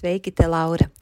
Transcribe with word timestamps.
Sveiki, 0.00 0.32
te 0.32 0.46
Laura! 0.48 0.90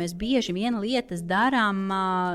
Mēs 0.00 0.14
bieži 0.16 0.54
vien 0.56 0.78
lietas 0.80 1.22
darām 1.28 1.82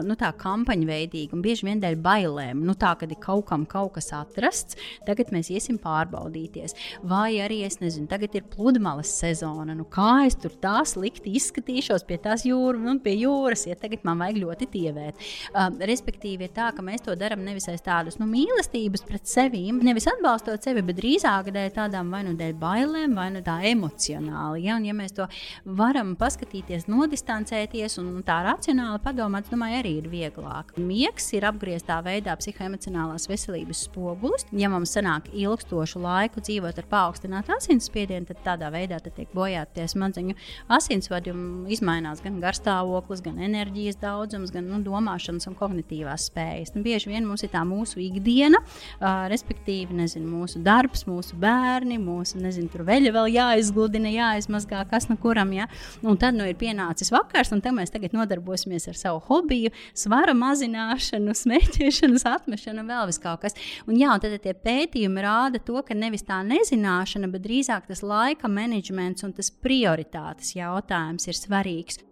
nu, 0.05 0.17
tā 0.19 0.29
kampaņu 0.37 0.87
veidīgi, 0.89 1.33
un 1.35 1.41
bieži 1.45 1.67
vien 1.67 1.81
dēļ 1.81 1.97
bailēm. 2.05 2.61
Nu, 2.65 2.75
tā, 2.77 2.93
kad 2.99 3.11
ir 3.11 3.19
kaut 3.21 3.47
kam 3.49 3.65
kaut 3.69 3.95
kas 3.97 4.11
atrasts, 4.15 4.77
tagad 5.07 5.31
mēs 5.33 5.49
iesim 5.53 5.79
pārbaudīties. 5.81 6.75
Vai 7.09 7.37
arī, 7.43 7.61
es 7.67 7.79
nezinu, 7.81 8.07
tagad 8.11 8.35
ir 8.37 8.45
pludmales 8.51 9.11
sezona. 9.19 9.75
Nu, 9.77 9.87
kā 9.89 10.25
es 10.27 10.37
tur 10.39 10.53
tā 10.61 10.77
slikti 10.87 11.33
izskatīšos 11.39 12.05
pie 12.07 12.19
tās 12.21 12.45
jūras, 12.47 12.83
nu, 12.85 12.97
pie 13.03 13.15
jūras, 13.19 13.65
ja 13.69 13.77
tagad 13.79 14.05
man 14.07 14.21
vajag 14.21 14.41
ļoti 14.43 14.69
tievēt. 14.75 15.25
Uh, 15.51 15.69
respektīvi, 15.89 16.47
ir 16.47 16.53
tā, 16.55 16.71
ka 16.75 16.85
mēs 16.85 17.05
to 17.05 17.15
darām 17.19 17.43
nevis 17.45 17.67
aiz 17.71 17.83
tādas 17.85 18.19
nu, 18.21 18.27
mīlestības 18.29 19.05
pret 19.07 19.29
sevi, 19.29 19.63
nevis 19.75 20.09
atbalstot 20.11 20.65
sevi, 20.65 20.83
bet 20.85 20.99
drīzāk 20.99 21.51
dēļ 21.55 21.73
tādām 21.75 22.11
vai 22.13 22.23
nu 22.27 22.35
dēļ 22.37 22.55
bailēm, 22.61 23.15
vai 23.17 23.29
nu 23.35 23.43
tā 23.45 23.59
emocionāli. 23.71 24.65
Ja? 24.67 24.77
Un, 24.79 24.87
ja 24.89 24.95
mēs 24.97 25.15
to 25.17 25.27
varam 25.65 26.15
paskatīties 26.19 26.89
no 26.91 27.07
distances, 27.11 27.54
distancēties 27.55 27.97
un 28.01 28.23
tā 28.25 28.41
racionāli 28.45 28.99
padomāt, 29.03 29.47
domāju, 29.49 29.79
arī 29.79 29.91
ir 29.99 30.07
vieglāk. 30.09 30.73
Miegs 30.77 31.31
ir 31.33 31.45
apgrieztā 31.47 32.01
veidā 32.03 32.35
psihoemocionālās 32.37 33.27
veselības 33.29 33.85
spogulis. 33.87 34.45
Ja 34.51 34.69
mums 34.69 34.93
sanāk 34.95 35.29
ilgstošu 35.33 36.01
laiku 36.03 36.41
dzīvot 36.41 36.77
ar 36.81 36.87
paaugstinātu 36.89 37.53
asinsspiedienu, 37.55 38.27
tad 38.27 38.41
tādā 38.45 38.71
veidā 38.73 38.99
tad 38.99 39.15
tiek 39.15 39.31
bojāti 39.33 39.79
tie 39.79 39.87
smadzeņu 39.87 40.35
asinsvadi 40.67 41.31
un 41.31 41.65
izmainās 41.71 42.23
gan 42.23 42.39
garstāvoklis, 42.43 43.23
gan 43.23 43.39
enerģijas 43.39 43.99
daudzums, 44.01 44.51
gan 44.53 44.67
nu, 44.69 44.81
domāšanas 44.83 45.47
un 45.49 45.55
kognitīvās 45.55 46.29
spējas. 46.31 46.75
Un 46.75 46.85
bieži 46.85 47.11
vien 47.11 47.27
mums 47.27 47.45
ir 47.45 47.53
tā 47.53 47.63
mūsu 47.67 48.01
ikdiena, 48.03 48.61
uh, 48.61 49.25
respektīvi, 49.31 49.95
nezinu, 49.95 50.27
mūsu 50.41 50.61
darbs, 50.65 51.05
mūsu 51.07 51.37
bērni, 51.39 51.99
mūsu, 52.01 52.39
nezinu, 52.43 52.71
veļa 52.85 53.13
vēl 53.15 53.31
jāizgludina, 53.35 54.11
jāizmazgā, 54.11 54.83
kas 54.89 55.09
no 55.09 55.17
kuram, 55.21 55.53
ja? 55.55 55.69
Un 56.05 56.19
tad 56.19 56.35
nu 56.37 56.47
ir 56.47 56.57
pienācis 56.59 57.11
vakars 57.13 57.34
vakars, 57.35 57.51
un 57.51 57.61
mēs 57.75 57.91
tagad 57.91 58.13
nodarbosimies 58.15 58.87
ar 58.87 58.95
savu 58.95 59.19
hobiju, 59.27 59.71
svara 59.97 60.33
mazināšanu, 60.37 61.35
smēķēšanu, 61.35 62.21
atmešanu 62.31 62.83
un 62.83 62.89
vēl 62.91 63.13
kaut 63.21 63.43
kas. 63.43 63.55
Un, 63.87 63.97
jā, 63.99 64.13
un 64.13 64.23
tad 64.23 64.37
tie 64.41 64.53
pētījumi 64.53 65.23
rāda 65.23 65.59
to, 65.59 65.81
ka 65.83 65.95
nevis 65.95 66.23
tā 66.23 66.41
nezināšana, 66.47 67.29
bet 67.31 67.43
drīzāk 67.43 67.87
tas 67.87 68.03
laika 68.03 68.47
menedžments 68.47 69.23
un 69.23 69.33
tas 69.35 69.51
prioritātes 69.51 70.55
jautājums 70.55 71.27
ir 71.27 71.35
svarīgs. 71.35 72.03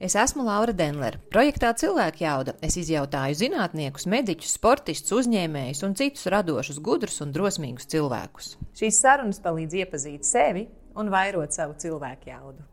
Es 0.00 0.14
esmu 0.16 0.46
Laura 0.46 0.72
Denlere. 0.72 1.20
Projektā 1.28 1.74
Cilvēka 1.76 2.22
jauda 2.24 2.54
es 2.64 2.78
izjautāju 2.80 3.36
zinātniekus, 3.36 4.08
mediķus, 4.08 4.54
sportistus, 4.56 5.12
uzņēmējus 5.20 5.84
un 5.84 5.96
citus 5.98 6.24
radošus, 6.32 6.80
gudrus 6.80 7.20
un 7.20 7.36
drosmīgus 7.36 7.90
cilvēkus. 7.92 8.54
Šīs 8.80 9.02
sarunas 9.04 9.44
palīdz 9.44 9.76
iepazīt 9.84 10.24
sevi 10.24 10.70
un 10.96 11.12
vairot 11.12 11.52
savu 11.52 11.76
cilvēku 11.84 12.32
jaudu. 12.32 12.69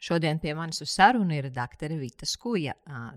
Šodien 0.00 0.38
pie 0.40 0.54
manis 0.56 0.80
uz 0.80 0.94
sarunu 0.94 1.34
ir 1.36 1.50
doktore 1.52 1.98
Vita 2.00 2.24
Skuja. 2.24 2.72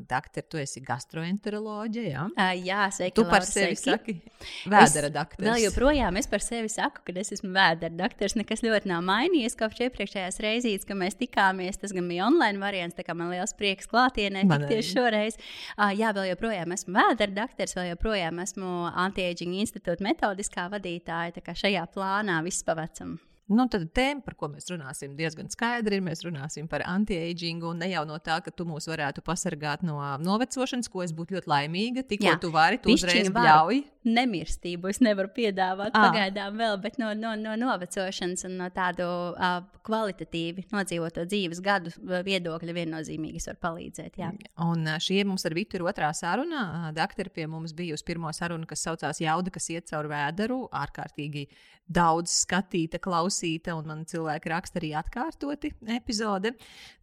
Doktor, 0.09 0.43
tu 0.51 0.59
esi 0.59 0.81
gastroenteroloģija. 0.83 2.11
Ja? 2.11 2.25
Uh, 2.35 2.51
jā, 2.59 2.81
sveiki. 2.91 3.15
Tu 3.15 3.23
par 3.29 3.45
sevi 3.47 3.77
sveiki. 3.79 4.15
saki, 4.19 4.67
vēdera 4.67 5.07
doktors. 5.15 5.45
Vēl 5.47 5.61
joprojām 5.63 6.19
es 6.19 6.27
par 6.27 6.43
sevi 6.43 6.67
saku, 6.73 7.05
ka 7.07 7.15
es 7.23 7.31
esmu 7.37 7.53
vēdera 7.55 7.95
doktors. 8.03 8.35
Nekas 8.35 8.65
ļoti 8.67 8.91
nav 8.91 8.99
mainījies 9.07 9.55
kopš 9.63 9.85
iepriekšējās 9.87 10.41
reizes, 10.43 10.83
kad 10.89 10.99
mēs 10.99 11.15
tikāmies. 11.23 11.79
Tas 11.79 11.95
gan 11.95 12.11
bija 12.11 12.27
online 12.27 12.59
variants, 12.59 12.99
tā 12.99 13.07
kā 13.07 13.15
man 13.15 13.31
liels 13.31 13.55
prieks 13.55 13.87
klātienē 13.87 14.43
tikties 14.51 14.91
šoreiz. 14.91 15.39
Uh, 15.77 15.93
jā, 15.95 16.11
vēl 16.11 16.33
joprojām 16.33 16.75
esmu 16.75 16.99
vēdera 16.99 17.39
doktors, 17.45 17.79
vēl 17.79 17.93
joprojām 17.93 18.43
esmu 18.43 18.89
anti-aging 18.91 19.55
institūta 19.63 20.03
metodiskā 20.03 20.67
vadītāja. 20.75 21.37
Tā 21.39 21.47
kā 21.47 21.55
šajā 21.63 21.87
plānā 21.95 22.43
viss 22.43 22.67
pavacam. 22.67 23.21
Nu, 23.51 23.65
tad 23.67 23.83
tēma, 23.91 24.23
par 24.23 24.37
ko 24.39 24.47
mēs 24.53 24.69
runāsim, 24.71 25.17
diezgan 25.19 25.49
skaidri 25.51 25.99
ir. 25.99 26.03
Mēs 26.05 26.23
runāsim 26.23 26.69
par 26.71 26.85
anti-agingu 26.87 27.73
un 27.73 27.81
ne 27.83 27.89
jau 27.91 28.05
no 28.07 28.15
tā, 28.23 28.37
ka 28.43 28.53
tu 28.55 28.63
mūs 28.67 28.87
varētu 28.87 29.23
pasargāt 29.25 29.83
no 29.83 29.97
novecošanas, 30.23 30.87
ko 30.91 31.03
es 31.03 31.11
būtu 31.15 31.35
ļoti 31.37 31.51
laimīga. 31.51 32.05
Tikko 32.07 32.37
tu 32.39 32.53
vari, 32.55 32.79
tu 32.79 32.95
uzreiz 32.95 33.27
bļauj. 33.33 33.83
Nemirstību 34.03 34.89
es 34.91 34.99
nevaru 35.03 35.31
piedāvāt 35.35 35.93
à. 35.95 36.07
pagaidām 36.07 36.57
vēl, 36.59 36.77
bet 36.83 36.99
no, 37.01 37.13
no, 37.17 37.33
no 37.39 37.55
novecošanas 37.59 38.45
un 38.49 38.57
no 38.59 38.69
tādu 38.73 39.05
uh, 39.07 39.61
kvalitatīvi 39.87 40.67
nodzīvoto 40.73 41.25
dzīves 41.27 41.61
gadu 41.63 41.91
viedokļa 42.25 42.75
viennozīmīgi 42.75 43.41
es 43.41 43.49
varu 43.51 43.61
palīdzēt. 43.67 44.19
Jā. 44.19 44.31
Un 44.65 44.87
šī 45.03 45.21
mums 45.27 45.45
ar 45.47 45.55
Vitu 45.57 45.79
ir 45.79 45.85
otrā 45.87 46.09
saruna. 46.17 46.91
Daktere 46.95 47.31
pie 47.33 47.47
mums 47.51 47.75
bija 47.77 47.97
uz 47.97 48.03
pirmo 48.05 48.31
sarunu, 48.35 48.67
kas 48.69 48.83
saucās 48.87 49.21
Jauda, 49.23 49.53
kas 49.53 49.69
iet 49.73 49.89
cauri 49.91 50.11
vēderu, 50.11 50.63
ārkārtīgi 50.83 51.47
daudz 51.93 52.31
skatīta, 52.43 52.99
klausīta, 53.03 53.73
un 53.75 53.87
man 53.89 54.03
cilvēki 54.07 54.51
raksta 54.53 54.79
arī 54.79 54.93
atkārtoti 54.97 55.73
epizode. 55.95 56.53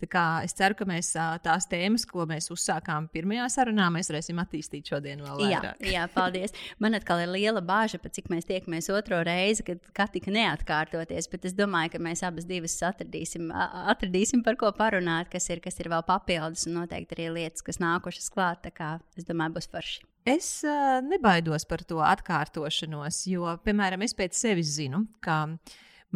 Es 0.00 0.56
ceru, 0.56 0.76
ka 0.78 0.86
mēs 0.88 1.12
tās 1.44 1.68
tēmas, 1.70 2.06
ko 2.08 2.24
mēs 2.28 2.48
uzsākām 2.54 3.10
pirmajā 3.12 3.48
sarunā, 3.52 3.90
mēs 3.92 4.10
varēsim 4.12 4.40
attīstīt 4.40 4.92
šodien 4.92 5.20
vēl 5.24 5.42
vairāk. 5.44 5.84
Jā, 5.84 5.92
jā 5.92 6.06
paldies. 6.14 6.56
Man 6.80 6.89
atkal 6.98 7.22
ir 7.22 7.30
liela 7.32 7.62
bāža, 7.64 8.00
cik 8.00 8.30
mēs 8.32 8.48
tiekamies 8.48 8.90
otro 8.94 9.20
reizi, 9.26 9.64
kad 9.66 9.90
katika 9.96 10.32
neatkārtoties, 10.34 11.28
bet 11.32 11.46
es 11.48 11.56
domāju, 11.56 11.94
ka 11.94 12.02
mēs 12.02 12.24
abas 12.26 12.46
divas 12.48 12.76
atradīsim, 12.86 13.50
atradīsim 13.92 14.44
par 14.46 14.58
ko 14.60 14.70
parunāt, 14.76 15.30
kas 15.32 15.50
ir, 15.52 15.62
kas 15.64 15.80
ir 15.82 15.90
vēl 15.92 16.04
papildus, 16.08 16.66
un 16.68 16.80
noteikti 16.80 17.18
arī 17.18 17.28
lietas, 17.36 17.64
kas 17.66 17.80
nākušas 17.82 18.30
klāt. 18.34 18.64
Tā 18.66 18.74
kā 18.74 18.94
es 19.18 19.28
domāju, 19.28 19.58
būs 19.58 19.70
forši. 19.72 20.02
Es 20.28 20.48
uh, 20.68 20.98
nebaidos 21.04 21.64
par 21.68 21.84
to 21.88 22.02
atkārtošanos, 22.04 23.22
jo, 23.30 23.46
piemēram, 23.64 24.04
es 24.04 24.16
pēc 24.16 24.36
sevis 24.36 24.74
zinu, 24.76 25.06
ka 25.24 25.46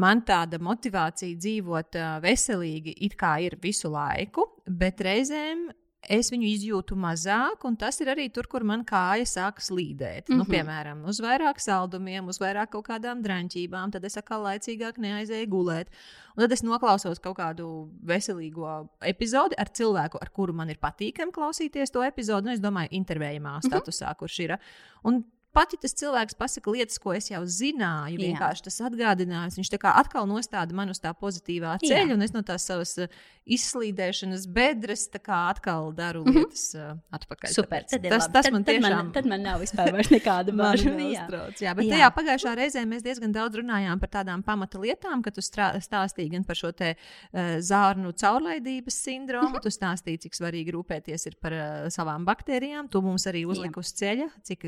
man 0.01 0.21
tāda 0.29 0.61
motivācija 0.61 1.39
dzīvot 1.41 1.97
uh, 2.01 2.19
veselīgi 2.25 2.99
it 3.07 3.17
kā 3.21 3.39
ir 3.47 3.57
visu 3.63 3.89
laiku, 3.93 4.51
bet 4.69 5.01
reizēm 5.05 5.71
es 6.13 6.31
viņu 6.33 6.47
izjūtu 6.49 6.97
mazāk, 6.99 7.65
un 7.69 7.77
tas 7.81 8.01
ir 8.01 8.11
arī 8.13 8.29
tur, 8.33 8.49
kur 8.51 8.65
man 8.67 8.85
kāja 8.89 9.27
sāk 9.29 9.61
slīdēt. 9.65 10.29
Mm 10.29 10.33
-hmm. 10.33 10.37
nu, 10.37 10.45
mhm. 10.45 10.53
piemēram, 10.53 11.05
uz 11.09 11.21
vairāk 11.21 11.61
saldumiem, 11.61 12.29
uz 12.29 12.41
vairāk 12.41 12.71
kaut 12.71 12.89
kādām 12.89 13.23
drāmķībām, 13.23 13.93
tad 13.93 14.05
es 14.05 14.17
atkal 14.17 14.43
laicīgāk 14.43 14.99
neaizēju 14.99 15.49
gulēt. 15.49 15.89
Un 16.37 16.43
tad 16.43 16.53
es 16.53 16.63
noklausos 16.63 17.19
kaut 17.19 17.37
kādu 17.39 17.89
veselīgo 18.03 18.89
epizodi 19.01 19.55
ar 19.59 19.69
cilvēku, 19.69 20.19
ar 20.21 20.31
kuru 20.31 20.53
man 20.53 20.71
ir 20.71 20.79
patīkami 20.83 21.33
klausīties 21.33 21.91
to 21.91 22.03
epizodi. 22.03 22.47
Nu, 22.47 22.53
es 22.53 22.61
domāju, 22.61 22.89
intervējumā 22.91 23.59
mhm. 23.59 23.67
statusā, 23.67 24.07
mm 24.07 24.13
-hmm. 24.13 24.19
kurš 24.19 24.39
ir. 24.41 24.59
Un 25.05 25.25
pat 25.55 25.75
ja 25.75 25.81
tas 25.81 25.95
cilvēks 26.01 26.37
pasaka 26.39 26.75
lietas, 26.75 26.99
ko 27.03 27.15
es 27.17 27.31
jau 27.31 27.43
zināju, 27.47 28.19
vienkārši 28.21 28.67
tas 28.69 28.81
atgādinājums, 28.89 29.59
viņš 29.61 29.73
atkal 29.95 30.29
nostāda 30.31 30.77
man 30.77 30.93
uz 30.93 31.01
tā 31.03 31.15
pozitīvā 31.17 31.79
ceļa, 31.85 32.11
Jā. 32.11 32.17
un 32.17 32.27
es 32.27 32.35
no 32.35 32.43
tās 32.47 32.67
savas 32.69 32.97
uh, 33.01 33.23
izslīdēšanas 33.45 34.47
bedres 34.49 35.07
atkal 35.15 35.91
daru 35.97 36.23
mhm. 36.25 36.39
lietas 36.39 36.65
uh, 36.79 36.95
atpakaļ. 37.15 37.53
Super, 37.53 37.85
Tāpēc, 37.85 38.11
tas, 38.11 38.29
tas 38.33 38.49
tad, 38.49 38.55
man 38.55 38.65
tiešām. 38.67 38.85
Tad 38.85 38.97
man, 38.97 39.11
tad 39.17 39.29
man 39.31 39.45
nav 39.45 39.61
vispār 39.63 39.99
nekāda 40.01 40.55
bažu. 40.61 40.95
jā. 40.97 41.27
jā, 41.61 41.75
bet 41.77 41.85
Jā. 41.85 41.97
tajā 41.97 42.11
pagājušā 42.19 42.55
reizē 42.61 42.85
mēs 42.89 43.05
diezgan 43.05 43.35
daudz 43.35 43.61
runājām 43.61 44.01
par 44.01 44.13
tādām 44.19 44.45
pamata 44.47 44.81
lietām, 44.81 45.23
kad 45.25 45.37
tu 45.37 45.45
stāstīji 45.45 46.33
gan 46.33 46.47
par 46.49 46.59
šo 46.59 46.73
te 46.77 46.95
uh, 46.97 47.57
zārnu 47.65 48.15
caurlaidības 48.21 49.01
sindromu, 49.07 49.61
tu 49.65 49.73
stāstīji, 49.73 50.25
cik 50.27 50.39
svarīgi 50.41 50.75
rūpēties 50.75 51.29
par 51.43 51.57
uh, 51.59 51.67
savām 51.93 52.25
baktērijām. 52.29 52.89
Tu 52.93 53.05
mums 53.05 53.29
arī 53.31 53.45
uzliki 53.49 53.81
uz 53.81 53.93
ceļa, 53.99 54.31
cik 54.47 54.67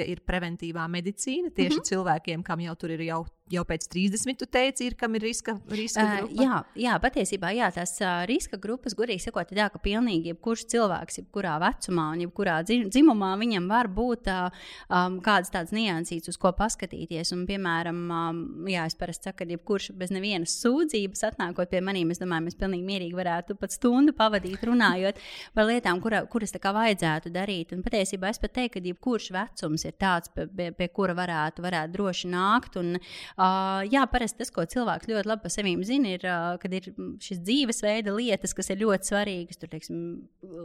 nozīmīga 0.00 0.06
ir 0.08 0.22
preventīvā 0.26 0.86
medicīna 0.88 1.50
tieši 1.50 1.76
mm 1.76 1.80
-hmm. 1.80 1.88
cilvēkiem, 1.88 2.42
kam 2.42 2.60
jau 2.60 2.74
tur 2.76 2.90
ir 2.90 3.00
jau 3.00 3.26
jau 3.54 3.64
pēc 3.66 3.86
30, 3.90 4.38
tu 4.38 4.46
teici, 4.50 4.86
ir, 4.90 4.96
kam 4.98 5.14
ir 5.18 5.24
riska, 5.26 5.56
riska 5.74 6.04
grupa? 6.06 6.30
Uh, 6.30 6.42
jā, 6.44 6.58
jā, 6.84 6.96
patiesībā 7.02 7.50
jā, 7.56 7.70
tās 7.74 7.96
uh, 8.02 8.22
riska 8.28 8.58
grupas, 8.60 8.94
gudīgi 8.98 9.24
sakot, 9.26 9.50
ir 9.50 9.60
tā, 9.60 9.68
ka 9.72 9.80
pilnīgi 9.82 10.32
jebkurš 10.32 10.66
cilvēks, 10.72 11.20
jebkurā 11.22 11.56
vecumā 11.62 12.06
un 12.14 12.24
jebkurā 12.24 12.60
dzimumā, 12.66 13.32
viņam 13.40 13.68
var 13.70 13.90
būt 13.92 14.30
uh, 14.30 14.62
um, 14.88 15.18
kādas 15.24 15.52
tādas 15.54 15.74
niansītas, 15.76 16.32
uz 16.34 16.40
ko 16.40 16.52
paskatīties. 16.56 17.32
Un, 17.34 17.44
piemēram, 17.48 18.00
um, 18.14 18.40
jā, 18.70 18.86
es 18.90 18.98
parasti 18.98 19.30
saku, 19.30 19.42
ka 19.42 19.48
jebkurš 19.54 19.90
bez 19.98 20.14
nevienas 20.14 20.54
sūdzības 20.62 21.26
atnākot 21.30 21.70
pie 21.72 21.82
maniem, 21.84 22.12
es 22.14 22.22
domāju, 22.22 22.46
mēs 22.48 22.58
pilnīgi 22.60 22.86
mierīgi 22.86 23.18
varētu 23.18 23.58
pat 23.60 23.74
stundu 23.74 24.14
pavadīt 24.16 24.62
runājot 24.66 25.20
par 25.56 25.68
lietām, 25.68 26.00
kura, 26.04 26.22
kuras 26.30 26.54
tā 26.54 26.62
kā 26.62 26.74
vajadzētu 26.76 27.32
darīt. 27.34 27.74
Un 27.74 27.84
patiesībā 27.86 28.30
es 28.30 28.40
pat 28.42 28.54
teiktu, 28.58 28.78
ka 28.78 28.86
jebkurš 28.90 29.30
vecums 29.34 29.86
ir 29.88 29.96
tāds, 30.00 30.30
pie, 30.34 30.46
pie, 30.46 30.70
pie 30.76 30.90
kura 30.94 31.16
varētu, 31.18 31.64
varētu 31.64 31.96
droši 31.96 32.30
nākt. 32.30 32.78
Un, 32.80 32.96
Uh, 33.40 33.86
jā, 33.88 34.02
parasti 34.12 34.42
tas, 34.42 34.50
ko 34.52 34.66
cilvēks 34.68 35.08
ļoti 35.08 35.28
labi 35.30 35.40
par 35.46 35.52
sevi 35.54 35.70
zina, 35.88 36.10
ir, 36.12 36.24
uh, 36.28 36.58
kad 36.60 36.74
ir 36.76 36.90
šis 37.24 37.38
dzīvesveida 37.40 38.12
lietas, 38.12 38.52
kas 38.52 38.68
ir 38.68 38.82
ļoti 38.82 39.08
svarīgas. 39.08 39.56
Tur, 39.56 39.70
teiksim, 39.72 40.02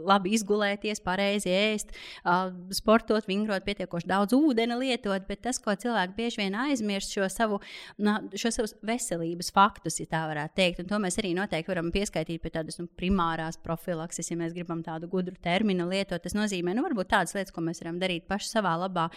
labi 0.04 0.34
izgulēties, 0.36 1.00
pareizi 1.00 1.54
ēst, 1.56 1.94
uh, 2.26 2.50
sportot, 2.76 3.24
vingrot, 3.30 3.64
pietiekoši 3.64 4.10
daudz 4.10 4.36
ūdeni 4.36 4.76
lietot, 4.82 5.24
bet 5.24 5.40
tas, 5.46 5.60
ko 5.62 5.72
cilvēki 5.72 6.16
bieži 6.18 6.42
vien 6.42 6.58
aizmirst, 6.66 7.14
šo 7.16 7.30
savu, 7.32 7.62
na, 7.96 8.18
šo 8.36 8.52
savu 8.58 8.68
veselības 8.84 9.48
faktus, 9.56 9.96
ja 10.02 10.10
tā 10.12 10.26
varētu 10.28 10.58
teikt. 10.60 10.84
Un 10.84 10.92
to 10.92 11.00
mēs 11.00 11.16
arī 11.22 11.32
noteikti 11.38 11.72
varam 11.72 11.88
pieskaitīt 11.94 12.44
pie 12.44 12.52
tādas 12.58 12.76
nu, 12.82 12.90
primārās 13.00 13.56
profilakses, 13.64 14.28
ja 14.28 14.36
mēs 14.36 14.52
gribam 14.52 14.84
tādu 14.84 15.08
gudru 15.08 15.38
terminu 15.40 15.88
lietot. 15.88 16.20
Tas 16.26 16.36
nozīmē, 16.36 16.76
nu, 16.76 16.84
varbūt 16.84 17.14
tādas 17.14 17.32
lietas, 17.38 17.56
ko 17.56 17.64
mēs 17.64 17.80
varam 17.80 18.04
darīt 18.04 18.28
paši 18.28 18.52
savā 18.52 18.76
labā. 18.84 19.08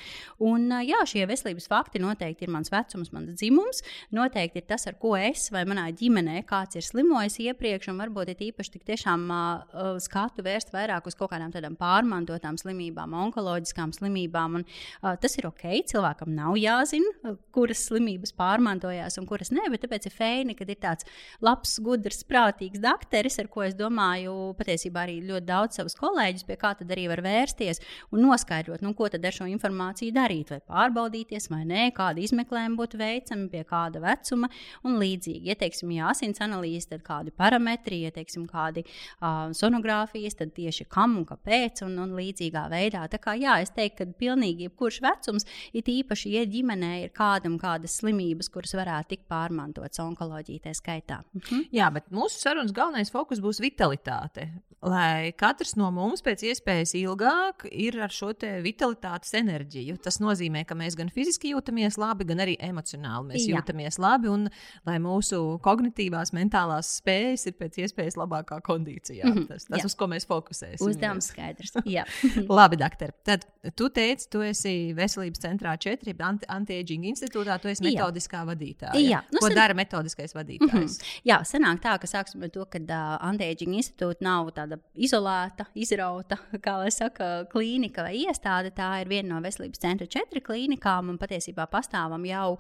Un, 0.47 0.71
jā, 0.88 1.03
šie 1.11 1.27
veselības 1.27 1.67
fakti 1.67 2.00
noteikti 2.00 2.47
ir 2.47 2.56
mans 2.56 2.71
vecums, 2.71 3.11
mans 3.11 3.35
dzimums 3.35 3.49
dzimums, 3.50 3.81
noteikti 4.13 4.62
ir 4.62 4.68
tas, 4.69 4.86
ar 4.90 4.98
ko 5.01 5.16
es 5.18 5.50
vai 5.54 5.66
manā 5.68 5.88
ģimenē 5.96 6.44
kāds 6.50 6.78
ir 6.78 6.86
slimojis 6.86 7.40
iepriekš, 7.42 7.90
un 7.92 8.01
varbūt 8.04 8.34
ir 8.34 8.44
īpaši 8.50 8.74
tik 8.75 8.86
tiešām 8.88 9.25
uh, 9.34 9.98
skatu 10.01 10.46
vērst 10.46 10.74
vairāk 10.74 11.07
uz 11.10 11.18
kaut 11.18 11.31
kādām 11.34 11.51
tādām 11.54 11.75
pārmantotām 11.80 12.57
slimībām, 12.60 13.16
onkoloģiskām 13.25 13.94
slimībām. 13.98 14.60
Un, 14.60 14.66
uh, 15.01 15.16
tas 15.22 15.38
ir 15.40 15.50
ok, 15.50 15.66
cilvēkam 15.90 16.34
nav 16.36 16.57
jāzina, 16.60 17.34
kuras 17.56 17.86
slimības 17.90 18.34
pārmantojās 18.38 19.18
un 19.19 19.28
kuras 19.30 19.54
nē, 19.56 19.66
bet 19.74 19.86
tāpēc 19.86 20.10
ir 20.10 20.16
feini, 20.16 20.57
kad 20.57 20.69
ir 20.69 20.80
tāds 20.81 21.07
labs, 21.45 21.78
gudrs, 21.84 22.22
prātīgs 22.30 22.81
dakteris, 22.84 23.40
ar 23.42 23.50
ko 23.52 23.66
es 23.66 23.78
domāju, 23.80 24.54
patiesībā 24.60 25.06
arī 25.07 25.19
ļoti 25.25 25.50
daudz 25.50 25.80
savus 25.80 25.98
kolēģus, 26.00 26.45
pie 26.48 26.60
kā 26.60 26.75
tad 26.78 26.92
arī 26.94 27.07
var 27.12 27.24
vērsties 27.25 27.81
un 28.13 28.24
noskaidrot, 28.28 28.84
nu, 28.86 28.94
ko 28.98 29.10
tad 29.12 29.25
ar 29.25 29.36
šo 29.36 29.48
informāciju 29.50 30.13
darīt, 30.16 30.54
vai 30.54 30.62
pārbaudīties, 30.69 31.50
vai 31.52 31.63
nē, 31.69 31.90
kāda 31.98 32.22
izmeklējuma 32.24 32.80
būtu 32.80 33.00
veicama 33.00 33.38
veicami, 33.39 33.50
pie 33.50 33.63
kāda 33.68 34.01
vecuma 34.01 34.50
un 34.83 35.00
līdzīgi. 35.00 35.47
Ja 35.50 35.56
teiksim, 35.56 35.91
ja 35.95 36.09
asins 36.12 36.39
analīze, 36.41 36.89
tad 36.89 37.03
kādi 37.03 37.31
parametri, 37.31 38.03
ja 38.03 38.12
teiksim, 38.12 38.47
kādi 38.47 38.83
uh, 38.86 39.51
sonogrāfijas, 39.53 40.38
tad 40.39 40.53
tieši 40.53 40.88
kam 40.89 41.18
un 41.18 41.25
kāpēc 41.25 41.83
un, 41.86 41.97
un 42.00 42.15
līdzīgā 42.18 42.68
veidā. 42.69 43.07
Tā 43.09 43.19
kā 43.19 43.36
jā, 43.39 43.59
es 43.62 43.71
teiktu, 43.71 44.06
ka 44.06 44.19
pilnīgi 44.19 44.68
jebkurš 44.68 45.01
vecums, 45.01 45.45
it 45.74 45.88
īpaši, 45.88 46.33
ja 46.36 46.45
ģimenē 46.45 47.03
ir 47.03 47.13
kādam 47.15 47.57
kādas 47.59 48.00
slimības, 48.00 48.50
kuras 48.50 48.75
varētu 48.77 49.15
tikt 49.15 49.27
pārmantotas 49.30 50.01
onkoloģijā, 50.03 50.65
tā 50.68 50.75
skaitā. 50.77 51.24
Mhm. 51.33 51.69
Jā, 51.75 51.89
bet 51.94 52.09
mūsu 52.12 52.39
sarunas 52.42 52.75
galvenais 52.75 53.12
fokus 53.12 53.42
būs 53.44 53.62
vitalitāte 53.63 54.50
lai 54.86 55.31
katrs 55.40 55.74
no 55.80 55.90
mums 55.92 56.24
pēc 56.24 56.46
iespējas 56.50 56.94
ilgāk 57.00 57.66
ir 57.72 57.98
ar 58.00 58.14
šo 58.14 58.31
vitalitātes 58.64 59.34
enerģiju. 59.36 59.98
Tas 60.04 60.20
nozīmē, 60.24 60.64
ka 60.68 60.78
mēs 60.78 60.96
gan 61.00 61.10
fiziski 61.12 61.52
jūtamies 61.54 61.98
labi, 62.00 62.28
gan 62.30 62.44
arī 62.46 62.56
emocionāli 62.64 63.34
mēs 63.34 63.48
Jā. 63.48 63.58
jūtamies 63.58 64.00
labi, 64.00 64.30
un 64.31 64.48
lai 64.88 64.98
mūsu 65.04 65.60
kognitīvās, 65.66 66.31
mentālās 66.36 66.92
spējas 67.02 67.48
ir 67.50 67.58
pēc 67.60 67.80
iespējas 67.84 68.20
labākā 68.20 68.62
kondīcijā. 68.66 69.26
Mm 69.26 69.34
-hmm. 69.34 69.48
Tas, 69.48 69.66
tas 69.66 69.86
uz 69.86 69.96
ko 69.96 70.08
mēs 70.08 70.28
fokusēsim. 70.30 70.86
Uzdevums 70.88 71.31
skaidrs. 71.34 71.76
labi, 72.60 72.80
doktor. 72.80 73.12
Tad 73.24 73.46
tu 73.76 73.90
teici, 73.90 74.30
tu 74.31 74.42
esi 74.42 74.94
veselības 74.96 75.40
centrā 75.44 75.76
4, 75.78 76.16
anti-aging 76.48 77.10
institūtā, 77.12 77.60
tu 77.60 77.68
esi 77.68 77.84
metodiskā 77.84 78.46
vadītāja. 78.48 78.96
Jā. 79.00 79.24
Nu, 79.34 79.40
ko 79.40 79.48
sen... 79.48 79.56
dara 79.56 79.74
metodiskais 79.74 80.36
vadītājs? 80.36 80.70
Mm 80.72 80.80
-hmm. 80.80 81.20
Jā, 81.24 81.42
sanāk 81.44 81.81
tā, 81.84 81.98
ka 82.00 82.08
sāksim 82.08 82.44
ar 82.44 82.50
to, 82.50 82.66
ka 82.66 82.80
uh, 82.80 83.18
anti-aging 83.30 83.76
institūta 83.76 84.22
nav 84.22 84.52
tāda 84.56 84.69
tāda 84.69 84.77
izolēta, 85.00 85.66
izrauta, 85.77 86.38
kā 86.66 86.75
lai 86.81 86.92
saka, 86.94 87.45
klīnika 87.51 88.06
vai 88.06 88.16
iestāde. 88.24 88.71
Tā 88.75 89.01
ir 89.01 89.10
viena 89.10 89.36
no 89.36 89.42
veselības 89.44 89.81
centra 89.81 90.07
četri 90.10 90.42
klīnikām, 90.45 91.10
un 91.10 91.19
patiesībā 91.21 91.68
pastāvam 91.71 92.25
jau, 92.27 92.57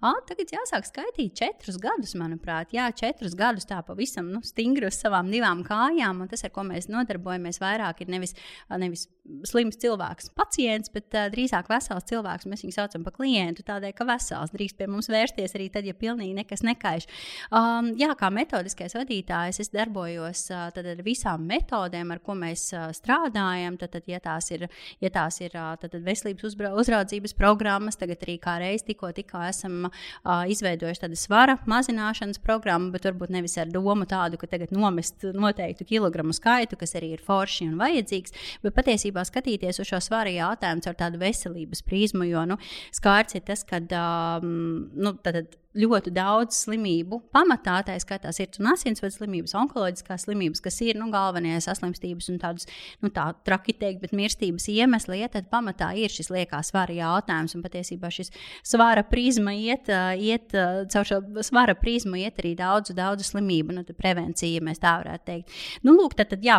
ah, 0.00 0.18
tagad 0.28 0.52
jāsāk 0.54 0.88
skaitīt 0.88 1.36
četrus 1.40 1.78
gadus, 1.80 2.16
manuprāt. 2.18 2.74
Jā, 2.76 2.88
četrus 2.96 3.36
gadus 3.38 3.68
tā 3.68 3.80
pavisam 3.86 4.30
nu, 4.32 4.42
stingri 4.46 4.88
uz 4.88 4.98
savām 5.00 5.30
divām 5.32 5.64
kājām, 5.66 6.24
un 6.24 6.30
tas, 6.30 6.44
ar 6.46 6.54
ko 6.54 6.64
mēs 6.68 6.90
nodarbojamies, 6.90 7.60
vairāk 7.62 8.04
ir 8.04 8.12
nevis, 8.12 8.36
nevis 8.70 9.08
slims 9.46 9.78
cilvēks, 9.80 10.30
pacients, 10.36 10.90
bet 10.92 11.14
uh, 11.14 11.28
drīzāk 11.32 11.68
vesels 11.70 12.06
cilvēks. 12.08 12.48
Mēs 12.50 12.64
viņu 12.64 12.74
saucam 12.74 13.04
par 13.06 13.14
klientu, 13.16 13.64
tādēļ, 13.66 13.94
ka 13.96 14.06
vesels 14.08 14.52
drīkst 14.54 14.78
pie 14.78 14.88
mums 14.90 15.10
vērsties 15.12 15.54
arī 15.58 15.68
tad, 15.72 15.86
ja 15.86 15.94
pilnīgi 15.96 16.34
nekas 16.36 16.64
nekaiš. 16.66 17.06
Um, 17.54 17.92
jā, 18.00 18.10
kā 18.18 18.30
metodiskais 18.34 18.96
vadītājs, 18.98 19.60
es 19.62 19.72
darbojos 19.74 20.46
uh, 20.54 20.70
ar 20.70 21.04
visām 21.06 21.46
metodēm, 21.50 22.12
ar 22.14 22.22
ko 22.24 22.36
mēs 22.38 22.68
strādājam. 22.96 23.76
Tad, 23.80 23.92
tad, 23.96 24.08
ja 24.10 24.20
tās 24.22 24.50
ir, 24.54 24.66
ja 25.02 25.10
tās 25.12 25.40
ir 25.42 25.54
tad, 25.54 25.88
tad 25.90 26.00
veselības 26.06 26.56
uzraudzības 26.82 27.34
programmas, 27.38 27.98
tagad 28.00 28.22
arī 28.26 28.36
kā 28.42 28.56
reiz 28.62 28.84
tikko, 28.86 29.12
tikko 29.16 29.42
esam 29.48 29.88
izveidojuši 30.24 31.04
tādu 31.04 31.18
svara 31.18 31.56
mazināšanas 31.70 32.42
programmu, 32.44 32.92
bet 32.94 33.08
varbūt 33.08 33.34
nevis 33.34 33.56
ar 33.60 33.70
domu 33.72 34.06
tādu, 34.10 34.40
ka 34.40 34.50
tagad 34.50 34.74
nomest 34.74 35.26
noteiktu 35.34 35.86
kilogramu 35.88 36.34
skaitu, 36.36 36.78
kas 36.80 36.96
arī 36.98 37.14
ir 37.16 37.24
forši 37.24 37.70
un 37.70 37.78
vajadzīgs, 37.80 38.36
bet 38.64 38.76
patiesībā 38.76 39.24
skatīties 39.28 39.82
uz 39.82 39.90
šo 39.90 40.02
svaru 40.04 40.34
jautājumu 40.34 40.86
caur 40.86 40.98
tādu 40.98 41.20
veselības 41.20 41.84
prizmu, 41.86 42.26
jo 42.30 42.44
nu, 42.48 42.60
skārts 42.96 43.38
ir 43.38 43.44
tas, 43.46 43.64
ka 43.66 43.80
um, 43.80 44.90
nu, 44.94 45.14
tad 45.24 45.59
ļoti 45.78 46.10
daudz 46.10 46.56
slimību 46.64 47.20
pamatā, 47.30 47.76
tā 47.86 47.94
skaitā 48.02 48.32
sirds 48.34 48.58
un 48.58 48.72
asinsvadu 48.72 49.14
slimības, 49.14 49.54
onkoloģiskās 49.54 50.24
slimības, 50.26 50.62
kas 50.64 50.80
ir 50.82 50.98
nu, 50.98 51.06
galvenie 51.14 51.54
saslimstības 51.62 52.26
un 52.32 52.40
tādas 52.42 52.66
nu, 53.04 53.10
tā, 53.14 53.28
traki 53.46 53.76
teikt, 53.78 54.00
bet 54.02 54.14
mirstības 54.16 54.66
iemesli, 54.72 55.20
ja 55.20 55.28
tad 55.30 55.46
pamatā 55.52 55.92
ir 55.94 56.10
šis 56.10 56.32
liekā 56.34 56.58
svara 56.66 56.96
jautājums. 56.96 57.54
Un 57.54 57.62
patiesībā 57.62 58.10
šis 58.10 58.32
svara 58.66 59.04
prizma 59.06 59.54
iet, 59.54 59.86
iet 60.18 60.50
caur 60.90 61.06
šo 61.06 61.20
svara 61.46 61.76
prizmu 61.78 62.18
iet 62.18 62.42
arī 62.42 62.56
daudzu, 62.58 62.96
daudzu 62.98 63.28
slimību 63.30 63.78
nu, 63.78 63.86
prevencija, 63.94 64.58
ja 64.58 64.66
mēs 64.66 64.82
tā 64.82 64.96
varētu 65.04 65.26
teikt. 65.30 65.54
Nu, 65.86 65.94
lūk, 65.94 66.18
tad, 66.18 66.32
tad 66.34 66.42
jā, 66.46 66.58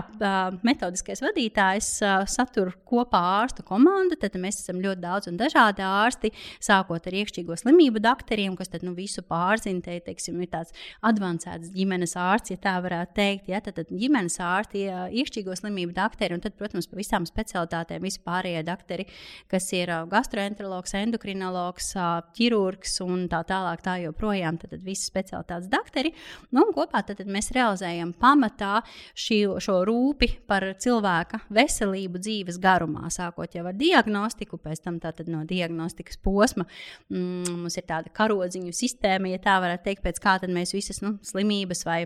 metodiskais 0.64 1.24
vadītājs 1.26 1.92
satur 2.32 2.72
kopā 2.88 3.20
ārstu 3.42 3.68
komandu, 3.68 4.16
tad 4.20 4.40
mēs 4.40 4.64
esam 4.64 4.80
ļoti 4.84 5.04
daudz 5.04 5.32
un 5.32 5.40
dažādi 5.40 5.84
ārsti, 5.84 6.32
sākot 6.64 7.12
ar 7.12 7.22
iekšķīgo 7.22 7.60
slimību 7.60 8.00
doktoriem, 8.04 8.56
kas 8.60 8.72
tad, 8.72 8.88
nu, 8.88 8.96
visu 9.02 9.24
pārzina. 9.28 9.82
Te 9.82 9.98
teiksim, 10.06 10.40
ir 10.44 10.52
tāds 10.52 10.76
avansēts 11.08 11.74
ģimenes 11.76 12.16
ārsts, 12.20 12.54
ja 12.54 12.62
tā 12.62 12.78
varētu 12.84 13.18
teikt. 13.18 13.50
Ja, 13.52 13.62
tad, 13.64 13.80
tad 13.80 13.92
ģimenes 13.92 14.38
ārsti, 14.46 14.86
ja, 14.88 15.06
iekšķīgo 15.10 15.58
slimību 15.58 15.96
doktori 15.98 16.38
un 16.38 16.44
tad, 16.44 16.56
protams, 16.60 16.90
pa 16.92 17.00
visām 17.00 17.26
specialitātēm 17.30 18.06
vispārējie 18.06 18.64
doktori, 18.68 19.08
kas 19.52 19.70
ir 19.78 19.92
gastroenterologs, 20.12 20.96
endokrinologs, 21.02 21.92
ķirurgs 22.38 23.00
un 23.06 23.28
tā 23.32 23.44
tālāk. 23.48 23.84
Tā 23.86 23.98
joprojām 24.04 24.60
tad, 24.62 24.76
tad 24.76 24.86
visas 24.86 25.10
specialitātes 25.10 25.70
doktori. 25.72 26.14
Nu, 26.54 26.68
kopā 26.76 27.04
tad, 27.08 27.22
tad 27.22 27.30
mēs 27.32 27.52
realizējam 27.56 28.14
pamatā 28.18 28.82
šī, 29.18 29.42
šo 29.64 29.82
rūpi 29.88 30.30
par 30.50 30.66
cilvēka 30.82 31.42
veselību 31.54 32.22
dzīves 32.22 32.60
garumā, 32.62 33.10
sākot 33.14 33.56
jau 33.58 33.66
ar 33.70 33.78
diagnostiku, 33.78 34.60
pēc 34.62 34.84
tam 34.86 35.00
no 35.32 35.44
diagnostikas 35.48 36.20
posma 36.22 36.66
mm, 37.10 37.58
mums 37.62 37.78
ir 37.80 37.86
tāda 37.90 38.12
karodziņu 38.14 38.74
sistēma 38.76 38.91
sistēma, 38.92 39.32
ja 39.34 39.42
tā 39.42 39.58
varētu 39.64 39.88
teikt, 39.88 40.04
pēc 40.06 40.22
kā 40.22 40.38
mēs 40.48 40.76
visas 40.76 41.02
nu, 41.02 41.16
slimības 41.26 41.86
vai 41.88 42.04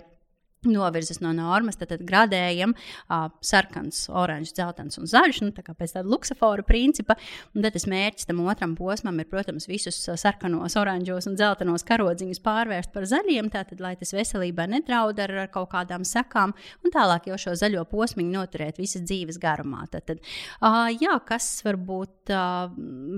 novirzes 0.70 1.22
no 1.24 1.34
normas, 1.36 1.80
tad, 1.80 1.92
tad 1.94 2.04
gradējam 2.08 2.76
uh, 2.76 3.28
sarkans, 3.46 4.06
oranžs, 4.10 4.54
dzeltens 4.56 5.00
un 5.02 5.10
zaļš, 5.10 5.42
nu, 5.46 5.54
tā 5.56 5.66
kā 5.66 5.76
pēc 5.78 5.96
tāda 5.98 6.10
luksafora 6.12 6.66
principa. 6.68 7.18
Un 7.56 7.66
tad 7.66 7.76
tas 7.76 7.88
mērķis 7.90 8.30
tam 8.30 8.42
otram 8.46 8.76
posmam 8.78 9.20
ir, 9.22 9.30
protams, 9.32 9.68
visus 9.70 9.98
sarkanos, 10.22 10.78
oranžos 10.80 11.30
un 11.30 11.38
dzeltenos 11.40 11.86
karodziņus 11.88 12.42
pārvērst 12.46 12.94
par 12.94 13.08
zaļiem, 13.10 13.50
tātad, 13.54 13.82
lai 13.84 13.96
tas 14.00 14.14
veselībai 14.16 14.68
nedraud 14.76 15.20
ar, 15.24 15.34
ar 15.46 15.52
kaut 15.54 15.72
kādām 15.74 16.06
sekām, 16.08 16.56
un 16.84 16.94
tālāk 16.94 17.30
jau 17.32 17.40
šo 17.42 17.56
zaļo 17.60 17.86
posmu 17.90 18.26
noturēt 18.26 18.80
visas 18.82 19.04
dzīves 19.06 19.40
garumā. 19.42 19.86
Tad, 19.92 20.06
tad, 20.10 20.22
uh, 20.60 20.88
jā, 20.94 21.16
kas 21.28 21.50
varbūt 21.66 22.34
uh, 22.34 22.72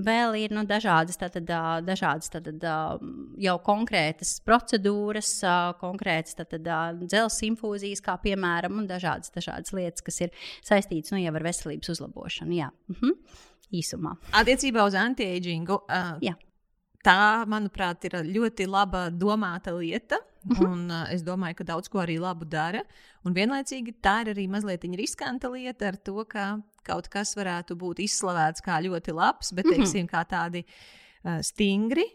vēl 0.06 0.36
ir 0.44 0.54
nu, 0.56 0.64
dažādas, 0.68 1.18
tātad, 1.20 1.48
uh, 1.48 1.78
dažādas 1.84 2.32
tātad, 2.32 2.62
uh, 2.62 2.98
jau 3.40 3.56
konkrētas 3.64 4.38
procedūras, 4.46 5.32
uh, 5.46 5.72
konkrētas 5.80 6.38
tātad, 6.38 6.66
uh, 6.66 6.92
dzels 7.04 7.37
savas 7.38 7.46
infūzijas, 7.46 8.02
kā 8.02 8.16
piemēram, 8.22 8.78
un 8.78 8.88
dažādas, 8.88 9.32
dažādas 9.34 9.72
lietas, 9.72 10.02
kas 10.02 10.20
ir 10.20 10.30
saistītas 10.66 11.12
nu, 11.12 11.20
ar 11.28 11.42
veselības 11.42 11.94
uzlabošanu. 11.94 12.54
Jā. 12.54 12.70
Mhm. 12.88 13.14
Īsumā. 13.68 14.16
Attiecībā 14.32 14.86
uz 14.86 14.94
anti-agingu. 14.96 15.82
Uh, 15.84 16.16
Jā. 16.24 16.34
Tā, 17.04 17.44
manuprāt, 17.46 18.02
ir 18.08 18.16
ļoti 18.24 18.66
laba 18.66 19.10
domāta 19.10 19.74
lieta. 19.76 20.18
Mhm. 20.48 20.64
Un, 20.64 20.90
uh, 20.90 21.04
es 21.12 21.22
domāju, 21.22 21.58
ka 21.58 21.64
daudz 21.64 21.88
ko 21.88 22.00
arī 22.00 22.18
labu 22.18 22.48
dara. 22.48 22.82
Un 23.24 23.34
vienlaicīgi 23.34 23.98
tā 24.00 24.22
ir 24.24 24.32
arī 24.32 24.48
mazliet 24.48 24.84
riskanta 24.96 25.50
lieta 25.52 25.88
ar 25.88 25.96
to, 25.96 26.24
ka 26.24 26.62
kaut 26.82 27.08
kas 27.08 27.34
varētu 27.36 27.76
būt 27.76 28.00
izslavēts 28.00 28.64
kā 28.64 28.80
ļoti 28.80 29.12
labs, 29.12 29.52
bet 29.52 29.66
mhm. 29.66 29.74
teiksim, 29.74 30.08
kā 30.08 30.24
tādi 30.24 30.64
uh, 30.64 31.42
stingri 31.42 32.06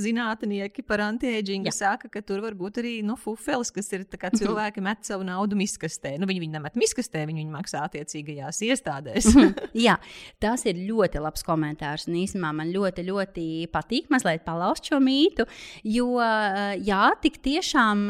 zinātnieki 0.00 0.82
par 0.86 1.02
anti-agingu 1.04 1.72
saka, 1.74 2.08
ka 2.12 2.22
tur 2.24 2.42
var 2.44 2.54
būt 2.58 2.80
arī 2.82 2.94
nu, 3.06 3.16
fufeles, 3.20 3.70
kas 3.74 3.90
ir 3.96 4.06
cilvēki 4.10 4.82
met 4.84 5.04
savu 5.06 5.24
naudu 5.26 5.58
miskastē. 5.58 6.16
Nu, 6.20 6.28
viņi 6.30 6.42
viņu 6.44 6.56
nemet 6.56 6.78
miskastē, 6.80 7.24
viņi 7.28 7.44
viņu 7.44 7.54
maksā 7.54 7.84
attiecīgajās 7.86 8.60
iestādēs. 8.66 9.28
jā, 9.86 9.96
tas 10.42 10.64
ir 10.68 10.80
ļoti 10.88 11.22
labs 11.22 11.44
komentārs. 11.46 12.08
Un 12.10 12.18
īstenībā 12.22 12.52
man 12.56 12.72
ļoti, 12.74 13.04
ļoti 13.08 13.46
patīk 13.72 14.10
mazliet 14.12 14.44
palaust 14.46 14.90
šo 14.90 15.00
mītu. 15.02 15.46
Jo, 15.84 16.08
jā, 16.80 17.02
tik 17.22 17.40
tiešām, 17.44 18.04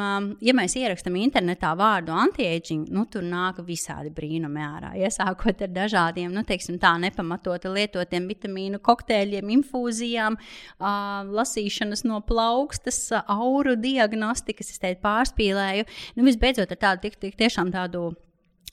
ja 0.45 0.57
mēs 0.57 0.77
ierakstām 0.81 1.19
internetā 1.21 1.73
vārdu 1.79 2.15
anti-aging, 2.17 2.89
nu, 2.95 3.07
tur 3.11 3.27
nāk 3.27 3.63
visādi 3.67 4.13
brīnumi 4.15 4.65
ārā. 4.65 4.95
Iesākot 5.01 5.67
ar 5.67 5.75
dažādiem, 5.75 6.33
nu, 6.35 6.45
teiksim, 6.47 6.79
tā 6.83 6.95
nepamatoti 7.03 7.73
lietotiem 7.73 8.29
vitamīnu 8.31 8.81
kokteļiem, 8.85 9.55
infūzijām. 9.59 10.39
Uh, 10.81 11.29
lasīšanas 11.51 12.05
no 12.07 12.21
plaukstas, 12.23 13.11
auru 13.27 13.77
diagnostikas, 13.77 14.71
es 14.71 14.79
teiktu, 14.83 15.03
pārspīlēju. 15.03 15.87
Nu, 16.17 16.27
visbeidzot, 16.29 16.71
ar 16.71 16.81
tādu 16.81 17.09
tik, 17.09 17.19
tik 17.21 17.39
tiešām 17.41 17.73
tādu 17.75 18.13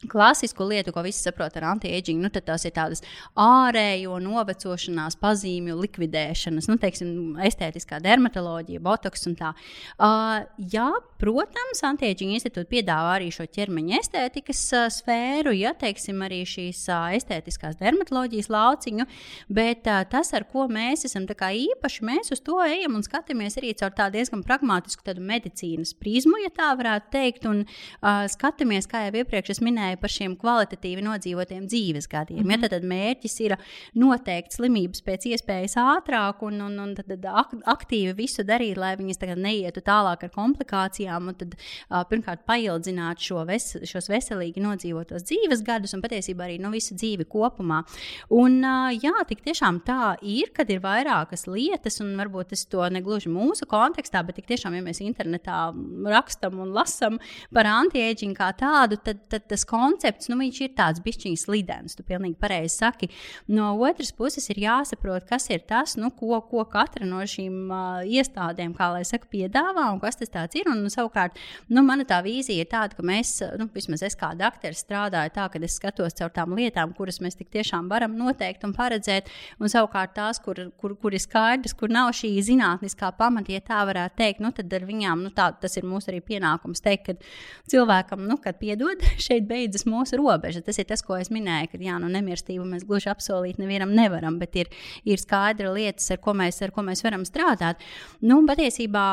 Klasisku 0.05 0.61
lietu, 0.69 0.93
ko 0.93 1.01
visi 1.01 1.23
saprot 1.25 1.55
ar 1.57 1.71
anti-aging, 1.71 2.21
nu, 2.21 2.29
tas 2.29 2.67
ir 2.67 2.73
tādas 2.75 3.01
ārējo 3.33 4.19
novecošanās 4.21 5.17
pazīmju 5.17 5.73
likvidēšanas, 5.79 6.67
nu, 6.69 6.77
teiksim, 6.77 7.09
estētiskā 7.47 7.97
dermatoloģija, 8.05 8.81
botoks 8.85 9.25
un 9.25 9.33
tā. 9.39 9.55
Uh, 9.97 10.45
jā, 10.69 10.85
protams, 11.17 11.81
anti-aging 11.87 12.35
institūts 12.35 12.69
piedāvā 12.69 13.15
arī 13.15 13.31
šo 13.33 13.47
ķermeņa 13.49 14.01
estētikas 14.03 14.61
uh, 14.77 14.85
sfēru, 14.93 15.55
ja 15.57 15.73
teiksim, 15.73 16.21
arī 16.27 16.43
šīs 16.45 16.83
uh, 16.93 17.09
estētiskās 17.17 17.79
dermatoloģijas 17.81 18.51
lauciņu, 18.53 19.07
bet 19.49 19.89
uh, 19.89 20.03
tas, 20.13 20.29
ar 20.37 20.45
ko 20.51 20.67
mēs 20.69 21.07
esam 21.09 21.25
īpaši, 21.25 22.05
mēs 22.05 22.31
uz 22.37 22.43
to 22.45 22.59
ejam 22.67 22.99
un 22.99 23.05
skatāmies 23.05 23.57
arī 23.57 23.73
caur 23.81 23.97
tādu 23.97 24.19
diezgan 24.19 24.45
pragmatisku 24.45 25.17
medicīnas 25.17 25.95
prizmu, 25.97 26.37
ja 26.43 26.53
tā 26.53 26.69
varētu 26.77 27.11
teikt, 27.17 27.49
un 27.49 27.65
uh, 27.65 28.27
skatāmies, 28.29 28.85
kā 28.85 29.07
jau 29.07 29.23
iepriekš 29.23 29.55
es 29.55 29.65
minēju 29.65 29.86
minēju 29.87 30.01
par 30.01 30.11
šiem 30.11 30.35
kvalitatīvi 30.39 31.03
nodzīvotiem 31.05 31.67
dzīves 31.67 32.07
gadiem. 32.07 32.41
Mm 32.41 32.45
-hmm. 32.45 32.51
ja, 32.51 32.57
tad, 32.61 32.71
tad 32.71 32.83
mērķis 32.83 33.39
ir 33.41 33.55
noteikt 33.95 34.53
slimības 34.53 35.01
pēc 35.01 35.27
iespējas 35.31 35.77
ātrāk 35.77 36.43
un, 36.43 36.61
un, 36.61 36.79
un 36.79 36.95
tad, 36.95 37.07
tad 37.07 37.25
aktīvi 37.65 38.15
visu 38.15 38.43
darīt, 38.43 38.77
lai 38.77 38.95
viņas 38.95 39.35
neietu 39.37 39.81
tālāk 39.81 40.23
ar 40.23 40.29
komplikācijām. 40.29 41.33
Tad, 41.37 41.55
uh, 41.55 42.03
pirmkārt, 42.09 42.45
paildzināt 42.45 43.19
šo 43.19 43.45
ves, 43.45 43.77
šos 43.83 44.09
veselīgi 44.09 44.61
nodzīvotos 44.61 45.23
dzīves 45.23 45.63
gadus 45.63 45.93
un 45.93 46.01
patiesībā 46.01 46.43
arī 46.45 46.59
nu, 46.59 46.71
visu 46.71 46.95
dzīvi 46.95 47.25
kopumā. 47.25 47.83
Un, 48.29 48.63
uh, 48.63 48.91
jā, 48.91 49.13
tik 49.27 49.41
tiešām 49.43 49.81
tā 49.85 50.17
ir, 50.21 50.51
kad 50.53 50.69
ir 50.69 50.79
vairākas 50.79 51.47
lietas, 51.47 51.99
un 52.01 52.15
varbūt 52.17 52.49
tas 52.49 52.65
to 52.65 52.83
negluži 52.89 53.29
mūsu 53.29 53.65
kontekstā, 53.65 54.23
bet 54.25 54.35
tik 54.35 54.47
tiešām, 54.47 54.73
ja 54.73 54.81
mēs 54.81 55.01
internetā 55.01 55.73
rakstam 56.05 56.59
un 56.59 56.73
lasam 56.73 57.19
par 57.53 57.65
anti-aging 57.65 58.35
kā 58.37 58.51
tādu, 58.57 58.97
tad, 59.03 59.19
tad 59.29 59.47
tas 59.47 59.65
koncepts, 59.77 60.31
nu, 60.31 60.39
viņš 60.41 60.61
ir 60.65 60.73
tāds 60.77 61.03
bišķiņš 61.05 61.45
slidens. 61.45 61.97
Tu 61.97 62.05
pilnīgi 62.07 62.37
pareizi 62.41 62.73
saki. 62.79 63.11
No 63.51 63.71
otras 63.85 64.11
puses 64.15 64.49
ir 64.51 64.61
jāsaprot, 64.65 65.27
kas 65.29 65.47
ir 65.53 65.63
tas, 65.69 65.95
nu, 65.99 66.09
ko, 66.17 66.39
ko 66.49 66.65
katra 66.69 67.05
no 67.07 67.21
šīm 67.27 67.69
uh, 67.69 68.01
iestādēm, 68.07 68.73
kā 68.77 68.89
lai 68.95 69.03
saka, 69.07 69.29
piedāvā 69.31 69.87
un 69.93 70.01
kas 70.03 70.19
tas 70.19 70.57
ir. 70.57 70.69
Un, 70.71 70.85
savukārt, 70.93 71.37
nu, 71.69 71.83
mana 71.85 72.05
tā 72.07 72.19
vīzija 72.25 72.65
ir 72.65 72.71
tāda, 72.71 72.97
ka 72.97 73.05
mēs, 73.05 73.37
nu, 73.59 73.69
vismaz 73.73 74.03
es 74.07 74.17
kā 74.17 74.33
dakteris 74.37 74.83
strādāju 74.85 75.33
tā, 75.35 75.47
ka 75.53 75.61
es 75.67 75.77
skatos 75.79 76.17
caur 76.17 76.33
tām 76.33 76.55
lietām, 76.57 76.93
kuras 76.97 77.21
mēs 77.23 77.37
tik 77.39 77.51
tiešām 77.53 77.89
varam 77.91 78.15
noteikt 78.17 78.65
un 78.67 78.73
paredzēt, 78.77 79.29
un 79.61 79.71
savukārt 79.71 80.15
tās, 80.17 80.41
kur, 80.43 80.67
kur, 80.79 80.95
kur 80.99 81.15
ir 81.15 81.23
skaidrs, 81.23 81.75
kur 81.77 81.91
nav 81.93 82.13
šī 82.17 82.33
zinātniskā 82.47 83.11
pamata, 83.19 83.53
ja 83.53 83.63
tā 83.65 83.83
varētu 83.87 84.17
teikt, 84.21 84.43
nu, 84.43 84.51
tad 84.55 84.73
ar 84.73 84.87
viņām, 84.87 85.25
nu, 85.27 85.33
tā, 85.35 85.49
tas 85.61 85.77
ir 85.79 85.87
mūsu 85.87 86.11
arī 86.11 86.21
pienākums 86.25 86.83
teikt, 86.83 87.11
ka 87.11 87.71
cilvēkam, 87.71 88.25
nu, 88.29 88.39
kad 88.41 88.59
piedod, 88.61 89.03
šeit 89.27 89.47
beidzas 89.49 89.66
beidzas 89.67 89.87
mūsu 89.89 90.19
robeža. 90.21 90.63
Tas 90.65 90.79
ir 90.79 90.87
tas, 90.87 91.03
ko 91.03 91.17
es 91.19 91.31
minēju, 91.33 91.71
ka 91.73 91.81
jā, 91.83 91.97
nu, 92.01 92.09
nemirstību 92.11 92.65
mēs 92.67 92.87
gluži 92.87 93.11
apsolīt 93.11 93.59
nevienam 93.61 93.93
nevaram, 93.95 94.39
bet 94.39 94.55
ir, 94.55 94.71
ir 95.05 95.21
skaidra 95.21 95.73
lietas, 95.75 96.09
ar 96.15 96.23
ko 96.23 96.35
mēs, 96.37 96.61
ar 96.63 96.73
ko 96.75 96.85
mēs 96.87 97.03
varam 97.05 97.27
strādāt. 97.27 97.83
Nu, 98.21 98.39
patiesībā 98.47 99.07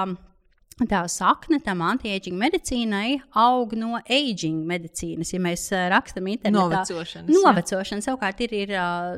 Tā 0.75 1.05
sakne 1.07 1.61
tam 1.63 1.85
anti-aging 1.87 2.35
medicīnai 2.35 3.21
aug 3.39 3.77
no 3.79 3.95
aging 4.11 4.65
medicīnas. 4.67 5.31
Ja 5.31 5.39
mēs 5.39 5.69
rakstām 5.71 6.27
internetā, 6.33 6.81
novecošanas, 6.83 7.31
novecošana 7.31 8.03
savukārt 8.03 8.41
ir, 8.43 8.55
ir 8.65 8.73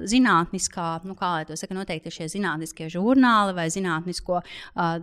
zinātniskā, 0.05 0.89
nu, 1.09 1.15
kā 1.17 1.31
lai 1.33 1.47
to 1.49 1.57
saka, 1.57 1.73
noteikti 1.79 2.13
šie 2.13 2.27
zinātniskie 2.35 2.91
žurnāli 2.93 3.55
vai 3.57 3.65
zinātnisko 3.73 4.43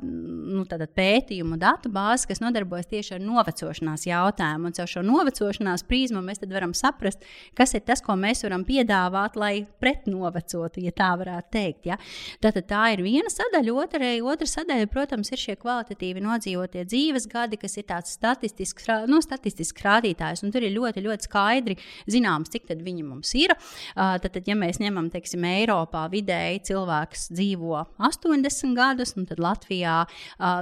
nu, 0.03 0.61
pētījumu 0.69 1.57
datu 1.57 1.89
bāzi, 1.93 2.29
kas 2.29 2.43
nodarbojas 2.43 2.91
tieši 2.91 3.17
ar 3.17 3.25
novecošanās 3.25 4.05
jautājumu. 4.11 4.69
Un 4.69 4.77
caur 4.77 4.93
šo 4.93 5.01
novecošanās 5.09 5.87
prizmu 5.89 6.21
mēs 6.21 6.43
varam 6.45 6.77
saprast, 6.77 7.25
kas 7.57 7.73
ir 7.73 7.81
tas, 7.89 8.05
ko 8.05 8.13
mēs 8.13 8.45
varam 8.45 8.61
piedāvāt, 8.69 9.41
lai 9.41 9.65
pretnovecotu, 9.81 10.85
ja 10.85 10.93
tā 10.93 11.09
varētu 11.17 11.49
teikt. 11.57 11.89
Ja? 11.89 11.97
Tātad 12.45 12.69
tā 12.69 12.85
ir 12.93 13.01
viena 13.01 13.33
sadaļa, 13.33 13.73
otra, 13.73 14.13
otra 14.21 14.51
sadaļa, 14.53 14.93
protams, 14.93 15.33
ir 15.33 15.45
šie 15.47 15.57
kvalitatīvi 15.57 16.21
nodzīvoti 16.21 16.42
nodzīvotie 16.43 16.83
dzīves 16.87 17.27
gadi, 17.31 17.57
kas 17.57 17.77
ir 17.77 17.85
tāds 17.87 18.13
statistisks, 18.13 18.87
no, 19.07 19.19
statistisks 19.23 19.83
rādītājs. 19.83 20.43
Tur 20.53 20.63
ir 20.63 20.73
ļoti, 20.75 21.03
ļoti 21.03 21.27
skaidri 21.27 21.77
zināms, 22.07 22.51
cik 22.51 22.67
tad 22.67 22.83
viņi 22.83 23.03
mums 23.03 23.33
ir. 23.35 23.53
Tad, 23.95 24.29
tad, 24.29 24.43
ja 24.47 24.55
mēs 24.55 24.79
ņemam, 24.81 25.09
teiksim, 25.13 25.43
Eiropā 25.47 26.05
vidēji 26.11 26.63
cilvēks 26.69 27.29
dzīvo 27.33 27.85
80 28.03 28.75
gadus, 28.77 29.15
nu 29.17 29.25
tad 29.29 29.41
Latvijā 29.43 30.03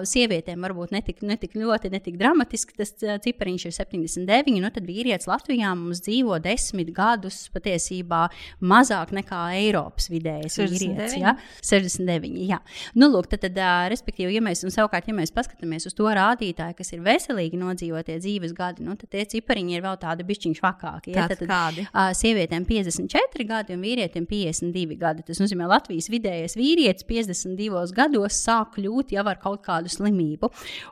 sievietēm 0.08 0.62
varbūt 0.62 0.94
netik, 0.96 1.22
netik 1.26 1.56
ļoti, 1.58 1.92
netik 1.94 2.20
dramatiski 2.20 2.78
tas 2.78 2.94
cipariņš 2.96 3.68
ir 3.68 3.76
79, 3.76 4.62
nu 4.62 4.72
tad 4.74 4.88
vīrietis 4.88 5.30
Latvijā 5.30 5.74
mums 5.78 6.04
dzīvo 6.06 6.40
10 6.44 6.94
gadus 6.96 7.44
patiesībā 7.54 8.28
mazāk 8.62 9.14
nekā 9.16 9.44
Eiropas 9.58 10.10
vidējais 10.12 10.60
69. 10.60 10.78
vīrietis. 10.78 11.18
Ja? 11.22 11.36
69, 11.66 12.42
jā. 12.50 12.62
Nu, 12.98 13.10
lūk, 13.12 13.30
tad, 13.32 13.46
tad, 13.48 13.60
respektīvi, 13.92 14.36
ja 14.38 14.44
mēs, 14.44 14.64
un 14.68 14.74
savukārt, 14.74 15.10
ja 15.10 15.16
mēs 15.18 15.34
paskatāmies 15.36 15.71
paskatāmies 15.72 15.88
uz 15.88 15.96
to 15.96 16.08
rādītāju, 16.08 16.76
kas 16.78 16.92
ir 16.94 17.02
veselīgi 17.06 17.60
nodzīvotie 17.60 18.18
dzīves 18.20 18.54
gadi, 18.54 18.84
nu, 18.84 18.96
tad 18.96 19.12
tie 19.12 19.26
cipariņi 19.26 19.76
ir 19.76 19.84
vēl 19.84 19.98
tādi 20.02 20.26
bišķiņš 20.28 20.62
vakāki. 20.62 21.14
Ja? 21.16 21.28
Tad, 21.28 21.40
tad, 21.40 21.48
kādi? 21.50 21.86
Uh, 21.92 22.12
sievietēm 22.16 22.66
54 22.68 23.48
gadi 23.48 23.76
un 23.76 23.82
vīrietim 23.82 24.28
52 24.28 24.98
gadi. 25.00 25.26
Tas 25.28 25.40
nozīmē, 25.42 25.66
ka 25.66 25.76
Latvijas 25.76 26.10
vidējais 26.12 26.58
vīrietis 26.58 27.08
52 27.08 27.96
gados 27.96 28.40
sāk 28.42 28.76
kļūt 28.78 29.16
jau 29.16 29.26
ar 29.28 29.40
kaut 29.42 29.64
kādu 29.66 29.92
slimību. 29.92 30.52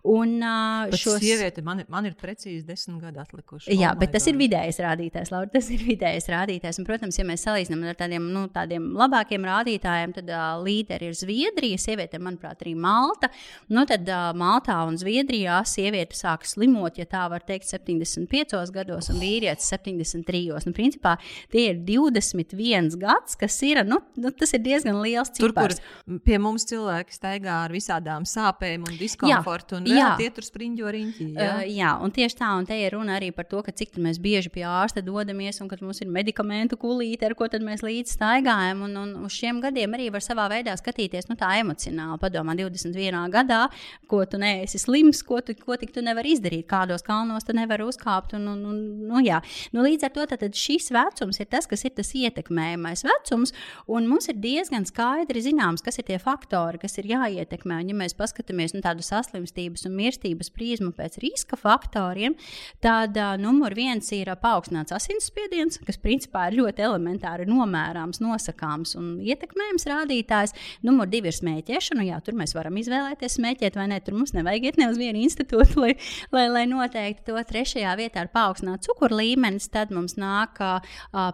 Un, 0.10 0.38
uh, 0.40 0.96
šos... 0.96 1.20
sieviete, 1.24 1.64
man, 1.66 1.84
ir, 1.84 1.90
man 1.92 2.08
ir 2.08 2.16
precīzi 2.20 2.64
10 2.68 3.00
gadi 3.04 3.22
atlikuši. 3.22 3.74
Jā, 3.76 3.94
oh 3.94 4.00
bet 4.00 4.14
tas 4.16 4.26
God. 4.26 4.34
ir 4.34 4.42
vidējais 4.44 4.82
rādītājs, 4.86 5.34
Laura. 5.34 5.52
Tas 5.54 5.70
ir 5.74 5.84
vidējais 5.84 6.30
rādītājs. 6.32 6.80
Un, 6.80 6.88
protams, 6.88 7.20
ja 7.20 7.28
mēs 7.28 7.46
salīdzinām 7.48 7.88
ar 7.90 8.00
tādiem, 8.00 8.30
nu, 8.34 8.46
tādiem 8.54 8.92
labākiem 8.98 9.48
rādītājiem, 9.50 10.16
tad 10.20 10.32
uh, 10.34 10.48
līderi 10.64 11.10
ir 11.10 11.18
Zviedrija, 11.20 11.80
sieviete, 11.82 12.22
manuprāt, 12.22 12.62
arī 12.64 12.76
Malta. 12.80 13.32
Nu, 13.74 13.84
tad 13.90 14.08
uh, 14.08 14.30
Malta 14.38 14.69
Maltā 14.70 14.86
un 14.86 14.98
Zviedrijā 15.00 15.58
sieviete 15.66 16.16
sāk 16.18 16.46
slimot, 16.46 16.98
ja 17.00 17.06
tā 17.10 17.24
var 17.32 17.42
teikt, 17.42 17.66
75 17.70 18.70
gados, 18.74 19.10
un 19.10 19.18
vīrietis 19.22 19.70
73. 19.72 20.60
Nu, 20.66 20.74
principā 20.76 21.16
tie 21.52 21.72
ir 21.72 21.80
21 21.88 22.94
gads, 23.00 23.36
kas 23.40 23.58
ir, 23.66 23.82
nu, 23.88 24.00
nu 24.20 24.32
tas 24.32 24.54
ir 24.54 24.62
diezgan 24.62 25.00
liels 25.02 25.32
cipars. 25.34 25.80
Tur, 25.80 26.06
kur 26.06 26.22
pie 26.26 26.38
mums 26.42 26.68
cilvēki 26.70 27.16
staigā 27.16 27.64
ar 27.66 27.74
visādām 27.74 28.28
sāpēm 28.30 28.86
un 28.86 29.00
diskomfortu, 29.00 29.80
jā, 29.80 29.82
un 29.82 29.90
jā. 29.90 30.12
tie 30.20 30.30
tur 30.36 30.46
spriņģo 30.46 30.94
riņķi. 30.98 31.30
Jā. 31.34 31.50
Uh, 31.50 31.64
jā, 31.66 31.96
un 32.06 32.14
tieši 32.14 32.40
tā, 32.42 32.52
un 32.60 32.70
te 32.70 32.78
ir 32.78 32.94
runa 32.94 33.18
arī 33.18 33.32
par 33.36 33.50
to, 33.50 33.64
ka 33.66 33.74
cik 33.74 33.98
mēs 33.98 34.22
bieži 34.22 34.54
pie 34.54 34.68
ārsta 34.70 35.02
dodamies, 35.06 35.62
un 35.64 35.72
kad 35.72 35.82
mums 35.86 36.04
ir 36.04 36.14
medikamentu 36.14 36.78
kulīte, 36.80 37.26
ar 37.26 37.38
ko 37.38 37.50
mēs 37.50 37.82
līdzi 37.86 38.14
staigājam, 38.20 38.86
un, 38.86 38.96
un 39.02 39.26
uz 39.26 39.34
šiem 39.34 39.64
gadiem 39.64 39.98
arī 39.98 40.12
var 40.14 40.24
savā 40.24 40.46
veidā 40.52 40.76
skatīties, 40.78 41.28
nu 41.32 41.38
tā 41.40 41.56
emocionāli, 41.64 42.20
padomā 42.22 42.54
21. 42.60 43.18
gadā, 43.34 43.66
ko 44.10 44.22
tu 44.30 44.40
neesi 44.60 44.82
slims, 44.82 45.24
ko 45.26 45.40
tu, 45.46 45.56
ko 45.58 45.78
tik 45.80 45.94
tu 45.96 46.04
nevari 46.06 46.36
izdarīt, 46.36 46.68
kādos 46.70 47.04
kalnos 47.06 47.48
tu 47.48 47.56
nevari 47.58 47.88
uzkāpt, 47.88 48.36
un, 48.38 48.48
un, 48.52 48.62
un 48.70 48.80
nu, 49.10 49.24
jā. 49.26 49.40
Nu, 49.74 49.84
līdz 49.86 50.08
ar 50.08 50.14
to 50.16 50.28
tad 50.30 50.46
šis 50.56 50.92
vecums 50.94 51.40
ir 51.42 51.50
tas, 51.50 51.68
kas 51.70 51.86
ir 51.88 51.96
tas 51.98 52.12
ietekmējamais 52.18 53.06
vecums, 53.08 53.56
un 53.90 54.08
mums 54.10 54.30
ir 54.32 54.40
diezgan 54.42 54.86
skaidri 54.90 55.44
zināms, 55.46 55.84
kas 55.86 56.00
ir 56.02 56.08
tie 56.10 56.20
faktori, 56.22 56.82
kas 56.82 57.00
ir 57.00 57.10
jāietekmē, 57.10 57.82
un 57.84 57.94
ja 57.94 57.98
mēs 57.98 58.18
paskatāmies 58.20 58.76
nu, 58.76 58.84
tādu 58.86 59.06
saslimstības 59.06 59.88
un 59.88 59.96
mirstības 59.98 60.52
prizmu 60.54 60.92
pēc 60.98 61.20
riska 61.24 61.60
faktoriem, 61.60 62.36
tad 62.84 63.18
uh, 63.18 63.36
numur 63.40 63.76
viens 63.78 64.12
ir 64.16 64.32
paaugstināts 64.42 64.94
asinsspiediens, 64.96 65.80
kas 65.88 66.00
principā 66.02 66.50
ir 66.50 66.60
ļoti 66.60 66.86
elementāri 66.86 67.48
nomērāms, 67.50 68.22
nosakāms 68.24 68.96
un 69.00 69.12
ietekmējams 69.24 69.88
rādītājs. 69.90 70.56
Numur 70.86 71.10
divi 71.12 71.32
ir 71.32 71.38
smēķēšana. 71.38 72.08
Jā, 72.10 72.20
tur 72.26 72.38
mēs 72.40 72.56
varam 72.58 72.78
izvēlēties 72.80 73.38
smēķēt 73.40 73.78
vai 73.80 73.88
nē. 73.92 74.02
Tur 74.06 74.18
mums 74.18 74.34
nevajag 74.36 74.49
iet 74.58 74.80
ne 74.80 74.90
uz 74.90 74.98
vienu 75.00 75.22
institūtu, 75.24 75.80
lai, 75.84 75.94
lai, 76.34 76.46
lai 76.52 76.66
noteikti 76.70 77.28
to 77.30 77.38
trešajā 77.52 77.94
vietā 78.00 78.26
ir 78.26 78.32
paaugstināts 78.34 78.90
cukuru 78.90 79.20
līmenis. 79.22 79.70
Tad 79.74 79.94
mums 79.94 80.18
nāk 80.20 80.60
uh, 80.64 80.80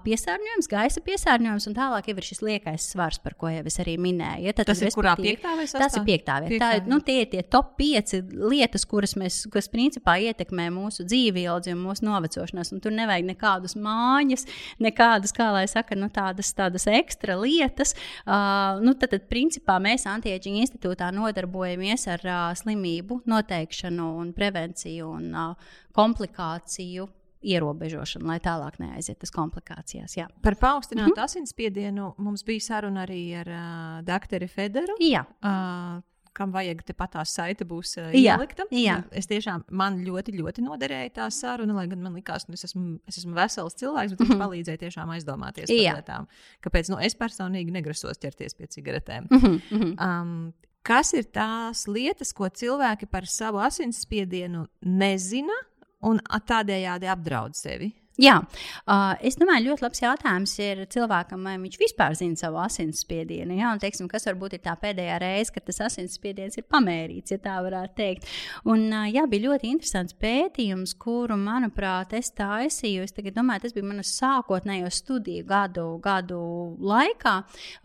piesārņojums, 0.05 0.69
gaisa 0.71 1.03
piesārņojums, 1.05 1.69
un 1.69 1.77
tālāk 1.77 2.09
jau 2.11 2.17
ir 2.17 2.27
šis 2.27 2.43
liekais 2.45 2.89
svars, 2.93 3.21
par 3.23 3.37
ko 3.39 3.51
jau 3.51 3.63
es 3.65 3.79
arī 3.83 3.95
minēju. 4.01 4.45
Ja, 4.49 4.55
tad, 4.57 4.69
tas 4.71 4.83
ir 4.83 4.93
kurā 4.95 5.15
piektā 5.19 5.55
vai 5.57 5.67
sastā? 5.69 5.85
Tas 5.85 5.99
ir 5.99 6.07
piektā 6.07 6.39
vietā. 6.43 6.51
Piektā. 6.55 6.71
Tā, 6.81 6.91
nu, 6.91 6.99
tie 7.05 7.21
ir 7.23 7.31
tie 7.31 7.43
top 7.43 7.75
pieci 7.79 8.21
lietas, 8.25 8.85
kuras 8.89 9.15
mēs, 9.19 9.41
kas 9.53 9.69
principā 9.71 10.17
ietekmē 10.29 10.67
mūsu 10.73 11.05
dzīvi 11.07 11.45
ilgi 11.45 11.75
un 11.75 11.83
mūsu 11.85 12.07
novecošanās. 12.07 12.73
Un 12.75 12.83
tur 12.83 12.95
nevajag 12.95 13.27
nekādus 13.29 13.77
mājas, 13.79 14.45
nekādas, 14.81 15.33
kā 15.35 15.51
lai 15.55 15.65
saka, 15.71 15.97
nu, 15.99 16.09
tādas, 16.13 16.51
tādas 16.57 16.87
ekstra 16.91 17.37
lietas. 17.39 17.95
Uh, 18.25 18.81
nu, 18.83 18.95
tad, 18.99 19.13
tad, 19.13 19.27
principā, 19.31 19.77
mēs 19.83 20.07
Antieģiņa 20.09 20.63
institūtā 20.65 21.11
nodarbojamies 21.15 22.07
ar 22.11 22.25
uh, 22.25 22.43
slimību 22.57 23.04
noteikšanu 23.25 24.07
un 24.21 24.33
prevenciju 24.33 25.09
un 25.09 25.29
uh, 25.35 25.55
komplikāciju 25.95 27.07
ierobežošanu, 27.45 28.25
lai 28.29 28.39
tālāk 28.43 28.79
neaizietu 28.81 29.27
uz 29.27 29.33
komplikācijās. 29.35 30.17
Jā. 30.17 30.27
Par 30.41 30.57
paaugstinātu 30.61 31.11
mm 31.11 31.17
-hmm. 31.17 31.23
asinsspiedienu 31.23 32.13
mums 32.17 32.43
bija 32.43 32.59
saruna 32.59 33.05
arī 33.05 33.21
ar 33.41 33.47
uh, 33.47 34.05
doktoru 34.05 34.47
Federu. 34.47 34.97
Jā. 34.99 35.25
Uh, 35.43 36.01
kam 36.33 36.51
vajag 36.51 36.83
tepat 36.83 37.13
tā 37.15 37.23
saite 37.25 37.65
būs 37.65 37.95
uh, 37.97 38.11
jā, 38.11 38.35
ielikta. 38.35 38.63
Jā. 38.71 39.03
Es 39.11 39.27
tiešām 39.27 39.63
man 39.69 40.01
ļoti, 40.03 40.35
ļoti 40.35 40.65
noderēja 40.65 41.09
tā 41.09 41.29
saruna, 41.31 41.73
lai 41.73 41.87
gan 41.87 42.03
man 42.03 42.13
likās, 42.13 42.45
ka 42.45 42.51
nu, 42.51 42.59
es, 42.59 42.63
esmu, 42.63 42.99
es 43.07 43.17
esmu 43.21 43.35
vesels 43.37 43.77
cilvēks, 43.79 44.11
bet 44.11 44.19
viņš 44.19 44.29
mm 44.29 44.35
-hmm. 44.35 44.43
palīdzēja 44.43 44.77
tiešām 44.83 45.09
aizdomāties 45.15 45.69
jā. 45.69 45.93
par 45.93 46.01
lietām. 46.01 46.27
Kāpēc 46.61 46.91
nu, 46.91 46.99
es 46.99 47.15
personīgi 47.15 47.71
negrasos 47.71 48.17
ķerties 48.17 48.57
pie 48.57 48.67
cigaretēm. 48.67 49.27
Mm 49.29 49.59
-hmm. 49.71 49.95
um, 50.07 50.53
kas 50.85 51.13
ir 51.17 51.27
tās 51.33 51.85
lietas, 51.89 52.33
ko 52.35 52.49
cilvēki 52.49 53.09
par 53.09 53.27
savu 53.29 53.61
asinsspiedienu 53.65 54.65
nezina 54.85 55.57
un 56.05 56.21
tādējādi 56.21 57.09
apdraud 57.09 57.57
sevi? 57.57 57.91
Jā, 58.15 58.37
uh, 58.39 59.17
es 59.27 59.35
domāju, 59.35 59.73
ļoti 59.73 59.83
labs 59.83 59.99
jautājums 59.99 60.53
ir 60.63 60.85
cilvēkam, 60.93 61.41
vai 61.43 61.57
viņš 61.59 61.73
vispār 61.81 62.13
zina 62.15 62.39
savu 62.39 62.61
asinsspiedienu. 62.63 63.57
Jā, 63.59 63.73
un, 63.75 63.81
teiksim, 63.81 64.07
kas 64.07 64.23
varbūt 64.29 64.55
ir 64.55 64.61
tā 64.63 64.71
pēdējā 64.79 65.17
reize, 65.19 65.51
kad 65.51 65.65
tas 65.67 65.81
asinsspiediens 65.89 66.55
ir 66.55 66.63
pamērīts, 66.71 67.33
ja 67.35 67.41
tā 67.43 67.57
varētu 67.65 67.97
teikt. 67.97 68.29
Un, 68.71 68.85
uh, 68.87 69.09
jā, 69.11 69.25
bija 69.27 69.49
ļoti 69.49 69.67
interesants 69.73 70.15
pētījums, 70.21 70.93
kuru, 71.01 71.35
manuprāt, 71.35 72.15
es 72.15 72.31
taisīju. 72.37 73.03
Es 73.03 73.11
domāju, 73.35 73.65
tas 73.65 73.75
bija 73.75 73.89
manas 73.89 74.13
sākotnējo 74.15 74.93
studiju 74.95 75.43
gadu, 75.51 75.85
gadu 75.99 76.39
laikā. 76.87 77.35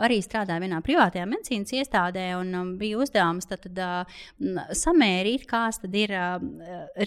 Arī 0.06 0.20
strādāju 0.22 0.62
vienā 0.68 0.78
privātajā 0.87 1.26
medicīnas 1.26 1.75
iestādē 1.75 2.28
un 2.38 2.54
um, 2.54 2.72
bija 2.78 3.02
uzdevums 3.02 3.50
tad, 3.50 3.66
uh, 3.75 4.22
samērīt, 4.78 5.49
kāds 5.50 5.82
ir 5.90 6.14
uh, 6.14 6.38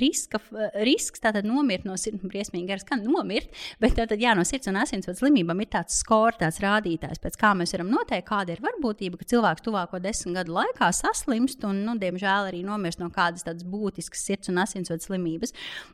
riska, 0.03 0.44
risks 0.84 1.24
tātad 1.24 1.48
nomirt 1.48 1.88
no 1.88 1.96
sirds 1.96 2.27
briesmīgi 2.27 2.68
garas 2.68 2.88
nomirt. 3.13 3.53
Bet 3.82 3.96
tad, 4.00 4.13
jā, 4.20 4.34
no 4.38 4.46
sirds 4.48 4.70
un 4.72 4.79
asinsvadu 4.82 5.22
slimībām 5.22 5.62
ir 5.63 5.70
tāds 5.74 6.00
skors, 6.01 6.39
tāds 6.41 6.60
rādītājs, 6.63 7.22
pēc 7.24 7.38
kā 7.39 7.53
mēs 7.58 7.75
varam 7.75 7.91
noteikt, 7.93 8.27
kāda 8.29 8.55
ir 8.55 8.63
varbūtība, 8.63 9.20
ka 9.20 9.29
cilvēks 9.34 9.65
tuvāko 9.65 10.01
desmit 10.03 10.39
gadu 10.39 10.55
laikā 10.58 10.89
saslimst 10.96 11.63
un, 11.67 11.84
nu, 11.88 11.96
diemžēl, 12.01 12.50
arī 12.51 12.63
nomirst 12.65 13.01
no 13.01 13.10
kādas 13.13 13.46
tādas 13.46 13.65
būtiskas 13.67 14.25
sirds 14.27 14.51
un 14.51 14.62
asinsvadu 14.63 15.05
slimības. 15.05 15.53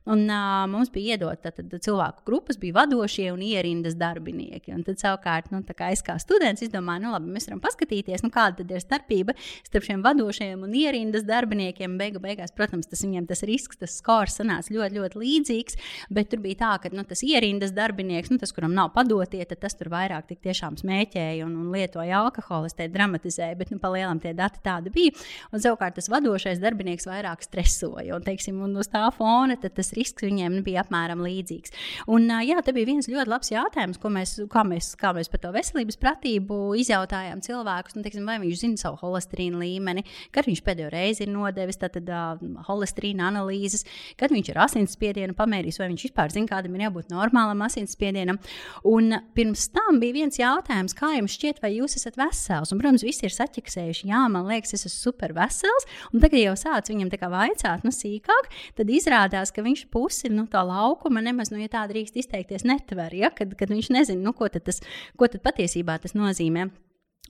Un, 0.10 0.26
uh, 0.28 0.66
mums 0.72 0.92
bija 0.94 1.18
iedota 1.18 1.52
cilvēku 1.54 2.26
grupas, 2.28 2.60
bija 2.62 2.80
vadošie 2.82 3.30
un 3.34 3.44
ierindas 3.46 3.98
darbinieki. 4.00 4.74
Un 4.76 4.84
tad, 4.88 5.00
savukārt, 5.02 5.52
nu, 5.54 5.62
es 5.90 6.04
kā 6.06 6.16
students 6.22 6.64
izdomāju, 6.66 7.06
nu, 7.06 7.14
labi, 7.16 7.32
mēs 7.34 7.50
varam 7.50 7.62
paskatīties, 7.64 8.24
nu, 8.26 8.32
kāda 8.34 8.66
ir 8.66 8.84
starpība 8.84 9.36
starp 9.68 9.88
šiem 9.88 10.04
vadošajiem 10.06 10.64
un 10.66 10.76
ierindas 10.78 11.26
darbiniekiem. 11.28 11.98
Beigu, 12.00 12.22
beigās, 12.24 12.54
protams, 12.56 12.90
tas 12.90 13.04
viņiem 13.06 13.28
tas 13.30 13.44
risks, 13.48 13.80
tas 13.80 13.98
skors 14.00 14.40
sanāca 14.40 14.74
ļoti, 14.74 15.00
ļoti 15.00 15.22
līdzīgs. 15.24 15.80
Bet 16.14 16.32
tur 16.32 16.44
bija 16.44 16.62
tā, 16.64 16.72
ka 16.84 16.94
nu, 16.94 17.06
tas 17.10 17.24
ierindas 17.26 17.74
darbinieks, 17.76 18.32
nu, 18.34 18.40
tas, 18.42 18.54
kuram 18.56 18.74
nav 18.78 18.92
padotie, 18.96 19.42
tad 19.50 19.62
tas 19.64 19.76
tur 19.78 19.92
vairāk 19.94 20.32
tiešām 20.36 20.78
smēķēja 20.80 21.46
un, 21.46 21.56
un 21.64 21.74
lietoja 21.74 22.22
alkoholu. 22.24 22.70
Es 22.70 22.78
te 22.78 22.88
dramatizēju, 22.92 23.58
bet 23.60 23.74
nu, 23.74 23.80
palielam 23.82 24.22
tie 24.22 24.34
dati 24.38 24.62
tādi 24.66 24.94
bija. 24.94 25.16
Un 25.54 25.64
savukārt 25.64 25.98
tas 26.00 26.10
vadošais 26.12 26.62
darbinieks 26.62 27.08
vairāk 27.10 27.44
stresoja. 27.46 28.16
Un, 28.18 28.26
teiksim, 28.26 28.60
un 28.66 28.76
uz 28.80 28.92
tā 28.92 29.06
fona 29.16 29.58
tas 29.60 29.94
risks 29.98 30.26
viņiem 30.26 30.60
nu, 30.60 30.64
bija 30.66 30.84
apmēram 30.84 31.24
līdzīgs. 31.26 31.76
Un, 32.12 32.28
jā, 32.46 32.60
te 32.66 32.74
bija 32.76 32.90
viens 32.90 33.10
ļoti 33.10 33.32
labs 33.32 33.52
jautājums, 33.54 34.00
mēs, 34.16 34.36
kā, 34.52 34.64
mēs, 34.68 34.92
kā 35.00 35.14
mēs 35.16 35.32
par 35.32 35.44
to 35.44 35.54
veselības 35.56 36.00
pratību 36.02 36.60
izjautājām 36.82 37.44
cilvēkus. 37.46 37.98
Nu, 37.98 38.06
teiksim, 38.06 38.28
vai 38.30 38.40
viņš 38.44 38.64
zina 38.64 38.82
savu 38.82 39.00
holesterīnu 39.04 39.62
līmeni, 39.62 40.06
kad 40.36 40.48
viņš 40.50 40.64
pēdējo 40.66 40.92
reizi 40.94 41.26
ir 41.26 41.34
nodevis 41.34 41.80
tātad, 41.82 42.10
uh, 42.10 42.64
holesterīna 42.68 43.30
analīzes, 43.30 43.86
kad 44.20 44.34
viņš 44.34 44.52
ir 44.52 44.62
asinsspiedienu 44.66 45.38
pamērījis, 45.38 45.80
vai 45.82 45.90
viņš 45.94 46.06
vispār 46.10 46.34
zina, 46.34 46.50
kādam 46.50 46.76
ir 46.76 46.86
jābūt 46.88 46.99
jābūt 47.00 47.14
normālam 47.14 47.62
asinsspiedienam. 47.64 48.40
Un 48.88 49.14
pirms 49.36 49.70
tam 49.72 50.00
bija 50.00 50.14
viens 50.14 50.40
jautājums, 50.40 50.96
kā 50.98 51.16
jums 51.18 51.36
šķiet, 51.38 51.62
vai 51.62 51.76
jūs 51.78 51.98
esat 51.98 52.18
vesels? 52.18 52.72
Un, 52.72 52.80
protams, 52.80 53.04
visi 53.04 53.26
ir 53.26 53.34
saķiksējuši, 53.34 54.10
jā, 54.10 54.26
man 54.30 54.48
liekas, 54.48 54.74
es 54.74 54.86
esmu 54.86 55.12
super 55.12 55.34
vesels. 55.34 55.88
Un 56.14 56.20
tagad 56.20 56.40
jau 56.42 56.56
sāc 56.60 56.90
viņam 56.90 57.10
vaicāt, 57.30 57.84
nu, 57.84 57.92
sīkāk, 57.92 58.52
tad 58.76 58.90
izrādās, 58.90 59.52
ka 59.52 59.64
viņš 59.64 59.88
pusi 59.92 60.30
nu, 60.30 60.48
tā 60.50 60.64
laukuma 60.66 61.22
nemaz, 61.22 61.52
nu, 61.52 61.60
ja 61.62 61.70
tā 61.70 61.86
drīkst 61.90 62.18
izteikties, 62.20 62.66
netver, 62.66 63.14
ja? 63.14 63.30
kad, 63.30 63.54
kad 63.56 63.70
viņš 63.70 63.92
nezina, 63.94 64.24
nu, 64.24 64.34
ko, 64.34 64.50
tad 64.50 64.66
tas, 64.68 64.82
ko 65.18 65.30
tad 65.30 65.44
patiesībā 65.46 66.00
tas 66.02 66.18
nozīmē. 66.18 66.70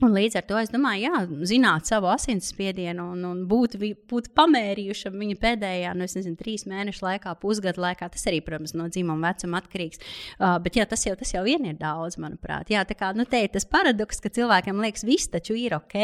Un 0.00 0.14
līdz 0.16 0.38
ar 0.40 0.44
to 0.48 0.56
es 0.56 0.70
domāju, 0.72 1.10
jā, 1.10 1.18
zināt 1.48 1.88
savu 1.90 2.08
asinsspiedienu 2.08 3.04
un, 3.12 3.24
un 3.28 3.40
būt, 3.48 3.74
būt 4.08 4.30
pamērījušam 4.38 5.18
viņa 5.20 5.36
pēdējā, 5.42 5.90
nu, 5.98 6.06
nezinu, 6.08 6.38
trīs 6.40 6.64
mēnešu 6.70 7.04
laikā, 7.04 7.34
pusgada 7.42 7.82
laikā. 7.84 8.08
Tas 8.14 8.24
arī, 8.30 8.38
protams, 8.46 8.72
no 8.78 8.88
dzimuma 8.88 9.34
vecuma 9.34 9.60
atkarīgs. 9.60 10.00
Uh, 10.38 10.56
bet 10.64 10.78
jā, 10.80 10.86
tas 10.88 11.04
jau, 11.04 11.12
tas 11.20 11.34
jau 11.34 11.42
vien 11.44 11.68
ir 11.68 11.76
daudz, 11.80 12.16
manuprāt. 12.22 12.72
Jā, 12.72 12.86
tā 12.88 12.96
kā 12.96 13.12
nu, 13.16 13.26
te 13.28 13.42
ir 13.44 13.52
tas 13.52 13.68
paradoks, 13.68 14.22
ka 14.24 14.32
cilvēkiem 14.40 14.80
liekas, 14.86 15.04
viss 15.04 15.28
taču 15.32 15.58
ir 15.60 15.76
ok. 15.76 15.98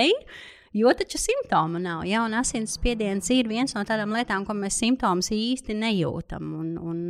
Jo 0.76 0.92
taču 0.92 1.16
simptomu 1.16 1.80
nav. 1.80 2.04
Jā, 2.04 2.20
un 2.28 2.36
asinsspiediens 2.36 3.32
ir 3.32 3.48
viens 3.48 3.72
no 3.72 3.80
tādām 3.88 4.12
lietām, 4.12 4.44
ko 4.44 4.52
mēs 4.58 4.76
simptomus 4.82 5.32
īsti 5.32 5.78
nejūtam. 5.80 6.52
Un, 6.60 6.74
un, 6.76 7.00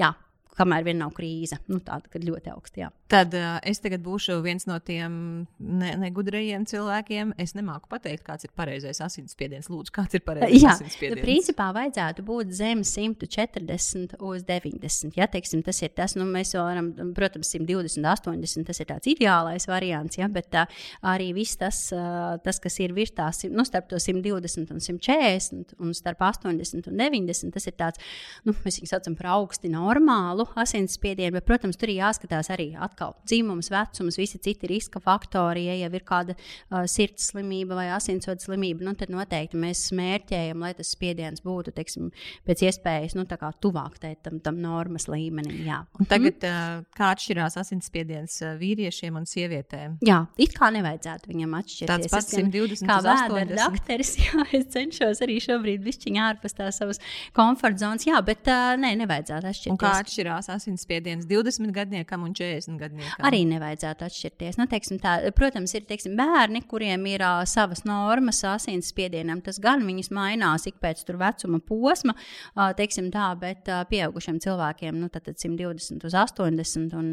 jā, 0.00 0.14
kamēr 0.56 0.88
vien 0.88 1.02
nav 1.04 1.12
krīze. 1.16 1.60
Nu, 1.68 1.82
tāda, 1.84 2.08
kad 2.08 2.24
ļoti 2.24 2.54
augsta. 2.54 2.86
Jā. 2.86 2.90
Tad 3.10 3.34
uh, 3.34 3.56
es 3.66 3.80
tagad 3.82 4.04
būšu 4.04 4.36
viens 4.44 4.68
no 4.70 4.76
tiem 4.86 5.14
ne, 5.58 5.88
negudrajiem 5.98 6.62
cilvēkiem. 6.70 7.32
Es 7.42 7.56
nemāku 7.56 7.90
pateikt, 7.90 8.22
kāds 8.22 8.46
ir 8.46 8.52
pareizais 8.54 9.00
asinsspiediens. 9.02 9.66
Lūdzu, 9.72 9.90
kāds 9.96 10.14
ir 10.14 10.22
pareizais 10.22 10.62
Jā, 10.62 10.76
asinsspiediens? 10.76 11.18
Nu, 11.18 11.24
principā 11.26 11.66
vajadzētu 11.74 12.22
būt 12.28 12.52
zem 12.54 12.84
140 12.86 14.14
uz 14.22 14.44
90. 14.46 15.18
Ja, 15.18 15.26
teiksim, 15.32 15.64
tas 15.66 15.82
ir 15.82 15.90
tas, 15.96 16.14
nu, 16.14 16.26
mēs 16.30 16.54
varam, 16.54 16.92
protams, 17.16 17.50
120, 17.50 18.06
80, 18.06 18.68
tas 18.68 18.78
ir 18.78 18.90
tāds 18.92 19.10
ideālais 19.10 19.66
variants, 19.66 20.20
ja, 20.20 20.30
bet 20.30 20.54
uh, 20.60 20.80
arī 21.10 21.32
viss 21.34 21.58
tas, 21.58 21.82
uh, 21.96 22.38
tas, 22.44 22.62
kas 22.62 22.78
ir 22.78 22.94
virs 22.94 23.16
tās, 23.18 23.42
nu, 23.50 23.66
starp 23.66 23.90
to 23.90 23.98
120 23.98 24.70
un 24.70 24.78
140 24.86 25.74
un 25.82 25.98
starp 25.98 26.22
80 26.28 26.86
un 26.86 27.02
90, 27.02 27.50
tas 27.58 27.66
ir 27.66 27.74
tāds, 27.74 28.14
nu, 28.46 28.54
mēs 28.62 28.78
viņu 28.78 28.94
saucam 28.94 29.18
par 29.18 29.32
augsti 29.34 29.74
normālu, 29.74 30.46
asinsspiedienu, 30.62 31.34
bet, 31.40 31.48
protams, 31.50 31.80
tur 31.80 31.90
ir 31.90 32.04
jāskatās 32.04 32.54
arī 32.54 32.70
atkal 32.78 32.99
dzimums, 33.24 33.70
vecums, 33.72 34.18
visi 34.20 34.40
citi 34.42 34.68
riska 34.70 35.00
faktori. 35.02 35.66
Ja 35.68 35.76
jau 35.84 35.90
ir 35.96 36.04
kāda 36.06 36.36
uh, 36.36 36.84
sirds 36.90 37.30
slimība 37.30 37.78
vai 37.78 37.88
asinsvadu 37.94 38.44
slimība, 38.44 38.84
nu, 38.86 38.94
tad 38.98 39.12
noteikti 39.12 39.58
mēs 39.60 39.86
smērķējam, 39.90 40.62
lai 40.64 40.72
tas 40.78 40.92
spiediens 40.94 41.42
būtu 41.44 41.74
teiksim, 41.76 42.10
pēc 42.48 42.64
iespējas 42.68 43.16
nu, 43.18 43.26
tuvāk 43.60 43.98
tam, 44.00 44.40
tam 44.42 44.60
normas 44.62 45.06
līmenim. 45.10 45.62
Jā. 45.66 45.80
Un 46.00 46.08
tagad, 46.10 46.40
mm. 46.44 46.86
kā 46.96 47.12
atšķirās 47.14 47.58
asinsspiediens 47.60 48.40
vīriešiem 48.60 49.16
un 49.18 49.28
sievietēm? 49.28 49.98
Jā, 50.06 50.22
it 50.40 50.54
kā 50.56 50.70
nevajadzētu 50.74 51.30
viņam 51.30 51.56
atšķirties. 51.60 51.90
Tāds 51.90 52.12
pats 52.12 52.36
120 52.36 52.88
kā 52.90 52.98
vēdera 53.04 53.58
dakteris, 53.66 54.14
jā, 54.24 54.46
es 54.56 54.68
cenšos 54.74 55.22
arī 55.24 55.38
šobrīd 55.42 55.84
višķiņā 55.86 56.28
ārpus 56.34 56.56
tās 56.58 56.80
savas 56.80 57.00
komforta 57.36 57.84
zonas, 57.84 58.06
jā, 58.08 58.18
bet 58.26 58.48
uh, 58.50 58.74
nē, 58.80 58.94
nevajadzētu 59.04 59.50
atšķirties. 59.50 59.74
Un 59.74 59.80
kā 59.80 59.94
atšķirās 60.02 60.50
asinsspiediens 60.56 61.28
20 61.30 61.74
gadniekam 61.76 62.26
un 62.26 62.34
40 62.36 62.80
gadniekam? 62.80 62.89
Arī 63.26 63.42
nevajadzētu 63.48 64.06
atšķirties. 64.06 64.58
Nu, 64.60 64.66
teiksim, 64.70 65.00
tā, 65.02 65.16
protams, 65.36 65.74
ir 65.76 65.86
teiksim, 65.88 66.16
bērni, 66.18 66.62
kuriem 66.70 67.06
ir 67.10 67.24
uh, 67.24 67.42
savas 67.48 67.84
normas 67.88 68.42
asinsspiedienam. 68.48 69.42
Tas 69.46 69.60
gan 69.62 69.84
viņas 69.86 70.12
mainās 70.14 70.66
ik 70.70 70.80
pēc 70.82 71.04
vecuma 71.10 71.60
posma, 71.64 72.14
uh, 72.16 72.70
teiksim 72.76 73.10
tā, 73.14 73.30
bet 73.40 73.70
uh, 73.70 73.82
pieaugušiem 73.90 74.40
cilvēkiem 74.42 75.00
nu, 75.00 75.10
tad, 75.12 75.26
tad 75.28 75.40
120 75.40 76.06
uz 76.06 76.18
80 76.24 76.94
un 76.98 77.08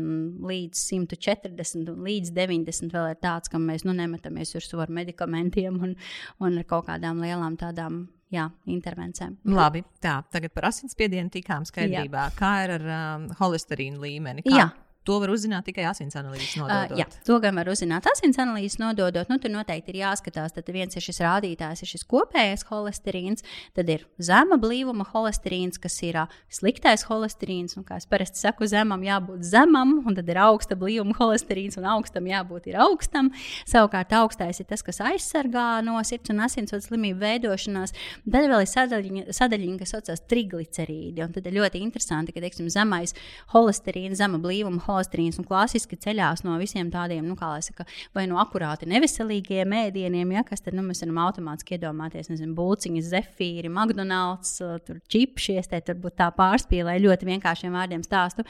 līdz 0.47 0.83
140 0.97 1.93
un 1.93 2.03
līdz 2.07 2.33
90 2.35 2.93
vēl 2.93 3.13
ir 3.13 3.23
tāds, 3.23 3.51
kam 3.51 3.67
mēs 3.69 3.87
nu, 3.87 3.95
nemetamies 3.97 4.53
virsū 4.57 4.81
ar 4.83 4.93
medikamentiem 4.93 5.81
un, 5.83 5.97
un 6.43 6.61
ar 6.61 6.69
kaut 6.69 6.87
kādām 6.91 7.23
lielām 7.23 7.57
tādām 7.59 8.05
jā, 8.33 8.47
intervencēm. 8.69 9.37
Labi, 9.55 9.83
tā, 10.03 10.19
tagad 10.33 10.53
par 10.55 10.69
asinsspiedienu 10.71 11.31
tikām 11.33 11.67
skaidrībā. 11.67 12.27
Jā. 12.29 12.35
Kā 12.37 12.51
ir 12.65 12.75
ar 12.77 12.91
um, 12.97 13.29
holesterīnu 13.39 14.03
līmeni? 14.03 14.45
Kā? 14.47 14.59
Jā. 14.59 14.67
To 15.07 15.21
var 15.23 15.31
uzzināt 15.31 15.63
tikai 15.69 15.85
asins 15.87 16.17
analīzes 16.19 16.57
nododot. 16.59 16.91
Uh, 16.91 16.99
jā, 16.99 17.05
to 17.23 17.37
gan 17.39 17.55
var 17.55 17.69
uzzināt 17.71 18.07
asins 18.11 18.35
analīzes 18.43 18.75
nododot. 18.81 19.29
Nu, 19.31 19.37
tur 19.39 19.53
noteikti 19.53 19.93
ir 19.93 20.01
jāskatās, 20.01 20.51
tad 20.51 20.67
viens 20.75 20.97
ir 20.99 21.05
šis 21.05 21.21
rādītājs, 21.23 21.83
ir 21.85 21.91
šis 21.93 22.03
kopējais 22.11 22.65
holesterīns, 22.67 23.45
tad 23.77 23.87
ir 23.93 24.03
zema 24.19 24.57
blīvuma 24.59 25.05
holesterīns, 25.13 25.79
kas 25.79 25.95
ir 26.03 26.19
uh, 26.19 26.33
sliktais 26.51 27.05
holesterīns. 27.07 27.77
Un, 27.79 27.85
kā 27.87 28.01
es 28.01 28.07
parasti 28.09 28.41
saku, 28.43 28.67
zemam 28.67 29.05
jābūt 29.05 29.45
zemam, 29.47 29.93
un 30.03 30.17
tad 30.17 30.27
ir 30.27 30.41
augsta 30.43 30.75
blīvuma 30.75 31.15
holesterīns, 31.21 31.79
un 31.79 31.87
augstam 31.93 32.27
jābūt 32.27 32.67
augstam. 32.75 33.31
Savukārt 33.63 34.11
augstais 34.19 34.59
ir 34.59 34.67
tas, 34.67 34.83
kas 34.83 34.99
aizsargā 35.07 35.79
no 35.87 35.95
sirds 36.03 36.35
un 36.35 36.43
asinsvadu 36.43 36.83
slimību 36.83 37.23
veidošanās. 37.23 37.95
Tad 38.27 38.51
vēl 38.51 38.65
ir 38.65 38.71
sadaļiņa, 38.73 39.25
sadaļiņa 39.39 39.79
kas 39.85 39.95
saucas 39.95 40.27
triglicerīdi. 40.27 41.23
Un 41.23 41.31
tad 41.31 41.47
ir 41.47 41.59
ļoti 41.61 41.79
interesanti, 41.85 42.35
ka 42.35 42.43
teiksim, 42.43 42.67
zemais 42.73 43.15
holesterīns, 43.55 44.19
zema 44.19 44.43
blīvuma 44.43 44.83
holesterīns 44.83 44.96
holesterīns 44.97 45.37
un 45.41 45.47
klasiski 45.47 45.97
ceļās 46.01 46.43
no 46.45 46.57
visiem 46.59 46.89
tādiem, 46.93 47.25
nu, 47.27 47.37
kā 47.37 47.51
lai 47.53 47.61
saka, 47.65 47.85
vai 48.17 48.25
no 48.29 48.39
akurāti 48.41 48.89
neveselīgiem 48.89 49.75
ēdieniem, 49.83 50.33
ja, 50.35 50.43
kas 50.47 50.65
tad 50.65 50.77
nu, 50.77 50.83
mēs 50.87 51.03
varam 51.03 51.21
automātiski 51.27 51.77
iedomāties, 51.77 52.31
nezinu, 52.31 52.55
būciņas, 52.57 53.11
zefīri, 53.13 53.71
McDonald's, 53.71 54.57
tur 54.87 54.99
čipšies, 55.11 55.69
te 55.71 55.81
turbūt 55.91 56.17
tā 56.19 56.29
pārspīlē 56.35 56.97
ļoti 57.03 57.29
vienkāršiem 57.29 57.77
vārdiem 57.77 58.03
stāstu. 58.05 58.45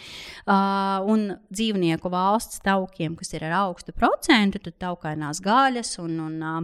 Uh, 0.48 1.04
un 1.12 1.30
dzīvnieku 1.52 2.12
valsts 2.14 2.64
taukiem, 2.66 3.18
kas 3.20 3.36
ir 3.36 3.48
ar 3.50 3.60
augstu 3.66 3.96
procentu, 3.96 4.62
tad 4.64 4.80
taukainās 4.88 5.44
gaļas 5.44 5.98
un, 6.04 6.20
un 6.28 6.42
uh, 6.42 6.60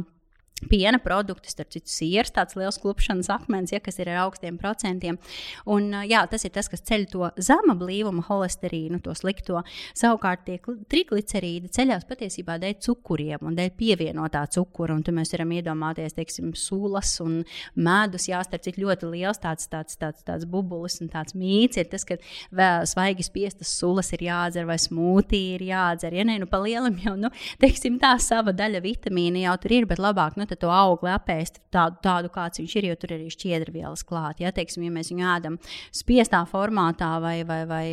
Piena 0.70 1.00
produkti, 1.04 1.52
starp 1.52 1.74
citu, 1.74 1.92
sieras, 1.92 2.34
tāds 2.34 2.58
liels 2.60 2.80
klupšanas 2.82 3.30
akmens, 3.34 3.74
ja, 3.74 3.82
kas 3.84 4.00
ir 4.02 4.12
ar 4.14 4.24
augstiem 4.26 4.58
procentiem. 4.62 5.20
Un, 5.70 5.90
jā, 6.08 6.24
tas 6.30 6.46
ir 6.46 6.54
tas, 6.56 6.70
kas 6.72 6.84
ceļ 6.88 7.06
to 7.12 7.30
zema 7.42 7.76
blīvuma 7.78 8.26
holesterīnu, 8.28 9.02
to 9.04 9.16
slikto. 9.18 9.64
Savukārt, 9.98 10.46
tie 10.48 10.60
triglicerīdi 10.92 11.72
ceļās 11.74 12.08
patiesībā 12.10 12.58
dēļ 12.62 12.78
cukuriem 12.84 13.46
un 13.48 13.58
dēļ 13.58 13.74
pievienotā 13.80 14.46
cukura. 14.56 14.98
Un 14.98 15.18
mēs 15.18 15.34
varam 15.36 15.54
iedomāties, 15.56 16.16
teiksim, 16.18 16.54
sulas 16.58 17.16
un 17.24 17.42
medus. 17.76 18.28
Jā, 18.30 18.42
starp 18.46 18.66
citu, 18.66 18.84
ļoti 18.86 19.10
liels 19.12 19.42
tāds, 19.44 19.68
tāds, 19.72 19.98
tāds, 20.00 20.24
tāds 20.26 20.48
bubulis 20.50 21.00
un 21.04 21.12
tāds 21.14 21.36
mīts 21.38 21.80
ir 21.80 21.90
tas, 21.92 22.06
ka 22.08 22.18
svaigi 22.90 23.26
spiestas 23.26 23.72
sulas 23.80 24.12
ir 24.16 24.26
jādzer 24.28 24.68
vai 24.70 24.78
smūtī 24.82 25.42
ir 25.58 25.66
jādzer. 25.70 26.16
Ja 26.18 26.26
nē, 26.28 26.40
nu 26.44 26.50
pa 26.50 26.60
lielam 26.64 26.98
jau, 27.02 27.16
nu, 27.20 27.32
teiksim, 27.62 28.00
tā 28.02 28.14
sava 28.22 28.54
daļa 28.56 28.84
vitamīna 28.84 29.46
jau 29.48 29.56
tur 29.64 29.76
ir, 29.78 29.88
bet 29.90 30.02
labāk. 30.02 30.38
Nu, 30.40 30.48
to 30.60 30.72
augli 30.74 31.12
apēst 31.14 31.60
tādu, 31.74 31.98
tādu 32.04 32.32
kāds 32.34 32.62
viņš 32.62 32.76
ir, 32.80 32.88
jo 32.90 32.98
tur 33.00 33.14
ir 33.14 33.22
arī 33.22 33.32
šķiedrvielas 33.34 34.06
klāt. 34.08 34.42
Ja, 34.44 34.52
teiksim, 34.56 34.86
ja 34.88 34.94
mēs 34.94 35.12
viņu 35.12 35.28
ēdam 35.34 35.58
spiestā 35.96 36.44
formātā 36.50 37.12
vai, 37.24 37.36
vai, 37.48 37.62
vai 37.70 37.84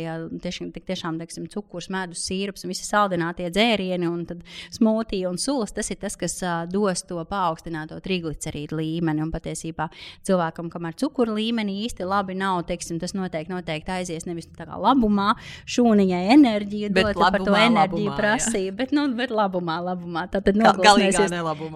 tiešām, 0.43 0.71
tiešām 0.75 1.19
teiksim, 1.21 1.47
cukurs, 1.51 1.89
medus, 1.93 2.23
sīrups 2.27 2.65
un 2.65 2.73
visi 2.73 2.87
saldinātie 2.87 3.49
dzērieni 3.53 4.09
un 4.09 4.25
smūtī 4.73 5.23
un 5.29 5.39
sulas, 5.41 5.73
tas 5.75 5.91
ir 5.93 5.99
tas, 6.01 6.17
kas 6.19 6.37
uh, 6.45 6.63
dos 6.69 7.05
to 7.07 7.21
paaugstināto 7.27 7.99
triglicerīdu 8.03 8.79
līmeni. 8.79 9.23
Un 9.25 9.31
patiesībā 9.33 9.87
cilvēkam, 10.27 10.69
kam 10.71 10.87
ar 10.89 10.97
cukuru 10.97 11.35
līmeni 11.37 11.81
īsti 11.85 12.07
labi 12.07 12.35
nav, 12.37 12.63
teiksim, 12.69 12.99
tas 13.01 13.15
noteikti, 13.17 13.53
noteikti 13.53 13.95
aizies 13.99 14.27
nevis 14.29 14.49
tā 14.57 14.67
kā 14.69 14.79
labumā, 14.81 15.31
šūniņai 15.69 16.23
enerģiju, 16.35 16.91
dot 16.95 17.11
labumā, 17.11 17.31
par 17.31 17.45
to 17.47 17.57
enerģiju 17.57 18.09
labumā, 18.09 18.17
prasību, 18.19 18.75
bet, 18.79 18.95
nu, 18.95 19.07
bet 19.17 19.33
labumā, 19.35 19.77
labumā. 19.91 20.25
Tad, 20.31 20.47
tad 20.47 20.59
nogulsies 20.59 21.19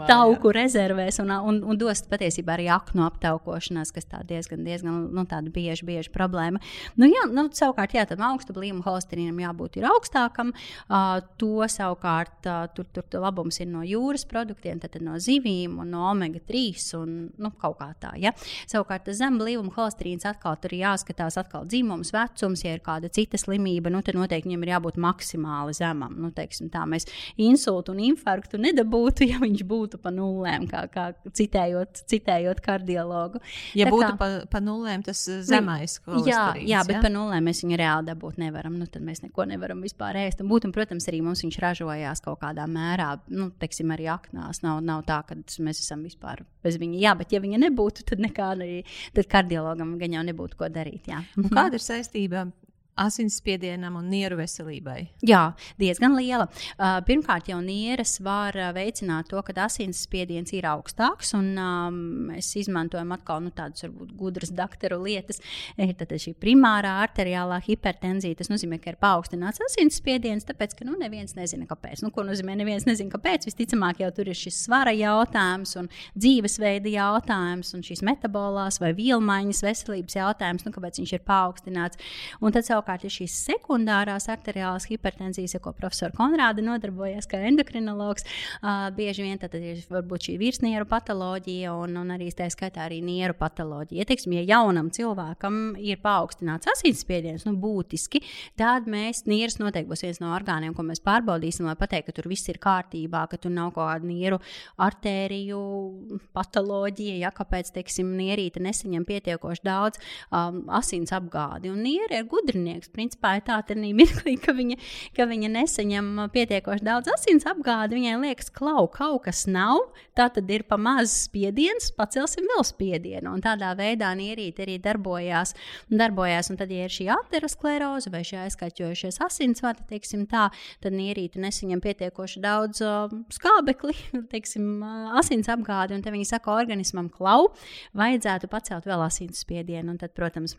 tauku 0.09 0.51
rezervē 0.55 0.74
rezervēs 0.75 1.19
un, 1.23 1.31
un, 1.31 1.59
un 1.71 1.77
dos 1.79 2.03
patiesībā 2.09 2.55
arī 2.55 2.67
aknu 2.73 3.05
aptaukošanās, 3.05 3.91
kas 3.95 4.07
tā 4.09 4.21
diezgan, 4.27 4.63
diezgan 4.65 5.07
nu, 5.15 5.25
bieži, 5.53 5.85
bieži 5.87 6.11
problēma. 6.13 6.59
Nu, 6.99 7.07
jā, 7.09 7.25
nu, 7.31 7.47
savukārt, 7.55 7.95
jā, 7.95 8.05
tam 8.09 8.23
augsta 8.31 8.53
blīvuma 8.55 8.83
holesterīnam 8.85 9.39
jābūt 9.43 9.79
augstākam. 9.85 10.51
Uh, 10.89 11.21
to 11.39 11.65
savukārt 11.71 12.47
uh, 12.49 12.65
tur, 12.75 12.87
tur, 12.93 13.05
tur 13.09 13.23
labums 13.23 13.59
ir 13.61 13.69
no 13.71 13.83
jūras 13.85 14.25
produktiem, 14.27 14.79
tad 14.83 14.97
no 15.03 15.17
zivīm 15.21 15.79
un 15.81 15.93
no 15.93 16.05
omega-3 16.11 16.95
un 16.99 17.15
nu, 17.37 17.51
kaut 17.61 17.79
kā 17.79 17.89
tā. 18.01 18.13
Ja? 18.21 18.33
Savukārt, 18.67 19.09
zem 19.15 19.39
blīvuma 19.39 19.73
holesterīns 19.75 20.27
atkal 20.27 20.57
tur 20.61 20.75
ir 20.75 20.85
jāskatās 20.85 21.39
atkal 21.39 21.67
dzimums, 21.69 22.13
vecums, 22.15 22.65
ja 22.65 22.75
ir 22.75 22.83
kāda 22.85 23.11
cita 23.13 23.39
slimība, 23.39 23.93
nu, 23.93 24.03
tad 24.05 24.17
noteikti 24.17 24.49
viņam 24.49 24.65
ir 24.65 24.73
jābūt 24.75 24.99
maksimāli 25.01 25.75
zemam. 25.77 26.17
Nu, 26.19 26.31
teiksim, 26.35 26.71
tā 26.73 26.83
mēs 26.89 27.07
insultu 27.41 27.93
un 27.95 28.03
infarktu 28.11 28.59
nedabūtu, 28.61 29.29
ja 29.31 29.41
viņš 29.43 29.65
būtu 29.67 30.01
pa 30.01 30.13
nulēm 30.15 30.54
nulēm, 30.55 30.67
kā, 30.69 30.85
kā 30.91 31.31
citējot, 31.35 32.03
citējot 32.09 32.61
kardiologu. 32.65 33.41
Ja 33.77 33.87
tā 33.87 33.93
būtu 33.93 34.09
kā, 34.09 34.17
pa, 34.19 34.29
pa 34.51 34.61
nulēm, 34.63 35.03
tas 35.05 35.21
zemais 35.47 35.97
jā, 36.25 36.41
jā, 36.61 36.83
bet 36.87 36.97
ja? 36.97 37.01
pa 37.03 37.11
nulēm 37.11 37.45
mēs 37.49 37.63
viņu 37.63 37.79
reāli 37.79 38.09
dabūt 38.09 38.39
nevaram. 38.41 38.77
Nu, 38.79 38.87
tad 38.91 39.05
mēs 39.05 39.23
neko 39.23 39.47
nevaram 39.49 39.81
vispār 39.85 40.19
ēst. 40.25 40.41
Un, 40.43 40.49
būt, 40.51 40.67
un, 40.67 40.75
protams, 40.75 41.07
arī 41.11 41.21
mums 41.25 41.43
viņš 41.45 41.59
ražojās 41.63 42.23
kaut 42.25 42.41
kādā 42.43 42.67
mērā, 42.69 43.11
nu, 43.33 43.49
teiksim, 43.61 43.93
arī 43.95 44.09
aknās. 44.13 44.61
Nav, 44.65 44.81
nav 44.85 45.05
tā, 45.07 45.21
ka 45.27 45.37
mēs 45.37 45.81
esam 45.83 46.05
vispār 46.05 46.43
bez 46.65 46.79
viņa. 46.81 46.99
Jā, 47.01 47.15
bet 47.19 47.35
ja 47.35 47.41
viņa 47.43 47.61
nebūtu, 47.67 48.05
tad 48.09 48.23
nekā 48.23 48.51
arī 48.55 48.83
tad 49.15 49.29
kardiologam 49.31 49.95
gan 50.01 50.19
jau 50.19 50.25
nebūtu 50.27 50.59
ko 50.59 50.71
darīt. 50.71 51.09
Jā. 51.11 51.23
Kāda 51.55 51.79
ir 51.79 51.85
saistība 51.85 52.47
asinsspiedienam 52.95 53.97
un 53.99 54.07
nieru 54.09 54.37
veselībai? 54.39 54.97
Jā, 55.27 55.49
diezgan 55.79 56.15
liela. 56.15 56.47
Uh, 56.75 56.97
pirmkārt, 57.05 57.49
jau 57.51 57.59
nieres 57.63 58.15
var 58.23 58.55
uh, 58.57 58.71
veicināt 58.75 59.27
to, 59.31 59.41
ka 59.43 59.55
asinsspiediens 59.65 60.53
ir 60.55 60.67
augstāks, 60.69 61.33
un 61.37 61.51
um, 61.59 61.99
mēs 62.29 62.53
izmantojam 62.61 63.11
atkal 63.15 63.43
nu, 63.43 63.51
tādas 63.55 63.83
varbūt 63.85 64.13
gudras 64.15 64.53
doktoru 64.55 65.01
lietas. 65.03 65.41
Tad 65.75 66.13
šī 66.21 66.35
primārā 66.39 66.93
arteriālā 67.03 67.59
hipertenzija, 67.65 68.37
tas 68.39 68.51
nozīmē, 68.51 68.79
ka 68.79 68.93
ir 68.93 68.99
paaugstināts 69.01 69.61
asinsspiediens, 69.67 70.47
tāpēc, 70.47 70.77
ka 70.79 70.87
nu, 70.87 70.95
neviens 70.99 71.35
nezina, 71.37 71.67
kāpēc. 71.69 72.03
Nu, 72.05 72.11
ko 72.15 72.23
nozīmē, 72.27 72.55
neviens 72.59 72.87
nezina, 72.87 73.11
kāpēc. 73.13 73.49
Visticamāk, 73.49 74.01
jau 74.03 74.11
tur 74.15 74.31
ir 74.31 74.39
šis 74.39 74.61
svara 74.67 74.95
jautājums 74.95 75.75
un 75.81 75.91
dzīvesveida 76.15 76.95
jautājums 76.95 77.75
un 77.75 77.83
šīs 77.85 78.03
metabolās 78.07 78.79
vai 78.83 78.93
vielmaiņas 78.97 79.63
veselības 79.65 80.19
jautājums, 80.19 80.65
nu, 80.67 80.73
kāpēc 80.75 81.01
viņš 81.01 81.15
ir 81.17 81.25
paaugstināts. 81.27 82.01
Un 82.39 82.55
tad 82.55 82.67
savukārt 82.67 82.84
savukārt 82.85 83.05
ir 83.05 83.13
šīs 83.13 83.35
sekundārās 83.49 84.29
arteriālās 84.29 84.85
hipertenzijas, 84.89 85.55
ar 85.57 85.61
ko 85.63 85.73
profesors 85.73 86.15
Konrāda 86.15 86.61
nodarbojas 86.61 87.27
kā 87.27 87.39
endokrinologs. 87.49 88.25
Uh, 88.61 88.91
bieži 88.95 89.23
vien 89.25 89.39
tad 89.39 89.55
ir 89.55 89.81
varbūt 89.89 90.29
šī 90.29 90.37
virsnieru 90.39 90.85
patoloģija 90.85 91.73
un, 91.73 91.97
un 91.97 92.13
arī 92.13 92.29
tā 92.31 92.47
skaitā 92.49 92.85
arī 92.85 93.01
nieru 93.01 93.33
patoloģija. 93.37 94.03
Ja, 94.03 94.05
teiksim, 94.05 94.35
ja 94.37 94.43
jaunam 94.45 94.91
cilvēkam 94.93 95.75
ir 95.81 95.99
paaugstināts 96.03 96.69
asinsspiediens, 96.75 97.45
nu 97.47 97.55
būtiski, 97.57 98.21
tad 98.57 98.87
mēs 98.87 99.25
nieras 99.25 99.57
noteikti 99.59 99.89
būs 99.89 100.05
viens 100.05 100.21
no 100.21 100.33
orgāniem, 100.35 100.75
ko 100.75 100.85
mēs 100.85 101.01
pārbaudīsim, 101.05 101.67
lai 101.67 101.77
pateiktu, 101.79 102.11
ka 102.11 102.19
tur 102.19 102.29
viss 102.29 102.49
ir 102.51 102.61
kārtībā, 102.61 103.25
ka 103.31 103.39
tur 103.41 103.53
nav 103.55 103.73
kaut 103.75 103.89
kāda 103.89 104.07
nieru 104.07 104.39
artēriju 104.81 106.19
patoloģija, 106.35 107.17
ja 107.25 107.33
kāpēc, 107.35 107.71
teiksim, 107.75 108.13
nierīte 108.19 108.61
nesaņem 108.63 109.05
pietiekoši 109.07 109.65
daudz 109.65 109.99
um, 110.29 110.63
asins 110.75 111.13
apgādi. 111.15 111.71
Un 111.73 111.81
nieri 111.85 112.19
ir 112.19 112.27
gudrinieki 112.29 112.74
slimnieks. 112.75 112.91
Principā 112.93 113.37
ir 113.37 113.43
tā, 113.45 113.61
ka 113.65 113.75
mirklī, 113.99 114.35
ka 114.39 114.53
viņa, 114.53 114.77
ka 115.15 115.25
viņa 115.25 115.49
nesaņem 115.49 116.29
pietiekoši 116.33 116.85
daudz 116.85 117.09
asins 117.13 117.45
apgādi, 117.45 117.95
viņai 117.95 118.19
liekas, 118.21 118.49
klau, 118.49 118.87
kaut 118.87 119.25
kas 119.25 119.45
nav, 119.47 119.91
tā 120.15 120.29
tad 120.29 120.49
ir 120.49 120.63
pa 120.63 120.77
maz 120.77 121.11
spiediens, 121.25 121.91
pacelsim 121.95 122.45
vēl 122.45 122.63
spiedienu. 122.65 123.33
Un 123.33 123.41
tādā 123.41 123.73
veidā 123.75 124.11
nierīte 124.15 124.63
arī 124.65 124.77
darbojās. 124.79 125.55
darbojās 125.89 126.49
un 126.49 126.57
tad, 126.57 126.71
ja 126.71 126.85
ir 126.85 126.93
šī 126.93 127.09
ateroskleroze 127.13 128.11
vai 128.11 128.23
šī 128.23 128.41
aizskaņojušies 128.45 129.21
asinsvadi, 129.21 129.85
teiksim 129.89 130.25
tā, 130.27 130.49
tad 130.81 130.93
nierīte 130.93 131.39
nesaņem 131.39 131.81
pietiekoši 131.81 132.41
daudz 132.43 132.81
uh, 132.85 133.09
skābekli, 133.33 133.95
teiksim, 134.33 134.81
uh, 134.81 135.15
asins 135.19 135.49
apgādi, 135.51 135.95
un 135.95 136.03
te 136.03 136.13
viņi 136.13 136.29
saka 136.29 136.55
organismam, 136.55 137.09
klau, 137.09 137.51
vajadzētu 137.95 138.51
pacelt 138.51 138.87
vēl 138.87 139.05
asins 139.05 139.45
spiedienu. 139.45 139.93
Un 139.95 139.99
tad, 140.01 140.15
protams, 140.17 140.55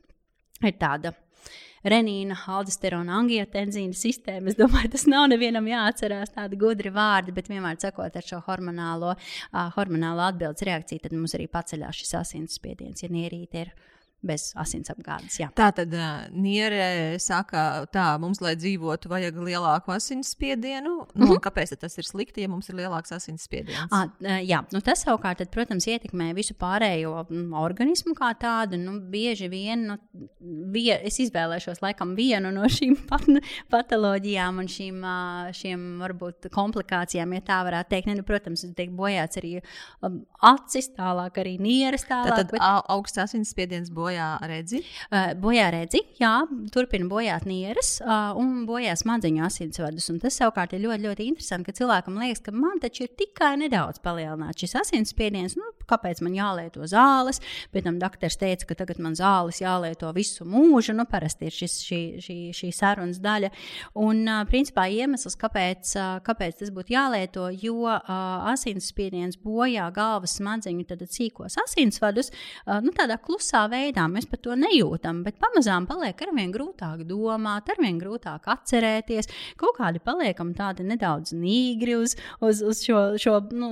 ir 0.65 0.77
tāda 0.81 1.13
renīna, 1.87 2.37
aldosterona, 2.57 3.19
angiotenzīna 3.21 3.97
sistēma. 3.97 4.51
Es 4.51 4.59
domāju, 4.59 4.93
tas 4.97 5.07
nav 5.11 5.29
nevienam 5.33 5.69
jāatcerās 5.71 6.35
tādi 6.35 6.59
gudri 6.61 6.93
vārdi, 6.95 7.35
bet 7.37 7.51
vienmēr 7.53 7.79
sakot 7.83 8.17
ar 8.17 8.27
šo 8.27 8.43
hormonālo, 8.49 9.15
uh, 9.17 9.67
hormonālo 9.77 10.27
atbildes 10.27 10.67
reakciju, 10.67 11.05
tad 11.07 11.17
mums 11.17 11.37
arī 11.39 11.49
paceļās 11.53 12.03
šis 12.03 12.17
asinsspiediens, 12.23 13.05
ja 13.05 13.13
nierīte 13.13 13.67
ir 13.67 13.75
bez 14.25 14.51
asinsapgādes. 14.59 15.39
Jā. 15.41 15.51
Tā 15.57 15.71
tad 15.77 15.93
Niere 16.35 17.19
saka, 17.23 17.87
tā 17.93 18.07
mums, 18.23 18.41
lai 18.45 18.55
dzīvotu, 18.59 19.11
vajag 19.11 19.39
lielāku 19.47 19.93
asinsspiedienu. 19.95 20.95
Nu, 21.15 21.25
mm 21.27 21.31
-hmm. 21.31 21.43
Kāpēc 21.47 21.77
tas 21.77 21.99
ir 21.99 22.05
slikti, 22.05 22.43
ja 22.43 22.49
mums 22.49 22.69
ir 22.69 22.77
lielāks 22.77 23.13
asinsspiediens? 23.13 23.91
À, 23.91 24.09
jā, 24.41 24.65
nu 24.73 24.81
tas 24.81 25.05
savukārt, 25.05 25.39
tad, 25.39 25.51
protams, 25.51 25.87
ietekmē 25.87 26.35
visu 26.35 26.55
pārējo 26.55 27.27
organismu 27.53 28.15
kā 28.15 28.35
tādu. 28.35 28.77
Nu, 28.77 29.01
bieži 29.01 29.49
vien 29.49 29.87
nu, 29.87 29.97
vie, 30.73 30.99
es 31.03 31.19
izvēlēšos 31.19 31.83
laikam 31.83 32.15
vienu 32.17 32.51
no 32.51 32.63
šīm 32.63 32.97
pat, 33.11 33.23
patoloģijām 33.71 34.59
un 34.59 34.67
šīm, 34.67 35.03
šīm 35.53 35.99
varbūt 36.01 36.51
komplikācijām, 36.51 37.33
ja 37.33 37.41
tā 37.41 37.65
varētu 37.65 37.89
teikt. 37.91 38.07
Ne, 38.07 38.15
nu, 38.15 38.23
protams, 38.23 38.67
tiek 38.77 38.91
bojāts 38.91 39.37
arī 39.37 39.61
um, 40.03 40.25
acis, 40.41 40.91
tālāk 40.97 41.39
arī 41.39 41.59
nieres. 41.59 42.05
Tālāk, 42.05 42.37
tad 42.37 42.51
bet... 42.51 42.61
augsts 42.89 43.19
asinsspiediens 43.19 43.91
bojā 43.91 44.16
bojā 44.17 44.49
redzi? 44.49 44.81
Uh, 45.11 45.35
bojā 45.41 45.69
redzi, 45.75 46.01
jā, 46.21 46.33
turpina 46.73 47.09
bojāt 47.11 47.47
nieres 47.47 47.97
uh, 48.01 48.33
un 48.39 48.65
bojā 48.69 48.95
smadzeņu 48.97 49.45
asinsvadus. 49.47 50.09
Un 50.13 50.21
tas 50.23 50.37
savukārt 50.41 50.73
ir 50.73 50.85
ļoti, 50.87 51.05
ļoti 51.07 51.29
interesanti, 51.31 51.69
ka 51.69 51.77
cilvēkam 51.77 52.19
liekas, 52.21 52.43
ka 52.47 52.55
man 52.57 52.81
taču 52.83 53.05
ir 53.07 53.13
tikai 53.19 53.57
nedaudz 53.61 54.01
palielināts 54.05 54.65
šis 54.65 54.77
asinsspiediens. 54.83 55.59
Nu, 55.61 55.73
kāpēc 55.91 56.23
man 56.25 56.37
jālieto 56.37 56.87
zāles? 56.91 57.41
Pēc 57.75 57.87
tam 57.87 58.01
doktors 58.03 58.39
teica, 58.41 58.71
ka 58.71 58.79
tagad 58.83 59.01
man 59.03 59.17
zāles 59.19 59.61
jālieto 59.63 60.11
visu 60.17 60.47
mūžu. 60.49 60.95
Nu, 60.97 61.07
parasti 61.11 61.51
ir 61.51 61.57
šis, 61.57 61.79
šī, 61.87 62.01
šī, 62.25 62.39
šī 62.57 62.73
sarunas 62.75 63.21
daļa. 63.23 63.53
Un, 64.03 64.25
principā, 64.51 64.87
iemesls, 64.93 65.37
kāpēc, 65.41 65.95
kāpēc 66.27 66.61
tas 66.63 66.73
būtu 66.75 66.95
jālieto, 66.97 67.49
jo 67.63 67.87
asinsspiediens 67.87 69.39
bojā 69.43 69.89
galvas 69.95 70.39
smadzeņu 70.41 70.87
cīkos 70.87 71.57
asinsvadus 71.61 72.31
nu, 72.85 72.93
tādā 72.97 73.19
klusā 73.23 73.65
veidā 73.71 74.07
mēs 74.11 74.29
par 74.31 74.41
to 74.43 74.57
nejūtam, 74.59 75.23
bet 75.27 75.39
pamazām 75.43 75.87
paliek 75.89 76.21
ar 76.23 76.33
vien 76.37 76.53
grūtāk 76.55 77.05
domāt, 77.09 77.71
ar 77.73 77.81
vien 77.83 77.99
grūtāk 78.01 78.49
atcerēties. 78.55 79.31
Kaut 79.61 79.77
kādi 79.81 80.01
paliekam 80.05 80.53
tādi 80.57 80.87
nedaudz 80.87 81.35
nīgri 81.37 81.97
uz, 81.99 82.17
uz, 82.41 82.63
uz 82.65 82.83
šo, 82.87 83.03
šo 83.21 83.39
nu, 83.53 83.71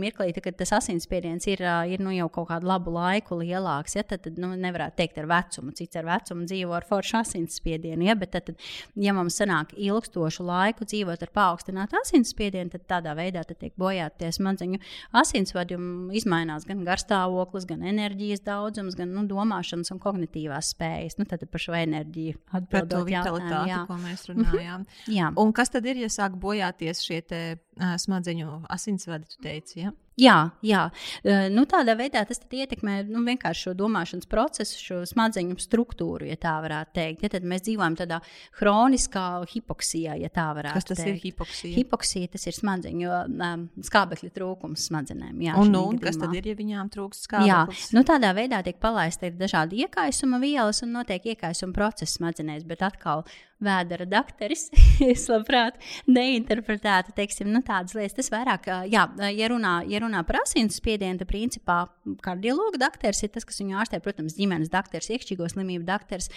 mirklī, 0.00 0.32
kad 0.40 0.56
tas 0.58 0.72
asinsspiediens 0.80 1.29
ir, 1.50 1.62
ir 1.92 2.02
nu, 2.02 2.12
jau 2.14 2.28
kaut 2.32 2.48
kādu 2.50 2.68
labu 2.70 2.92
laiku 2.94 3.38
lielāks. 3.40 3.96
Ja, 3.98 4.04
tad, 4.06 4.24
tad 4.26 4.38
nu, 4.40 4.52
nevarētu 4.58 4.98
teikt 4.98 5.20
ar 5.22 5.28
vecumu, 5.30 5.74
cits 5.76 5.98
ar 6.00 6.08
vecumu 6.08 6.46
dzīvo 6.48 6.74
ar 6.76 6.86
foršu 6.88 7.20
asinsspiedienu. 7.20 8.06
Ja, 8.08 8.16
bet 8.18 8.34
tad, 8.36 8.52
ja 8.98 9.14
mums 9.16 9.38
sanāk 9.40 9.74
ilgstošu 9.76 10.46
laiku 10.46 10.88
dzīvot 10.88 11.24
ar 11.26 11.32
paaugstinātu 11.36 11.98
asinsspiedienu, 12.00 12.72
tad 12.74 12.86
tādā 12.90 13.14
veidā 13.18 13.44
tad 13.46 13.60
tiek 13.62 13.76
bojāti 13.80 14.24
tie 14.24 14.32
smadzeņu 14.34 14.80
asinsvadi 15.20 15.78
un 15.78 16.10
izmainās 16.16 16.66
gan 16.68 16.84
garstāvoklis, 16.86 17.68
gan 17.70 17.84
enerģijas 17.86 18.44
daudzums, 18.46 18.98
gan 18.98 19.12
nu, 19.14 19.26
domāšanas 19.30 19.92
un 19.94 20.02
kognitīvās 20.02 20.72
spējas. 20.74 21.18
Nu, 21.20 21.28
tad 21.30 21.44
par 21.50 21.62
šo 21.62 21.76
enerģiju 21.78 22.38
atbildot 22.50 22.70
par 22.70 22.90
to 22.90 23.02
vitalitāti, 23.08 23.72
jā. 23.72 23.80
ko 23.88 23.98
mēs 24.00 24.26
runājām. 24.30 24.86
Jā. 25.20 25.30
Un 25.40 25.52
kas 25.56 25.72
tad 25.72 25.86
ir, 25.88 25.98
ja 26.00 26.08
sāk 26.12 26.36
bojāties 26.40 27.02
šie 27.04 27.20
te, 27.26 27.40
uh, 27.80 27.94
smadzeņu 28.00 28.62
asinsvadi, 28.72 29.28
tu 29.30 29.42
teici? 29.44 29.80
Ja? 29.84 29.92
Jā, 30.20 30.36
jā. 30.66 30.82
Nu, 31.54 31.64
tādā 31.70 31.94
veidā 31.98 32.22
tas 32.28 32.40
ietekmē 32.44 33.00
nu, 33.08 33.22
vienkārši 33.26 33.68
šo 33.68 33.74
domāšanas 33.78 34.28
procesu, 34.30 34.78
šo 34.80 35.00
smadzeņu 35.08 35.56
struktūru, 35.62 36.28
ja 36.28 36.36
tā 36.40 36.56
varētu 36.64 36.94
teikt. 36.98 37.24
Ja, 37.24 37.32
tad 37.32 37.46
mēs 37.48 37.64
dzīvojam 37.66 37.96
tādā 37.98 38.20
hroniskā 38.60 39.26
hipoksijā, 39.50 40.16
ja 40.20 40.30
tā 40.32 40.48
varētu 40.56 40.78
Kas 40.78 40.88
tas 40.90 41.02
teikt. 41.02 41.10
ir 41.12 41.20
hipoksija? 41.24 41.74
Hipoksija 41.78 42.32
tas 42.36 42.46
ir 42.50 42.58
smadzeņu 42.58 43.12
um, 43.16 43.66
skābekļa 43.90 44.32
trūkums 44.36 44.88
smadzenēm. 44.90 45.40
Jā, 45.46 45.56
un, 45.60 45.72
nu, 45.74 45.84
un 45.94 46.00
kas 46.02 46.20
tad 46.20 46.34
ir, 46.36 46.50
ja 46.52 46.58
viņām 46.58 46.92
trūkst 46.92 47.28
skābeklis? 47.28 47.86
Jā, 47.90 47.96
nu, 47.96 48.04
tādā 48.08 48.34
veidā 48.36 48.62
tiek 48.66 48.80
palaista 48.82 49.30
dažādi 49.32 49.84
iekaisuma 49.86 50.40
vielas 50.42 50.82
un 50.86 50.94
notiek 50.98 51.32
iekaisuma 51.34 51.76
process 51.76 52.18
smadzenēs, 52.18 52.66
bet 52.68 52.84
atkal 52.86 53.24
vēdera 53.64 54.06
dakteris, 54.08 54.68
es 55.12 55.26
labprāt 55.30 55.78
neinterpretētu 56.10 57.14
teiksim, 57.16 57.50
nu, 57.52 57.62
tādas 57.66 57.94
lietas. 57.96 58.16
Tas 58.20 58.30
vairāk, 58.32 58.68
jā, 58.90 59.06
ja 59.36 59.50
runā, 59.52 59.74
ja 59.88 60.00
runā 60.02 60.22
par 60.28 60.40
asins 60.42 60.80
spiedienu, 60.80 61.20
tad 61.20 61.30
principā 61.30 61.78
kardiologa 62.24 62.80
dakteris 62.80 63.22
ir 63.24 63.32
tas, 63.34 63.46
kas 63.48 63.60
viņu 63.62 63.78
ārstē, 63.80 64.00
protams, 64.04 64.36
ģimenes 64.38 64.72
dakteris, 64.72 65.10
iekšķīgo 65.14 65.48
slimību 65.52 65.86
dakteris, 65.88 66.30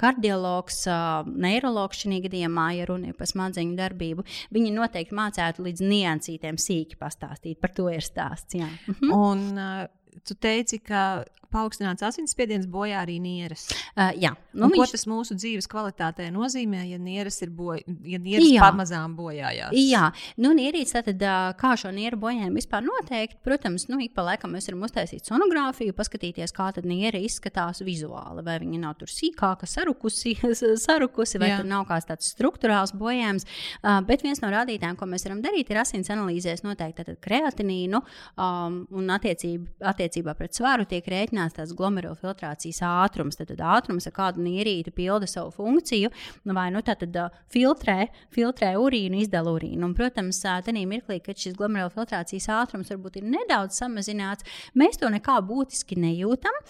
kardiologs, 0.00 0.84
neiroloģis 1.30 2.04
šajā 2.04 2.22
gadījumā, 2.28 2.68
ja 2.78 2.88
runa 2.90 3.10
ir 3.10 3.18
par 3.18 3.30
smadzeņu 3.30 3.76
darbību. 3.78 4.24
Viņi 4.54 4.72
noteikti 4.74 5.16
mācētu 5.16 5.64
līdz 5.68 5.84
niansītēm 5.84 6.60
sīki 6.60 6.98
pastāstīt, 7.00 7.60
par 7.62 7.74
to 7.76 7.90
ir 7.92 8.04
stāsts. 8.04 8.56
Jā. 8.58 8.70
Mhm. 8.90 9.14
Un, 9.14 9.46
uh, 9.58 10.03
tu 10.22 10.36
teici, 10.38 10.78
ka 10.84 11.24
paaugstināts 11.54 12.04
asinsspiediens 12.04 12.66
bojā 12.70 13.00
arī 13.04 13.18
nieres. 13.22 13.68
Uh, 13.94 14.10
jā, 14.18 14.32
nu, 14.56 14.68
viņš... 14.72 14.80
Ko 14.80 14.86
tas 14.90 15.06
mūsu 15.10 15.36
dzīves 15.38 15.68
kvalitātē 15.70 16.28
nozīmē, 16.34 16.82
ja 16.90 16.98
nieres 17.00 17.40
ir 17.44 17.52
boj... 17.54 17.82
ja 18.08 18.20
nieres 18.22 18.48
jā. 18.48 18.62
pamazām 18.64 19.14
bojājās? 19.18 19.74
Jā, 19.78 20.08
nu, 20.42 20.54
nierīts 20.56 20.96
tātad, 20.96 21.22
kā 21.60 21.74
šo 21.80 21.92
nieru 21.94 22.18
bojājumu 22.24 22.58
vispār 22.58 22.84
noteikt. 22.86 23.38
Protams, 23.46 23.86
nu, 23.90 24.00
ik 24.04 24.14
pa 24.16 24.26
laikam 24.26 24.54
mēs 24.54 24.68
varam 24.70 24.86
uztaisīt 24.88 25.30
sonogrāfiju, 25.30 25.94
paskatīties, 25.96 26.54
kā 26.56 26.70
tad 26.74 26.88
niera 26.88 27.20
izskatās 27.22 27.84
vizuāli. 27.86 28.44
Vai 28.46 28.58
viņa 28.62 28.82
nav 28.82 28.98
tur 29.00 29.12
sīkāka, 29.12 29.68
sarukusi, 29.70 30.36
sarukusi 30.86 31.42
vai 31.42 31.52
jā. 31.52 31.60
tur 31.60 31.70
nav 31.70 31.86
kāds 31.90 32.08
tāds 32.10 32.32
struktūrāls 32.34 32.94
bojājums. 32.98 33.46
Uh, 33.82 34.00
bet 34.08 34.26
viens 34.26 34.42
no 34.42 34.50
rādītājiem, 34.54 34.98
ko 34.98 35.08
mēs 35.10 35.28
varam 35.28 35.42
darīt, 35.44 35.70
ir 35.70 35.82
asins 35.84 36.10
analīzēs 36.14 36.64
noteikti 36.66 37.16
kreatinīnu 37.24 38.00
um, 38.00 38.82
un 38.94 39.14
attiecība, 39.14 39.70
attiecībā 40.04 40.34
pret 40.38 40.56
svaru 40.56 40.86
tiek 40.88 41.06
rēķināts 41.08 41.56
tās 41.58 41.72
glomerulfiltrācijas 41.76 42.82
ātrums. 42.86 43.38
Tad, 43.38 43.50
tad 43.52 43.62
ātrums 43.64 44.06
ar 44.08 44.14
kādu 44.14 44.44
nierīti 44.44 44.92
pilda 44.94 45.26
savu 45.30 45.52
funkciju, 45.54 46.10
vai 46.44 46.68
nu 46.74 46.82
tā 46.84 46.96
tad 47.00 47.16
filtrē, 47.52 48.08
filtrē 48.34 48.74
urīnu, 48.80 49.20
izdala 49.24 49.54
urīnu. 49.54 49.82
Un, 49.86 49.94
protams, 49.96 50.40
tajā 50.44 50.84
mirklī, 50.88 51.20
kad 51.24 51.40
šis 51.40 51.56
glomerulfiltrācijas 51.58 52.48
ātrums 52.52 52.92
varbūt 52.92 53.20
ir 53.20 53.28
nedaudz 53.32 53.78
samazināts, 53.80 54.46
mēs 54.78 54.98
to 55.00 55.10
nekā 55.12 55.38
būtiski 55.46 55.98
nejūtam, 56.00 56.60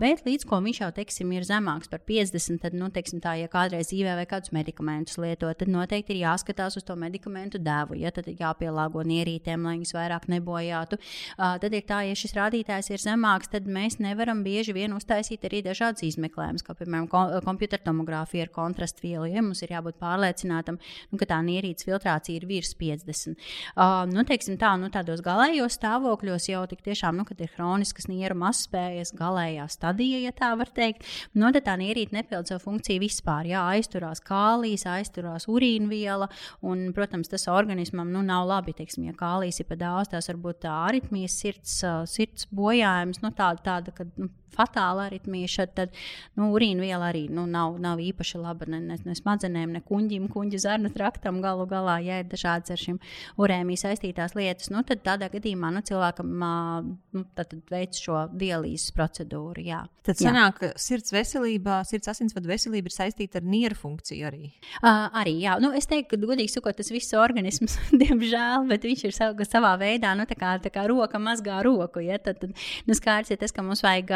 bet 0.00 0.24
līdz 0.26 0.46
ko 0.48 0.60
viņš 0.64 0.82
jau, 0.82 0.90
teiksim, 0.96 1.32
ir 1.36 1.46
zemāks 1.46 1.90
par 1.92 2.02
50, 2.08 2.60
tad, 2.62 2.76
nu, 2.76 2.90
teiksim, 2.94 3.20
tā, 3.24 3.36
ja 3.40 3.50
kādreiz 3.52 3.90
dzīvē 3.92 4.16
vai 4.20 4.26
kādus 4.30 4.52
medikamentus 4.56 5.18
lieto, 5.22 5.50
tad 5.54 5.70
noteikti 5.72 6.16
ir 6.16 6.24
jāskatās 6.24 6.78
uz 6.80 6.86
to 6.86 6.96
medikamentu 6.98 7.60
devu, 7.62 7.98
ja 8.00 8.12
tad 8.14 8.28
ir 8.30 8.40
jāpielāgo 8.40 9.04
nierītēm, 9.06 9.66
lai 9.66 9.76
viņas 9.76 9.94
vairāk 9.96 10.28
nebojātu. 10.32 10.98
Tad 11.36 11.76
ir 11.76 11.84
tā, 11.86 12.02
ja 12.08 12.16
šis 12.18 12.34
rādītājs 12.36 12.55
ir 12.64 13.02
zemāks, 13.02 13.50
tad 13.52 13.66
mēs 13.66 13.98
nevaram 14.00 14.42
bieži 14.44 14.74
vien 14.76 14.94
uztaisīt 14.96 15.44
arī 15.48 15.62
dažādas 15.66 16.04
izmeklējumus, 16.06 16.64
kā 16.66 16.74
piemēram 16.78 17.08
kompjutertomogrāfija 17.44 18.46
ar 18.46 18.52
kontrastu 18.54 19.06
vielu. 19.06 19.26
Ja 19.30 19.42
mums 19.42 19.62
ir 19.62 19.74
jābūt 19.74 19.98
pārliecinātam, 20.00 20.78
nu, 21.10 21.18
ka 21.20 21.28
tā 21.28 21.40
nierīces 21.44 21.86
filtrācija 21.88 22.40
ir 22.40 22.46
virs 22.48 22.74
50. 22.78 23.36
Uh, 23.76 24.04
nu, 24.10 24.24
teiksim, 24.26 24.56
tā, 24.60 24.72
nu, 24.80 24.90
tādos 24.92 25.22
galējos 25.24 25.76
stāvokļos 25.78 26.48
jau 26.50 26.64
tik 26.70 26.84
tiešām, 26.86 27.18
nu, 27.20 27.26
kad 27.28 27.40
ir 27.40 27.52
hroniskas 27.56 28.08
nieru 28.10 28.38
mazspējas, 28.40 29.14
galējā 29.16 29.66
stadija, 29.72 30.22
ja 30.24 30.34
tā 30.36 30.52
var 30.58 30.70
teikt, 30.74 31.06
nu, 31.34 31.50
tad 31.54 31.66
tā 31.68 31.76
nierīte 31.80 32.16
nepilda 32.16 32.54
savu 32.54 32.64
funkciju 32.66 33.02
vispār. 33.02 33.50
Jā, 33.50 33.64
aizturās 33.76 34.22
kālijas, 34.24 34.86
aizturās 34.90 35.48
urīnviela, 35.50 36.30
un, 36.66 36.88
protams, 36.96 37.30
tas 37.32 37.48
organismam 37.52 38.10
nu, 38.14 38.22
nav 38.26 38.46
labi. 38.50 38.74
Teiksim, 38.76 39.08
ja 39.08 39.16
kālijas 39.16 39.60
ir 39.62 39.68
pa 39.70 39.78
daudz, 39.80 40.12
tās 40.12 40.30
varbūt 40.30 40.62
tā 40.66 40.74
aritmijas, 40.86 41.36
sirds, 41.40 41.78
sirds 42.10 42.45
bojājums, 42.54 43.22
nu, 43.24 43.32
tāda, 43.36 43.62
tāda 43.64 43.94
ka 43.96 44.06
nu, 44.16 44.30
fatāla 44.56 45.06
aritmija, 45.10 45.66
tad 45.76 45.94
nu, 46.38 46.50
urīna 46.54 46.84
viela 46.84 47.10
arī 47.10 47.26
nu, 47.32 47.46
nav, 47.50 47.78
nav 47.82 48.00
īpaši 48.02 48.40
laba 48.42 48.68
ne, 48.70 48.80
ne, 48.82 48.98
ne 49.04 49.16
smadzenēm, 49.16 49.76
ne 49.76 49.82
kuģim, 49.86 50.28
kuģa 50.32 50.62
zarnu 50.66 50.92
traktam. 50.94 51.42
Galu 51.44 51.66
galā, 51.70 51.98
ja 52.04 52.20
ir 52.22 52.30
dažādas 52.30 52.72
ar 52.74 52.80
šīm 52.80 53.00
urēmiju 53.42 53.82
saistītās 53.82 54.34
lietas, 54.38 54.70
nu, 54.72 54.82
tad 54.86 55.04
tādā 55.06 55.28
gadījumā 55.32 55.70
nu, 55.74 55.84
cilvēkam 55.86 56.32
nu, 56.36 57.24
tad, 57.36 57.50
tad 57.52 57.60
veic 57.72 57.98
šo 58.00 58.26
dialīzes 58.36 58.94
procedūru. 58.96 59.64
Jā. 59.66 59.84
Tad 60.06 60.20
sanāk, 60.20 60.60
ka 60.60 60.68
sirds 60.80 61.12
veselība, 61.14 61.80
sirds 61.88 62.10
asinsvadu 62.12 62.50
veselība 62.50 62.90
ir 62.90 62.94
saistīta 62.94 63.40
ar 63.40 63.46
nieru 63.46 63.76
funkciju 63.78 64.28
arī. 64.28 64.52
Uh, 64.78 65.08
arī, 65.18 65.34
jā. 65.42 65.56
Nu, 65.62 65.72
es 65.76 65.88
teiktu, 65.90 66.14
ka, 66.14 66.30
godīgi 66.30 66.52
sakot, 66.52 66.76
tas 66.78 66.92
viss 66.94 67.14
organisms, 67.18 67.76
diemžēl, 68.02 68.68
bet 68.70 68.86
viņš 68.86 69.04
ir 69.08 69.16
sav, 69.16 69.42
savā 69.48 69.74
veidā, 69.80 70.14
nu, 70.18 70.28
tā 70.28 70.38
kā, 70.38 70.54
tā 70.62 70.70
kā 70.74 70.86
roka 70.90 71.20
mazgā 71.22 71.58
roku. 71.66 72.04
Ja? 72.04 72.20
Tad, 72.22 72.38
tad 72.42 72.54
nu, 72.86 72.96
skaidrs 72.96 73.34
ir 73.34 73.40
tas, 73.42 73.54
ka 73.54 73.64
mums 73.66 73.82
vajag, 73.86 74.12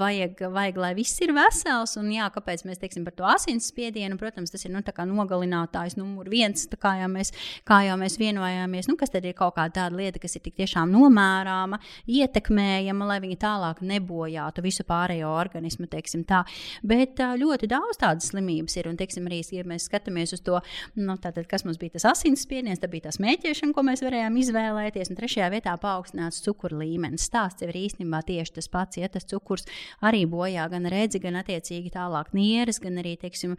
vajag, 0.00 0.44
vajag, 0.54 0.80
lai 0.80 0.92
viss 0.98 1.20
ir 1.24 1.32
vesels. 1.36 1.96
Un, 2.00 2.10
jā, 2.14 2.28
kāpēc 2.34 2.64
mēs 2.68 2.80
teiksim 2.82 3.04
par 3.06 3.16
to 3.18 3.26
asinsspiedienu? 3.28 4.18
Protams, 4.20 4.52
tas 4.52 4.64
ir 4.66 4.74
nu, 4.74 4.82
nogalinātājs 5.10 5.96
numur 5.98 6.28
viens, 6.30 6.66
kā 6.80 6.96
jau 7.00 7.08
mēs, 7.12 7.32
kā 7.68 7.82
jau 7.86 7.96
mēs 8.00 8.18
vienojāmies. 8.20 8.88
Nu, 8.90 8.96
kas 9.00 9.12
tad 9.14 9.26
ir 9.28 9.36
kaut 9.38 9.56
kāda 9.58 9.84
tāda 9.84 9.98
lieta, 9.98 10.20
kas 10.22 10.36
ir 10.36 10.44
tik 10.44 10.56
tiešām 10.60 10.90
nomērāma, 10.92 11.80
ietekmējama, 12.10 13.08
lai 13.10 13.18
viņi 13.24 13.38
tālāk 13.40 13.82
nebojātu 13.86 14.64
visu 14.64 14.86
pārējo 14.88 15.30
organismu. 15.34 15.88
Bet 15.90 17.20
ļoti 17.40 17.68
daudz 17.70 18.00
tādas 18.00 18.30
slimības 18.30 18.76
ir. 18.78 18.88
Un, 18.90 18.98
teiksim, 19.00 19.26
arī, 19.28 19.40
ja 19.54 19.64
mēs 19.66 19.86
skatāmies 19.88 20.34
uz 20.36 20.42
to, 20.44 20.58
nu, 20.98 21.16
tātad, 21.20 21.46
kas 21.50 21.64
mums 21.66 21.80
bija 21.80 21.96
tas 21.96 22.08
asinsspiediens, 22.12 22.80
tad 22.82 22.92
bija 22.92 23.08
tā 23.08 23.14
smēķēšana, 23.16 23.74
ko 23.76 23.84
mēs 23.86 24.04
varējām 24.04 24.36
izvēlēties. 24.42 25.10
Un 25.12 25.18
trešajā 25.18 25.50
vietā 25.54 25.74
paaugstināts 25.80 26.42
cukuru 26.44 26.80
līmenis. 26.82 27.26
Stāsts 27.30 27.64
jau 27.64 27.70
ir 27.70 27.80
īstenībā 27.84 28.22
tieši 28.26 28.56
tas 28.58 28.70
pats. 28.72 29.00
Ja 29.00 29.10
tas 29.12 29.26
cukurs 29.30 29.59
arī 30.06 30.24
bojā 30.30 30.66
gan 30.72 30.88
redzi, 30.90 31.20
gan 31.22 31.38
attiecīgi 31.40 31.92
tālāk 31.94 32.32
nieres, 32.36 32.80
gan 32.82 32.98
arī 33.02 33.16
teiksim, 33.20 33.56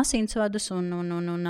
asinsvadus 0.00 0.70
un, 0.76 0.90
un, 1.00 1.10
un, 1.18 1.28
un, 1.34 1.48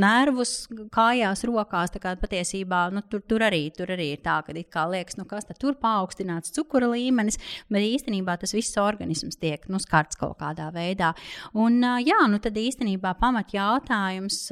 nervus 0.00 0.54
kājās, 0.94 1.44
rokās. 1.48 1.94
Tā 1.94 2.02
kā 2.02 2.14
patiesībā 2.20 2.86
nu, 2.94 3.04
tur, 3.10 3.24
tur, 3.28 3.44
arī, 3.46 3.66
tur 3.76 3.92
arī 3.94 4.12
ir 4.16 4.24
tā, 4.24 4.40
ka 4.46 4.86
liekas, 4.90 5.18
nu, 5.20 5.26
kas 5.28 5.48
tur 5.60 5.76
paaugstināts 5.80 6.54
cukura 6.56 6.90
līmenis, 6.92 7.40
bet 7.70 7.86
īstenībā 7.86 8.36
tas 8.40 8.54
viss 8.56 8.78
organisms 8.80 9.40
tiek 9.40 9.66
nu, 9.70 9.80
skarts 9.82 10.18
kaut 10.20 10.38
kādā 10.40 10.70
veidā. 10.74 11.14
Un, 11.58 11.80
jā, 12.04 12.20
nu, 12.30 12.40
tad 12.42 12.58
īstenībā 12.60 13.16
pamat 13.20 13.54
jautājums 13.56 14.46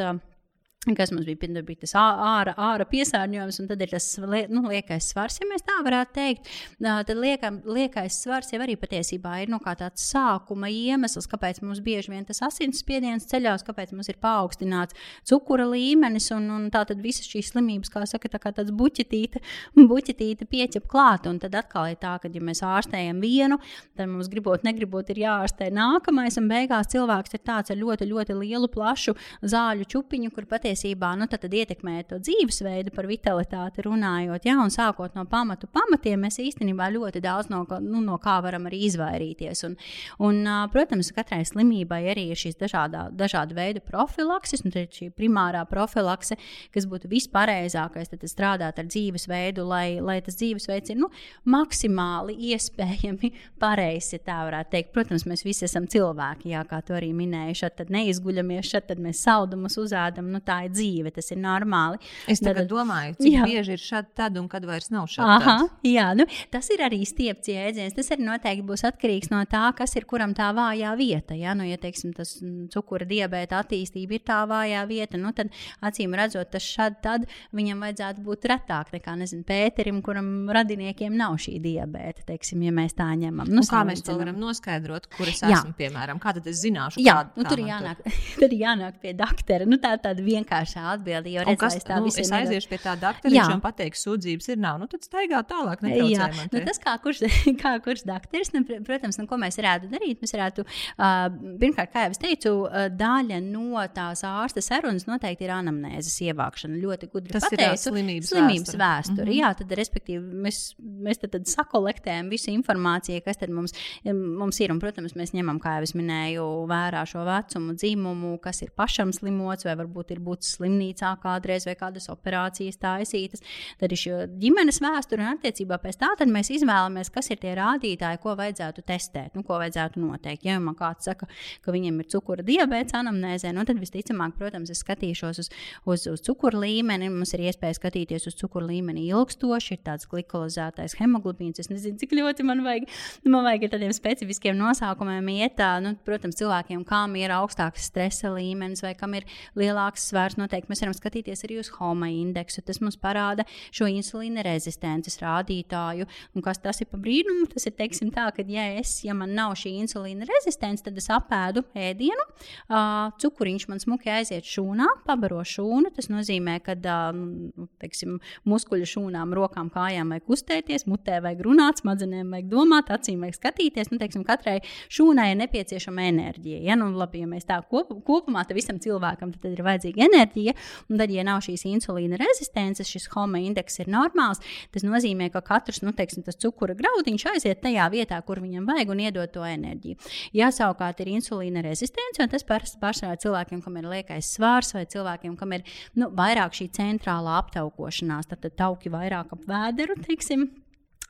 kas 0.87 1.11
mums 1.13 1.27
bija, 1.27 1.63
bija 1.67 1.81
tas 1.83 1.93
ārā, 1.99 2.53
ārā 2.55 2.85
piesārņojums, 2.89 3.59
un 3.61 3.69
tad 3.69 3.81
ir 3.83 3.91
tas 3.91 4.07
nu, 4.23 4.63
liekais 4.71 5.11
svars, 5.11 5.39
ja 5.41 5.47
mēs 5.51 5.65
tā 5.67 5.75
varētu 5.85 6.15
teikt. 6.15 6.51
Tad 6.79 7.11
liekam, 7.19 7.59
liekais 7.67 8.21
svars 8.23 8.53
jau 8.53 8.61
arī 8.63 8.77
patiesībā 8.79 9.41
ir 9.43 9.51
nu, 9.53 9.59
tāds 9.59 10.07
sākuma 10.13 10.71
iemesls, 10.71 11.27
kāpēc 11.31 11.61
mums 11.65 11.83
bieži 11.85 12.13
vien 12.13 12.25
tas 12.29 12.41
asinsspiediens 12.47 13.27
ceļās, 13.29 13.67
kāpēc 13.67 13.93
mums 13.97 14.09
ir 14.09 14.21
paaugstināts 14.23 14.97
cukura 15.29 15.67
līmenis, 15.69 16.31
un, 16.37 16.47
un 16.55 16.69
tā 16.75 16.85
tad 16.89 17.03
visas 17.03 17.27
šīs 17.29 17.53
slimības, 17.53 17.91
kā 17.93 18.05
saka, 18.07 18.31
tā 18.31 18.41
kā 18.43 18.55
tāds 18.57 18.71
buķetīte, 18.71 19.43
buķetīte 19.91 20.47
pieķep 20.49 20.89
klāt, 20.89 21.27
un 21.27 21.43
tad 21.43 21.59
atkal 21.59 21.91
ir 21.91 21.99
tā, 22.01 22.15
ka, 22.23 22.31
ja 22.33 22.45
mēs 22.45 22.63
ārstējam 22.65 23.21
vienu, 23.25 23.59
tad 23.99 24.09
mums 24.15 24.31
gribot, 24.31 24.63
negribot, 24.67 25.11
ir 25.11 25.25
jāārstē 25.27 25.73
nākamais, 25.75 26.39
un 26.41 26.49
beigās 26.51 26.95
cilvēks 26.95 27.35
ir 27.35 27.45
tāds 27.45 27.75
ar 27.75 27.83
ļoti, 27.83 28.09
ļoti 28.15 28.39
lielu, 28.39 28.71
plašu 28.73 29.19
zāļu 29.43 29.91
čupiņu, 29.91 30.33
kur 30.35 30.47
patiesībā 30.49 30.78
patiesībā 30.79 31.17
nu, 31.19 31.27
tad, 31.27 31.43
tad 31.43 31.55
ietekmē 31.55 32.05
to 32.09 32.19
dzīvesveidu, 32.23 32.93
par 32.95 33.07
vitalitāti 33.09 33.83
runājot. 33.83 34.45
Ja, 34.47 34.59
un 34.63 34.71
sākot 34.71 35.15
no 35.17 35.25
pamatu 35.27 35.67
pamatiem, 35.67 36.21
mēs 36.23 36.39
īstenībā 36.39 36.91
ļoti 36.95 37.21
daudz 37.21 37.51
no, 37.51 37.65
nu, 37.81 38.01
no 38.01 38.19
kā 38.19 38.39
varam 38.43 38.67
arī 38.67 38.85
izvairīties. 38.87 39.65
Un, 39.67 39.77
un, 40.25 40.41
protams, 40.73 41.11
katrai 41.15 41.45
slimībai 41.45 42.03
arī 42.13 42.29
ir 42.33 42.39
šīs 42.39 42.59
dažādā, 42.61 43.09
dažāda 43.11 43.55
veida 43.57 43.81
profilakses, 43.81 44.63
un 44.65 44.73
šī 44.73 45.11
primārā 45.17 45.65
profilakse, 45.69 46.39
kas 46.75 46.87
būtu 46.87 47.11
vispareizākais, 47.11 48.13
tad 48.13 48.27
strādāt 48.29 48.79
ar 48.79 48.89
dzīvesveidu, 48.89 49.67
lai, 49.67 49.99
lai 50.01 50.21
tas 50.25 50.39
dzīvesveids 50.39 50.95
ir 50.95 51.01
nu, 51.03 51.11
maksimāli 51.45 52.37
iespējami 52.53 53.33
pareizs, 53.59 54.15
ja 54.15 54.23
tā 54.23 54.41
varētu 54.47 54.77
teikt. 54.77 54.95
Protams, 54.95 55.27
mēs 55.29 55.45
visi 55.47 55.67
esam 55.67 55.89
cilvēki, 55.91 56.53
jā, 56.55 56.63
kā 56.69 56.81
to 56.87 56.97
arī 56.99 57.11
minēju. 57.17 57.59
Šad 57.63 57.79
tad 57.81 57.93
neizguļamies, 57.93 58.75
tad 58.89 59.01
mēs 59.03 59.23
saldumus 59.25 59.79
uzēdam. 59.81 60.29
Nu, 60.33 60.41
tā 60.45 60.58
ir 60.67 60.75
dzīve, 60.75 61.13
tas 61.15 61.31
ir 61.35 61.41
normāli. 61.43 62.01
Es 62.31 62.43
tagad 62.43 62.65
tad, 62.65 62.73
domāju, 62.73 63.17
cik 63.21 63.33
jā. 63.33 63.47
bieži 63.49 63.77
ir 63.77 63.83
šādi 63.83 64.13
tad 64.19 64.39
un 64.41 64.49
kad 64.51 64.67
vairs 64.69 64.91
nav 64.95 65.09
šādi. 65.11 65.29
Aha, 65.39 65.57
jā, 65.87 66.09
nu, 66.19 66.27
tas 66.53 66.69
ir 66.75 66.83
arī 66.87 67.01
stiepts 67.09 67.53
jēdziens. 67.53 67.97
Tas 67.97 68.13
arī 68.15 68.27
noteikti 68.27 68.67
būs 68.69 68.85
atkarīgs 68.89 69.33
no 69.33 69.43
tā, 69.51 69.65
kas 69.79 69.97
ir 69.99 70.07
kuram 70.09 70.35
tā 70.37 70.51
vājā 70.57 70.95
vieta. 70.99 71.37
Ja, 71.39 71.55
nu, 71.59 71.67
ja 71.69 71.79
teiksim, 71.81 72.15
tas 72.17 72.37
mm, 72.43 72.69
cukura 72.75 73.07
diabēta 73.09 73.63
attīstība 73.63 74.19
ir 74.19 74.25
tā 74.27 74.43
vājā 74.49 74.85
vieta, 74.91 75.21
nu, 75.21 75.33
tad 75.37 75.53
acīm 75.85 76.17
redzot, 76.19 76.51
tas 76.53 76.65
šad 76.65 76.99
tad 77.05 77.27
viņam 77.57 77.85
vajadzētu 77.85 78.25
būt 78.25 78.49
retāk 78.53 78.93
nekā, 78.97 79.17
nezinu, 79.23 79.45
Pēterim, 79.49 80.01
kuram 80.05 80.51
radiniekiem 80.53 81.15
nav 81.17 81.39
šī 81.41 81.57
diabēta, 81.63 82.27
teiksim, 82.29 82.63
ja 82.67 82.73
mēs 82.75 82.97
tā 82.99 83.09
ņemam. 83.19 83.49
Nu, 83.53 83.65
kā 83.69 83.85
mēs 83.89 84.03
to 84.05 84.17
varam 84.19 84.39
noskaidrot, 84.41 85.09
kur 85.15 85.31
es 85.31 85.43
jā. 85.43 85.53
esmu, 85.55 85.75
piemēram, 85.79 86.21
kā 86.23 86.35
tad 86.37 86.49
es 86.51 86.61
zināšu, 86.63 87.03
jā, 87.05 87.17
kāda, 87.23 87.35
nu, 87.39 87.47
tur 87.49 87.63
kā 87.63 87.69
jānāk, 87.71 88.03
tur 88.37 88.57
jānāk 88.65 88.99
pie 89.03 89.15
doktora. 89.19 89.69
Nu, 89.69 89.81
tā 89.83 89.95
tāda 90.03 90.25
vienkāršā 90.49 90.85
atbilde, 90.95 91.31
jo 91.33 91.45
redzēs 91.47 91.85
tā 91.85 91.99
nu, 92.01 92.09
es 92.09 92.31
aiziešu 92.33 92.71
pie 92.71 92.79
tā 92.81 92.95
doktora, 92.99 93.47
man 93.51 93.63
pateiks, 93.63 94.03
sūdzības 94.07 94.49
ir 94.53 94.61
nav, 94.61 94.79
nu 94.81 94.89
tad 94.91 95.05
staigā 95.05 95.43
tālāk. 95.49 95.83
Jā, 96.09 96.29
nu, 96.53 96.63
tas 96.65 96.81
kā 96.83 96.97
kurš, 97.03 97.23
kā 97.63 97.75
kurš 97.85 98.05
doktors, 98.09 98.53
nu, 98.55 98.65
protams, 98.87 99.19
nu, 99.21 99.27
ko 99.29 99.39
mēs 99.41 99.59
varētu 99.61 99.91
darīt, 99.93 100.23
mēs 100.23 100.35
varētu, 100.37 100.65
uh, 100.65 101.27
pirmkārt, 101.61 101.93
kā 101.93 102.07
jau 102.07 102.15
es 102.15 102.23
teicu, 102.23 102.55
uh, 102.67 102.89
daļa 102.93 103.41
no 103.45 103.85
tās 103.95 104.25
ārsta 104.27 104.63
sarunas 104.65 105.09
noteikti 105.09 105.47
ir 105.47 105.55
anamnēzes 105.57 106.19
ievākšana. 106.29 106.79
Ļoti 106.83 107.11
gudri 107.13 107.35
tas 107.37 107.47
pateicu, 107.47 107.75
ir 107.75 107.83
slimības, 107.83 108.33
slimības 108.33 108.73
vēsture. 108.73 108.83
vēsture. 108.85 109.25
Mm 109.25 109.31
-hmm. 109.31 109.39
Jā, 109.39 109.53
tad, 109.59 109.77
respektīvi, 109.79 110.43
mēs, 110.47 110.63
mēs 110.79 111.23
tad, 111.23 111.35
tad 111.37 111.51
sakolektējam 111.51 112.31
visu 112.33 112.53
informāciju, 112.55 113.25
kas 113.25 113.41
tad 113.41 113.53
mums, 113.55 113.77
mums 114.05 114.61
ir, 114.61 114.73
un, 114.73 114.81
protams, 114.83 115.17
mēs 115.19 115.35
ņemam, 115.37 115.61
kā 115.63 115.79
jau 115.79 115.89
es 115.89 115.95
minēju, 115.99 116.47
vērā 116.71 117.05
šo 117.09 117.25
vecumu, 117.29 117.75
dzimumu, 117.79 118.37
kas 118.43 118.63
ir 118.63 118.73
pašam 118.77 119.13
slimots, 119.13 119.67
vai 119.67 119.77
varbūt 119.79 120.15
ir 120.15 120.23
būtis 120.39 120.55
slimnīcā 120.57 121.13
kādreiz 121.23 121.67
vai 121.67 121.75
kādas 121.79 122.09
operācijas 122.13 122.79
taisītas. 122.79 123.43
Tad 123.79 123.93
ir 123.93 123.99
šī 123.99 124.15
ģimenes 124.39 124.81
vēsture 124.81 125.23
un 125.23 125.35
attiecībā 125.35 125.79
pēc 125.83 125.99
tā 125.99 126.27
mēs 126.29 126.51
izvēlamies, 126.55 127.11
kas 127.11 127.31
ir 127.31 127.39
tie 127.43 127.55
rādītāji, 127.59 128.21
ko 128.23 128.35
vajadzētu 128.39 128.85
testēt, 128.87 129.35
nu, 129.35 129.43
ko 129.43 129.59
vajadzētu 129.59 130.01
noteikt. 130.01 130.45
Ja 130.47 130.59
man 130.61 130.77
kāds 130.79 131.05
saka, 131.09 131.27
ka 131.63 131.73
viņam 131.73 132.01
ir 132.01 132.09
cukura 132.09 132.43
diabetes 132.43 132.95
anamnēzē, 132.95 133.53
nu, 133.53 133.65
tad 133.67 133.79
visticamāk, 133.81 134.37
protams, 134.39 134.71
es 134.71 134.83
skatīšos 134.85 135.43
uz, 135.43 135.51
uz, 135.85 136.07
uz 136.07 136.23
cukuru 136.25 136.63
līmeni. 136.63 137.11
Mums 137.11 137.35
ir 137.35 137.47
iespēja 137.49 137.79
skatīties 137.79 138.29
uz 138.31 138.37
cukuru 138.39 138.69
līmeni 138.69 139.09
ilgstoši, 139.09 139.79
ir 139.79 139.83
tāds 139.87 140.09
glikolizētais 140.11 140.99
hemoglobīns. 141.01 141.63
Es 141.63 141.71
nezinu, 141.73 141.99
cik 142.01 142.15
ļoti 142.19 142.47
man 142.47 142.63
vajag, 142.67 142.89
man 143.27 143.47
vajag 143.47 143.69
tādiem 143.73 143.95
specifiskiem 143.97 144.59
nosaukumiem 144.59 145.33
iet. 145.39 145.63
Nu, 145.83 145.95
protams, 146.07 146.37
cilvēkiem, 146.39 146.85
kam 146.87 147.17
ir 147.19 147.33
augstāks 147.35 147.89
stresa 147.89 148.31
līmenis 148.35 148.85
vai 148.85 148.93
kam 148.99 149.17
ir 149.19 149.27
lielāks 149.59 150.09
svars, 150.11 150.28
noteikti 150.37 150.69
mēs 150.69 150.83
varam 150.83 150.95
skatīties 150.97 151.45
arī 151.47 151.57
uz 151.63 151.71
homa 151.79 152.11
indeksu. 152.13 152.61
Tas 152.67 152.83
mums 152.83 152.99
parāda 153.01 153.47
šo 153.73 153.89
insulīna 153.89 154.45
rezistences 154.45 155.17
rādītāju. 155.23 156.05
Un 156.37 156.45
kas 156.45 156.61
tas 156.63 156.83
ir 156.83 156.91
pa 156.91 157.01
brīnumu? 157.01 157.47
Tas 157.53 157.65
ir 157.71 157.75
teiksim, 157.79 158.11
tā, 158.15 158.29
ka, 158.37 158.45
ja, 158.53 158.67
es, 158.81 158.99
ja 159.07 159.17
man 159.17 159.33
nav 159.39 159.55
šī 159.59 159.73
insulīna 159.81 160.29
rezistence, 160.29 160.85
tad 160.85 160.99
es 161.01 161.09
apēdu 161.15 161.65
ēdienu, 161.79 162.27
uh, 162.69 163.09
cukuriņš 163.23 163.69
man 163.71 163.83
smuki 163.83 164.13
aiziet 164.13 164.47
šūnā, 164.49 164.91
pabaro 165.09 165.41
šūnu. 165.47 165.93
Tas 165.97 166.11
nozīmē, 166.13 166.59
ka 166.67 166.77
uh, 166.77 167.67
teiksim, 167.81 168.19
muskuļu 168.49 168.91
šūnām, 168.93 169.33
rokām, 169.39 169.73
kājām 169.73 170.13
vajag 170.15 170.29
kustēties, 170.29 170.87
mutē 170.91 171.23
vajag 171.25 171.43
runāt, 171.47 171.83
smadzenēm 171.83 172.37
vajag 172.37 172.53
domāt, 172.53 172.93
acīm 172.93 173.25
vajag 173.25 173.41
skatīties. 173.41 173.93
Nu, 173.93 174.01
teiksim, 174.03 174.27
katrai 174.29 174.59
šūnai 174.93 175.31
ir 175.33 175.41
nepieciešama 175.43 176.07
enerģija. 176.13 176.63
Ja, 176.69 176.77
nu, 176.79 176.91
labi, 176.99 177.23
ja 177.25 177.31
mēs 177.31 177.49
tā 177.49 177.61
kop, 177.71 177.95
kopumā 178.07 178.45
visam 178.59 178.79
cilvēkam 178.83 179.33
tad 179.37 179.53
ir 179.55 179.63
vajadzīga 179.65 180.07
enerģija 180.07 180.18
enerģija. 180.19 180.55
Un 180.89 180.99
tad, 181.01 181.13
ja 181.13 181.25
nav 181.27 181.43
šīs 181.45 181.65
insulīna 181.69 182.19
rezistences, 182.21 182.91
šis 182.91 183.09
homa 183.15 183.41
indeks 183.43 183.81
ir 183.83 183.91
normāls, 183.93 184.43
tas 184.75 184.85
nozīmē, 184.87 185.31
ka 185.35 185.43
katrs 185.45 185.83
nu, 185.85 185.93
teiksim, 185.97 186.27
cukura 186.39 186.77
graudiņš 186.79 187.27
aiziet 187.33 187.63
tajā 187.63 187.89
vietā, 187.93 188.21
kur 188.27 188.43
viņam 188.43 188.69
vajag 188.69 188.93
un 188.93 189.03
iedod 189.07 189.33
to 189.33 189.45
enerģiju. 189.47 189.99
Ja 190.37 190.51
savukārt 190.55 191.01
ir 191.03 191.13
insulīna 191.17 191.63
rezistence, 191.65 192.23
un 192.23 192.31
tas 192.33 192.47
pārsvarā 192.47 193.17
cilvēkiem, 193.23 193.63
kam 193.65 193.81
ir 193.81 193.91
liekais 193.91 194.33
svārs, 194.37 194.75
vai 194.77 194.87
cilvēkiem, 194.91 195.37
kam 195.39 195.57
ir 195.57 195.67
nu, 195.99 196.11
vairāk 196.15 196.57
šī 196.59 196.71
centrālā 196.79 197.39
aptaukošanās, 197.43 198.31
tad, 198.31 198.43
tad 198.45 198.57
tauki 198.59 198.93
vairāk 198.93 199.35
ap 199.35 199.45
vēderu, 199.49 199.99
teiksim, 200.07 200.49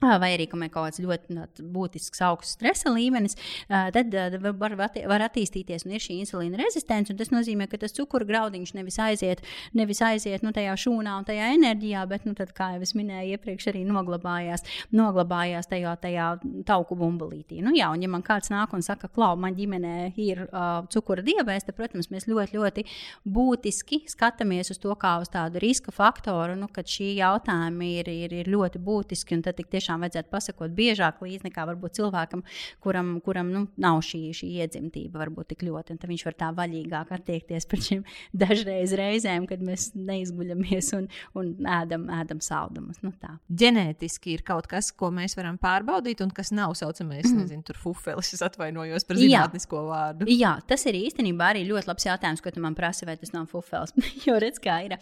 vai 0.01 0.31
arī, 0.37 0.47
ka 0.51 0.59
man 0.59 0.69
ir 0.69 0.75
kaut 0.75 0.89
kāds 0.89 1.03
ļoti 1.03 1.35
no, 1.35 1.47
būtisks 1.75 2.23
augsts 2.23 2.57
stresa 2.59 2.93
līmenis, 2.95 3.35
tad 3.69 4.15
var, 4.45 4.77
var 4.79 5.25
attīstīties 5.27 5.87
un 5.87 5.97
ir 5.97 6.03
šī 6.05 6.21
insulīna 6.23 6.61
rezistence. 6.61 7.17
Tas 7.19 7.33
nozīmē, 7.35 7.67
ka 7.71 7.81
tas 7.83 7.95
cukura 7.97 8.27
graudiņš 8.29 8.75
nevis 8.79 8.99
aiziet, 9.03 9.43
nevis 9.77 10.03
aiziet 10.05 10.45
nu, 10.47 10.53
tajā 10.55 10.77
šūnā 10.85 11.17
un 11.19 11.27
tajā 11.29 11.51
enerģijā, 11.57 12.05
bet, 12.11 12.27
nu, 12.29 12.37
tad, 12.39 12.53
kā 12.57 12.71
jau 12.77 12.85
es 12.87 12.95
minēju, 12.99 13.39
iepriekš 13.39 13.71
arī 13.73 13.83
noglabājās, 13.89 14.65
noglabājās 14.95 15.71
tajā, 15.71 15.97
tajā 16.03 16.29
tauku 16.69 16.99
bumbulītī. 16.99 17.59
Nu, 17.65 17.75
jā, 17.77 17.91
un 17.95 18.05
ja 18.05 18.11
man 18.13 18.25
kāds 18.27 18.53
nāk 18.55 18.75
un 18.77 18.85
saka, 18.87 19.11
klau, 19.11 19.35
man 19.41 19.57
ģimenē 19.59 20.13
ir 20.21 20.45
uh, 20.47 20.85
cukura 20.93 21.25
diabetes, 21.27 21.67
tad, 21.67 21.79
protams, 21.79 22.11
mēs 22.15 22.29
ļoti, 22.31 22.59
ļoti 22.59 22.87
būtiski 23.27 24.05
skatāmies 24.11 24.71
uz 24.75 24.79
to 24.83 24.95
kā 25.01 25.17
uz 25.23 25.33
tādu 25.33 25.63
riska 25.63 25.95
faktoru, 25.95 26.55
nu, 26.59 26.71
kad 26.73 26.89
šī 26.89 27.15
jautājumi 27.19 27.93
ir, 27.99 28.13
ir, 28.13 28.39
ir 28.43 28.53
ļoti 28.55 28.83
būtiski 28.85 29.39
un 29.39 29.45
tad 29.47 29.59
tik 29.59 29.71
tiešām 29.73 29.88
tiešām 29.89 30.05
vajadzētu 30.05 30.31
pasakot 30.31 30.75
biežāk 30.77 31.23
līdzi 31.23 31.49
nekā 31.49 31.65
varbūt 31.69 31.97
cilvēkam, 31.99 32.43
kuram, 32.85 33.21
kuram 33.25 33.51
nu, 33.53 33.67
nav 33.81 34.01
šī, 34.05 34.33
šī 34.37 34.51
iedzimtība 34.61 35.23
varbūt 35.23 35.55
tik 35.55 35.65
ļoti. 35.65 35.97
Tad 35.99 36.09
viņš 36.09 36.25
var 36.27 36.37
tā 36.37 36.51
vaļīgāk 36.57 37.13
attiekties 37.17 37.67
pret 37.69 37.87
šīm 37.89 38.05
dažreiz 38.43 38.93
reizēm, 38.99 39.47
kad 39.49 39.63
mēs 39.65 39.93
neizguļamies 39.97 40.93
un, 40.99 41.09
un 41.39 41.53
ēdam, 41.65 42.09
ēdam 42.21 42.43
saldumus. 42.45 43.01
Nu, 43.03 43.13
tā. 43.21 43.39
Ģenētiski 43.49 44.37
ir 44.37 44.45
kaut 44.47 44.69
kas, 44.69 44.93
ko 44.93 45.11
mēs 45.15 45.37
varam 45.39 45.59
pārbaudīt, 45.61 46.23
un 46.25 46.33
kas 46.35 46.53
nav 46.53 46.77
saucamais, 46.79 47.27
mm. 47.31 47.45
nezinu, 47.45 47.65
tur 47.67 47.81
fufelis. 47.81 48.35
Es 48.37 48.45
atvainojos 48.45 49.07
par 49.09 49.19
zinātnisko 49.21 49.81
Jā. 49.81 49.87
vārdu. 49.89 50.29
Jā, 50.33 50.55
tas 50.69 50.85
ir 50.91 50.99
īstenībā 51.01 51.53
arī 51.55 51.65
ļoti 51.69 51.89
labs 51.91 52.09
jautājums, 52.09 52.45
ko 52.45 52.53
tu 52.53 52.63
man 52.63 52.77
prasi, 52.79 53.07
vai 53.09 53.17
tas 53.21 53.33
nav 53.35 53.49
fufelis. 53.51 53.95
jo 54.27 54.37
redz, 54.41 54.61
kā 54.63 54.81
ir. 54.87 54.99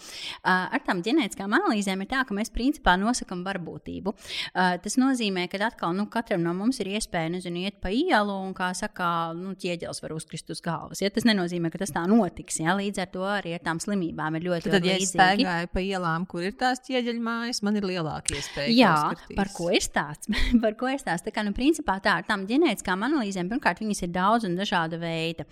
Ar 0.47 0.83
tām 0.87 1.03
ģenētiskām 1.05 1.57
analīzēm 1.59 2.05
ir 2.05 2.11
tā, 2.13 2.23
ka 2.27 2.37
mēs 2.37 2.53
principā 2.55 2.97
nosakām 3.01 3.43
varbūtību. 3.47 4.15
Tas 4.85 4.99
nozīmē, 5.01 5.47
ka 5.53 5.61
atkal 5.67 5.95
nu, 5.97 6.07
katram 6.13 6.43
no 6.45 6.53
mums 6.57 6.81
ir 6.83 6.91
iespēja 6.97 7.33
nezinu, 7.37 7.65
iet 7.67 7.79
pa 7.83 7.91
ielu 7.95 8.35
un, 8.47 8.53
kā 8.57 8.71
saka, 8.77 9.33
nu, 9.37 9.55
ķieģelis 9.59 10.03
var 10.05 10.15
uzkrist 10.17 10.51
uz 10.53 10.63
galvas. 10.65 11.03
Ja? 11.03 11.11
Tas 11.13 11.27
nenozīmē, 11.29 11.71
ka 11.73 11.81
tas 11.83 11.95
tā 11.95 12.05
notiks. 12.11 12.61
Ja? 12.63 12.77
Līdz 12.79 13.03
ar 13.05 13.11
to 13.15 13.25
arī 13.29 13.57
ar 13.57 13.65
tām 13.65 13.81
slimībām 13.83 14.39
ir 14.39 14.47
ļoti, 14.49 14.73
ļoti 14.73 14.91
ja 14.91 14.99
es 15.01 15.13
staigāju 15.15 15.71
pa 15.73 15.85
ielām, 15.85 16.27
kur 16.31 16.47
ir 16.47 16.57
tās 16.59 16.83
ķieģeļa 16.87 17.25
mājas, 17.27 17.63
man 17.67 17.81
ir 17.81 17.89
lielāka 17.89 18.37
iespēja. 18.37 18.75
Jā, 18.77 18.95
par 19.39 19.53
ko 19.57 19.71
ir 19.75 19.85
stāsts? 19.85 20.31
par 20.65 20.77
ko 20.79 20.91
ir 20.93 21.01
stāsts? 21.03 21.27
Tā 21.27 21.35
kā, 21.35 21.45
nu, 21.47 21.55
principā 21.57 21.99
tā 22.05 22.19
ar 22.21 22.29
tām 22.29 22.47
ģenētiskām 22.49 23.07
analīzēm, 23.07 23.51
pirmkārt, 23.53 23.83
viņas 23.85 24.05
ir 24.07 24.13
daudz 24.15 24.49
un 24.49 24.57
dažāda 24.59 25.01
veida. 25.01 25.47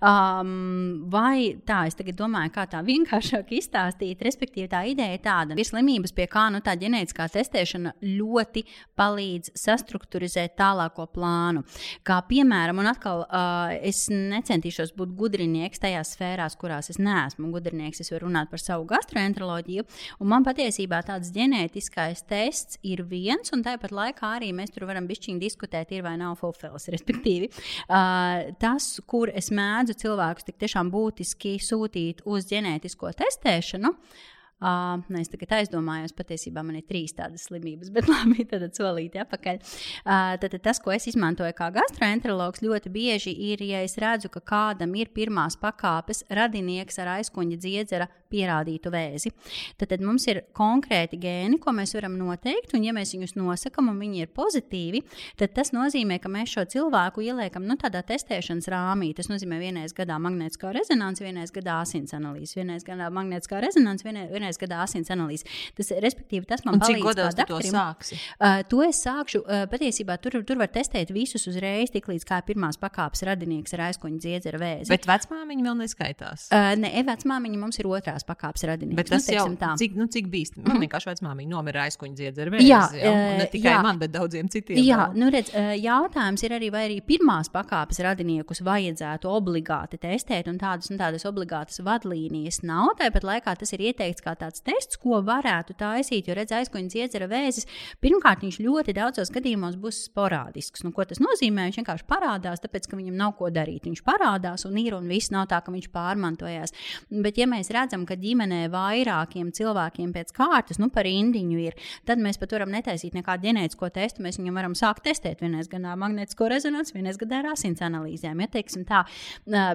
Um, 0.00 1.06
vai 1.12 1.56
tā, 1.66 1.84
es 1.90 1.98
tagad 1.98 2.18
domāju, 2.20 2.54
kā 2.54 2.66
tā 2.70 2.82
vienkāršāk 2.90 3.52
izstāstīt, 3.58 4.24
respektīvi 4.26 4.70
tā 4.72 4.84
ideja 4.90 5.18
ir 5.18 5.24
tāda, 5.24 5.58
ir 5.58 5.68
slimības, 5.68 6.14
pie 6.16 6.28
kā 6.30 6.48
nu, 6.52 6.62
tā 6.64 6.76
ģenētiskā 6.80 7.28
testēšana 7.34 7.96
ļoti 8.04 8.64
palīdz 9.00 9.52
sastruktūrizēt 9.58 10.56
tālāko 10.58 11.06
plānu. 11.14 11.62
Kā 12.06 12.20
piemēram, 12.28 12.80
un 12.82 12.90
atkal 12.90 13.24
uh, 13.24 13.72
es 13.86 14.06
necentīšos 14.12 14.92
būt 14.98 15.14
gudrinieks 15.18 15.82
tajās 15.82 16.14
sfērās, 16.16 16.56
kurās 16.60 16.90
es 16.92 17.00
neesmu 17.00 17.50
gudrinieks. 17.54 18.02
Es 18.04 18.12
varu 18.12 18.28
runāt 18.28 18.50
par 18.52 18.62
savu 18.62 18.86
gastroenteroloģiju, 18.90 19.86
un 20.20 20.32
man 20.32 20.46
patiesībā 20.46 21.02
tāds 21.08 21.32
ģenētiskais 21.34 22.24
tests 22.30 22.80
ir 22.86 23.04
viens, 23.08 23.52
un 23.54 23.64
tāpat 23.66 23.94
laikā 23.94 24.34
arī 24.40 24.52
mēs 24.56 24.74
tur 24.74 24.88
varam 24.90 25.08
bišķiņi 25.10 25.42
diskutēt, 25.42 25.94
ir 25.96 26.04
vai 26.06 26.16
nav 26.20 26.36
fulfils. 26.40 26.88
Respektīvi, 26.92 27.50
uh, 27.50 28.50
tas, 28.60 28.92
kur 29.10 29.32
es 29.34 29.52
mēdzu 29.54 29.96
cilvēkus 30.04 30.50
tik 30.50 30.60
tiešām 30.64 30.92
būtiski 30.92 31.56
sūtīt 31.62 32.24
uz 32.28 32.48
ģenētisko 32.50 33.14
testēšanu, 33.20 33.94
uh, 33.94 34.28
Uh, 34.60 35.00
nu, 35.08 35.16
es 35.22 35.30
tagad 35.32 35.54
aizdomājos, 35.56 36.12
patiesībā 36.12 36.60
man 36.66 36.76
ir 36.76 36.84
trīs 36.84 37.14
tādas 37.16 37.46
slimības, 37.48 37.88
bet 37.94 38.08
labi, 38.12 38.44
tad 38.48 38.66
solīti 38.76 39.20
atpakaļ. 39.22 39.60
Uh, 40.04 40.36
tad, 40.42 40.56
tas, 40.60 40.80
ko 40.84 40.92
es 40.92 41.08
izmantoju 41.08 41.54
kā 41.56 41.70
gastroenterologs, 41.72 42.60
ļoti 42.64 42.92
bieži 42.92 43.32
ir, 43.50 43.64
ja 43.64 43.80
es 43.86 43.96
redzu, 44.00 44.28
ka 44.32 44.44
kādam 44.44 44.92
ir 45.00 45.12
pirmās 45.16 45.56
pakāpes 45.60 46.26
radinieks 46.28 47.00
ar 47.00 47.16
aizkuņa 47.18 47.60
dziedzera 47.60 48.10
pierādītu 48.30 48.92
vēzi. 48.92 49.32
Tad, 49.78 49.90
tad 49.90 50.04
mums 50.04 50.26
ir 50.30 50.42
konkrēti 50.56 51.18
gēni, 51.20 51.58
ko 51.62 51.74
mēs 51.74 51.94
varam 51.96 52.16
noteikt, 52.18 52.74
un 52.76 52.84
ja 52.86 52.94
mēs 52.96 53.14
viņus 53.16 53.36
nosakām 53.38 53.90
un 53.90 53.98
viņi 54.00 54.24
ir 54.24 54.32
pozitīvi, 54.36 55.02
tad 55.40 55.54
tas 55.56 55.72
nozīmē, 55.74 56.20
ka 56.22 56.30
mēs 56.32 56.54
šo 56.54 56.66
cilvēku 56.76 57.24
ieliekam 57.26 57.66
nu, 57.66 57.78
tādā 57.80 58.02
testēšanas 58.06 58.70
rāmī. 58.70 59.12
Tas 59.16 59.30
nozīmē, 59.32 59.58
vienreiz 59.62 59.94
gadā 59.96 60.20
magnētiskā 60.22 60.72
rezonance, 60.76 61.24
vienreiz 61.24 61.54
gadā 61.54 61.80
asins 61.82 62.14
analīze, 62.16 62.54
vienreiz 62.58 62.86
gadā 62.86 63.10
magnētiskā 63.14 63.62
rezonance, 63.64 64.06
vienreiz 64.06 64.49
pirmais 64.50 64.58
gadā 64.60 64.82
asins 64.84 65.10
analīze. 65.10 65.46
Tas, 65.76 65.90
respektīvi, 66.02 66.46
tas 66.46 66.64
man 66.64 66.80
palīdz. 66.80 66.98
Cik 66.98 67.06
gados 67.06 67.36
tu 67.36 67.46
to 67.46 67.60
sāksi? 67.64 68.18
Uh, 68.40 68.62
to 68.68 68.82
es 68.82 69.00
sākšu. 69.04 69.42
Uh, 69.44 69.66
patiesībā 69.70 70.18
tur, 70.20 70.42
tur 70.46 70.58
var 70.58 70.70
testēt 70.72 71.12
visus 71.12 71.46
uzreiz, 71.46 71.90
tik 71.90 72.08
līdz 72.10 72.26
kā 72.26 72.40
pirmās 72.46 72.78
pakāpes 72.80 73.22
radinieks 73.26 73.74
ar 73.76 73.86
aizkuņa 73.90 74.20
dziedzera 74.20 74.60
vēzi. 74.60 74.90
Bet 74.90 75.06
vecmāmiņa 75.08 75.66
vēl 75.66 75.78
neskaitās. 75.84 76.48
Uh, 76.50 76.72
nē, 76.80 76.90
ne, 76.90 77.04
vecmāmiņa 77.06 77.60
mums 77.60 77.80
ir 77.80 77.88
otrās 77.90 78.26
pakāpes 78.26 78.66
radinieks. 78.68 78.98
Bet 78.98 79.12
tas 79.12 79.28
nu, 79.28 79.36
jau 79.36 79.46
tā. 79.60 79.74
Cik, 79.80 79.96
nu, 79.98 80.08
cik 80.10 80.30
bīstami. 80.32 80.64
Man 80.66 80.76
mhm. 80.76 80.86
vienkārši 80.86 81.10
vecmāmiņa 81.12 81.54
nomira 81.54 81.86
aizkuņa 81.88 82.18
dziedzera 82.18 82.54
vēzi. 82.54 82.68
Jā, 82.70 82.82
jā, 82.96 83.14
ne 83.40 83.48
tikai 83.52 83.74
jā. 83.74 83.82
man, 83.84 84.00
bet 84.00 84.14
daudziem 84.14 84.50
citiem. 84.52 84.80
Jā, 84.84 85.06
vēl. 85.10 85.20
nu 85.20 85.30
redz, 85.32 85.52
jautājums 85.80 86.44
ir 86.46 86.56
arī, 86.56 86.70
vai 86.74 86.84
arī 86.88 86.98
pirmās 87.06 87.50
pakāpes 87.52 88.00
radiniekus 88.04 88.62
vajadzētu 88.66 89.30
obligāti 89.30 90.00
testēt, 90.00 90.50
un 90.50 90.58
tādas, 90.60 90.90
un 90.92 91.00
tādas 91.00 91.26
obligātas 91.28 91.82
vadlīnijas 91.84 92.62
nav. 92.66 92.94
Tāpat 93.00 93.26
laikā 93.26 93.54
tas 93.60 93.74
ir 93.76 93.84
ieteikts 93.90 94.24
kā 94.24 94.34
tāds 94.40 94.64
tests, 94.64 94.98
ko 95.00 95.20
varētu 95.26 95.76
taisīt. 95.80 96.28
Jo, 96.30 96.36
redziet, 96.38 96.58
aizkuņa 96.60 96.92
dziedzera 96.94 97.28
vēzis, 97.30 97.68
pirmkārt, 98.02 98.44
viņš 98.44 98.60
ļoti 98.64 98.94
daudzos 98.96 99.32
gadījumos 99.34 99.78
būs 99.80 100.02
sporādisks. 100.08 100.84
Nu, 100.86 100.92
ko 100.96 101.06
tas 101.08 101.20
nozīmē? 101.22 101.68
Viņš 101.68 101.80
vienkārši 101.80 102.06
parādās, 102.10 102.62
tāpēc, 102.64 102.88
ka 102.90 102.98
viņam 102.98 103.18
nav 103.20 103.34
ko 103.38 103.50
darīt. 103.54 103.86
Viņš 103.88 104.02
parādās 104.06 104.66
un 104.68 104.78
ir, 104.80 104.96
un 104.96 105.08
viss 105.10 105.32
nav 105.34 105.48
tā, 105.52 105.60
ka 105.64 105.74
viņš 105.74 105.90
pārmantojās. 105.94 106.74
Bet, 107.10 107.40
ja 107.40 107.48
mēs 107.50 107.72
redzam, 107.74 108.06
ka 108.08 108.18
ģimenē 108.20 108.64
vairākiem 108.72 109.52
cilvēkiem 109.56 110.14
pēc 110.16 110.34
kārtas, 110.36 110.80
nu, 110.82 110.90
par 110.94 111.08
indiņu 111.08 111.60
ir, 111.62 111.78
tad 112.08 112.22
mēs 112.22 112.40
pat 112.40 112.56
varam 112.56 112.72
netaisīt 112.74 113.16
nekādu 113.18 113.48
ģenētisko 113.48 113.90
testu. 113.94 114.24
Mēs 114.24 114.40
viņam 114.40 114.60
varam 114.60 114.76
sākt 114.78 115.04
testēt 115.06 115.42
vienreiz 115.44 115.70
gadā 115.70 115.96
magnētisko 116.00 116.50
rezonanci, 116.50 116.96
vienreiz 116.96 117.20
gadā 117.20 117.42
ar 117.42 117.52
asins 117.54 117.82
analīzēm. 117.84 118.44
Ja, 118.44 118.50
tā. 118.88 119.04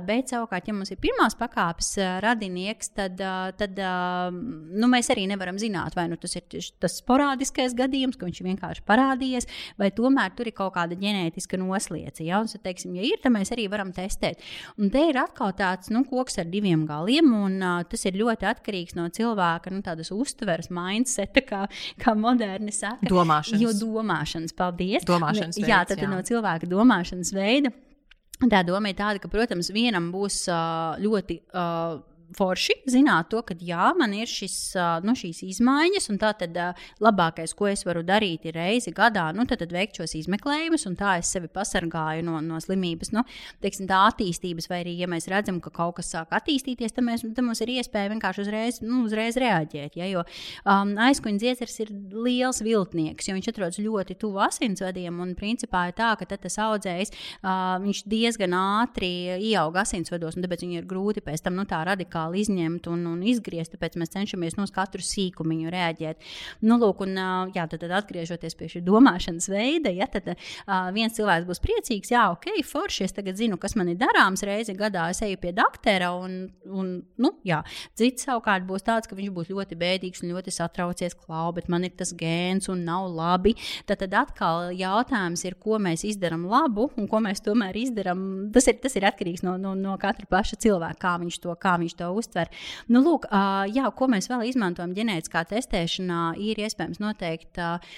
Bet, 0.06 0.32
savukārt, 0.32 0.70
ja 0.70 0.76
mums 0.76 0.92
ir 0.94 1.02
pirmās 1.02 1.38
pakāpes 1.40 1.96
radinieks, 2.24 2.92
tad, 2.98 3.22
tad 3.60 3.82
nu, 4.56 4.90
mēs 4.92 5.10
arī 5.14 5.26
nevaram 5.30 5.60
zināt, 5.62 5.96
vai 5.98 6.08
nu 6.12 6.18
tas 6.20 6.36
ir 6.38 6.46
tas 6.82 6.98
sporādiskais 7.02 7.76
gadījums, 7.78 8.18
ka 8.20 8.28
viņš 8.28 8.42
vienkārši 8.46 8.86
parādījies, 8.88 9.50
vai 9.82 9.92
tomēr 9.96 10.34
tur 10.38 10.50
ir 10.50 10.56
kaut 10.58 10.76
kāda 10.78 10.98
ģenētiska 11.00 11.60
noslēdze. 11.62 12.26
Ja? 12.28 12.42
Un, 12.44 12.50
teiksim, 12.66 12.96
ja 13.00 13.06
ir, 13.08 13.20
tad 13.24 13.36
mēs 13.36 13.54
arī 13.56 13.68
varam 13.72 13.94
testēt. 13.96 14.44
Un 14.80 14.92
te 14.94 15.04
ir 15.10 15.20
atkal 15.22 15.54
tāds 15.58 15.92
nu, 15.94 16.06
koks 16.10 16.40
ar 16.42 16.50
diviem 16.52 16.86
galiem, 16.90 17.32
un 17.36 17.58
uh, 17.62 17.84
tas 17.90 18.06
ir 18.08 18.20
ļoti 18.20 18.50
atkarīgs 18.52 18.98
no 18.98 19.08
cilvēka 19.14 19.74
nu, 19.74 19.84
uztveres, 20.16 20.72
mindseta, 20.74 21.44
kā, 21.46 21.64
kā 22.02 22.16
moderni 22.18 22.74
saka. 22.76 23.08
Domāšanas. 23.10 23.62
Jo 23.62 23.74
domāšanas, 23.80 24.56
paldies. 24.58 25.06
Domāšanas 25.08 25.60
veids, 25.60 25.72
jā, 25.72 25.82
tad 25.88 26.02
jā. 26.04 26.10
no 26.12 26.22
cilvēka 26.26 26.70
domāšanas 26.70 27.34
veida. 27.36 27.74
Tā 28.36 28.66
doma 28.68 28.92
ir 28.92 28.98
tāda, 29.00 29.22
ka, 29.24 29.30
protams, 29.32 29.70
vienam 29.72 30.10
būs 30.12 30.42
uh, 30.52 30.98
ļoti 31.00 31.40
uh, 31.56 32.02
forši 32.36 32.78
zināt 32.90 33.30
to, 33.32 33.42
ka 33.46 33.56
jā, 33.62 33.92
man 34.00 34.14
ir 34.18 34.30
šis, 34.30 34.58
nu, 35.06 35.16
šīs 35.18 35.42
izmaiņas, 35.46 36.10
un 36.12 36.20
tā 36.22 36.32
tad 36.40 36.58
labākais, 37.04 37.54
ko 37.58 37.70
es 37.70 37.86
varu 37.88 38.04
darīt, 38.06 38.48
ir 38.50 38.58
reizi 38.58 38.94
gadā, 38.96 39.28
nu, 39.36 39.46
tad, 39.50 39.62
tad 39.62 39.74
veikt 39.76 40.00
šos 40.00 40.16
izmeklējumus, 40.22 40.88
un 40.90 40.98
tā 41.00 41.18
es 41.22 41.32
sevi 41.36 41.50
pasargāju 41.52 42.26
no, 42.26 42.40
no 42.44 42.60
slimības, 42.64 43.12
nu, 43.16 43.26
teiksim, 43.64 43.88
tā 43.90 44.02
attīstības, 44.10 44.70
vai 44.72 44.82
arī, 44.84 44.96
ja 45.02 45.10
mēs 45.12 45.30
redzam, 45.32 45.62
ka 45.64 45.74
kaut 45.76 46.00
kas 46.00 46.12
sāk 46.16 46.34
attīstīties, 46.36 46.96
tad, 46.96 47.06
mēs, 47.08 47.26
tad 47.28 47.44
mums 47.46 47.62
ir 47.64 47.74
iespēja 47.78 48.12
vienkārši 48.14 48.46
uzreiz, 48.46 48.82
nu, 48.86 49.04
uzreiz 49.06 49.40
reaģēt. 49.42 50.00
Ja, 50.00 50.10
jo 50.10 50.26
um, 50.26 50.96
aizkuņa 51.06 51.42
dziedzers 51.44 51.80
ir 51.86 51.94
liels 52.26 52.62
viltnieks, 52.66 53.30
jo 53.30 53.38
viņš 53.38 53.52
atrodas 53.54 53.82
ļoti 53.84 54.18
tuvu 54.22 54.42
asinsvadiem, 54.48 55.22
un 55.24 55.36
principā 55.38 55.88
ir 55.90 55.98
tā, 55.98 56.14
ka 56.20 56.28
tas 56.36 56.60
audzējs, 56.66 57.14
uh, 57.46 58.04
diezgan 58.10 58.56
ātri 58.58 59.12
ieauga 59.52 59.84
asinsvados, 59.86 60.36
un 60.36 60.46
tāpēc 60.46 60.66
viņu 60.66 60.82
ir 60.82 60.90
grūti 60.90 61.24
pēc 61.26 61.46
tam, 61.46 61.58
nu, 61.60 61.68
tā 61.70 61.82
radikāli 61.88 62.15
radikāli 62.16 62.42
izņemt 62.44 62.88
un, 62.88 63.06
un 63.12 63.24
izgriezt. 63.24 63.74
Tāpēc 63.76 63.98
mēs 64.00 64.14
cenšamies 64.14 64.56
uz 64.58 64.72
katru 64.72 65.02
sīkumu 65.02 65.70
reaģēt. 65.70 66.22
Nu, 66.64 66.78
lūk, 66.80 67.02
un, 67.04 67.16
jā, 67.54 67.68
tad, 67.68 67.80
tad 67.82 67.92
atgriežoties 67.92 68.56
pie 68.56 68.68
šī 68.70 68.82
domāšanas 68.86 69.50
veida, 69.50 69.92
ja, 69.92 70.08
tad 70.08 70.36
viens 70.94 71.16
cilvēks 71.16 71.46
būs 71.48 71.62
priecīgs, 71.62 72.12
jā, 72.12 72.30
ok, 72.32 72.62
forši, 72.64 73.06
es 73.06 73.14
tagad 73.14 73.38
zinu, 73.38 73.58
kas 73.58 73.76
man 73.76 73.90
ir 73.90 73.98
darāms. 73.98 74.44
Reizi 74.46 74.76
gadā 74.76 75.10
es 75.12 75.22
eju 75.22 75.38
pie 75.42 75.52
doktora, 75.56 76.14
un, 76.16 76.50
un 76.66 77.02
nu, 77.18 77.32
jā, 77.44 77.62
cits 77.98 78.26
savukārt 78.28 78.66
būs 78.68 78.86
tāds, 78.86 79.08
ka 79.08 79.18
viņš 79.18 79.34
būs 79.36 79.52
ļoti 79.52 79.78
bēdīgs 79.80 80.24
un 80.24 80.34
ļoti 80.36 80.54
satraucies, 80.56 81.18
klau, 81.18 81.52
bet 81.56 81.70
man 81.72 81.86
ir 81.88 81.96
tas 81.98 82.14
gēns 82.16 82.70
un 82.72 82.86
nav 82.88 83.10
labi. 83.12 83.56
Tad, 83.86 84.04
tad 84.04 84.16
atkal 84.26 84.72
jautājums 84.76 85.46
ir, 85.48 85.58
ko 85.60 85.80
mēs 85.82 86.06
izdarām 86.08 86.46
labu 86.50 86.90
un 86.96 87.10
ko 87.12 87.22
mēs 87.24 87.44
tomēr 87.46 87.78
izdarām. 87.80 88.26
Tas 88.56 88.70
ir, 88.72 88.80
tas 88.84 88.96
ir 88.98 89.08
atkarīgs 89.10 89.44
no, 89.46 89.56
no, 89.62 89.74
no 89.78 89.96
katra 90.02 90.28
paša 90.30 90.60
cilvēka, 90.64 91.00
kā 91.02 91.16
viņš 91.22 91.40
to, 91.44 91.56
kā 91.60 91.76
viņš 91.82 91.98
to 92.00 92.05
to 92.06 92.14
uztver. 92.16 92.52
Nu, 92.92 93.02
lūk, 93.06 93.28
jā, 93.74 93.90
ko 93.98 94.10
mēs 94.12 94.30
vēl 94.32 94.46
izmantojam 94.52 94.94
ģenētiskā 94.96 95.46
testēšanā, 95.50 96.22
ir 96.42 96.62
iespējams 96.66 97.02
noteikt 97.04 97.60
uh, 97.62 97.96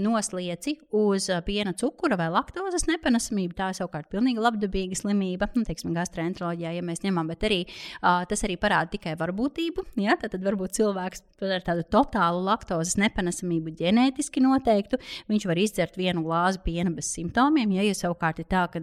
noslieci 0.00 0.76
uz 0.96 1.28
piena 1.46 1.74
cukura 1.76 2.18
vai 2.20 2.30
laktozes 2.32 2.86
nepanesamību. 2.90 3.56
Tā 3.58 3.70
ir 3.72 3.80
savukārt 3.80 4.10
pilnīgi 4.12 4.42
labdabīga 4.42 4.98
slimība, 4.98 5.50
nu, 5.56 5.64
teiksim, 5.66 5.94
gastroenteroloģijā, 5.96 6.74
ja 6.76 6.84
mēs 6.86 7.04
ņemam, 7.04 7.30
bet 7.30 7.46
arī 7.48 7.60
tas 8.00 8.44
arī 8.46 8.56
parāda 8.60 8.94
tikai 8.94 9.16
varbūtību. 9.20 9.86
Ja? 10.02 10.16
Tad, 10.20 10.34
tad 10.34 10.44
varbūt 10.46 10.76
cilvēks 10.80 11.24
ar 11.46 11.64
tādu 11.66 11.86
totālu 11.92 12.44
laktozes 12.46 12.98
nepanesamību 13.00 13.74
ģenētiski 13.80 14.44
noteiktu, 14.44 15.00
viņš 15.30 15.48
var 15.50 15.62
izdzert 15.62 15.98
vienu 16.00 16.24
glāzi 16.26 16.62
piena 16.64 16.92
bez 16.94 17.10
simptomiem. 17.14 17.76
Ja, 17.78 17.86
ja 17.86 17.96
savukārt 17.96 18.42
ir 18.42 18.50
tā, 18.50 18.66
ka 18.72 18.82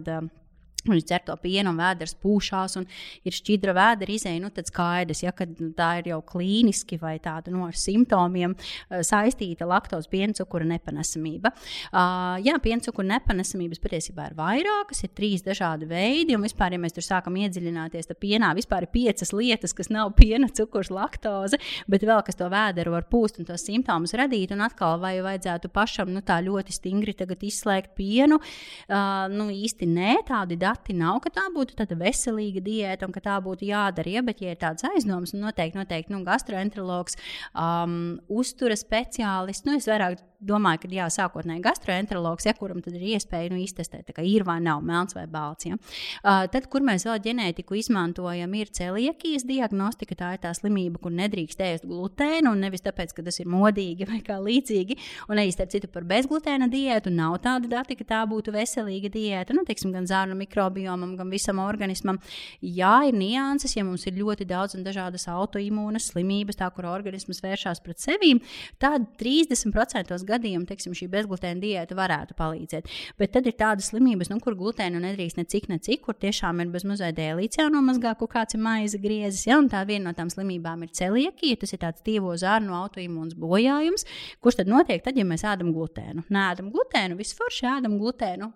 Viņš 0.86 1.04
dzer 1.08 1.24
to 1.26 1.34
pienu, 1.42 1.72
un 1.72 1.80
vēders 1.80 2.14
pūšās, 2.22 2.76
un 2.78 2.84
ir 3.26 3.34
šķidra 3.34 3.74
vēdera 3.74 4.12
izēja. 4.14 4.38
Nu, 4.40 4.50
tad 4.54 4.68
skaidrs, 4.70 5.24
ja 5.24 5.32
nu, 5.58 5.72
tā 5.76 5.88
ir 5.98 6.12
jau 6.12 6.20
klīniski 6.22 7.00
vai 7.02 7.16
tāda 7.22 7.50
no 7.50 7.66
nu, 7.66 7.74
simptomiem 7.74 8.54
uh, 8.54 9.00
saistīta 9.04 9.66
laktozes 9.68 10.08
piencukura 10.12 10.68
nepanesamība. 10.70 11.50
Uh, 11.90 12.38
jā, 12.46 12.54
piencukura 12.62 13.08
nepanesamības 13.10 13.82
patiesībā 13.82 14.28
ir 14.30 14.36
vairākas, 14.38 15.02
ir 15.02 15.12
trīs 15.18 15.42
dažādi 15.44 15.88
veidi. 15.90 16.36
Un 16.38 16.46
vispār, 16.46 16.76
ja 16.76 16.80
mēs 16.80 16.94
tur 16.94 17.04
sākam 17.04 17.36
iedziļināties, 17.42 18.08
tad 18.12 18.20
pienā 18.22 18.52
vispār 18.56 18.86
ir 18.86 18.94
piecas 18.94 19.34
lietas, 19.34 19.74
kas 19.76 19.90
nav 19.92 20.14
piena, 20.16 20.46
cukurs, 20.46 20.92
laktoze, 20.94 21.58
bet 21.90 22.06
vēl 22.06 22.22
kas 22.24 22.38
to 22.38 22.48
vēderu 22.54 22.94
var 22.94 23.08
pūst 23.10 23.42
un 23.42 23.50
tos 23.50 23.66
simptomus 23.66 24.14
radīt. 24.16 24.54
Un 24.54 24.62
atkal, 24.64 24.96
vai 25.02 25.16
vajadzētu 25.26 25.74
pašam 25.74 26.14
nu, 26.14 26.22
tā 26.22 26.38
ļoti 26.46 26.78
stingri 26.78 27.18
izslēgt 27.18 27.92
pienu? 27.98 28.38
Uh, 28.38 29.26
nu, 29.34 29.50
īsti 29.52 29.90
nē, 29.90 30.20
tādi 30.28 30.56
dati 30.56 30.67
dati 30.68 30.96
nav, 30.96 31.20
ka 31.24 31.32
tā 31.34 31.46
būtu 31.54 31.76
tāda 31.78 31.98
veselīga 31.98 32.62
diēta 32.64 33.08
un 33.08 33.14
ka 33.14 33.22
tā 33.24 33.36
būtu 33.44 33.68
jādara. 33.68 34.14
Ja, 34.18 34.24
bet, 34.26 34.42
ja 34.44 34.54
ir 34.54 34.60
tāds 34.60 34.86
aizdoms, 34.88 35.34
nu, 35.34 35.42
noteikti, 35.46 35.80
noteikti 35.80 36.14
nu, 36.14 36.22
gastroenterologs, 36.26 37.18
um, 37.54 38.18
uztura 38.40 38.76
speciālists, 38.78 39.66
nu, 39.68 39.78
es 39.78 39.88
vairāk 39.90 40.20
domāju, 40.38 40.82
ka 40.84 40.90
jā, 40.92 41.06
sākotnēji 41.10 41.62
gastroenterologs, 41.64 42.46
ja, 42.46 42.54
kuram 42.54 42.80
tad 42.84 42.94
ir 42.94 43.04
iespēja 43.14 43.50
nu, 43.52 43.58
iztestēt, 43.62 44.12
ka 44.14 44.22
ir 44.22 44.44
vai 44.46 44.58
nav 44.62 44.84
melns 44.86 45.16
vai 45.16 45.26
balts. 45.30 45.66
Ja. 45.66 45.78
Uh, 46.22 46.44
tad, 46.52 46.68
kur 46.70 46.84
mēs 46.86 47.06
vēl 47.08 47.18
ģenētiku 47.24 47.78
izmantojam, 47.78 48.54
ir 48.54 48.70
celiakijas 48.74 49.46
diagnostika. 49.48 50.16
Tā 50.18 50.32
ir 50.36 50.42
tā 50.42 50.52
slimība, 50.54 51.00
kur 51.02 51.14
nedrīkst 51.14 51.62
ēst 51.64 51.86
glutēnu, 51.88 52.52
un 52.52 52.62
nevis 52.62 52.84
tāpēc, 52.86 53.14
ka 53.16 53.24
tas 53.26 53.40
ir 53.42 53.50
modīgi 53.50 54.06
vai 54.08 54.20
kā 54.24 54.38
līdzīgi. 54.42 54.98
Un 55.28 55.42
arī 55.42 55.52
starp 55.54 55.74
citu 55.74 55.90
par 55.92 56.06
bezglutēna 56.08 56.70
diētu 56.70 57.12
nav 57.14 57.38
tāda 57.44 57.70
dati, 57.78 57.98
ka 57.98 58.06
tā 58.06 58.22
būtu 58.30 58.54
veselīga 58.54 59.10
diēta. 59.14 59.56
Nu, 59.56 59.66
teiksim, 59.66 59.92
gan 59.94 60.06
zārnu 60.08 60.38
mikrobiomam, 60.38 61.16
gan 61.18 61.34
visam 61.34 61.62
organismam. 61.62 62.20
Jā, 62.62 62.94
ir 63.10 63.18
nianses, 63.18 63.74
ja 63.76 63.84
mums 63.86 64.06
ir 64.06 64.18
ļoti 64.20 64.46
daudz 64.48 64.78
un 64.78 64.86
dažādas 64.86 65.28
autoimūnas 65.30 66.10
slimības, 66.12 66.60
tā 66.62 66.70
kur 66.74 66.88
organisms 66.90 67.42
vēršas 67.44 67.82
pret 67.84 68.02
sevi, 68.02 68.34
tad 68.82 69.10
30% 69.20 70.27
gadījumu 70.28 70.68
teiksim, 70.68 70.94
šī 70.96 71.08
bezglutēna 71.12 71.62
diēta 71.62 71.96
varētu 71.98 72.36
palīdzēt. 72.38 72.90
Bet 73.20 73.34
tad 73.36 73.48
ir 73.48 73.56
tādas 73.58 73.90
slimības, 73.92 74.30
nu, 74.32 74.38
kur 74.44 74.56
glutēnu 74.58 75.00
nedrīkst 75.02 75.40
ne 75.40 75.46
cik, 75.48 75.68
ne 75.72 75.80
cik, 75.82 76.04
kur 76.06 76.18
tiešām 76.20 76.62
ir 76.64 76.72
bezmazliet 76.74 77.16
dēlīts 77.18 77.60
jānomazgā, 77.60 78.14
kur 78.20 78.30
kāds 78.32 78.58
ir 78.58 78.62
maize 78.64 79.00
griezis. 79.02 79.46
Ja? 79.48 79.58
Un 79.62 79.70
tā 79.72 79.84
viena 79.88 80.10
no 80.10 80.16
tām 80.16 80.32
slimībām 80.32 80.86
ir 80.86 80.94
celiekija, 80.96 81.60
tas 81.62 81.74
ir 81.74 81.82
tāds 81.84 82.04
tīvo 82.06 82.34
zārnu 82.38 82.76
autoimūns 82.78 83.36
bojājums, 83.38 84.06
kurš 84.44 84.62
tad 84.62 84.72
notiek 84.72 85.04
tad, 85.04 85.18
ja 85.18 85.26
mēs 85.28 85.46
ēdam 85.48 85.72
glutēnu. 85.76 86.28
Nē, 86.28 86.50
ēdam 86.54 86.72
glutēnu, 86.74 87.18
viss 87.18 87.36
forši 87.38 87.70
ēdam 87.76 87.98
glutēnu. 88.00 88.52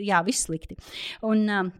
Jā, 0.00 0.22
viss 0.24 0.46
slikti. 0.46 0.78
Un, 1.28 1.42
uh, 1.52 1.74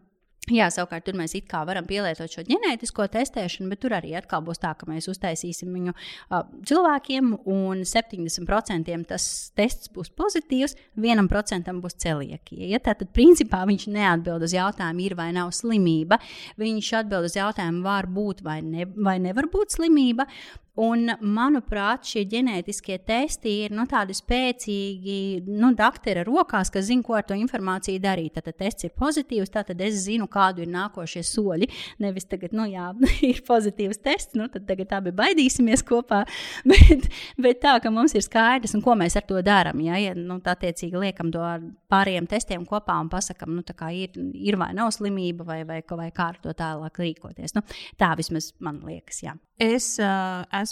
Jā, 0.46 0.68
savukārt 0.70 1.02
tur 1.08 1.16
mēs 1.18 1.32
it 1.34 1.48
kā 1.50 1.64
varam 1.66 1.88
pielietot 1.88 2.30
šo 2.30 2.44
ģenētisko 2.46 3.08
testēšanu, 3.10 3.66
bet 3.72 3.80
tur 3.82 3.96
arī 3.96 4.12
atkal 4.14 4.44
būs 4.46 4.60
tā, 4.62 4.70
ka 4.78 4.86
mēs 4.86 5.08
uztaisīsim 5.10 5.72
viņu 5.74 5.94
uh, 5.94 6.44
cilvēkiem, 6.70 7.32
un 7.50 7.82
70% 7.82 8.92
tas 9.10 9.26
tests 9.58 9.90
būs 9.90 10.12
pozitīvs, 10.14 10.76
1% 11.02 11.72
būs 11.82 11.98
celiekija. 12.04 12.68
Ja? 12.70 12.78
Tātad, 12.78 13.10
principā, 13.16 13.64
viņš 13.66 13.88
neatbild 13.90 14.46
uz 14.46 14.54
jautājumu, 14.54 15.02
ir 15.08 15.16
vai 15.18 15.32
nav 15.34 15.50
slimība. 15.56 16.20
Viņš 16.62 16.92
atbild 17.00 17.26
uz 17.26 17.34
jautājumu, 17.40 17.82
var 17.82 18.06
būt 18.06 18.46
vai, 18.46 18.60
ne, 18.62 18.86
vai 18.94 19.18
nevar 19.22 19.50
būt 19.50 19.74
slimība. 19.80 20.28
Un, 20.76 21.08
manuprāt, 21.24 22.04
šie 22.04 22.26
ģenētiskie 22.28 22.98
testi 23.08 23.52
ir 23.64 23.72
nu, 23.72 23.86
tādi 23.88 24.12
spēcīgi 24.16 25.46
nu, 25.48 25.70
doktora 25.76 26.20
rokās, 26.26 26.68
kas 26.72 26.90
zina, 26.90 27.04
ko 27.06 27.16
ar 27.16 27.24
to 27.24 27.36
informāciju 27.38 28.02
darīt. 28.02 28.36
Tad 28.36 28.58
tests 28.60 28.84
ir 28.84 28.92
pozitīvs, 28.98 29.52
tad 29.54 29.80
es 29.80 30.02
zinu, 30.04 30.28
kādi 30.28 30.66
ir 30.66 30.72
nākošie 30.74 31.22
soļi. 31.24 31.70
Nevis 32.04 32.28
tagad, 32.28 32.52
nu, 32.56 32.66
jā, 32.68 32.90
ir 33.30 33.40
pozitīvs 33.46 34.02
tests, 34.04 34.36
nu, 34.36 34.50
tad 34.52 34.66
tagad 34.68 34.92
abi 34.98 35.14
baidīsimies 35.16 35.84
kopā. 35.86 36.24
Bet, 36.66 37.06
bet 37.40 37.60
tā, 37.62 37.76
ka 37.80 37.90
mums 37.94 38.12
ir 38.16 38.24
skaidrs, 38.24 38.74
ko 38.84 38.96
mēs 38.98 39.16
ar 39.16 39.24
to 39.28 39.38
darām. 39.44 39.78
Ja, 39.84 39.96
ja 40.00 40.12
nu, 40.18 40.38
tā 40.44 40.56
attiecīgi 40.56 40.98
liekam 41.00 41.30
to 41.32 41.40
ar 41.44 41.62
pārējiem 41.92 42.26
testiem 42.28 42.66
kopā 42.68 42.98
un 43.00 43.10
pasakām, 43.12 43.54
nu, 43.56 43.64
kā 43.76 43.92
ir, 43.94 44.16
ir 44.16 44.58
vai 44.60 44.72
nav 44.76 44.90
slimība, 44.96 45.46
vai, 45.46 45.60
vai, 45.68 45.80
vai 45.86 46.10
kā 46.14 46.30
ar 46.34 46.40
to 46.42 46.52
tālāk 46.56 47.00
rīkoties. 47.00 47.56
Nu, 47.56 47.64
tā 48.00 48.12
vismaz 48.18 48.52
man 48.60 48.82
liekas. 48.86 49.22
Jā. 49.24 49.36
Es 49.56 49.94
uh, 50.02 50.44
esmu 50.52 50.65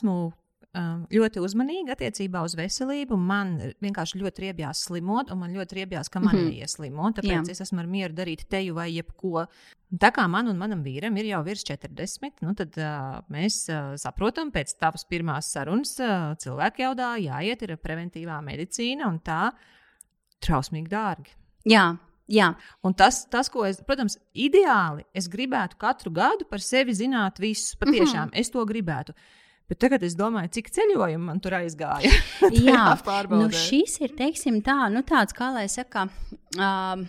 um, 0.75 1.05
ļoti 1.13 1.43
uzmanīga 1.43 1.95
attiecībā 1.95 2.43
uz 2.47 2.57
veselību. 2.59 3.17
Man 3.21 3.55
vienkārši 3.85 4.21
ļoti 4.21 4.47
riebjās 4.47 4.85
slimot, 4.89 5.31
un 5.33 5.43
man 5.43 5.55
ļoti 5.55 5.79
riebjās, 5.81 6.11
ka 6.11 6.23
man 6.23 6.35
mm 6.35 6.47
-hmm. 6.47 6.63
ieslimot. 6.65 7.19
Tāpēc 7.19 7.49
Jā. 7.49 7.51
es 7.51 7.61
esmu 7.61 7.87
mieru 7.87 8.15
darīt 8.15 8.47
teju 8.51 8.75
vai 8.75 8.91
jebko. 8.95 9.47
Tā 9.95 10.11
kā 10.11 10.27
man 10.29 10.49
un 10.49 10.59
manam 10.59 10.83
vīram 10.83 11.17
ir 11.19 11.31
jau 11.31 11.43
virs 11.45 11.65
40, 11.65 12.43
nu 12.43 12.55
tad 12.55 12.75
uh, 12.79 13.21
mēs 13.31 13.69
uh, 13.71 13.95
saprotam, 13.97 14.51
pēc 14.51 14.75
tavas 14.79 15.05
pirmās 15.05 15.53
sarunas 15.53 15.99
uh, 16.01 16.35
cilvēki 16.37 16.83
jau 16.83 16.95
dā 16.95 17.15
jāiet, 17.19 17.63
ir 17.63 17.77
preventīvā 17.77 18.41
medicīna 18.43 19.07
un 19.09 19.21
tā 19.21 19.53
trausmīgi 20.41 20.89
dārgi. 20.89 21.31
Jā, 21.65 21.97
Jā. 22.31 22.55
Un 22.83 22.95
tas, 22.97 23.27
tas, 23.29 23.51
ko 23.53 23.67
es, 23.69 23.83
protams, 23.85 24.17
ideāli 24.33 25.05
es 25.13 25.29
gribētu 25.29 25.77
katru 25.77 26.11
gadu 26.11 26.47
par 26.49 26.63
sevi 26.65 26.95
zināt, 26.97 27.39
visu. 27.39 27.77
Patiešām, 27.77 28.29
mm 28.29 28.31
-hmm. 28.31 28.41
es 28.41 28.51
to 28.51 28.65
gribētu. 28.65 29.13
Bet 29.71 29.81
tagad 29.81 30.03
es 30.05 30.13
domāju, 30.19 30.51
cik 30.59 30.69
ceļojumu 30.77 31.25
man 31.31 31.41
tur 31.41 31.57
aizgāja. 31.57 32.11
Jā, 32.69 32.95
nu 33.33 33.49
šis 33.49 33.97
ir 34.05 34.13
teiksim, 34.19 34.61
tā, 34.65 34.77
nu 34.93 35.01
tāds, 35.07 35.37
kā 35.37 35.53
lai 35.57 35.69
saka. 35.73 36.09
Um, 36.59 37.07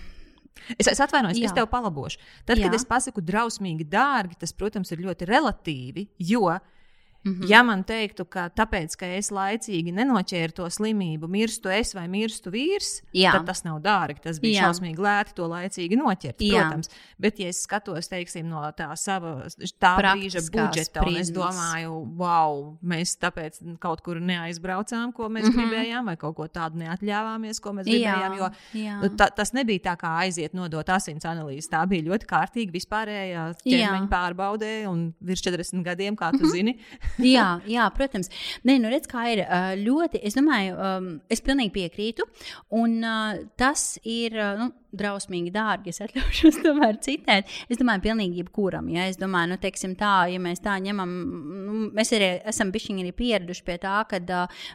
Es, 0.80 0.88
es 0.90 0.98
atvainojos, 1.04 1.38
Jā. 1.38 1.50
es 1.50 1.54
tev 1.54 1.68
palabošu. 1.70 2.18
Tad, 2.48 2.58
Jā. 2.58 2.66
kad 2.66 2.78
es 2.78 2.86
pasaku 2.88 3.22
drausmīgi 3.22 3.86
dārgi, 3.92 4.38
tas, 4.40 4.54
protams, 4.56 4.90
ir 4.96 5.04
ļoti 5.04 5.28
relatīvi, 5.30 6.08
jo 6.32 6.48
Mm 7.26 7.34
-hmm. 7.34 7.50
Ja 7.50 7.64
man 7.64 7.84
teiktu, 7.84 8.26
ka 8.26 8.50
tāpēc, 8.50 8.96
ka 8.98 9.06
es 9.06 9.32
laicīgi 9.32 9.92
nenoķēru 9.92 10.52
to 10.52 10.66
slimību, 10.70 11.28
mirstu 11.28 11.70
es 11.70 11.96
vai 11.96 12.08
mirstu 12.08 12.52
vīrs, 12.52 13.02
Jā. 13.14 13.32
tad 13.32 13.46
tas 13.46 13.64
nav 13.64 13.80
dārgi. 13.82 14.22
Tas 14.22 14.40
bija 14.40 14.62
Jā. 14.62 14.68
šausmīgi 14.68 15.02
lēti 15.02 15.34
to 15.34 15.48
laicīgi 15.48 15.98
noķert. 15.98 16.38
Jā. 16.40 16.62
Protams, 16.62 16.90
bet 17.20 17.40
ja 17.40 17.48
es 17.48 17.64
skatos 17.64 18.08
teiksim, 18.08 18.46
no 18.50 18.62
tā 18.78 18.96
sava 18.96 19.48
tā 19.80 19.96
brīža 19.98 20.44
budžeta, 20.52 21.02
un 21.08 21.16
es 21.16 21.32
domāju, 21.32 22.06
wow, 22.18 22.78
mēs 22.84 23.18
tāpēc 23.18 23.80
kaut 23.80 24.02
kur 24.02 24.22
neaizbraucām, 24.22 25.14
ko 25.14 25.30
mēs 25.30 25.44
mm 25.44 25.50
-hmm. 25.50 25.58
gribējām, 25.58 26.06
vai 26.06 26.18
kaut 26.18 26.36
ko 26.36 26.48
tādu 26.48 26.78
neatļāvāmies, 26.78 27.62
ko 27.62 27.74
mēs 27.74 27.86
gribējām. 27.86 28.38
Jo 28.38 28.50
Jā. 28.74 29.10
Ta, 29.18 29.30
tas 29.30 29.54
nebija 29.54 29.80
tā 29.80 29.98
kā 29.98 30.14
aiziet 30.22 30.54
nodot 30.54 30.90
asins 30.90 31.26
analīzes. 31.26 31.70
Tā 31.72 31.88
bija 31.88 32.04
ļoti 32.04 32.26
kārtīga 32.26 32.72
vispārējā 32.72 33.54
ķermeņa 33.64 34.10
pārbaudē 34.10 34.88
un 34.88 35.14
virs 35.20 35.42
40 35.42 35.84
gadiem, 35.84 36.16
kā 36.16 36.32
tu 36.32 36.38
mm 36.38 36.44
-hmm. 36.44 36.52
zini 36.52 36.80
jā, 37.36 37.48
jā, 37.70 37.88
protams. 37.96 38.32
Nē, 38.68 38.78
nu 38.84 38.92
redz, 38.92 39.10
kā 39.12 39.28
ir 39.34 39.44
ļoti, 39.82 40.22
es 40.26 40.38
domāju, 40.38 40.78
es 41.32 41.44
pilnīgi 41.46 41.74
piekrītu. 41.76 42.28
Un 42.80 42.98
tas 43.60 43.88
ir, 44.04 44.38
nu, 44.60 44.72
drausmīgi 45.00 45.54
dārgi. 45.56 45.94
Es 45.94 46.02
atļaušos 46.06 46.60
tomēr 46.66 47.00
citēt. 47.04 47.52
Es 47.70 47.80
domāju, 47.82 48.06
pilnīgi 48.08 48.44
jebkuram. 48.44 48.90
Ja? 48.94 49.08
Es 49.12 49.20
domāju, 49.22 49.54
nu, 49.54 49.60
teiksim, 49.62 49.96
tā, 50.00 50.14
ja 50.32 50.42
mēs 50.42 50.64
tā 50.66 50.78
ņemam, 50.84 51.16
nu, 51.66 51.78
mēs 51.96 52.14
arī 52.18 52.32
esam 52.52 52.72
bišķiņi 52.76 53.06
arī 53.06 53.14
pieraduši 53.16 53.66
pie 53.68 53.78
tā, 53.84 53.98
kad, 54.10 54.32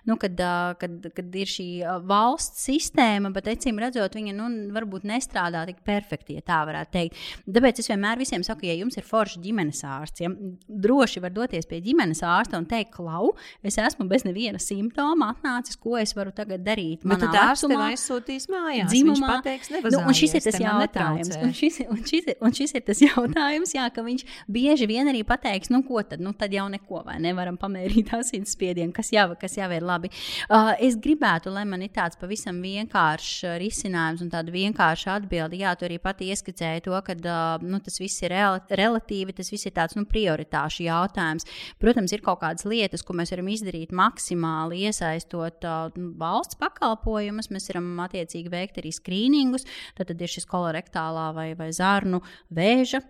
nu, 0.09 0.17
kad, 0.21 0.45
kad, 0.81 1.11
kad 1.17 1.41
ir 1.41 1.51
šī 1.51 1.69
valsts 2.09 2.67
sistēma, 2.69 3.33
bet, 3.35 3.51
acīm 3.51 3.81
redzot, 3.83 4.17
viņa 4.19 4.35
nu, 4.37 4.49
varbūt 4.75 5.07
nestrādā 5.09 5.65
tik 5.69 5.83
perfekti, 5.87 6.39
ja 6.39 6.45
tā 6.47 6.61
varētu 6.69 6.95
teikt. 6.97 7.21
Tāpēc 7.51 7.83
es 7.83 7.91
vienmēr 7.91 8.21
visiem 8.21 8.45
saku, 8.47 8.69
ja 8.69 8.77
jums 8.79 8.99
ir 9.01 9.07
foršs 9.07 9.41
ģimenes 9.43 9.83
ārsts, 9.87 10.25
ja 10.25 10.31
droši 10.69 11.23
var 11.25 11.35
doties 11.35 11.69
pie 11.71 11.81
ģimenes 11.85 12.23
ārsta 12.27 12.59
un 12.61 12.67
teikt, 12.71 12.93
klau, 12.97 13.33
es 13.67 13.79
esmu 13.81 14.07
bez 14.11 14.25
neviena 14.27 14.61
simptoma 14.63 15.31
atnācis, 15.35 15.79
ko 15.81 15.97
es 16.01 16.15
varu 16.17 16.35
tagad 16.37 16.65
darīt. 16.67 17.05
Tad 17.21 17.37
ārsts 17.43 17.69
tev 17.69 17.85
aizsūtīs 17.85 18.49
mājās. 18.53 18.91
Dzimumā, 18.91 19.37
pateiks, 19.39 19.71
nevazā. 19.73 19.97
Nu, 19.97 20.10
un 20.11 20.19
šis 20.19 20.37
ir 20.37 20.45
tas 20.45 20.59
jautājums. 20.61 21.33
Un 21.41 21.55
šis, 21.57 21.81
un, 21.87 22.03
šis 22.07 22.29
ir, 22.33 22.39
un 22.45 22.55
šis 22.57 22.75
ir 22.77 22.85
tas 22.87 23.01
jautājums, 23.09 23.75
jā, 23.77 23.87
ka 23.95 24.05
viņš 24.07 24.27
bieži 24.51 24.89
vien 24.91 25.09
arī 25.11 25.23
pateiks, 25.27 25.71
nu, 25.73 25.83
ko 25.87 26.03
tad, 26.07 26.23
nu, 26.25 26.33
tad 26.37 26.55
jau 26.55 26.67
neko, 26.73 27.05
vai 27.07 27.19
nevaram 27.23 27.59
pamērīt 27.61 28.13
asinsspiedienu, 28.21 28.95
kas 28.97 29.13
jau, 29.15 29.29
kas 29.41 29.57
jau 29.59 29.71
ir 29.75 29.87
labi. 29.87 30.13
Uh, 30.49 30.73
es 30.83 30.99
gribētu, 31.01 31.53
lai 31.55 31.65
man 31.69 31.85
ir 31.87 31.93
tāds 31.95 32.19
pavisam 32.21 32.61
vienkāršs 32.65 33.57
risinājums 33.61 34.25
un 34.25 34.33
tāda 34.33 34.53
vienkārša 34.55 35.17
atbilde. 35.21 35.61
Jā, 35.61 35.75
tu 35.79 35.87
arī 35.89 36.01
pati 36.03 36.31
ieskicēji 36.33 36.85
to, 36.87 36.97
ka 37.07 37.17
uh, 37.17 37.65
nu, 37.65 37.81
tas 37.85 38.01
viss 38.03 38.25
ir 38.25 38.35
rel 38.35 38.61
relatīvi, 38.71 39.35
tas 39.37 39.51
viss 39.53 39.69
ir 39.69 39.75
tāds 39.77 39.97
nu, 39.99 40.07
prioritāšu 40.11 40.85
jautājums. 40.87 41.47
Protams, 41.81 42.15
ir 42.15 42.25
kaut 42.25 42.43
kādas 42.43 42.67
lietas, 42.69 43.05
ko 43.07 43.17
mēs 43.19 43.33
varam 43.35 43.51
izdarīt 43.53 43.95
maksimāli 43.97 44.85
iesaistot 44.89 45.67
uh, 45.69 45.89
valsts 46.21 46.59
pakalpojumus. 46.61 47.51
Mēs 47.55 47.71
varam 47.73 47.93
attiecīgi 48.07 48.53
veikt 48.53 48.81
arī 48.83 48.93
skrīningus. 48.95 49.67
Tad, 50.09 50.21
ir 50.23 50.33
šis 50.33 50.49
kolorektālā 50.49 51.31
vai, 51.37 51.49
vai 51.59 51.71
zarnu 51.77 52.23
vēža 52.57 53.03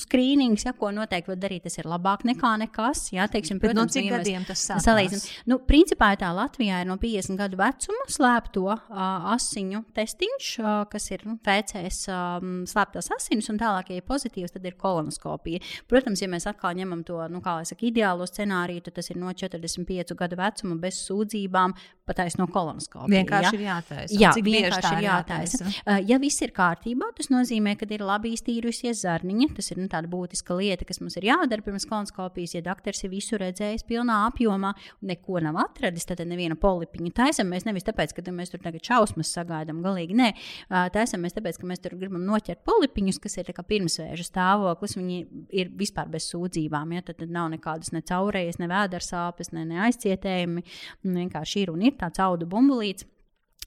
skrīnings, 0.00 0.64
ja, 0.66 0.72
ko 0.76 0.90
noteikti 0.94 1.30
var 1.30 1.38
darīt, 1.40 1.64
tas 1.66 1.78
ir 1.78 1.88
labāk 1.90 2.24
nekā 2.28 2.52
nekas. 2.62 3.06
Jā, 3.14 3.26
teiksim, 3.30 3.60
Bet 3.60 3.70
protams, 3.70 3.90
no 3.90 3.94
cik 3.94 4.08
gadiem 4.10 4.46
tas 4.48 4.62
salīdzinām? 4.84 5.44
Nu, 5.50 5.60
principā 5.66 6.10
tā 6.20 6.30
Latvijā 6.34 6.80
ir 6.82 6.88
no 6.90 6.96
50 7.00 7.38
gadu 7.38 7.58
vecuma 7.60 8.06
slēpto 8.10 8.64
uh, 8.70 8.80
asiņu 9.34 9.82
testiņš, 9.96 10.50
uh, 10.62 10.70
kas 10.90 11.10
ir 11.14 11.24
nu, 11.28 11.36
PCS 11.44 12.10
um, 12.14 12.56
slēptās 12.70 13.10
asinis, 13.16 13.50
un 13.52 13.60
tālāk, 13.60 13.92
ja 13.92 14.00
ir 14.00 14.06
pozitīvs, 14.08 14.54
tad 14.56 14.66
ir 14.66 14.78
kolonoskopija. 14.80 15.62
Protams, 15.90 16.24
ja 16.24 16.30
mēs 16.32 16.48
atkal 16.50 16.74
ņemam 16.78 17.04
to, 17.06 17.20
nu, 17.32 17.42
kā 17.44 17.60
jau 17.60 17.70
saka, 17.72 17.86
ideālo 17.90 18.26
scenāriju, 18.28 18.86
tad 18.88 18.98
tas 18.98 19.12
ir 19.12 19.20
no 19.20 19.32
45 19.32 20.16
gadu 20.18 20.40
vecuma 20.40 20.78
bez 20.82 21.02
sūdzībām, 21.06 21.76
pataisno 22.10 22.48
kolonoskopiju. 22.50 23.12
Vienkārši 23.12 23.54
ja? 23.54 23.58
ir 23.58 23.66
jātaisa. 23.68 24.18
Jā, 24.18 24.32
vienkārši 24.34 24.94
ir 24.96 25.04
jātaisa. 25.06 25.60
jātaisa. 25.62 25.84
Uh, 25.84 26.00
ja 26.10 26.18
viss 26.22 26.42
ir 26.42 26.54
kārtībā, 26.56 27.12
tas 27.14 27.30
nozīmē, 27.30 27.76
ka 27.78 27.86
ir 27.94 28.02
labi 28.02 28.34
iztīrusies 28.34 29.04
zarniņa 29.04 29.50
Tas 29.60 29.68
ir 29.74 29.76
nu, 29.76 29.90
tāda 29.92 30.08
būtiska 30.08 30.54
lieta, 30.56 30.86
kas 30.88 31.02
mums 31.02 31.18
ir 31.20 31.26
jādara 31.28 31.60
pirms 31.60 31.84
kolonoskopijas. 31.84 32.54
Ja 32.56 32.62
doktors 32.64 33.02
ir 33.04 33.10
visu 33.12 33.36
redzējis 33.40 33.84
pilnā 33.84 34.22
apjomā 34.30 34.70
neko 35.04 35.42
nav 35.44 35.58
atradis, 35.60 36.06
tad 36.08 36.22
neviena 36.24 36.56
polipiņa 36.56 37.12
taisam. 37.18 37.50
Mēs 37.52 37.66
nevis 37.68 37.84
tāpēc, 37.84 38.14
ka 38.16 38.24
mēs 38.32 38.54
tur 38.54 38.62
tagad 38.64 38.88
šausmas 38.88 39.34
sagaidām, 39.36 39.82
galīgi 39.84 40.16
nē. 40.16 40.30
Taisam 40.96 41.20
mēs 41.26 41.36
tāpēc, 41.36 41.60
ka 41.60 41.68
mēs 41.68 41.84
tur 41.84 41.98
gribam 42.00 42.24
noķert 42.24 42.64
polipiņus, 42.64 43.20
kas 43.20 43.36
ir 43.42 43.52
pirmsvēža 43.52 44.28
stāvoklis. 44.30 44.96
Viņi 44.96 45.20
ir 45.60 45.76
vispār 45.76 46.08
bez 46.08 46.32
sūdzībām. 46.32 46.96
Ja? 46.96 47.04
Tad, 47.04 47.20
tad 47.20 47.36
nav 47.36 47.52
nekādas 47.52 47.92
ne 47.92 48.00
caurējas, 48.00 48.62
ne 48.64 48.72
vēdersāpes, 48.72 49.52
ne, 49.52 49.68
ne 49.68 49.84
aizcietējumi. 49.90 50.64
Vienkārši 51.04 51.66
ir 51.66 51.76
un 51.76 51.84
ir 51.84 52.00
tāds 52.00 52.24
audu 52.24 52.48
bumbulīts. 52.48 53.04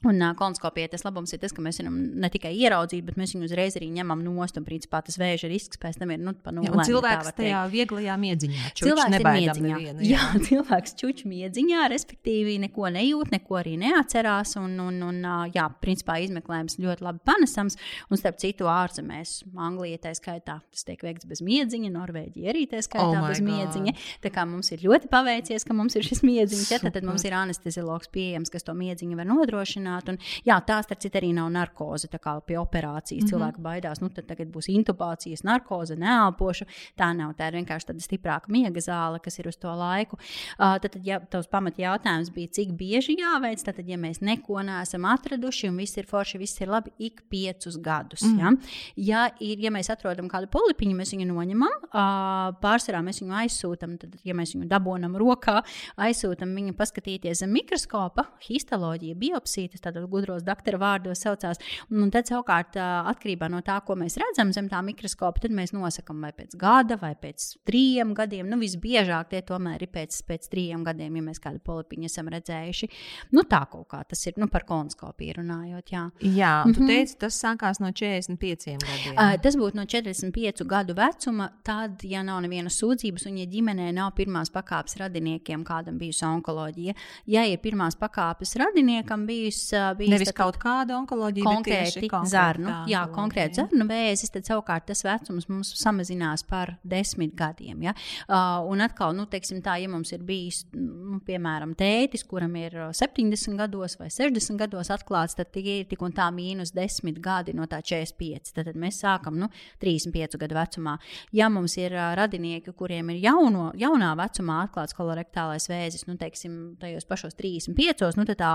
Un 0.03 0.19
uh, 0.19 0.33
kolonoskopijai 0.35 0.89
tas 0.91 1.05
labums 1.05 1.31
ir 1.31 1.39
tas, 1.39 1.53
ka 1.55 1.63
mēs 1.63 1.79
varam 1.79 1.95
ne 2.19 2.29
tikai 2.31 2.51
ieraudzīt, 2.59 3.05
bet 3.07 3.15
mēs 3.19 3.31
viņu 3.35 3.47
uzreiz 3.47 3.77
arī 3.79 3.87
ņemam 3.95 4.19
nost. 4.25 4.57
Un, 4.59 4.65
principā, 4.67 4.99
tas 5.05 5.15
vēža 5.19 5.47
risks 5.47 5.79
pēc 5.79 5.99
tam 6.01 6.11
ir 6.11 6.19
nu, 6.19 6.33
pa 6.35 6.51
nulli. 6.51 6.71
Cilvēks 6.87 7.31
tajā 7.37 7.61
vieglajā 7.71 8.17
miedziņā. 8.19 8.71
Cilvēks 8.81 9.17
ir 9.19 9.27
miedziņā. 9.27 9.69
Nevienu, 9.69 10.03
jā. 10.03 10.19
jā, 10.33 10.41
cilvēks 10.49 10.97
čuč 10.99 11.23
miedziņā, 11.29 11.85
respektīvi 11.93 12.57
neko 12.65 12.91
nejūt, 12.97 13.31
neko 13.37 13.59
arī 13.61 13.77
neatcerās. 13.79 14.57
Un, 14.59 14.75
un, 14.83 14.99
un 15.07 15.21
jā, 15.55 15.69
principā 15.83 16.19
izmeklējums 16.25 16.75
ļoti 16.83 17.07
labi 17.07 17.23
panesams. 17.23 17.79
Un 18.11 18.19
starp 18.19 18.41
citu 18.43 18.67
ārzemēs, 18.71 19.37
Anglijā 19.55 20.01
tā 20.03 20.13
skaitā, 20.19 20.59
tas 20.67 20.87
tiek 20.87 20.99
veikts 21.07 21.29
bez 21.29 21.43
miedziņa, 21.45 21.93
Norvēģija 21.95 22.51
arī 22.51 22.65
tā 22.71 22.83
skaitā 22.83 23.23
oh 23.23 23.31
bez 23.31 23.39
God. 23.39 23.49
miedziņa. 23.53 23.95
Tā 24.25 24.33
kā 24.35 24.43
mums 24.49 24.73
ir 24.75 24.83
ļoti 24.83 25.07
paveicies, 25.11 25.63
ka 25.63 25.75
mums 25.77 25.95
ir 25.95 26.03
šis 26.07 26.25
miedziņš, 26.27 26.67
ja, 26.75 26.83
tad, 26.83 26.97
tad 26.97 27.07
mums 27.07 27.23
ir 27.23 27.35
anesteziologs 27.39 28.11
pieejams, 28.13 28.51
kas 28.51 28.67
to 28.67 28.75
miedziņu 28.77 29.19
var 29.19 29.29
nodrošināt 29.29 29.92
risināt. 29.93 30.09
Un, 30.09 30.17
jā, 30.45 30.57
tā 30.65 30.81
starp 30.83 31.01
citu 31.01 31.19
arī 31.19 31.33
nav 31.33 31.49
narkoze. 31.51 32.07
Tā 32.07 32.19
kā 32.19 32.39
pie 32.45 32.57
operācijas 32.57 33.23
mm 33.23 33.27
-hmm. 33.27 33.29
cilvēki 33.29 33.61
baidās, 33.61 34.01
nu 34.01 34.09
tad 34.09 34.27
tagad 34.27 34.47
būs 34.47 34.69
intubācijas, 34.69 35.43
narkoze, 35.43 35.95
neelpoša. 35.95 36.65
Tā 36.97 37.13
nav. 37.15 37.33
Tā 37.35 37.47
ir 37.47 37.53
vienkārši 37.59 37.87
tāda 37.87 38.01
stiprāka 38.01 38.47
miega 38.47 38.79
zāle, 38.79 39.19
kas 39.21 39.39
ir 39.39 39.47
uz 39.47 39.57
to 39.57 39.67
laiku. 39.67 40.17
Uh, 40.59 40.77
tad, 40.79 40.95
ja 41.03 41.19
tavs 41.19 41.47
pamat 41.47 41.77
jautājums 41.77 42.33
bija, 42.33 42.47
cik 42.47 42.71
bieži 42.71 43.17
jāveic, 43.17 43.63
tad, 43.63 43.79
ja 43.87 43.97
mēs 43.97 44.21
neko 44.21 44.61
neesam 44.61 45.05
atraduši 45.05 45.69
un 45.69 45.77
viss 45.77 45.97
ir 45.97 46.05
forši, 46.05 46.37
viss 46.37 46.61
ir 46.61 46.67
labi, 46.67 46.91
ik 46.97 47.23
piecus 47.29 47.77
gadus. 47.77 48.21
Mm. 48.21 48.39
Ja? 48.39 48.51
Ja, 48.95 49.29
ir, 49.39 49.59
ja 49.59 49.71
mēs 49.71 49.89
atrodam 49.89 50.29
kādu 50.29 50.47
polipiņu, 50.47 50.95
mēs 50.95 51.13
viņu 51.13 51.27
noņemam, 51.33 51.73
uh, 51.83 52.53
pārsvarā 52.61 53.01
mēs 53.03 53.21
viņu 53.21 53.33
aizsūtām, 53.33 53.97
tad, 53.97 54.15
ja 54.23 54.33
mēs 54.33 54.55
viņu 54.55 54.67
dabūjam 54.67 55.15
rokā, 55.17 55.63
aizsūtām 55.97 56.55
viņu 56.55 56.73
paskatīties 56.73 57.39
zem 57.39 57.51
mikroskopa, 57.51 58.27
histoloģija, 58.47 59.15
biopsija 59.15 59.69
tādos 59.83 60.07
gudros 60.11 60.43
doktora 60.45 60.79
vārdos 60.81 61.23
saucās. 61.23 61.61
Un 61.91 62.11
tad, 62.13 62.27
savukārt, 62.29 62.77
atkarībā 62.79 63.49
no 63.51 63.61
tā, 63.65 63.79
ko 63.85 63.97
mēs 63.99 64.17
redzam 64.21 64.53
zem 64.55 64.69
tā 64.71 64.81
mikroskopa, 64.85 65.43
tad 65.43 65.55
mēs 65.55 65.73
nosakām, 65.75 66.21
vai 66.23 66.31
pēc 66.35 66.55
gada, 66.59 66.97
vai 67.01 67.13
pēc 67.19 67.49
trījiem 67.67 68.13
gadiem. 68.17 68.49
Nu, 68.49 68.59
visbiežāk 68.61 69.31
tie 69.33 69.43
tomēr 69.45 69.83
ir 69.85 69.91
pēc, 69.93 70.19
pēc 70.27 70.49
trījiem 70.51 70.83
gadiem, 70.87 71.19
ja 71.19 71.25
mēs 71.29 71.41
kādu 71.43 71.61
polipiņu 71.65 72.09
esam 72.09 72.31
redzējuši. 72.33 72.89
Nu, 73.35 73.45
tā 73.49 73.63
kaut 73.71 73.87
kā 73.91 74.03
tas 74.07 74.23
ir 74.29 74.39
nu, 74.41 74.49
par 74.51 74.65
kolonoskopiju 74.69 75.37
runājot. 75.41 75.93
Jā, 75.93 76.03
jā 76.21 76.53
un 76.63 76.69
mm 76.69 76.73
-hmm. 76.73 76.75
tu 76.75 76.83
mhm. 76.83 76.87
teici, 76.87 77.17
tas 77.19 77.39
sākās 77.43 77.79
no 77.79 77.91
45 77.91 78.77
gadiem. 78.87 79.15
Uh, 79.17 79.35
tas 79.41 79.55
būtu 79.55 79.75
no 79.75 79.85
45 79.85 80.65
gadu 80.65 80.93
vecuma, 80.93 81.49
tad, 81.63 82.03
ja 82.03 82.23
nav 82.23 82.41
nevienas 82.41 82.77
sūdzības, 82.81 83.27
un 83.29 83.37
ja 83.37 83.45
ģimenē 83.45 83.91
nav 83.93 84.13
pirmās 84.15 84.51
pakāpes 84.51 84.97
radiniekiem, 84.97 85.63
kādam 85.63 85.97
bijusi 85.97 86.25
onkoloģija, 86.25 86.93
ja 87.27 87.45
ir 87.45 87.57
pirmās 87.57 87.95
pakāpes 87.95 88.55
radiniekam 88.55 89.25
bijusi 89.25 89.72
bijis 89.97 90.13
nevis 90.13 90.29
tad, 90.31 90.37
kaut 90.37 90.57
kāda 90.61 90.95
onkoloģija, 90.99 91.45
konkrēti 91.47 92.09
zarnu. 92.29 92.71
Jā, 92.89 93.03
konkrēti 93.13 93.61
zarnu 93.61 93.87
vēzis, 93.89 94.31
tad 94.33 94.47
savukārt 94.47 94.87
tas 94.89 95.03
vecums 95.05 95.47
mums 95.49 95.73
samazinās 95.79 96.45
par 96.47 96.75
desmit 96.83 97.35
gadiem. 97.37 97.83
Ja? 97.87 97.95
Uh, 98.27 98.63
un 98.71 98.83
atkal, 98.85 99.15
nu, 99.17 99.25
teiksim 99.29 99.61
tā, 99.65 99.77
ja 99.81 99.89
mums 99.91 100.13
ir 100.15 100.23
bijis, 100.25 100.63
nu, 100.75 101.19
piemēram, 101.25 101.75
tētis, 101.79 102.25
kuram 102.29 102.55
ir 102.59 102.77
70 102.95 103.57
gados 103.59 103.97
vai 103.99 104.09
60 104.13 104.59
gados 104.61 104.91
atklāts, 104.93 105.37
tad 105.39 105.51
tie 105.55 105.79
ir 105.81 105.89
tik 105.89 106.03
un 106.05 106.15
tā 106.15 106.29
mīnus 106.33 106.73
10 106.75 107.19
gadi 107.23 107.55
no 107.57 107.67
tā 107.69 107.81
45. 107.83 108.53
Tad, 108.53 108.69
tad 108.69 108.79
mēs 108.79 109.01
sākam 109.03 109.37
nu, 109.39 109.49
35 109.83 110.39
gadu 110.41 110.57
vecumā. 110.57 110.97
Ja 111.35 111.49
mums 111.53 111.77
ir 111.81 111.95
uh, 111.97 112.11
radinieki, 112.19 112.75
kuriem 112.77 113.13
ir 113.13 113.23
jauno, 113.23 113.71
jaunā 113.79 114.13
vecumā 114.19 114.63
atklāts 114.67 114.95
kolorektālais 114.97 115.67
vēzis, 115.71 116.07
nu, 116.09 116.17
teiksim, 116.19 116.75
tajos 116.81 117.07
pašos 117.09 117.37
35, 117.39 118.13
nu, 118.19 118.27
tad 118.29 118.39
tā, 118.39 118.53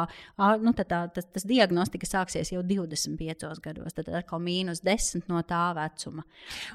nu, 0.63 0.75
tad 0.77 0.91
tā 0.91 1.03
tas, 1.15 1.27
tas 1.35 1.47
diagnostika 1.49 2.07
sāksies 2.09 2.53
jau 2.53 2.63
25 2.67 3.63
gados. 3.65 3.97
Tad 3.97 4.11
atkal 4.21 4.43
mīnus 4.43 4.83
10 4.87 5.29
no 5.31 5.43
tā 5.47 5.63
vecuma. 5.77 6.25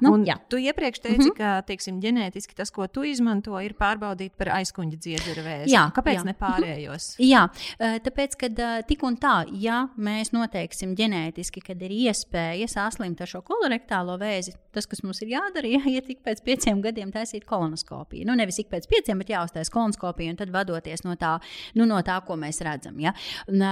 Nu, 0.02 0.14
un, 0.14 0.26
jā. 0.28 0.38
tu 0.50 0.60
iepriekš 0.62 1.00
teici, 1.04 1.20
mm 1.20 1.30
-hmm. 1.30 1.38
ka 1.38 1.68
teiksim, 1.68 2.00
ģenētiski 2.04 2.56
tas, 2.56 2.72
ko 2.72 2.88
tu 2.88 3.04
izmanto, 3.04 3.60
ir 3.60 3.74
pārbaudīt 3.74 4.36
par 4.38 4.54
aizkuņa 4.60 4.98
dziedzera 4.98 5.44
vēzi. 5.44 5.74
Jā, 5.74 5.92
kāpēc 5.96 6.20
jā. 6.20 6.26
ne 6.26 6.34
pārējos? 6.40 7.18
-hmm. 7.18 7.26
Jā, 7.30 7.48
tāpēc, 7.80 8.36
ka 8.38 8.82
tik 8.88 9.04
un 9.04 9.18
tā, 9.18 9.46
ja 9.52 9.88
mēs 9.98 10.32
noteiksim 10.32 10.96
ģenētiski, 10.96 11.62
kad 11.62 11.82
ir 11.82 11.92
iespēja 11.92 12.68
saslimt 12.68 13.22
ar 13.22 13.28
šo 13.28 13.42
kolorektālo 13.42 14.18
vēzi, 14.18 14.56
tas, 14.72 14.88
kas 14.90 15.04
mums 15.04 15.22
ir 15.22 15.28
jādara, 15.28 15.68
ja, 15.76 15.82
ja 15.86 16.02
tik 16.02 16.24
pēc 16.26 16.44
pieciem 16.44 16.82
gadiem 16.82 17.12
taisīt 17.12 17.46
kolonoskopiju. 17.46 18.26
Nu, 18.26 18.36
nevis 18.36 18.60
ik 18.60 18.70
pēc 18.70 18.88
pieciem, 18.88 19.18
bet 19.18 19.30
jāuztais 19.30 19.70
kolonoskopija 19.74 20.34
un 20.34 20.40
tad 20.40 20.54
vadoties 20.54 21.04
no 21.04 21.16
tā, 21.16 21.40
nu, 21.76 21.86
no 21.86 22.02
tā 22.02 22.20
ko 22.26 22.36
mēs 22.40 22.62
redzam. 22.66 23.00
Ja. 23.00 23.14
Un, 23.48 23.64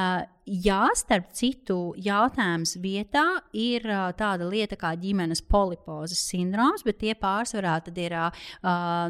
Jā, 0.51 0.89
starp 0.99 1.29
citu, 1.31 1.93
jautājums 1.95 2.73
vietā 2.83 3.23
ir 3.55 3.85
tāda 4.19 4.49
lieta 4.51 4.75
kā 4.75 4.89
ģimenes 4.99 5.39
polipozes 5.47 6.19
sindroms, 6.27 6.83
bet 6.83 6.99
tie 6.99 7.13
pārsvarā 7.15 7.77
ir 7.95 8.17
uh, 8.19 8.41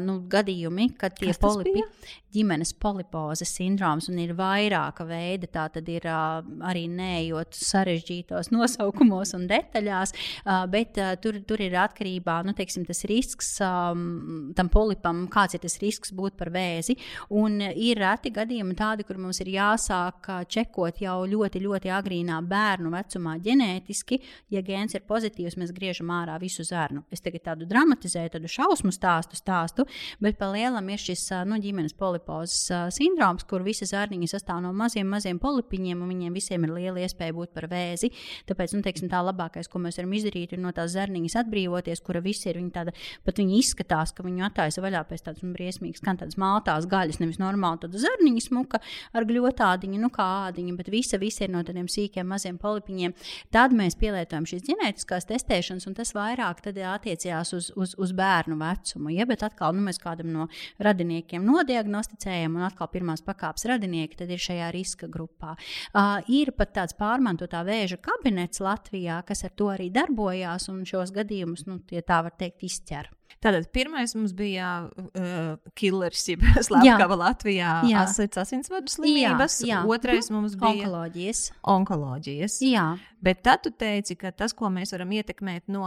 nu, 0.04 0.20
gadījumi, 0.30 0.92
kad 1.00 1.16
tie 1.18 1.34
polipi 1.34 1.80
ir 1.82 2.12
ģimenes 2.32 2.72
polipozes 2.80 3.50
sindroms 3.56 4.08
un 4.10 4.20
ir 4.22 4.32
vairāka 4.38 5.04
veida. 5.08 5.48
Tā 5.52 5.66
tad 5.74 5.88
ir 5.90 6.06
uh, 6.08 6.40
arī 6.68 6.86
neejot 6.92 7.58
sarežģītos 7.58 8.52
nosaukumos 8.54 9.34
un 9.36 9.48
detaļās, 9.50 10.14
uh, 10.44 10.62
bet 10.70 11.00
uh, 11.02 11.14
tur, 11.22 11.40
tur 11.48 11.64
ir 11.64 11.76
atkarībā 11.82 12.38
nu, 12.46 12.54
teiksim, 12.56 12.86
tas 12.88 13.02
risks 13.10 13.54
um, 13.64 14.52
tam 14.56 14.70
polipam, 14.72 15.26
kāds 15.32 15.58
ir 15.58 15.64
tas 15.66 15.78
risks 15.82 16.14
būt 16.16 16.38
par 16.38 16.52
vēzi. 16.54 16.96
Un 17.34 17.58
ir 17.72 18.00
reti 18.02 18.32
gadījumi 18.34 18.78
tādi, 18.78 19.06
kur 19.08 19.20
mums 19.20 19.42
ir 19.42 19.52
jāsāk 19.56 20.30
čekot 20.52 21.02
jau 21.02 21.18
ļoti, 21.32 21.62
ļoti 21.64 21.92
agrīnā 21.96 22.38
bērnu 22.48 22.92
vecumā 22.92 23.38
ģenētiski, 23.42 24.20
ja 24.54 24.62
gēns 24.64 24.96
ir 24.98 25.06
pozitīvs, 25.08 25.58
mēs 25.60 25.74
griežam 25.74 26.12
ārā 26.14 26.38
visu 26.42 26.64
zarnu. 26.66 27.04
Es 27.12 27.24
tagad 27.24 27.46
tādu 27.50 27.68
dramatizēju, 27.70 28.34
tādu 28.36 28.50
šausmu 28.52 28.92
stāstu, 28.94 29.38
stāstu 29.38 29.86
bet 30.22 30.38
pa 30.38 30.50
lielam 30.52 30.88
ir 30.92 31.00
šis 31.00 31.24
nu, 31.48 31.58
ģimenes 31.62 31.96
polipozes 31.98 32.68
sindroms, 32.94 33.46
kur 33.48 33.64
visi 33.64 33.88
zarniņi 33.88 34.30
sastāv 34.30 34.62
no 34.64 34.72
maziem, 34.76 35.08
maziem 35.10 35.40
polipiņiem, 35.42 36.02
un 36.02 36.12
viņiem 36.12 36.36
visiem 36.36 36.66
ir 36.66 36.74
liela 36.76 37.02
iespēja 37.04 37.34
būt 37.36 37.52
par 37.56 37.68
vēzi. 37.72 38.12
Tāpēc, 38.48 38.76
nu, 38.76 38.82
teiksim, 38.84 39.10
tā 39.12 39.22
labākais, 39.24 39.70
ko 39.70 39.80
mēs 39.82 39.98
varam 40.00 40.14
izdarīt, 40.18 40.54
ir 40.54 40.62
no 40.62 40.72
tās 40.76 40.94
zarniņas 40.96 41.38
atbrīvoties, 41.42 42.02
kura 42.04 42.22
visi 42.24 42.50
ir 42.50 42.60
viņa 42.60 42.72
tāda, 42.76 42.94
pat 43.26 43.40
viņi 43.40 43.58
izskatās, 43.60 44.14
ka 44.16 44.26
viņu 44.26 44.46
attaisa 44.48 44.84
vaļā 44.84 45.04
pēc 45.08 45.26
tādas 45.28 45.44
nu, 45.44 45.52
briesmīgas, 45.56 46.02
kā 46.04 46.14
tādas 46.18 46.38
maltās 46.40 46.88
gaļas, 46.90 47.20
nevis 47.22 47.40
normāli 47.42 47.84
tāda 47.84 48.02
zarniņa 48.02 48.44
smuka 48.46 48.82
ar 49.16 49.26
gļotādiņu, 49.28 50.00
nu 50.02 50.10
kā 50.12 50.28
ādiņa, 50.48 50.76
bet 50.78 50.90
visi 50.92 51.11
visa, 51.18 51.20
visa 51.20 51.44
ir 51.44 51.52
no 51.52 51.62
tādiem 51.64 51.88
sīkiem 51.90 52.26
maziem 52.28 52.58
polipiņiem. 52.58 53.14
Tad 53.52 53.72
mēs 53.72 53.96
pielietojam 53.98 54.46
šīs 54.46 54.64
ģenētiskās 54.68 55.26
testēšanas, 55.28 55.86
un 55.86 55.94
tas 55.94 56.12
vairāk 56.14 56.62
attiecās 56.62 57.52
uz, 57.52 57.70
uz, 57.76 57.94
uz 57.98 58.12
bērnu 58.12 58.56
vecumu. 58.58 59.10
Ja? 59.12 59.26
Bet 59.26 59.42
atkal 59.42 59.74
nu, 59.74 59.82
mēs 59.82 59.98
kādam 59.98 60.32
no 60.32 60.48
radiniekiem 60.78 61.44
nodiagnosticējam, 61.44 62.56
un 62.56 62.66
atkal 62.66 62.88
pirmās 62.92 63.22
pakāpes 63.22 63.66
radinieki 63.66 64.22
ir 64.28 64.38
šajā 64.38 64.70
riska 64.72 65.08
grupā. 65.08 65.56
Uh, 65.92 66.20
ir 66.28 66.52
pat 66.56 66.74
tāds 66.76 66.96
pārmantotā 66.98 67.62
vēža 67.64 67.98
kabinets 68.02 68.60
Latvijā, 68.62 69.22
kas 69.26 69.44
ar 69.44 69.56
to 69.56 69.70
arī 69.72 69.90
darbojās, 69.92 70.68
un 70.72 70.84
šos 70.88 71.12
gadījumus, 71.12 71.66
nu, 71.66 71.80
tie 71.88 72.02
tā 72.02 72.22
var 72.22 72.36
teikt, 72.38 72.62
izķer. 72.62 73.10
Tātad 73.42 73.66
pirmais 73.74 74.12
mums 74.14 74.30
bija 74.38 74.68
uh, 74.86 75.56
killers, 75.78 76.22
jeb 76.30 76.44
slepkava 76.68 77.18
Latvijā, 77.18 77.74
asins 78.04 78.38
asinsvadu 78.38 78.92
slimības. 78.92 79.60
Jā, 79.66 79.80
jā. 79.80 79.82
Otrais 79.90 80.30
mums 80.30 80.54
bija 80.58 80.70
onkoloģijas. 80.76 81.44
onkoloģijas. 81.74 82.60
Jā. 82.68 82.86
Bet 83.22 83.42
tad 83.46 83.64
tu 83.66 83.72
teici, 83.74 84.14
ka 84.18 84.30
tas, 84.30 84.54
ko 84.54 84.70
mēs 84.70 84.94
varam 84.94 85.14
ietekmēt 85.18 85.66
no 85.74 85.86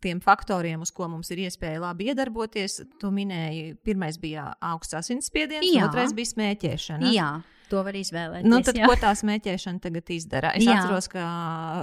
tiem 0.00 0.20
faktoriem, 0.24 0.80
uz 0.84 0.92
ko 0.96 1.08
mums 1.12 1.30
ir 1.32 1.42
iespēja 1.46 1.80
labi 1.82 2.10
iedarboties, 2.12 2.78
tu 3.00 3.10
minēji, 3.12 3.74
pirmais 3.84 4.16
bija 4.20 4.50
augsts 4.72 4.96
asinsspiediens, 5.00 5.66
otrais 5.84 6.14
bija 6.16 6.32
smēķēšana. 6.34 7.12
Jā. 7.16 7.32
To 7.70 7.84
var 7.86 7.94
izvēlēties. 7.94 8.50
Nu, 8.50 8.60
tad, 8.66 8.78
jā. 8.78 8.88
ko 8.90 8.96
tā 8.98 9.12
smēķēšana 9.20 9.82
tagad 9.84 10.10
izdara? 10.10 10.52
Es 10.58 10.66
jā. 10.66 10.74
atceros, 10.74 11.06
ka 11.12 11.24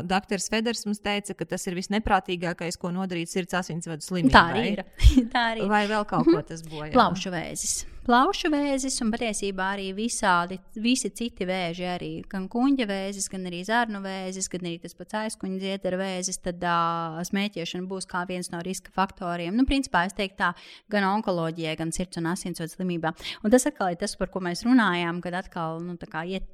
dr. 0.08 0.44
Feders 0.52 0.84
mums 0.88 1.00
teica, 1.04 1.36
ka 1.38 1.48
tas 1.56 1.68
ir 1.70 1.78
visneprātīgākais, 1.80 2.80
ko 2.82 2.92
nodarīt 2.96 3.32
sirds 3.32 3.56
asinsvadu 3.62 4.04
slimībai. 4.04 4.34
Tā 4.36 4.46
arī 4.52 4.66
ir. 4.76 4.84
tā 5.34 5.46
arī 5.54 5.64
ir. 5.64 5.72
Vai 5.72 5.86
vēl 5.90 6.08
kaut 6.10 6.28
ko 6.28 6.42
tas 6.48 6.66
bojā? 6.68 6.92
Plaušu 6.96 7.32
vēzis 7.32 7.80
plaušu 8.08 8.50
vēzis 8.54 9.02
un 9.04 9.12
patiesībā 9.12 9.66
arī 9.76 9.88
visādi, 9.96 10.58
visi 10.80 11.10
citi 11.16 11.46
vēži, 11.48 11.86
arī 11.92 12.12
gan 12.30 12.46
kuģa 12.52 12.88
vēzis, 12.88 13.28
gan 13.32 13.48
arī 13.50 13.60
zarnu 13.68 14.00
vēzis, 14.04 14.48
gan 14.52 14.64
arī 14.64 14.78
tas 14.84 14.96
pats 14.98 15.18
aizkuņa 15.22 15.60
dziedara 15.62 16.00
vēzis, 16.00 16.40
tad 16.46 16.64
uh, 16.64 17.20
smēķēšana 17.28 17.88
būs 17.90 18.08
kā 18.10 18.24
viens 18.30 18.52
no 18.54 18.62
riska 18.64 18.94
faktoriem. 18.96 19.56
Nu, 19.58 19.68
principā 19.68 20.06
es 20.08 20.16
teiktu 20.18 20.40
tā, 20.40 20.52
gan 20.94 21.08
onkoloģijai, 21.10 21.76
gan 21.80 21.92
sirds 21.96 22.22
un 22.22 22.32
asinsvadu 22.32 22.78
slimībām. 22.78 23.18
Un 23.44 23.54
tas 23.54 23.68
atkal 23.68 23.92
ir 23.94 24.00
tas, 24.02 24.16
par 24.20 24.32
ko 24.32 24.44
mēs 24.46 24.64
runājām, 24.68 25.20
kad 25.26 25.36
atkal 25.42 25.82
nu, 25.84 25.98
iet, 26.28 26.48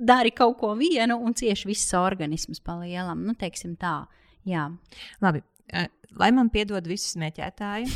dari 0.00 0.34
kaut 0.34 0.58
ko 0.60 0.74
vienu 0.78 1.20
un 1.22 1.36
cieši 1.38 1.70
viss 1.70 1.94
organisms 1.98 2.62
palielam. 2.64 3.22
Nu, 3.28 3.36
teiksim 3.38 3.76
tā. 3.78 4.00
Jā. 4.48 4.66
Labi. 5.22 5.44
Lai 6.18 6.32
man 6.34 6.50
piedod 6.50 6.86
visi 6.90 7.12
smēķētāji. 7.12 7.86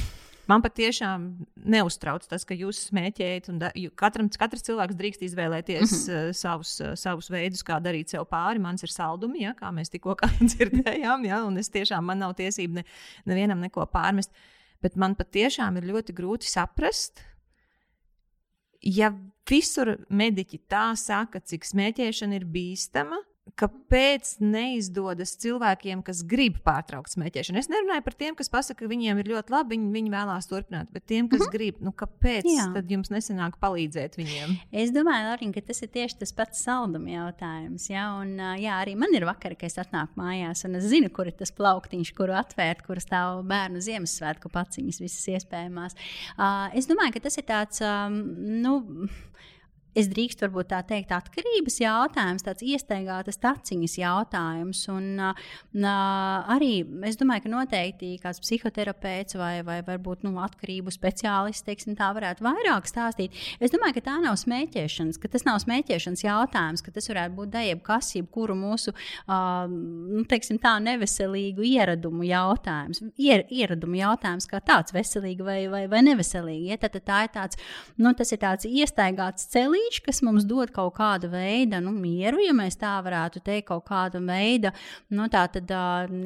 Man 0.51 0.63
patiešām 0.65 1.27
neuztrauc 1.73 2.27
tas, 2.29 2.45
ka 2.45 2.57
jūs 2.57 2.83
smēķējat. 2.91 3.51
Da, 3.61 3.71
katram, 3.99 4.29
katrs 4.29 4.65
cilvēks 4.67 4.99
drīkst 4.99 5.25
izvēlēties 5.25 5.85
mm 5.85 6.01
-hmm. 6.01 6.31
uh, 6.31 6.37
savus, 6.37 6.75
uh, 6.85 6.95
savus 7.01 7.31
veidus, 7.33 7.65
kā 7.65 7.81
darīt 7.81 8.13
sev 8.13 8.27
pāri. 8.31 8.61
Mans 8.61 8.83
ir 8.85 8.93
saldumi, 8.93 9.45
ja, 9.47 9.55
kā 9.57 9.73
mēs 9.73 9.93
tikko 9.93 10.17
dzirdējām, 10.51 11.25
ja, 11.25 11.43
un 11.45 11.59
es 11.59 11.71
tiešām 11.73 12.05
man 12.05 12.19
nav 12.19 12.35
tiesība 12.35 12.81
ne, 12.81 12.85
nevienam 13.25 13.61
neko 13.61 13.87
pārmest. 13.87 14.33
Bet 14.83 14.97
man 14.97 15.15
patiešām 15.17 15.79
ir 15.81 15.89
ļoti 15.89 16.13
grūti 16.13 16.51
saprast, 16.51 17.23
ja 18.85 19.15
visur 19.49 19.97
mediķi 20.09 20.61
tā 20.69 20.93
saka, 20.97 21.41
cik 21.41 21.65
smēķēšana 21.65 22.37
ir 22.37 22.45
bīstama 22.45 23.17
kāpēc 23.61 24.33
neizdodas 24.43 25.37
cilvēkiem, 25.39 26.03
kas 26.07 26.25
grib 26.27 26.57
pārtraukt 26.67 27.13
smēķēšanu. 27.15 27.61
Es 27.61 27.69
nerunāju 27.71 28.03
par 28.07 28.17
tiem, 28.19 28.35
kas 28.39 28.51
pasaka, 28.51 28.81
ka 28.83 28.91
viņiem 28.91 29.21
ir 29.23 29.31
ļoti 29.31 29.55
labi, 29.55 29.77
viņi, 29.77 29.91
viņi 29.95 30.11
vēlās 30.11 30.49
turpināt, 30.51 30.91
bet 30.95 31.07
tiem, 31.07 31.29
kas 31.31 31.39
mm 31.39 31.47
-hmm. 31.47 31.55
grib, 31.55 31.79
nu, 31.87 31.93
kāpēc 31.95 32.49
jā. 32.51 32.67
tad 32.75 32.91
jums 32.91 33.13
nesanāk 33.15 33.59
palīdzēt 33.63 34.19
viņiem? 34.19 34.57
Es 34.83 34.91
domāju, 34.95 35.29
Lorien, 35.31 35.53
ka 35.55 35.63
tas 35.63 35.83
ir 35.87 35.93
tieši 35.95 36.19
tas 36.25 36.35
pats 36.35 36.65
salduma 36.67 37.11
jautājums. 37.15 37.87
Jā, 37.91 38.09
un, 38.21 38.35
jā, 38.59 38.75
arī 38.81 38.97
man 38.99 39.15
ir 39.15 39.27
vakar, 39.29 39.55
kad 39.55 39.71
es 39.71 39.79
atnāku 39.79 40.19
mājās, 40.19 40.65
un 40.67 40.75
es 40.81 40.89
zinu, 40.91 41.11
kur 41.15 41.31
ir 41.31 41.39
tas 41.39 41.55
plauktiņš, 41.55 42.15
kuru 42.19 42.35
atvērt, 42.35 42.83
kur 42.83 42.99
stāv 42.99 43.45
bērnu 43.47 43.79
Ziemassvētku 43.79 44.51
paciņas, 44.51 45.01
visas 45.01 45.31
iespējamās. 45.37 45.95
Uh, 46.35 46.75
es 46.75 46.91
domāju, 46.91 47.15
ka 47.15 47.29
tas 47.29 47.39
ir 47.39 47.47
tāds, 47.47 47.81
um, 47.87 48.19
nu, 48.65 49.09
es 49.99 50.09
drīkstu 50.11 50.47
varbūt 50.47 50.71
tā 50.73 50.81
teikt, 50.87 51.13
atkarības 51.15 51.79
jautājums, 51.81 52.45
tāds 52.45 52.65
iestaigātas 52.67 53.39
taciņas 53.43 53.97
jautājums. 54.01 54.83
Un 54.93 55.23
uh, 55.23 55.45
arī 56.55 56.73
es 57.09 57.19
domāju, 57.21 57.45
ka 57.47 57.53
noteikti 57.53 58.11
kāds 58.23 58.43
psihoterapeits 58.43 59.39
vai, 59.39 59.55
vai 59.67 59.79
varbūt 59.87 60.27
nu, 60.27 60.35
atkarību 60.43 60.93
speciālists, 60.95 61.65
teiksim, 61.67 61.97
tā 61.99 62.11
varētu 62.17 62.45
vairāk 62.47 62.91
stāstīt. 62.91 63.37
Es 63.63 63.75
domāju, 63.75 63.99
ka 63.99 64.07
tā 64.11 64.17
nav 64.25 64.39
smēķēšanas, 64.43 65.21
ka 65.23 65.31
tas 65.31 65.47
nav 65.47 65.61
smēķēšanas 65.63 66.27
jautājums, 66.27 66.85
ka 66.85 66.95
tas 66.95 67.09
varētu 67.13 67.39
būt 67.39 67.55
dejeb 67.55 67.85
kas, 67.87 68.11
jebkuru 68.19 68.59
mūsu, 68.59 68.95
uh, 69.29 69.71
nu, 69.71 70.25
teiksim, 70.31 70.59
tā 70.63 70.75
neveselīgu 70.83 71.67
ieradumu 71.71 72.27
jautājums. 72.27 73.05
Ier, 73.21 73.47
ieradumu 73.53 74.01
jautājums 74.01 74.51
kā 74.51 74.59
tāds 74.65 74.95
veselīgi 74.95 75.47
vai, 75.47 75.61
vai, 75.71 75.85
vai 75.91 76.03
neveselīgi. 76.11 76.73
Ja? 76.73 76.81
Tad, 76.83 76.99
tad 76.99 77.07
tā 77.07 77.23
ir 77.29 77.33
tāds, 77.39 77.63
nu, 78.01 78.11
tas 78.19 78.35
ir 78.35 78.43
tāds 78.43 78.67
iestaigāts 78.69 79.47
celī 79.53 79.84
brīdis, 79.85 80.03
kas 80.05 80.23
mums 80.23 80.45
dod 80.45 80.71
kaut 80.73 80.95
kādu 80.97 81.29
veidu 81.31 81.81
nu, 81.83 81.93
mieru, 81.93 82.39
ja 82.43 82.53
mēs 82.55 82.77
tā 82.77 82.97
varētu 83.03 83.43
teikt, 83.45 83.69
kaut 83.69 83.85
kādu 83.89 84.21
veidu, 84.25 84.71
nu, 85.11 85.27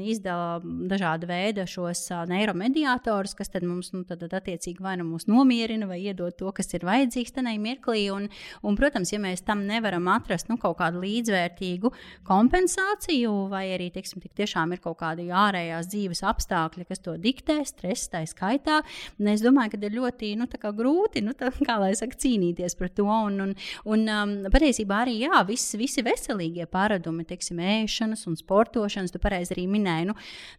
izdala 0.02 0.60
dažāda 0.62 1.26
veida 1.26 1.66
šos 1.66 2.08
neiromediātorus, 2.28 3.34
kas 3.34 3.50
mums, 3.62 3.92
nu, 3.92 4.04
tad, 4.04 4.22
attiecīgi 4.22 4.82
vai 4.82 4.96
nu 4.98 5.04
mūs 5.04 5.26
nomierina, 5.28 5.86
vai 5.86 6.00
iedod 6.02 6.36
to, 6.36 6.50
kas 6.52 6.72
ir 6.74 6.84
vajadzīgs 6.84 7.34
tajā 7.34 7.58
mirklī. 7.58 8.10
Un, 8.12 8.28
un, 8.62 8.76
protams, 8.76 9.12
ja 9.12 9.18
mēs 9.18 9.42
tam 9.42 9.66
nevaram 9.66 10.06
atrast 10.08 10.48
nu, 10.48 10.58
kaut 10.58 10.78
kādu 10.78 11.02
līdzvērtīgu 11.02 11.92
kompensāciju, 12.26 13.48
vai 13.50 13.68
arī, 13.74 13.90
teiksim, 13.94 14.22
tiešām 14.22 14.72
ir 14.74 14.82
kaut 14.84 14.98
kādi 15.00 15.28
ārējās 15.30 15.90
dzīves 15.90 16.22
apstākļi, 16.26 16.86
kas 16.88 17.02
to 17.02 17.16
diktē, 17.18 17.60
stress 17.66 18.10
tā 18.12 18.24
skaitā, 18.28 18.82
es 19.18 19.42
domāju, 19.44 19.74
ka 19.74 19.82
ir 19.86 19.98
ļoti 19.98 20.34
nu, 20.38 20.48
grūti, 20.78 21.24
nu, 21.24 21.34
tā, 21.38 21.50
kā 21.64 21.78
saka, 21.98 22.18
cīnīties 22.18 22.76
pret 22.78 22.96
to. 22.98 23.08
Un, 23.08 23.38
Un, 23.47 23.47
un 23.88 24.04
um, 24.12 24.34
patiesībā 24.52 25.02
arī 25.04 25.18
jā, 25.24 25.42
viss, 25.48 25.76
visi 25.78 26.04
veselīgie 26.06 26.68
paradumi, 26.70 27.26
teiksim, 27.28 27.60
ēšanas 27.62 28.26
un 28.30 28.38
sportošanas, 28.38 29.14
tu 29.14 29.22
pareizi 29.22 29.54
arī 29.56 29.68
minēji, 29.70 30.10
nu, 30.10 30.16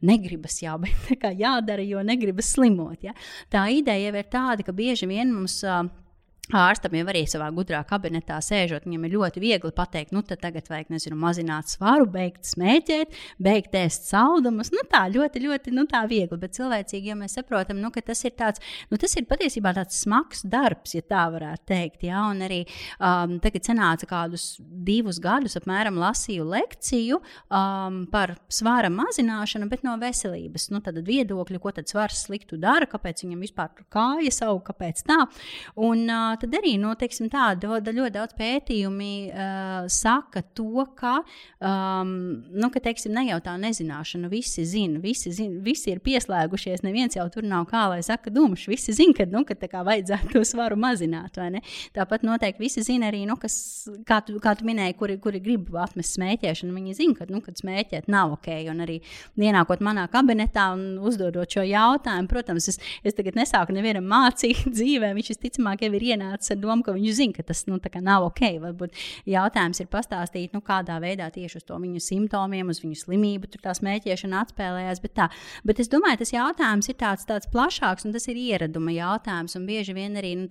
negribas 0.09 0.61
jā, 0.63 0.75
bet 0.83 1.25
jādara, 1.39 1.85
jo 1.85 2.03
negribas 2.05 2.53
slimot. 2.55 3.01
Ja? 3.05 3.15
Tā 3.51 3.67
ideja 3.73 4.09
jau 4.09 4.21
ir 4.21 4.29
tāda, 4.31 4.65
ka 4.65 4.75
bieži 4.75 5.09
vien 5.09 5.33
mums. 5.35 5.61
Uh, 5.63 5.87
Ārstam 6.49 6.95
jau 6.97 7.05
arī 7.11 7.21
savā 7.29 7.45
gudrā 7.53 7.83
kabinetā 7.85 8.39
sēžot, 8.41 8.87
viņam 8.87 9.03
ir 9.05 9.11
ļoti 9.13 9.41
viegli 9.43 9.69
pateikt, 9.75 10.13
nu, 10.15 10.23
tagad 10.25 10.65
vajag, 10.65 10.87
nezinu, 10.89 11.17
mazināt 11.19 11.69
svaru, 11.69 12.07
beigt 12.09 12.47
smēķēt, 12.49 13.13
beigt 13.37 13.75
ēst 13.77 14.07
saldumus. 14.09 14.71
Nu, 14.73 14.81
tā 14.89 15.03
ļoti, 15.13 15.43
ļoti 15.45 15.73
nu, 15.77 15.85
tā 15.89 16.01
viegli, 16.09 16.39
bet 16.41 16.57
cilvēcīgi, 16.57 17.11
ja 17.11 17.17
mēs 17.19 17.37
saprotam, 17.37 17.77
nu, 17.83 17.91
ka 17.93 18.01
tas 18.07 18.23
ir 18.25 18.33
tāds, 18.39 18.63
nu, 18.89 18.97
tas 18.97 19.13
ir 19.19 19.27
patiesībā 19.29 19.75
tāds 19.77 19.99
smags 20.01 20.41
darbs, 20.41 20.95
ja 20.97 21.05
tā 21.05 21.27
varētu 21.35 21.69
teikt. 21.69 22.07
Ja? 22.09 22.23
Un 22.31 22.41
arī 22.47 22.63
um, 22.97 23.37
tagad 23.43 23.69
sanāca 23.69 24.09
kādus 24.09 24.47
divus 24.57 25.21
gadus, 25.21 25.59
apmēram, 25.61 26.01
lasīju 26.01 26.49
lekciju 26.49 27.21
um, 27.21 28.01
par 28.09 28.39
svāra 28.49 28.89
mazināšanu, 28.89 29.69
bet 29.69 29.85
no 29.85 29.93
veselības 30.01 30.71
nu, 30.73 30.81
viedokļa, 30.81 31.61
ko 31.61 31.77
tad 31.77 31.93
svars 31.93 32.25
sliktu 32.25 32.57
dara, 32.57 32.89
kāpēc 32.89 33.21
viņam 33.27 33.45
vispār 33.45 33.85
kājas 33.93 34.41
aug, 34.49 34.63
kāpēc 34.65 35.05
tā. 35.05 35.21
Un, 35.77 36.07
uh, 36.09 36.38
tad 36.41 36.55
arī 36.59 36.75
nu, 36.81 36.91
teiksim, 36.99 37.29
tā, 37.31 37.51
ļoti, 37.59 37.93
ļoti 37.97 38.13
daudz 38.15 38.35
pētījumi 38.37 39.13
uh, 39.29 39.87
saka 39.91 40.43
to, 40.57 40.85
ka, 40.99 41.19
um, 41.61 42.13
nu, 42.49 42.69
ka 42.73 42.81
teiksim, 42.83 43.13
ne 43.15 43.27
jau 43.29 43.39
tā 43.45 43.55
nezināšana, 43.61 44.29
visi 44.31 44.65
zina, 44.67 45.01
visi, 45.03 45.33
zina, 45.35 45.59
visi 45.65 45.93
ir 45.93 46.01
pieslēgušies, 46.05 46.83
neviens 46.85 47.17
jau 47.17 47.27
tur 47.33 47.47
nav 47.47 47.67
kā 47.69 47.85
lai 47.91 47.99
saka 48.05 48.31
dumšs, 48.33 48.67
visi 48.71 48.95
zina, 48.95 49.15
ka, 49.17 49.27
nu, 49.29 49.43
ka 49.47 49.57
kā 49.59 49.83
vajadzētu 49.87 50.33
to 50.35 50.43
svaru 50.47 50.79
mazināt? 50.79 51.39
Tāpat 51.95 52.23
noteikti 52.27 52.63
visi 52.63 52.83
zina 52.85 53.09
arī, 53.11 53.25
nu, 53.29 53.37
kas, 53.39 53.87
kā 54.07 54.21
tu, 54.25 54.37
kā 54.43 54.55
tu 54.59 54.67
minēji, 54.67 54.97
kuri, 54.99 55.19
kuri 55.21 55.41
grib 55.43 55.69
atmest 55.79 56.17
smēķēšanu, 56.17 56.75
viņi 56.75 56.97
zina, 56.97 57.17
ka, 57.19 57.29
nu, 57.31 57.41
kad 57.45 57.59
smēķēt 57.59 58.09
nav 58.11 58.35
ok, 58.37 58.49
un 58.71 58.83
arī 58.85 58.99
ienākot 59.39 59.83
manā 59.85 60.05
kabinetā 60.11 60.69
un 60.75 60.99
uzdodot 61.05 61.49
šo 61.49 61.63
jautājumu, 61.67 62.29
protams, 62.31 62.69
es, 62.71 62.79
es 63.03 63.17
tagad 63.17 63.37
nesāku 63.39 63.75
nevienam 63.75 64.07
mācīt 64.09 64.65
dzīvē, 64.75 65.11
viņš 65.17 65.33
visticamāk 65.33 65.85
jau 65.85 65.91
ir 65.97 66.07
ienācis 66.13 66.28
ienācis 66.29 66.53
ar 66.53 66.59
domu, 66.61 66.83
ka 66.83 66.93
viņi 66.93 67.13
zina, 67.13 67.33
ka 67.33 67.43
tas 67.43 67.65
nu, 67.67 67.79
nav 68.01 68.25
ok. 68.29 68.41
Varbūt 68.61 68.95
jautājums 69.29 69.79
ir 69.79 69.87
pastāstīt, 69.87 70.53
nu, 70.53 70.61
kādā 70.61 70.99
veidā 71.01 71.29
tieši 71.31 71.57
uz 71.57 71.63
to 71.65 71.77
viņu 71.79 71.99
simptomiem, 71.99 72.69
uz 72.69 72.81
viņu 72.83 72.97
slimību 73.03 73.49
tur 73.49 73.61
tā 73.63 73.73
smēķēšana 73.73 74.43
atspēlējās. 74.43 75.01
Bet, 75.01 75.13
tā. 75.15 75.29
bet 75.65 75.79
es 75.79 75.89
domāju, 75.89 76.21
tas 76.21 76.33
jautājums 76.33 76.89
ir 76.89 76.97
tāds, 76.99 77.25
tāds 77.25 77.49
plašāks, 77.51 78.05
un 78.05 78.13
tas 78.13 78.27
ir 78.29 78.37
ieraduma 78.37 78.93
jautājums. 78.93 79.55
Un 79.57 79.65
bieži 79.65 79.95
vien 79.97 80.17
arī 80.19 80.35
nu, 80.37 80.47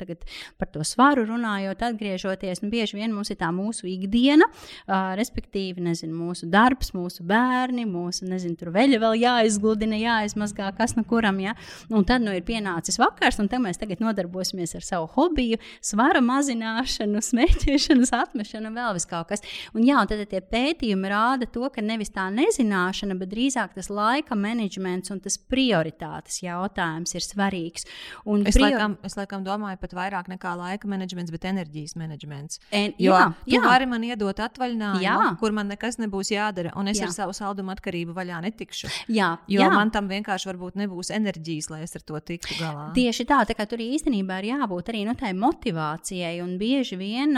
par 0.58 0.70
to 0.72 0.84
svaru 0.86 1.26
runājot, 1.28 1.82
atgriežoties, 1.90 2.62
nu, 2.62 2.70
bieži 2.72 2.98
vien 2.98 3.14
mums 3.14 3.30
ir 3.30 3.38
tā 3.40 3.50
mūsu 3.54 3.88
ikdiena, 3.90 4.48
uh, 4.48 5.14
respektīvi, 5.18 5.84
nezinu, 5.84 6.16
mūsu 6.16 6.48
darbs, 6.50 6.92
mūsu 6.96 7.24
bērni, 7.28 7.86
mūsu, 7.88 8.26
nezinu, 8.28 8.58
tur 8.58 8.72
veļa 8.74 9.00
vēl 9.02 9.18
jāizgludina, 9.22 9.98
jāizmazgā, 10.00 10.70
kas 10.78 10.96
no 10.98 11.04
kuram, 11.08 11.40
ja? 11.42 11.54
Un 11.92 12.06
tad 12.08 12.24
nu, 12.24 12.34
ir 12.34 12.46
pienācis 12.46 12.98
vakars, 13.00 13.40
un 13.42 13.50
mēs 13.62 13.80
tagad 13.80 14.02
nodarbosimies 14.02 14.74
ar 14.78 14.84
savu 14.86 15.08
hobiju, 15.14 15.57
enerģiju, 15.58 15.80
svara 15.82 16.20
mazināšanu, 16.20 17.20
smēķēšanas 17.30 18.12
atmešanu 18.12 18.68
un 18.68 18.76
vēl 18.76 18.94
vis 18.96 19.06
kaut 19.06 19.28
kas. 19.28 19.42
Un, 19.74 19.84
jā, 19.86 20.00
un 20.00 20.08
tad 20.08 20.24
tie 20.28 20.40
pētījumi 20.40 21.08
rāda 21.08 21.46
to, 21.46 21.68
ka 21.70 21.82
nevis 21.82 22.10
tā 22.10 22.28
nezināšana, 22.30 23.18
bet 23.18 23.30
drīzāk 23.32 23.74
tas 23.74 23.90
laika 23.90 24.34
menedžments 24.34 25.10
un 25.10 25.20
tas 25.20 25.38
prioritātes 25.38 26.42
jautājums 26.42 27.14
ir 27.14 27.24
svarīgs. 27.24 27.86
Un 28.26 28.46
es, 28.46 28.56
prior... 28.56 28.76
laikam, 28.76 28.98
es 29.04 29.16
laikam 29.16 29.44
domāju 29.44 29.78
pat 29.80 29.94
vairāk 29.94 30.28
nekā 30.28 30.54
laika 30.58 30.88
menedžments, 30.88 31.32
bet 31.32 31.44
enerģijas 31.48 31.96
menedžments. 31.96 32.60
En, 32.72 32.94
jo 32.98 33.14
jā, 33.14 33.32
jā. 33.46 33.62
vari 33.64 33.88
man 33.88 34.04
iedot 34.04 34.38
atvaļinājumu, 34.38 35.02
Jā. 35.02 35.34
kur 35.40 35.54
man 35.56 35.70
nekas 35.70 35.98
nebūs 36.00 36.32
jādara, 36.32 36.72
un 36.78 36.88
es 36.90 37.00
Jā. 37.00 37.08
ar 37.08 37.14
savu 37.14 37.36
saldumu 37.36 37.72
atkarību 37.74 38.14
vaļā 38.16 38.42
netikšu. 38.44 38.90
Jā, 39.14 39.36
Jo 39.48 39.62
jā. 39.64 39.70
man 39.72 39.92
tam 39.94 40.08
vienkārši 40.10 40.50
nebūs 40.78 41.10
enerģijas, 41.14 41.70
lai 41.72 41.82
es 41.84 41.94
ar 41.96 42.04
to 42.06 42.18
tiktu 42.20 42.58
galā. 42.60 42.88
Tieši 42.96 43.26
tā, 43.28 43.40
tā 43.48 43.56
kā 43.56 43.66
tur 43.68 43.80
īstenībā 43.82 44.40
ir 44.42 44.50
jābūt 44.52 44.92
arī 44.92 45.04
nu, 45.08 45.14
tai 45.18 45.32
motivācijai. 45.36 45.47
Un 45.48 46.56
bieži 46.60 46.96
vien 47.00 47.34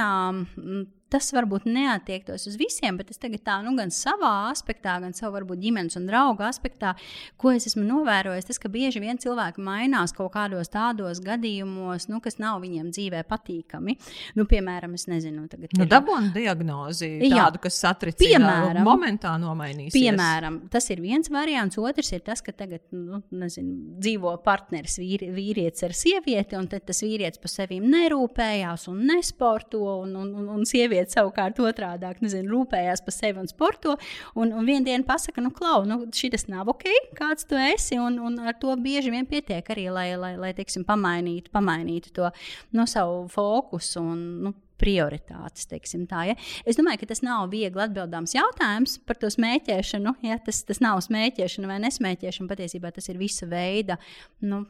tas 1.13 1.31
varbūt 1.35 1.67
neatiektos 1.69 2.47
uz 2.51 2.57
visiem, 2.61 2.99
bet 3.01 3.11
es 3.13 3.21
tagad 3.21 3.43
tā, 3.47 3.59
nu, 3.67 3.75
gan 3.79 3.93
savā 3.95 4.51
aspektā, 4.51 4.97
gan 5.03 5.15
savā 5.17 5.41
varbūt 5.41 5.63
ģimenes 5.63 5.99
un 6.01 6.07
draugu 6.09 6.45
aspektā, 6.47 6.95
ko 7.41 7.53
es 7.55 7.67
esmu 7.71 7.85
novērojis, 7.87 8.49
tas, 8.49 8.61
ka 8.63 8.71
bieži 8.73 9.03
vien 9.03 9.19
cilvēki 9.21 9.63
mainās 9.65 10.15
kaut 10.17 10.33
kādos 10.35 10.71
tādos 10.73 11.21
gadījumos, 11.25 12.09
nu, 12.11 12.21
kas 12.25 12.39
nav 12.43 12.61
viņiem 12.65 12.91
dzīvē 12.95 13.25
patīkami. 13.29 13.97
Nu, 14.39 14.47
piemēram, 14.51 14.95
es 14.99 15.07
nezinu, 15.11 15.47
tagad 15.51 15.75
Nu, 15.81 15.87
dabūna 15.89 16.33
diagnozi, 16.35 17.09
Jā. 17.25 17.47
tādu, 17.47 17.61
kas 17.65 17.79
satricina, 17.81 18.51
Piemēram. 18.51 18.85
momentā 18.87 19.33
nomainīsies. 19.41 19.95
Piemēram, 19.95 20.59
tas 20.73 20.89
ir 20.93 21.01
viens 21.03 21.31
variants. 21.33 21.79
Otrs 21.81 22.13
ir 22.13 22.23
tas, 22.27 22.43
ka 22.45 22.53
tagad 22.57 22.83
nu, 22.93 23.23
nezinu, 23.33 23.97
dzīvo 24.03 24.35
partneris, 24.45 24.99
vīri, 25.01 25.31
vīrietis 25.35 25.87
ar 25.87 25.95
sievieti, 25.97 26.59
un 26.59 26.69
tad 26.71 26.85
tas 26.91 27.01
vīrietis 27.05 27.41
par 27.41 27.53
sevi 27.53 27.81
nerūpējās 27.81 28.89
un 28.93 29.01
nesporto, 29.09 29.81
un, 30.05 30.15
un, 30.21 30.33
un, 30.43 30.49
un 30.59 30.67
sieviete 30.69 30.99
savukārt 31.09 31.61
otrādi 31.64 32.11
nezinu, 32.20 32.51
rūpējās 32.53 33.05
par 33.07 33.14
sevi 33.16 33.40
un 33.42 33.48
sporto. 33.51 33.96
Un, 34.34 34.53
un 34.53 34.66
vienā 34.68 34.84
dienā 34.86 35.07
pasakā, 35.09 35.42
nu, 35.44 35.53
klau, 35.57 35.84
nu, 35.88 36.03
šis 36.14 36.48
nav 36.53 36.68
ok, 36.68 36.86
kāds 37.16 37.48
tu 37.48 37.59
esi, 37.59 37.98
un, 37.98 38.18
un 38.20 38.38
ar 38.44 38.59
to 38.61 38.74
bieži 38.76 39.12
vien 39.14 39.28
pietiek 39.28 39.66
arī, 39.72 39.88
lai, 39.92 40.09
lai, 40.20 40.34
lai 40.40 40.53
teiksim, 40.57 40.84
pamainītu, 40.88 41.53
pamainītu 41.55 42.12
to 42.16 42.32
no 42.76 42.86
savu 42.90 43.24
fokusu. 43.32 44.03
Un, 44.03 44.26
nu, 44.46 44.57
prioritātes. 44.80 45.68
Tā, 45.68 46.22
ja? 46.30 46.34
Es 46.64 46.78
domāju, 46.78 47.03
ka 47.03 47.11
tas 47.11 47.20
nav 47.20 47.51
viegli 47.53 47.82
atbildāms 47.84 48.32
jautājums 48.32 48.96
par 49.05 49.18
to 49.20 49.28
smēķēšanu. 49.28 50.14
Ja? 50.24 50.38
Tas, 50.40 50.62
tas 50.64 50.80
nav 50.80 51.03
smēķēšana 51.05 51.68
vai 51.68 51.76
nesmēķēšana. 51.84 52.48
Patiesībā 52.48 52.92
tas 52.96 53.11
ir 53.12 53.20
visa 53.20 53.48
veida. 53.51 54.01
Nu, 54.40 54.64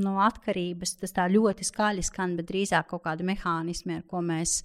No 0.00 0.14
atkarības 0.24 0.96
tas 1.02 1.12
tā 1.12 1.26
ļoti 1.28 1.66
skaļi 1.68 2.04
skan, 2.06 2.36
bet 2.38 2.48
drīzāk 2.48 2.88
kaut 2.88 3.04
kādi 3.04 3.26
mehānismi, 3.28 3.98
ar 4.00 4.06
ko 4.08 4.22
mēs 4.24 4.62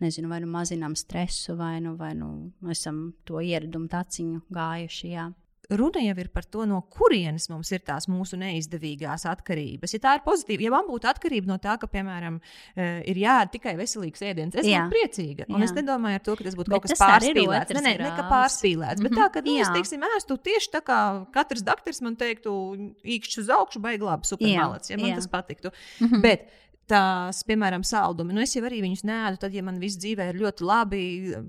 nezinu, 0.00 0.28
vai 0.28 0.40
nu 0.44 0.46
mazinām 0.52 0.94
stresu, 0.98 1.56
vai 1.56 1.80
nu, 1.80 1.96
vai 1.96 2.12
nu 2.14 2.50
esam 2.70 3.14
to 3.24 3.40
ieradumu 3.40 3.88
taciņu 3.88 4.42
gājuši. 4.52 5.10
Jā. 5.16 5.32
Runa 5.66 5.98
jau 5.98 6.14
ir 6.22 6.28
par 6.30 6.44
to, 6.46 6.62
no 6.62 6.76
kurienes 6.94 7.48
mums 7.50 7.72
ir 7.74 7.80
tās 7.82 8.04
mūsu 8.06 8.36
neizdevīgās 8.38 9.24
atkarības. 9.26 9.94
Ja 9.96 9.98
tā 10.04 10.12
ir 10.14 10.20
pozitīva, 10.22 10.62
ja 10.62 10.70
man 10.70 10.84
būtu 10.86 11.08
atkarība 11.10 11.48
no 11.50 11.56
tā, 11.58 11.72
ka, 11.82 11.88
piemēram, 11.90 12.36
eh, 12.76 13.00
ir 13.10 13.16
jāēd 13.18 13.50
tikai 13.56 13.72
veselīgs 13.74 14.22
ēdiens, 14.22 14.54
es 14.54 14.62
Jā. 14.64 14.84
būtu 14.84 14.94
priecīga. 14.94 15.48
Un 15.50 15.58
Jā. 15.58 15.64
es 15.64 15.72
nedomāju 15.74 16.22
to, 16.22 16.36
ka 16.38 16.44
tas 16.46 16.54
būtu 16.54 16.70
Bet 16.70 16.76
kaut 16.76 16.86
kas 16.86 17.02
pārspīlēts. 17.02 17.74
Nē, 17.74 17.82
ne, 17.82 17.96
ka 17.98 18.22
grāvs. 18.22 18.30
pārspīlēts. 18.30 19.02
Bet 19.02 19.10
Mhm. 19.10 19.18
tā, 19.18 19.32
ka 19.32 19.40
nu, 19.42 19.56
es 19.58 19.68
teiksim, 19.74 20.06
ēstu 20.14 20.38
tieši 20.38 20.70
tā 20.70 20.82
kā 20.86 21.00
katrs 21.32 21.62
doktors 21.66 22.00
man 22.00 22.14
teiktu, 22.14 22.54
īkšķi 23.02 23.38
uz 23.42 23.48
augšu, 23.48 23.82
baigi 23.82 24.06
labi, 24.06 24.22
supermālets, 24.22 24.90
ja 24.90 24.96
man 24.98 25.10
jā. 25.10 25.16
tas 25.16 25.26
patiktu. 25.26 25.72
Mhm. 26.00 26.20
Bet 26.22 26.46
tās, 26.90 27.42
piemēram, 27.46 27.84
saldumi. 27.86 28.34
Nu, 28.36 28.42
es 28.44 28.54
jau 28.56 28.62
arī 28.66 28.80
viņus 28.84 29.02
nēdu, 29.06 29.40
tad, 29.42 29.54
ja 29.56 29.62
man 29.66 29.80
viss 29.82 29.98
dzīvē 30.02 30.28
ir 30.30 30.38
ļoti 30.40 30.66
labi, 30.66 31.02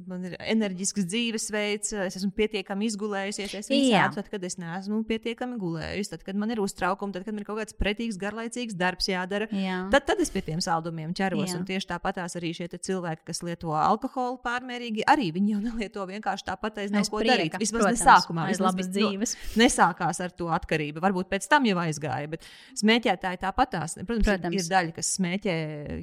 man 0.09 0.25
ir 0.29 0.35
enerģisks 0.53 1.05
dzīvesveids, 1.07 1.93
es 2.07 2.17
esmu 2.19 2.31
pietiekami 2.37 2.87
izgulējusies, 2.89 3.53
es 3.59 3.71
viņus 3.71 3.89
Jā. 3.91 4.05
ēdu, 4.07 4.19
tad, 4.19 4.31
kad 4.33 4.47
es 4.47 4.57
neesmu 4.61 5.01
pietiekami 5.07 5.59
gulējusi, 5.61 6.11
tad, 6.13 6.25
kad 6.27 6.39
man 6.39 6.53
ir 6.53 6.61
uztraukumi, 6.63 7.13
tad, 7.15 7.25
kad 7.27 7.37
man 7.37 7.43
ir 7.43 7.49
kaut 7.49 7.61
kāds 7.61 7.77
pretīgs, 7.77 8.19
garlaicīgs 8.21 8.77
darbs 8.77 9.09
jādara. 9.11 9.49
Jā. 9.53 9.83
Tad, 9.93 10.07
tad 10.09 10.23
es 10.23 10.33
pie 10.33 10.43
tiem 10.47 10.63
saldumiem 10.63 11.13
ķeros. 11.17 11.55
Tieši 11.67 11.91
tāpatās 11.91 12.37
arī 12.39 12.53
šie 12.57 12.69
cilvēki, 12.73 13.25
kas 13.29 13.43
lieto 13.45 13.73
alkoholu 13.77 14.39
pārmērīgi, 14.45 15.05
arī 15.09 15.29
viņi 15.35 15.55
jau 15.55 15.61
nelieto 15.67 16.05
vienkārši 16.09 16.49
tāpat 16.49 16.81
aiz 16.83 16.93
nav 16.93 17.05
Aiz 17.05 17.11
ko 17.13 17.21
prieka, 17.21 17.35
darīt. 17.35 17.59
Vismaz 17.61 17.83
protams, 17.83 18.01
ne 18.01 18.09
sākumā, 18.09 18.47
aiz 18.51 18.61
labas 18.63 18.89
dzīves. 18.93 19.35
Nesākās 19.61 20.21
ar 20.23 20.33
to 20.37 20.49
atkarību. 20.55 21.03
Varbūt 21.03 21.29
pēc 21.31 21.47
tam 21.51 21.67
jau 21.69 21.77
aizgāja, 21.83 22.31
bet 22.31 22.45
smēķētāji 22.81 23.41
tāpatās. 23.43 23.97
Protams, 24.01 24.27
Protams. 24.27 24.57
Ir 24.57 24.71
daļa, 24.71 24.95
kas 24.95 25.13
smēķē, 25.17 25.26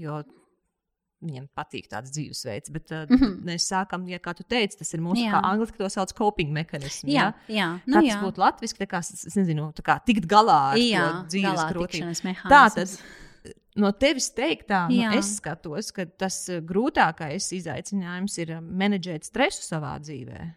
jo 0.02 0.22
viņiem 1.24 1.48
patīk 1.56 1.88
tāds 1.90 2.12
dzīvesveids. 2.14 2.72
Bet 2.74 2.92
uh, 2.92 3.04
mm 3.08 3.18
-hmm. 3.18 3.34
mēs 3.48 3.66
sākam, 3.70 4.06
ja 4.10 4.20
kā 4.22 4.34
tu 4.36 4.44
teici, 4.44 4.78
tas 4.78 4.92
ir 4.94 5.00
mūsu, 5.00 5.24
Jā. 5.24 5.32
kā 5.36 5.42
angliski 5.50 5.80
to 5.80 5.88
sauc, 5.88 6.12
coping 6.12 6.52
mehānisms. 6.52 7.10
Jā, 7.10 7.32
jā. 7.48 7.68
Nu, 7.86 7.94
Nu, 7.94 8.00
tas 8.00 8.10
jā. 8.10 8.20
būtu 8.22 8.42
latviešu, 8.44 8.86
kā, 8.86 8.98
es 8.98 9.36
nezinu, 9.36 9.72
kā 9.82 10.00
tikt 10.04 10.26
galā 10.26 10.72
ar 10.72 10.76
Jā, 10.78 11.24
dzīves 11.28 11.64
tikšanas 11.72 12.20
Tā 12.20 12.28
mehānisms. 12.28 12.98
no 13.76 13.90
tevis 13.92 14.30
teiktā, 14.30 14.88
nu, 14.88 14.96
Jā. 14.96 15.14
es 15.18 15.36
skatos, 15.36 15.92
ka 15.92 16.04
tas 16.06 16.48
uh, 16.48 16.60
grūtākais 16.60 17.52
izaicinājums 17.52 18.38
ir 18.38 18.56
uh, 18.58 18.60
menedžēt 18.60 19.24
stresu 19.24 19.62
savā 19.62 19.98
dzīvē. 20.00 20.54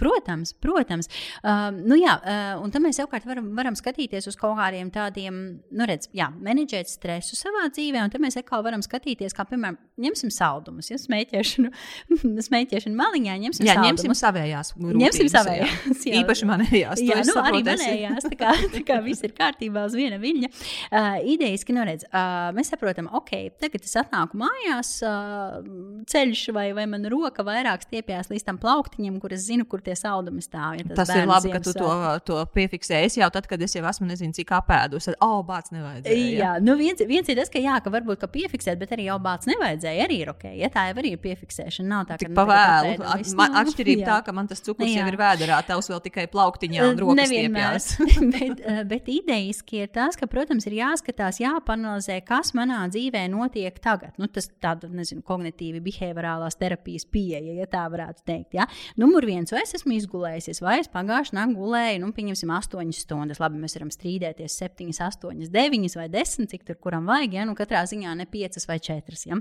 Protams, 0.00 0.50
protams. 0.58 1.06
Uh, 1.38 1.68
nu 1.74 1.94
jā, 2.00 2.16
uh, 2.18 2.62
un 2.64 2.72
tad 2.74 2.82
mēs 2.82 2.98
savukārt 2.98 3.26
varam, 3.28 3.52
varam 3.54 3.76
skatīties 3.78 4.26
uz 4.26 4.36
kaut 4.38 4.56
kādiem 4.58 4.90
tādiem, 4.94 5.36
nu, 5.70 5.86
redz, 5.86 6.08
jā, 6.16 6.26
menedžēt 6.34 6.90
stresu 6.90 7.38
savā 7.38 7.68
dzīvē, 7.70 8.02
un 8.02 8.10
tad 8.10 8.22
mēs 8.24 8.38
atkal 8.40 8.64
varam 8.66 8.82
skatīties, 8.82 9.36
kā, 9.36 9.46
piemēram, 9.46 9.78
ņemsim 10.02 10.32
saldumus, 10.34 10.90
ja 10.90 10.98
smēķēšanu, 10.98 11.70
smēķēšanu 12.48 12.98
maliņā, 12.98 13.36
ņemsim 13.44 13.68
Jā, 13.68 13.76
saldumus. 13.78 14.02
ņemsim 14.02 14.16
savējās. 14.18 14.72
Ņemsim 14.74 14.96
rūpības, 14.98 15.36
savējās, 15.36 16.02
jā. 16.08 16.22
Īpaši 16.24 16.50
manējās. 16.50 17.04
Jā, 17.04 17.20
nu, 17.30 17.36
arī 17.44 17.62
manējās. 17.70 18.26
Tā 18.26 18.40
kā, 18.40 18.56
tā 18.74 18.82
kā 18.90 18.98
viss 19.06 19.22
ir 19.26 19.36
kārtībā 19.38 19.86
uz 19.86 19.94
viena 19.98 20.18
viļņa. 20.22 20.50
Uh, 20.90 21.20
idejas, 21.36 21.62
ka, 21.62 21.76
nu, 21.76 21.86
redz, 21.86 22.08
uh, 22.10 22.50
mēs 22.56 22.74
saprotam, 22.74 23.12
ok, 23.14 23.32
tagad 23.62 23.86
es 23.86 23.94
atnāku 24.02 24.42
mājās, 24.42 24.96
uh, 25.06 25.62
ceļš 26.10 26.44
vai, 26.56 26.66
vai 26.76 26.88
mana 26.90 27.12
roka 27.12 27.46
vairāk 27.46 27.86
stiepjas 27.86 28.32
līdz 28.32 28.48
tam 28.50 28.60
plauktiņam, 28.62 29.22
kur 29.22 29.36
es 29.36 29.46
zinu, 29.46 29.68
kur 29.70 29.83
tie 29.86 29.96
saldumi 29.98 30.42
stāv. 30.44 30.78
Ja 30.80 30.96
Tas 30.98 31.12
ir 31.14 31.26
labi, 31.28 31.52
ka 31.54 31.60
tu 31.64 31.74
to, 31.76 31.90
to 32.28 32.40
piefiksēji. 32.56 33.10
Es 33.10 33.18
jau 33.20 33.28
tad, 33.34 33.48
kad 33.50 33.62
es 33.64 33.74
jau 33.76 33.84
esmu, 33.88 34.08
nezinu, 34.10 34.34
cik 34.36 34.52
apēdus, 34.58 35.10
tad, 35.10 35.18
oh, 35.24 35.40
bāc, 35.46 35.70
nevajadzēja. 35.74 36.30
Jā, 36.40 36.52
nu 36.64 36.76
viens, 36.80 37.00
viens 37.08 37.28
ir 37.30 37.38
tas, 37.40 37.52
ka, 37.52 37.62
jā, 37.62 37.76
ka 37.84 37.92
varbūt 37.94 38.20
ka 38.22 38.30
piefiksēt, 38.32 38.78
bet 38.80 38.94
arī 38.96 39.08
jau 39.08 39.18
bācis 39.22 39.50
nevajadzēja. 39.52 40.06
Arī 40.08 40.20
ir 40.24 40.32
ok. 40.34 40.46
Ja 40.58 40.70
tā 40.72 40.88
jau 40.90 41.04
ir 41.04 41.18
piefiksēšana. 41.22 41.88
Nav 41.90 42.06
tā, 42.08 42.18
ka 42.20 42.30
nu, 42.30 42.36
pavēlu. 42.38 42.94
At- 43.04 43.34
man- 43.38 43.52
nu, 43.54 43.60
Atšķirība 43.64 44.02
jā. 44.04 44.08
tā, 44.08 44.18
ka 44.26 44.32
man 44.36 44.48
tas 44.50 44.62
cukurs 44.64 44.88
Jā. 44.90 45.02
jau 45.02 45.10
ir 45.12 45.18
vēderā, 45.20 45.60
tavs 45.66 45.88
vēl 45.90 46.00
tikai 46.08 46.26
plauktiņā 46.32 46.88
un 46.90 47.00
rokas 47.02 47.20
Nevienmēr. 47.22 47.78
stiepjas. 47.82 48.30
bet, 48.34 48.62
bet 48.90 49.10
idejiski 49.12 49.82
ir 49.84 49.92
tas, 49.94 50.16
ka, 50.20 50.28
protams, 50.30 50.66
ir 50.70 50.78
jāskatās, 50.80 51.40
jāpanalizē, 51.42 52.20
kas 52.26 52.52
manā 52.56 52.82
dzīvē 52.92 53.24
notiek 53.32 53.78
tagad. 53.84 54.14
Nu, 54.20 54.28
tas 54.32 54.48
tāda, 54.62 54.88
nezinu, 54.90 55.22
kognitīvi 55.26 55.82
behaviorālās 55.84 56.58
terapijas 56.60 57.06
pieeja, 57.10 57.54
ja 57.60 57.68
tā 57.70 57.84
varētu 57.92 58.24
teikt. 58.26 58.54
Ja? 58.58 58.66
Numur 59.00 59.26
viens, 59.28 59.52
vai 59.54 59.64
es 59.64 59.73
esmu 59.78 59.96
izgulējusies, 59.96 60.60
vai 60.64 60.78
es 60.82 60.90
pagājušajā 60.92 61.36
naktī 61.38 61.58
gulēju, 61.58 62.00
nu, 62.02 62.12
pieņemsim, 62.16 62.52
8 62.54 62.94
stundas. 62.96 63.40
Labi, 63.42 63.60
mēs 63.62 63.76
varam 63.78 63.90
strīdēties 63.94 64.58
7, 64.62 64.92
8, 64.94 65.44
9 65.54 65.98
vai 66.00 66.08
10, 66.12 66.50
cik 66.52 66.64
tur 66.68 66.78
kuram 66.80 67.10
vajag. 67.10 67.38
Ja? 67.38 67.48
Nu, 67.48 67.56
katrā 67.58 67.84
ziņā 67.90 68.14
ne 68.18 68.28
5 68.30 68.64
vai 68.70 68.78
4. 68.82 69.20
Ja? 69.30 69.40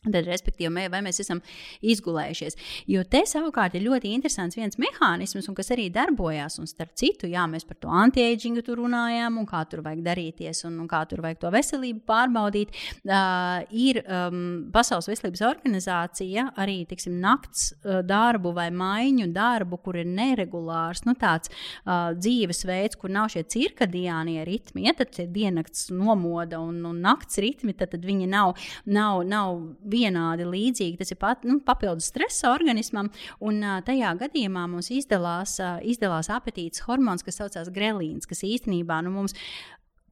Tad, 0.00 0.24
respektīvi, 0.24 0.70
mē- 0.72 0.88
vai 0.88 1.02
mēs 1.04 1.18
esam 1.20 1.42
izgulējušies. 1.84 2.54
Jo 2.88 3.02
te 3.04 3.20
savukārt 3.28 3.74
ir 3.76 3.82
ļoti 3.84 4.14
interesants 4.16 4.56
viens 4.56 4.78
mehānisms, 4.80 5.44
kas 5.52 5.68
arī 5.74 5.90
darbojās. 5.92 6.58
Un 6.58 6.64
starp 6.70 6.94
citu, 6.96 7.28
jā, 7.28 7.42
mēs 7.44 7.66
par 7.68 7.76
to 7.76 7.88
anti-agingu 7.92 8.62
tur 8.64 8.78
runājām, 8.80 9.36
un 9.36 9.44
kā 9.44 9.60
tur 9.68 9.82
vajag 9.84 10.00
darīties, 10.06 10.64
un, 10.64 10.78
un 10.80 10.88
kā 10.88 11.02
tur 11.06 11.20
vajag 11.20 11.42
to 11.42 11.50
veselību 11.52 12.00
pārbaudīt. 12.08 12.72
Uh, 13.04 13.60
ir 13.76 14.00
um, 14.06 14.70
Pasaules 14.72 15.10
veselības 15.10 15.42
organizācija 15.50 16.46
arī 16.56 16.78
tiksim, 16.88 17.20
nakts 17.20 17.74
uh, 17.84 18.00
darbu 18.00 18.54
vai 18.56 18.70
maiņu 18.72 19.28
darbu, 19.36 19.82
kur 19.84 20.00
ir 20.00 20.08
neregulārs 20.08 21.04
nu, 21.04 21.12
tāds 21.12 21.52
uh, 21.52 22.16
dzīvesveids, 22.16 22.96
kur 22.96 23.12
nav 23.12 23.28
šie 23.36 23.44
cirkadiānie 23.44 24.46
ritmi. 24.48 24.86
Ja 24.88 24.96
tad 24.96 25.12
ir 25.20 25.28
diennakts 25.28 25.90
nomoda 25.92 26.62
un, 26.64 26.80
un 26.88 27.04
nakts 27.04 27.36
ritmi, 27.44 27.76
tad, 27.76 27.92
tad 27.92 28.08
viņi 28.08 28.32
nav, 28.32 28.56
nav, 28.88 29.26
nav 29.28 29.60
vienādi 29.90 30.46
līdzīgi. 30.48 30.98
Tas 31.00 31.12
ir 31.12 31.20
pat, 31.20 31.44
nu, 31.48 31.58
papildus 31.64 32.10
stresa 32.12 32.52
organismam, 32.54 33.10
un 33.44 33.60
tajā 33.86 34.14
gadījumā 34.24 34.66
mums 34.70 34.90
izdalās, 34.94 35.58
izdalās 35.86 36.30
apetītes 36.32 36.86
hormons, 36.86 37.26
kas 37.26 37.40
saucās 37.42 37.72
grelīns, 37.74 38.28
kas 38.30 38.44
īstenībā 38.46 39.02
nu, 39.06 39.14
mums 39.18 39.36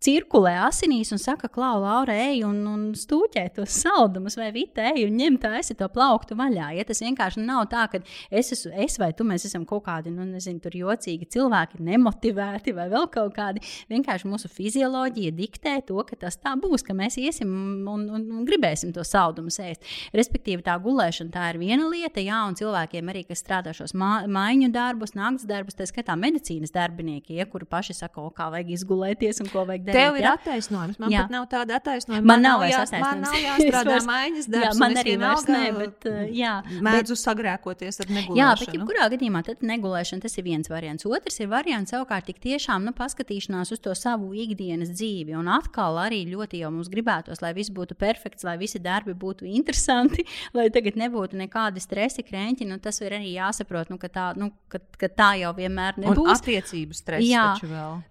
cirkulē 0.05 0.55
asinīs 0.67 1.11
un 1.15 1.21
saka, 1.21 1.49
Klau, 1.53 1.81
Laura, 1.83 2.15
ej 2.29 2.45
un, 2.47 2.61
un 2.71 2.83
stūķē 2.97 3.45
tos 3.57 3.75
saldumus, 3.83 4.37
vai 4.39 4.51
vita, 4.55 4.85
ej 4.93 5.09
un 5.09 5.17
ņem 5.19 5.39
tā, 5.43 5.53
esi 5.59 5.75
to 5.79 5.89
plauktu 5.93 6.37
vaļā. 6.39 6.71
Ja 6.79 6.85
tas 6.87 7.03
vienkārši 7.03 7.43
nav 7.43 7.67
tā, 7.73 7.87
ka 7.91 8.01
es, 8.31 8.53
esmu, 8.55 8.73
es 8.85 8.99
vai 9.01 9.11
tu 9.17 9.27
mēs 9.27 9.49
esam 9.49 9.67
kaut 9.69 9.85
kādi, 9.89 10.13
nu, 10.15 10.27
nezinu, 10.29 10.63
tur 10.63 10.77
jocīgi 10.79 11.29
cilvēki, 11.35 11.83
nemotivēti 11.89 12.75
vai 12.77 12.89
vēl 12.93 13.09
kaut 13.15 13.35
kādi. 13.37 13.65
Vienkārši 13.91 14.31
mūsu 14.31 14.51
fizioloģija 14.53 15.35
diktē 15.35 15.79
to, 15.89 15.99
ka 16.07 16.19
tas 16.27 16.39
tā 16.39 16.55
būs, 16.61 16.87
ka 16.87 16.97
mēs 16.97 17.19
iesim 17.21 17.51
un, 17.91 18.07
un, 18.07 18.29
un 18.39 18.47
gribēsim 18.49 18.95
to 18.95 19.05
saldumu 19.07 19.51
ēst. 19.51 19.83
Respektīvi, 20.15 20.63
tā 20.67 20.77
gulēšana 20.83 21.35
tā 21.35 21.49
ir 21.53 21.61
viena 21.63 21.89
lieta, 21.91 22.23
jā, 22.23 22.45
un 22.47 22.57
cilvēkiem 22.59 23.11
arī, 23.11 23.25
kas 23.27 23.43
strādā 23.43 23.75
šos 23.75 23.97
mā, 23.99 24.13
maiņu 24.31 24.71
darbus, 24.75 25.17
naktas 25.19 25.49
darbus, 25.49 25.77
tā 25.79 25.89
skaitā 25.89 26.15
medicīnas 26.19 26.73
darbinieki, 26.75 27.39
ja, 27.41 27.49
kuri 27.51 27.67
paši 27.69 27.97
saka, 27.99 28.23
o, 28.23 28.31
kā 28.35 28.49
vajag 28.53 28.75
izgulēties 28.77 29.43
un 29.43 29.51
ko 29.53 29.65
vajag 29.69 29.88
darīt. 29.89 29.99
Tev 29.99 30.19
ir 30.19 30.27
ja? 30.27 30.35
attaisnojums. 30.39 30.99
Man 31.03 31.13
jā. 31.13 31.25
pat 31.25 31.35
nav 31.35 31.47
tāda 31.53 31.79
attaisnojuma. 31.81 32.23
Man, 32.23 32.45
man 32.45 32.47
nav 32.47 32.65
jās, 32.69 32.93
man 32.95 33.23
nav 33.25 33.37
jāstrādā 33.41 33.99
maiņas 34.13 34.49
darbs. 34.53 34.69
Jā, 34.69 34.73
man 34.83 35.01
arī 35.03 35.15
vairs 35.23 35.47
ne, 35.49 35.63
bet, 35.79 36.09
jā. 36.37 36.55
Mēdzu 36.85 37.17
bet, 37.17 37.23
sagrēkoties 37.23 38.03
ar 38.05 38.13
negulēšanu. 38.13 38.39
Jā, 38.39 38.51
bet 38.61 38.77
jebkurā 38.77 39.09
gadījumā 39.15 39.43
tad 39.49 39.65
negulēšana 39.73 40.25
tas 40.25 40.39
ir 40.39 40.47
viens 40.47 40.71
variants. 40.71 41.07
Otrs 41.09 41.41
ir 41.43 41.51
variants 41.53 41.95
savukārt 41.95 42.29
tik 42.29 42.41
tiešām 42.45 42.85
nu, 42.87 42.95
paskatīšanās 42.99 43.73
uz 43.75 43.83
to 43.85 43.95
savu 43.99 44.31
ikdienas 44.37 44.93
dzīvi. 44.93 45.37
Un 45.39 45.51
atkal 45.53 45.99
arī 46.03 46.23
ļoti 46.29 46.63
jau 46.63 46.73
mums 46.75 46.91
gribētos, 46.93 47.43
lai 47.45 47.55
viss 47.57 47.73
būtu 47.75 47.97
perfekts, 47.99 48.47
lai 48.47 48.59
visi 48.61 48.81
darbi 48.83 49.17
būtu 49.19 49.49
interesanti, 49.49 50.27
lai 50.57 50.69
tagad 50.75 50.99
nebūtu 51.01 51.39
nekādi 51.41 51.83
stresi, 51.83 52.27
krēķi. 52.27 52.69
Nu, 52.69 52.81
tas 52.83 53.01
ir 53.05 53.17
arī 53.17 53.33
jāsaprot, 53.37 53.93
nu, 53.93 53.99
ka, 54.01 54.11
tā, 54.13 54.29
nu, 54.39 54.51
ka, 54.73 54.83
ka 55.01 55.11
tā 55.13 55.31
jau 55.43 55.55
vienmēr 55.57 56.01
nebūs. 56.03 56.27
Un 56.27 56.35
attiecību 56.35 56.97
stress 56.97 57.25
jā. 57.29 57.47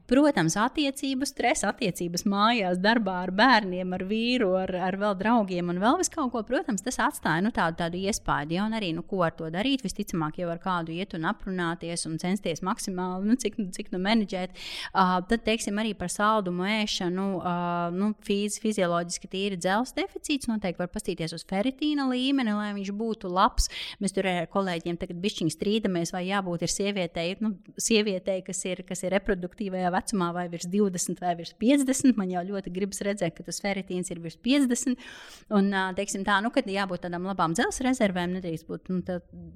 Protams, 0.07 0.55
attiecību 0.61 1.27
stress, 1.27 1.66
attiecības 1.69 2.25
mājās, 2.29 2.79
darbā 2.81 3.19
ar 3.25 3.31
bērniem, 3.35 3.93
ar 3.95 4.03
vīru, 4.07 4.51
ar, 4.59 4.73
ar 4.89 4.97
vēl 4.99 5.17
draugiem 5.19 5.71
un 5.73 5.81
vēl 5.81 5.99
vis 6.01 6.11
kaut 6.13 6.31
ko. 6.33 6.43
Protams, 6.47 6.83
tas 6.85 6.99
atstāja 7.03 7.43
nu, 7.43 7.51
tādu, 7.55 7.79
tādu 7.81 7.99
iespēju. 7.99 8.55
Ja, 8.57 8.65
un 8.67 8.75
arī, 8.77 8.93
nu, 8.95 9.03
ko 9.07 9.23
ar 9.25 9.35
to 9.37 9.49
darīt, 9.53 9.83
visticamāk, 9.85 10.39
jau 10.41 10.49
ar 10.53 10.61
kādu 10.63 10.95
iet 10.95 11.15
un 11.17 11.27
aprunāties 11.29 12.07
un 12.09 12.17
censties 12.21 12.63
maksimāli, 12.65 13.27
nu, 13.27 13.37
cik, 13.39 13.57
cik 13.75 13.91
nu 13.93 14.01
menedžēt. 14.03 14.55
Uh, 14.93 15.17
tad, 15.27 15.43
teiksim, 15.47 15.77
arī 15.81 15.93
par 15.97 16.11
saldumu 16.13 16.67
ēšanu, 16.67 17.27
uh, 17.41 17.89
nu, 17.95 18.11
fiz, 18.25 18.59
fizioloģiski 18.63 19.31
tīri 19.31 19.59
dzelzs 19.59 19.95
deficīts. 19.97 20.49
Noteikti 20.51 20.83
var 20.83 20.91
pastīties 20.93 21.35
uz 21.35 21.45
feritīna 21.49 22.07
līmeni, 22.11 22.55
lai 22.55 22.71
viņš 22.77 22.93
būtu 22.97 23.31
labs. 23.31 23.69
Mēs 24.03 24.15
tur 24.15 24.29
ar 24.29 24.47
kolēģiem 24.53 24.99
tagad 25.01 25.19
bišķiņi 25.23 25.53
strīdamies, 25.53 26.13
vai 26.15 26.27
jābūt 26.29 26.65
ir 26.65 26.73
sievietei, 26.73 27.27
nu, 27.43 27.53
sievietei 27.81 28.41
kas, 28.45 28.63
ir, 28.69 28.83
kas 28.87 29.03
ir 29.03 29.15
reproduktīvajā 29.17 29.91
vecumā, 29.93 30.31
vai 30.35 30.47
virs 30.51 30.69
20 30.71 31.23
vai 31.23 31.35
virs 31.39 31.55
50. 31.61 32.17
Man 32.17 32.31
jau 32.31 32.43
ļoti 32.45 32.71
gribas 32.73 33.01
redzēt, 33.05 33.35
ka 33.37 33.45
tas 33.47 33.61
feritīns 33.63 34.11
ir 34.13 34.21
virs 34.23 34.37
50. 34.43 34.97
Un, 35.57 35.71
teiksim, 35.97 36.23
tā, 36.27 36.39
nu, 36.43 36.51
kad 36.53 36.67
jābūt 36.69 37.05
tādām 37.05 37.27
labām 37.29 37.55
dzelzceļa 37.57 37.87
rezervēm, 37.87 38.35
nedrīkst 38.37 38.67
būt 38.67 38.91
nu, 38.91 39.01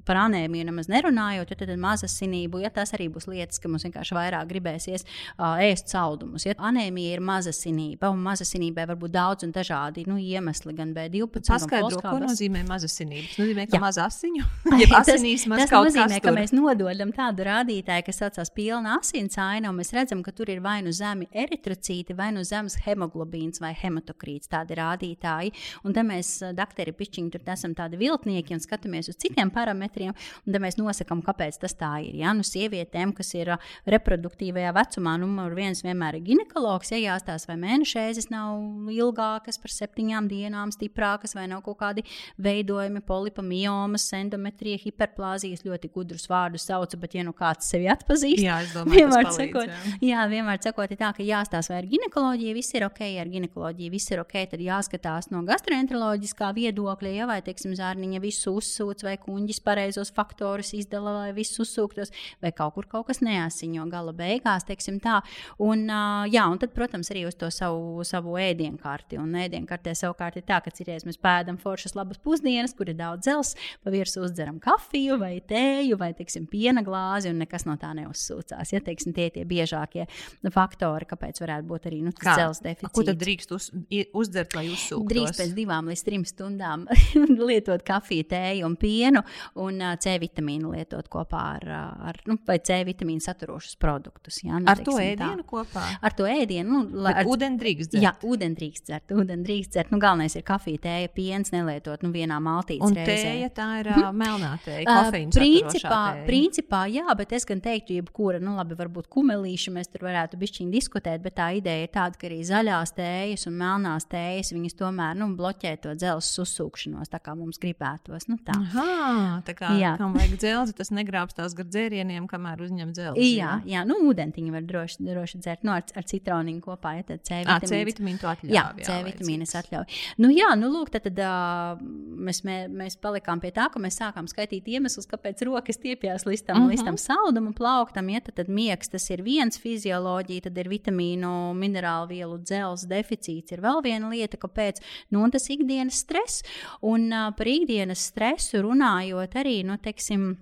par 0.08 0.20
anēmiju 0.26 0.68
nemaz 0.70 0.90
nerunājot, 0.92 1.52
jo 1.52 1.60
tad 1.60 1.74
mazasinību, 1.82 2.62
ja 2.64 2.72
tas 2.74 2.94
arī 2.96 3.10
būs 3.12 3.28
lietas, 3.32 3.60
ka 3.62 3.72
mums 3.72 3.86
vienkārši 3.88 4.18
vairāk 4.18 4.50
gribēsies 4.52 5.06
uh, 5.06 5.60
ēst 5.62 5.92
saldumus. 5.92 6.46
Ja 6.48 6.56
anēmija 6.70 7.18
ir 7.18 7.24
mazasinība, 7.26 8.12
un 8.14 8.24
mazasinībai 8.26 8.88
var 8.90 9.00
būt 9.02 9.16
daudz 9.16 9.48
un 9.48 9.54
dažādi 9.56 10.06
nu, 10.10 10.18
iemesli, 10.22 10.76
gan 10.78 10.94
B12. 10.96 11.46
Paskaidro, 11.52 12.02
ko 12.04 12.18
nozīmē 12.24 12.64
mazasinība. 12.70 13.28
Tas 13.32 13.42
nozīmē, 13.44 13.68
ka 13.72 13.82
maz 13.84 14.00
asiņu, 14.02 14.48
ja 14.82 14.90
asinīs 15.02 15.48
maz 15.52 15.66
tas, 15.66 15.74
tas 15.74 15.92
nozīmē, 15.92 16.22
ka 16.24 16.36
mēs 16.36 16.56
nododam 16.56 17.14
tādu 17.16 17.48
rādītāju, 17.48 18.08
kas 18.08 18.22
saucās 18.24 18.54
pilna 18.56 18.98
asinsaina, 19.00 19.72
un 19.72 19.82
mēs 19.82 19.94
redzam, 19.96 20.24
ka 20.26 20.34
tur 20.36 20.52
ir 20.54 20.64
vai 20.64 20.80
nu 20.86 20.94
zemi 20.96 21.28
eritrocīti, 21.32 21.91
vai 22.18 22.30
nu 22.36 22.44
zemes 22.48 22.78
hemoglobīns 22.86 23.62
vai 23.64 23.74
hematokrīts, 23.78 24.50
tādi 24.52 24.78
rādītāji. 24.80 25.54
Un 25.86 25.96
tad 25.96 26.08
mēs, 26.08 26.34
doktori, 26.58 26.94
pišķiņi, 26.96 27.32
tur 27.34 27.54
esam 27.54 27.76
tādi 27.78 28.00
viltnieki 28.02 28.56
un 28.56 28.64
skatāmies 28.64 29.12
uz 29.12 29.20
citiem 29.22 29.52
parametriem, 29.54 30.14
un 30.46 30.56
tad 30.56 30.64
mēs 30.64 30.80
nosakām, 30.80 31.24
kāpēc 31.26 31.60
tas 31.62 31.76
tā 31.78 31.94
ir. 32.06 32.16
Ja? 32.22 32.34
Nu, 32.38 32.46
sievietēm, 32.48 33.14
kas 33.18 33.34
ir 33.38 33.54
reproduktīvajā 33.90 34.74
vecumā, 34.78 35.18
numur 35.22 35.56
viens 35.58 35.84
vienmēr 35.86 36.20
ir 36.20 36.26
ginekologs, 36.32 36.94
ja 36.94 37.02
jāstāsta, 37.02 37.52
vai 37.52 37.60
mēnešreizes 37.66 38.30
nav 38.32 38.92
ilgākas 38.92 39.60
par 39.62 39.74
septiņām 39.74 40.30
dienām, 40.32 40.74
stiprākas, 40.74 41.36
vai 41.38 41.48
nav 41.52 41.64
kaut 41.66 41.80
kādi 41.82 42.06
veidojumi, 42.42 43.04
polipamiomas, 43.08 44.08
endometrija, 44.18 44.80
hiperplāzijas, 44.86 45.66
ļoti 45.68 45.92
gudrus 45.94 46.28
vārdus 46.32 46.68
saucu, 46.70 47.00
bet, 47.02 47.18
ja 47.18 47.26
nu 47.28 47.34
kāds 47.38 47.70
sevi 47.72 47.90
atpazīst, 47.92 48.44
jā, 48.46 48.60
domāju, 48.74 49.02
vienmēr 49.02 49.28
palīdz, 49.28 49.40
sakot, 49.42 49.72
jā. 49.72 49.96
jā, 50.12 50.26
vienmēr 50.32 50.62
sakot, 50.64 50.96
tā, 51.00 51.12
ka 51.18 51.26
jāstāsta, 51.26 51.74
vai 51.74 51.81
ar 51.82 51.88
ginekoloģiju 51.90 52.54
viss 52.54 52.76
ir 52.78 52.86
ok, 52.86 53.02
ar 53.22 53.30
ginekoloģiju 53.32 53.92
viss 53.94 54.12
ir 54.14 54.22
ok, 54.22 54.36
tad 54.52 54.62
jāskatās 54.62 55.32
no 55.34 55.42
gastroenteroloģiskā 55.48 56.52
viedokļa, 56.54 57.14
ja 57.16 57.28
vai, 57.30 57.40
teiksim, 57.46 57.74
zārniņa 57.78 58.22
visu 58.22 58.54
uzsūc, 58.60 59.02
vai 59.08 59.16
kuģis 59.22 59.62
pareizos 59.66 60.14
faktorus 60.14 60.74
izdala, 60.78 61.16
lai 61.18 61.32
viss 61.34 61.58
uzsūktos, 61.62 62.14
vai 62.44 62.54
kaut 62.54 62.76
kur 62.76 62.88
kaut 62.92 63.08
kas 63.10 63.22
neasiņo 63.26 63.88
gala 63.90 64.14
beigās, 64.16 64.68
teiksim 64.68 65.00
tā. 65.02 65.20
Un, 65.64 65.88
jā, 66.30 66.46
un 66.46 66.62
tad, 66.62 66.76
protams, 66.76 67.10
arī 67.14 67.26
uz 67.30 67.38
to 67.40 67.50
savu, 67.54 68.06
savu 68.08 68.38
ēdienkarti. 68.42 69.18
Un 69.22 69.34
ēdienkartē 69.42 69.96
savukārt 69.98 70.38
ir 70.38 70.46
tā, 70.46 70.62
ka 70.62 70.74
citreiz 70.76 71.08
mēs 71.08 71.18
pēdam 71.22 71.58
foršas 71.62 71.98
labas 71.98 72.22
pusdienas, 72.22 72.76
kur 72.78 72.92
ir 72.92 73.00
daudz 73.00 73.26
dzels, 73.26 73.56
pa 73.82 73.94
virsmu 73.94 74.28
uzdzeram 74.28 74.62
kafiju 74.62 75.18
vai 75.22 75.34
tēju 75.48 75.98
vai, 76.00 76.12
teiksim, 76.18 76.46
piena 76.52 76.86
glāzi, 76.86 77.32
un 77.34 77.42
nekas 77.42 77.66
no 77.66 77.78
tā 77.82 77.94
neuzsūcās. 77.98 78.76
Ja, 78.76 78.84
teiksim, 78.86 79.16
tie 79.18 79.30
ir 79.30 79.36
tie 79.36 79.48
biežākie 79.50 80.08
faktori, 80.54 81.10
kāpēc 81.10 81.42
varētu 81.42 81.68
būt 81.68 81.71
arī 81.80 82.02
nu, 82.06 82.12
dzels 82.18 82.62
deficīts. 82.64 82.94
Ko 82.96 83.06
tad 83.08 83.20
drīkst 83.22 83.54
uz, 83.56 83.70
uzdzert, 84.18 84.56
lai 84.58 84.66
uzsūktos? 84.72 85.10
Drīkst 85.12 85.40
pēc 85.42 85.54
divām 85.58 85.90
līdz 85.92 86.04
trim 86.08 86.26
stundām 86.28 86.86
lietot 87.50 87.86
kafiju, 87.88 88.28
tēju 88.32 88.68
un 88.68 88.78
pienu, 88.80 89.24
un 89.62 89.82
C 90.02 90.16
vitamīnu 90.22 90.74
lietot 90.76 91.08
kopā 91.12 91.44
ar, 91.56 91.68
ar 92.12 92.22
nu, 92.30 92.38
C 92.52 92.82
vitamīnu 92.88 93.24
saturošus 93.24 93.78
produktus. 93.82 94.42
Jā, 94.44 94.60
nu, 94.60 94.70
ar 94.72 94.82
to 94.84 94.98
ēdienu 95.02 95.44
tā. 95.44 95.48
kopā? 95.50 95.86
Ar 96.02 96.16
to 96.18 96.28
ēdienu. 96.30 96.84
Nu, 96.92 97.06
ar 97.10 97.28
ūdeni 97.30 97.60
drīkst 97.62 97.94
dzert. 97.94 98.04
Jā, 98.04 98.14
ūdeni 98.28 98.58
drīkst 98.58 98.90
dzert. 98.90 99.16
Ūdeni 99.16 99.46
drīkst 99.48 99.76
dzert. 99.76 99.94
Nu, 99.94 100.00
galvenais 100.02 100.36
ir 100.38 100.46
kafija, 100.48 100.82
tēja, 100.86 101.12
piens 101.16 101.54
nelietot 101.54 102.06
nu, 102.06 102.12
vienā 102.16 102.40
maltītē. 102.44 102.86
Un 102.88 102.98
reizē. 102.98 103.32
tēja 103.32 103.52
tā 103.58 103.68
ir 103.82 103.92
uh, 103.94 104.10
melnā 104.16 104.54
tēja, 104.66 104.86
kofeīna. 104.88 105.32
Uh, 105.32 105.38
principā, 105.38 106.02
tēja. 106.16 106.26
principā, 106.28 106.82
jā, 106.92 107.18
bet 107.18 107.36
es 107.38 107.48
gan 107.50 107.64
teiktu, 107.64 107.98
jebkura, 108.00 108.42
nu 108.44 108.56
labi, 108.58 108.78
varbūt 108.80 109.10
kumelīša 109.12 109.76
mēs 109.76 109.92
tur 109.92 110.08
varētu 110.08 110.40
bišķiņi 110.42 110.76
diskutēt, 110.76 111.24
bet 111.26 111.38
tā 111.40 111.52
ideja 111.62 111.86
ir 111.86 111.92
tāda, 111.94 112.18
ka 112.20 112.28
arī 112.28 112.42
zaļās 112.48 112.96
tējas 112.98 113.48
un 113.50 113.58
melnās 113.62 114.08
tējas, 114.12 114.52
viņas 114.56 114.78
tomēr 114.82 115.16
nu, 115.20 115.30
bloķē 115.38 115.76
to 115.84 115.96
dzelzs 115.96 116.42
uzsūkšanos, 116.44 117.12
tā 117.12 117.22
kā 117.24 117.36
mums 117.38 117.62
gribētos. 117.62 118.28
Nu, 118.32 118.38
tā. 118.46 118.58
Aha, 118.58 119.40
tā 119.48 119.56
kā 119.58 119.72
jā. 119.80 119.94
kam 120.02 120.16
vajag 120.18 120.36
dzelzi, 120.42 120.76
tas 120.78 120.92
negrābstās 120.96 121.56
gar 121.58 121.70
dzērieniem, 121.70 122.28
kamēr 122.32 122.66
uzņem 122.66 122.94
dzelzi. 122.98 123.28
Jā, 123.38 123.60
jā 123.70 123.86
nu, 123.88 124.00
ūdentiņu 124.10 124.56
var 124.56 124.68
droši, 124.68 125.06
droši 125.08 125.42
dzert 125.44 125.66
nu, 125.68 125.76
ar, 125.78 125.86
ar 125.96 126.08
citroniņu 126.08 126.64
kopā, 126.66 126.96
ja 127.00 127.08
tad 127.08 127.24
C 127.28 127.42
vitamīnu. 127.44 127.72
C 127.72 127.82
vitamīnu 127.92 128.22
to 128.22 128.32
atļauj. 128.32 128.56
Jā, 128.56 128.66
jā 128.82 128.88
C 128.90 129.00
vitamīnu 129.08 129.48
es 129.48 129.56
atļauju. 129.62 130.00
Nu, 130.24 130.32
jā, 130.34 130.52
nu, 130.60 130.72
lūk, 130.74 130.92
tad, 130.94 131.08
tad 131.08 131.22
uh, 131.24 131.82
mēs, 132.28 132.42
mē, 132.48 132.58
mēs 132.82 132.98
palikām 133.02 133.42
pie 133.44 133.54
tā, 133.56 133.68
ka 133.74 133.82
mēs 133.82 134.00
sākām 134.02 134.30
skaitīt 134.32 134.70
iemeslus, 134.72 135.10
kāpēc 135.12 135.44
rokas 135.48 135.80
stiepjas 135.80 136.26
līdz 136.28 136.46
tam, 136.48 136.62
uh 136.62 136.64
-huh. 136.66 136.74
līdz 136.74 136.86
tam 136.88 136.98
saldumu 137.02 137.54
plauktam, 137.58 138.10
ja 138.10 138.22
tad, 138.22 138.40
tad 138.42 138.52
miegs 138.52 138.90
tas 138.90 139.10
ir 139.10 139.24
viens 139.26 139.60
fizioloģija, 139.60 140.48
tad 140.50 140.58
ir 140.58 140.70
vitamīnu, 140.72 141.32
minerālu 141.58 142.10
vielu, 142.12 142.38
dzelzs 142.42 142.88
deficīts 142.90 143.56
ir 143.56 143.64
vēl 143.64 143.82
viena 143.86 144.12
lieta, 144.12 144.40
kāpēc 144.42 144.82
nu, 145.14 145.26
tas 145.34 145.50
ikdienas 145.54 146.04
stress. 146.06 146.46
Un 146.82 147.10
uh, 147.10 147.32
par 147.38 147.50
ikdienas 147.50 148.08
stresu 148.12 148.64
runājot 148.66 149.38
arī, 149.42 149.62
nu, 149.68 149.78
teiksim, 149.82 150.34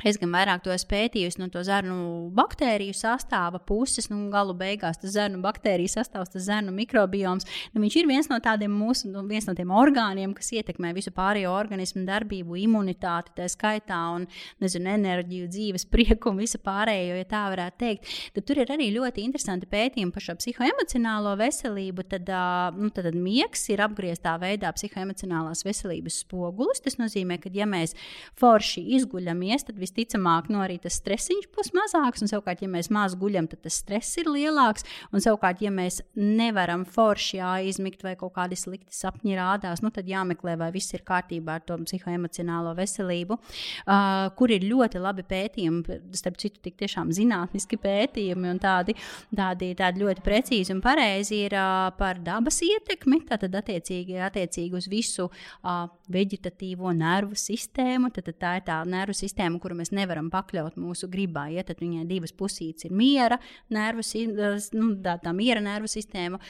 Es 0.00 0.16
gan 0.16 0.30
vairāk 0.32 0.62
to 0.64 0.72
esmu 0.72 0.88
pētījusi 0.88 1.36
no 1.36 1.46
to 1.52 1.60
zarnu 1.62 1.94
baktēriju 2.32 2.94
sastāva 2.96 3.58
puses, 3.60 4.06
nu, 4.08 4.22
galu 4.32 4.54
beigās 4.56 4.96
tas 4.98 5.12
zarnu 5.12 5.42
baktēriju 5.44 5.92
sastāvs, 5.92 6.30
tas 6.32 6.46
zarnu 6.46 6.72
mikrobioms. 6.72 7.44
Nu, 7.74 7.82
viņš 7.84 7.96
ir 8.00 8.08
viens 8.08 8.30
no 8.30 8.38
tādiem 8.42 8.72
mūsu, 8.72 9.10
nu, 9.12 9.20
viens 9.28 9.44
no 9.46 9.52
tiem 9.54 9.70
orgāniem, 9.76 10.32
kas 10.34 10.48
ietekmē 10.56 10.94
visu 10.96 11.12
pārējo 11.12 11.52
organismu 11.52 12.06
darbību, 12.08 12.56
imunitāti, 12.62 13.34
tā 13.36 13.50
skaitā, 13.52 13.98
un, 14.16 14.24
nezinu, 14.64 14.88
enerģiju, 14.94 15.50
dzīves 15.52 15.84
prieku 15.92 16.32
un 16.32 16.40
visu 16.40 16.58
pārējo, 16.64 17.20
ja 17.20 17.28
tā 17.28 17.44
varētu 17.52 17.78
teikt. 17.84 18.16
Tad 18.32 18.48
tur 18.48 18.62
ir 18.64 18.72
arī 18.72 18.88
ļoti 18.96 19.26
interesanti 19.28 19.68
pētījumi 19.70 20.16
par 20.16 20.24
šo 20.24 20.38
psihoemocionālo 20.40 21.36
veselību. 21.42 22.08
Tad, 22.16 22.32
nu, 22.80 22.88
tad, 22.88 23.10
tad 23.10 23.20
miegs 23.20 23.68
ir 23.68 23.84
apgrieztā 23.84 24.34
veidā 24.40 24.72
psihoemocionālās 24.72 25.66
veselības 25.68 26.22
spogulis. 26.24 26.80
Tas 26.80 26.96
nozīmē, 26.98 27.38
ka 27.44 27.52
ja 27.52 27.68
mēs 27.68 27.92
forši 28.40 28.88
izguļamies, 28.96 29.68
tad 29.68 29.81
visticamāk 29.82 30.48
no 30.50 30.58
nu, 30.58 30.64
arī 30.64 30.78
tas 30.82 30.96
stresiņš 31.00 31.48
būs 31.54 31.72
mazāks. 31.76 32.22
Un 32.22 32.30
savukārt, 32.30 32.62
ja 32.62 32.70
mēs 32.70 32.90
maz 32.94 33.16
guļam, 33.18 33.48
tad 33.50 33.64
tas 33.66 33.80
stress 33.82 34.18
ir 34.20 34.30
lielāks. 34.30 34.86
Un 35.12 35.24
savukārt, 35.24 35.62
ja 35.64 35.72
mēs 35.74 36.00
nevaram 36.18 36.84
forši 36.88 37.40
aizmigt 37.42 38.04
vai 38.06 38.14
kaut 38.20 38.34
kādi 38.36 38.58
slikti 38.58 38.94
sapņi 38.96 39.36
rādās, 39.38 39.82
nu, 39.84 39.90
tad 39.94 40.08
jāmeklē, 40.08 40.56
vai 40.60 40.70
viss 40.74 40.94
ir 40.94 41.04
kārtībā 41.06 41.58
ar 41.58 41.66
to 41.66 41.78
psihoemocionālo 41.82 42.74
veselību, 42.78 43.38
uh, 43.38 44.28
kur 44.38 44.52
ir 44.54 44.66
ļoti 44.68 45.02
labi 45.02 45.24
pētījumi, 45.28 45.98
starp 46.18 46.38
citu, 46.42 46.62
tik 46.62 46.78
tiešām 46.80 47.12
zinātniski 47.14 47.78
pētījumi 47.82 48.52
un 48.52 48.60
tādi, 48.62 48.96
tādi, 49.34 49.72
tādi 49.78 50.04
ļoti 50.04 50.24
precīzi 50.24 50.74
un 50.74 50.82
pareizi 50.84 51.42
ir 51.46 51.56
uh, 51.58 51.88
par 51.98 52.20
dabas 52.22 52.60
ietekmi. 52.64 53.22
Tātad, 53.28 53.54
attiecīgi, 53.62 54.18
attiecīgi 54.28 54.78
uz 54.78 54.88
visu 54.92 55.28
uh, 55.28 55.86
veģetatīvo 56.12 56.92
nervu 56.96 57.36
sistēmu. 57.38 58.10
Tad, 58.14 58.28
tad 58.28 58.38
tā 58.42 58.52
ir 58.58 58.66
tā 58.66 58.78
nervu 58.88 59.16
sistēma, 59.16 59.60
kuru 59.62 59.78
mēs 59.78 59.92
nevaram 59.94 60.30
pakļaut 60.32 60.78
mūsu 60.80 61.08
gribai. 61.12 61.52
Ja? 61.56 61.64
Tad 61.66 61.82
viņai 61.82 62.04
divas 62.08 62.34
pusītes 62.36 62.88
ir 62.88 62.94
miera 62.96 63.38
nervu, 63.72 64.04
nu, 64.76 64.92
tā, 65.04 65.16
tā 65.22 65.32
miera 65.36 65.62
nervu 65.64 65.90
sistēma, 65.90 66.40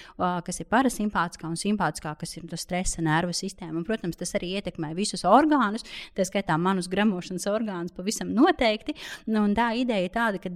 kas 0.46 0.62
ir 0.62 0.68
parasimpātiskā 0.72 1.50
un 1.50 1.58
simpātiskā, 1.60 2.14
kas 2.18 2.36
ir 2.38 2.46
stresa 2.60 3.04
nervu 3.04 3.34
sistēma. 3.36 3.78
Un, 3.80 3.86
protams, 3.88 4.18
tas 4.20 4.34
arī 4.38 4.54
ietekmē 4.58 4.92
visus 4.98 5.24
orgānus, 5.28 5.86
tā 6.16 6.26
skaitā 6.28 6.58
manus 6.60 6.90
gramošanas 6.92 7.48
orgānus 7.50 7.94
pavisam 7.96 8.32
noteikti. 8.34 8.96
Nu, 9.30 9.44
tā 9.56 9.72
ideja 9.78 10.08
ir 10.08 10.14
tāda, 10.14 10.42
ka 10.42 10.50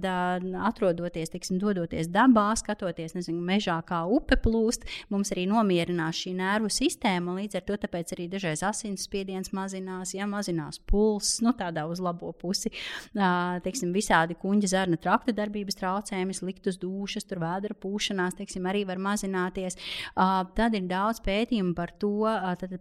atrodoties, 0.67 1.31
teiksim, 1.33 1.59
dodoties 1.61 2.09
dabā, 2.11 2.49
skatoties, 2.59 3.15
nezinu, 3.17 3.41
mežā, 3.45 3.79
kā 3.87 4.03
upe 4.11 4.37
plūst, 4.41 4.87
mums 5.13 5.31
arī 5.35 5.47
nomierinās 5.49 6.23
šī 6.23 6.35
nervu 6.37 6.71
sistēma. 6.73 7.37
Līdz 7.37 7.59
ar 7.59 7.67
to 7.67 7.77
arī 8.17 8.27
dažreiz 8.31 8.63
asinsspiediens 8.97 9.53
mazinās, 9.53 10.13
ja 10.15 10.25
mazinās 10.27 10.79
pulss, 10.89 11.41
nu, 11.45 11.53
tādā 11.57 11.85
uz 11.87 12.01
labo 12.01 12.31
pusi. 12.33 12.71
Teiksim, 13.13 13.93
visādi 13.93 14.35
kuģa 14.37 14.71
zarnu 14.73 14.97
trakta 14.97 15.33
darbības 15.35 15.77
traucējumi, 15.77 16.33
sliktas 16.35 16.79
dušas, 16.81 17.27
tur 17.27 17.41
vēdera 17.43 17.77
pūšanās, 17.77 18.37
teiksim, 18.39 18.65
arī 18.65 18.85
var 18.87 18.97
mazināties. 18.97 19.77
Tad 20.15 20.77
ir 20.77 20.87
daudz 20.89 21.21
pētījumu 21.25 21.75
par 21.77 21.93
to, 22.01 22.25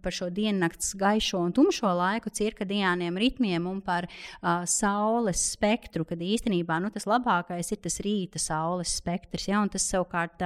par 0.02 0.16
šo 0.16 0.30
diennakts 0.30 0.94
gaišo 0.98 1.42
un 1.44 1.52
tumšo 1.56 1.92
laiku, 1.96 2.32
cirkadiāniem 2.32 3.18
ritmiem 3.20 3.66
un 3.68 3.82
par 3.84 4.08
saules 4.64 5.44
spektru, 5.52 6.06
kad 6.08 6.22
īstenībā 6.22 6.80
nu, 6.82 6.92
tas 6.94 7.08
labākais 7.08 7.74
ir 7.74 7.82
tas 7.84 8.00
rīta 8.04 8.40
saules 8.42 8.96
spektrs. 9.02 9.50
Ja, 9.50 9.60
tas 9.70 9.86
savukārt. 9.90 10.40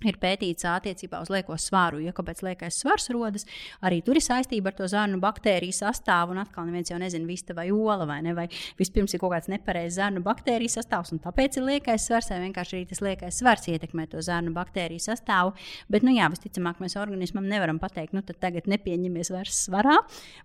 Ir 0.00 0.16
pētīts 0.16 0.64
attiecībā 0.64 1.18
uz 1.20 1.28
lieko 1.28 1.58
svaru. 1.60 1.98
Ja 2.00 2.14
kāpēc 2.16 2.38
liekais 2.46 2.78
svars 2.80 3.10
rodas, 3.12 3.44
arī 3.84 3.98
tur 4.04 4.16
ir 4.16 4.24
saistība 4.24 4.70
ar 4.70 4.76
to 4.78 4.86
zarnu 4.88 5.18
baktēriju 5.20 5.74
sastāvu. 5.76 6.32
Un 6.32 6.40
atkal 6.40 6.64
neviens 6.64 6.88
jau 6.88 6.96
nezina, 7.00 7.28
vista 7.28 7.52
vai 7.56 7.66
ola 7.74 8.06
vai 8.08 8.20
ne. 8.24 8.32
Vai 8.36 8.46
vispirms 8.78 9.12
ir 9.12 9.20
kaut 9.20 9.34
kāds 9.34 9.50
nepareizs 9.52 9.98
zarnu 10.00 10.22
baktēriju 10.24 10.72
sastāvs, 10.72 11.12
un 11.12 11.20
tāpēc 11.20 11.58
ir 11.58 11.66
liekais 11.66 12.06
svars, 12.08 12.30
vai 12.32 12.38
vienkārši 12.46 12.78
arī 12.78 12.88
tas 12.88 13.02
liekais 13.04 13.40
svars 13.42 13.68
ietekmē 13.68 14.06
to 14.08 14.22
zarnu 14.24 14.54
baktēriju 14.56 15.04
sastāvu. 15.04 15.52
Bet, 15.92 16.06
nu 16.06 16.14
jā, 16.16 16.30
visticamāk, 16.32 16.80
mēs 16.80 16.96
organismam 17.00 17.44
nevaram 17.50 17.80
pateikt, 17.82 18.16
nu 18.16 18.24
tad 18.24 18.40
tagad 18.40 18.70
nepieņemies 18.72 19.32
vairs 19.34 19.60
svarā, 19.66 19.98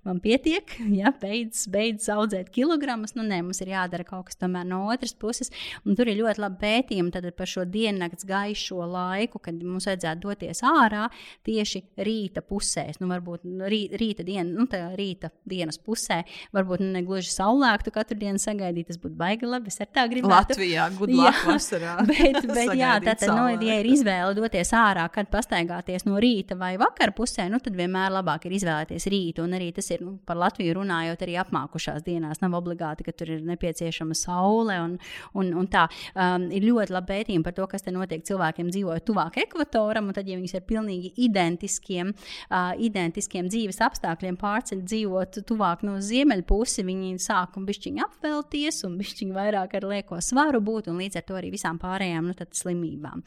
man 0.04 0.20
pietiek, 0.24 0.76
ja 1.00 1.14
beidz, 1.22 1.64
beidz 1.72 2.10
audzēt 2.12 2.52
kilogramus. 2.56 3.16
Nu, 3.16 3.24
nē, 3.24 3.40
mums 3.48 3.64
ir 3.64 3.72
jādara 3.72 4.04
kaut 4.08 4.28
kas 4.28 4.42
tomēr 4.42 4.68
no 4.68 4.84
otras 4.92 5.16
puses. 5.16 5.54
Un 5.88 5.96
tur 5.96 6.12
ir 6.12 6.20
ļoti 6.20 6.44
labi 6.44 6.60
pētījumi 6.66 7.32
par 7.36 7.48
šo 7.50 7.64
diennakts 7.70 8.28
gaišo 8.28 8.84
laiku 8.90 9.45
kad 9.46 9.62
mums 9.64 9.88
vajadzētu 9.90 10.26
doties 10.26 10.62
ārā 10.66 11.06
tieši 11.46 11.84
rīta 12.08 12.44
pusēs. 12.46 13.00
Nu, 13.02 13.10
varbūt 13.12 13.46
rī, 13.70 13.82
rīta, 13.94 14.26
dien, 14.28 14.52
nu, 14.58 14.68
rīta 14.98 15.32
dienas 15.48 15.80
pusē, 15.82 16.22
varbūt 16.56 16.84
ne 16.84 17.04
gluži 17.06 17.32
saulēktu 17.34 17.94
katru 17.96 18.18
dienu 18.22 18.42
sagaidīt. 18.42 18.90
Tas 18.92 19.00
būtu 19.02 19.18
baigi 19.20 19.50
labi. 19.50 19.72
Es 19.74 19.82
ar 19.82 19.90
tā 19.94 20.06
gribētu. 20.12 20.56
Latvijā, 20.56 20.88
gudrāk 20.98 21.42
vasarā. 21.48 21.96
bet, 22.10 22.42
bet 22.50 22.74
jā, 22.78 22.96
tātad, 23.04 23.32
nu, 23.34 23.48
ja 23.66 23.80
ir 23.82 23.90
izvēle 23.90 24.36
doties 24.38 24.72
ārā, 24.78 25.08
kad 25.14 25.30
pastaigāties 25.34 26.08
no 26.08 26.20
rīta 26.22 26.58
vai 26.60 26.76
vakara 26.82 27.14
pusē, 27.16 27.48
nu, 27.52 27.60
tad 27.64 27.78
vienmēr 27.78 28.14
labāk 28.18 28.48
ir 28.48 28.58
izvēlēties 28.60 29.10
rītu. 29.12 29.46
Un 29.46 29.58
arī 29.58 29.72
tas 29.76 29.90
ir 29.94 30.04
nu, 30.06 30.18
par 30.26 30.40
Latviju 30.42 30.78
runājot, 30.80 31.26
arī 31.26 31.38
apmākušās 31.42 32.06
dienās. 32.06 32.42
Nav 32.44 32.58
obligāti, 32.60 33.06
ka 33.08 33.14
tur 33.16 33.36
ir 33.38 33.46
nepieciešama 33.48 34.18
saule 34.18 34.78
un, 34.84 34.98
un, 35.34 35.52
un 35.62 35.70
tā. 35.72 35.88
Um, 36.14 36.48
ir 36.54 36.66
ļoti 36.68 36.96
labi 36.96 37.12
pētījumi 37.14 37.46
par 37.46 37.56
to, 37.58 37.68
kas 37.72 37.86
te 37.86 37.94
notiek 37.96 38.24
cilvēkiem 38.26 38.72
dzīvojot 38.74 39.06
tuvāk 39.08 39.35
tuvāk 39.36 39.44
ekvatoram, 39.44 40.08
un 40.08 40.14
tad, 40.14 40.28
ja 40.28 40.38
viņas 40.38 40.56
ir 40.56 40.64
pilnīgi 40.66 41.12
identiskiem, 41.18 42.14
uh, 42.50 42.74
identiskiem 42.78 43.48
dzīves 43.50 43.82
apstākļiem 43.82 44.38
pārceļ 44.38 44.84
dzīvot 44.84 45.42
tuvāk 45.48 45.84
no 45.84 46.00
ziemeļpusi, 46.00 46.84
viņi 46.86 47.20
sāk 47.20 47.58
un 47.58 47.66
bišķiņi 47.66 48.04
apvelties, 48.06 48.84
un 48.86 48.98
bišķiņi 48.98 49.36
vairāk 49.36 49.76
ar 49.76 49.88
lieko 49.88 50.20
svaru 50.22 50.62
būt, 50.62 50.90
un 50.90 51.00
līdz 51.00 51.18
ar 51.18 51.26
to 51.28 51.36
arī 51.36 51.52
visām 51.52 51.80
pārējām 51.80 52.30
nu, 52.30 52.36
slimībām. 52.36 53.24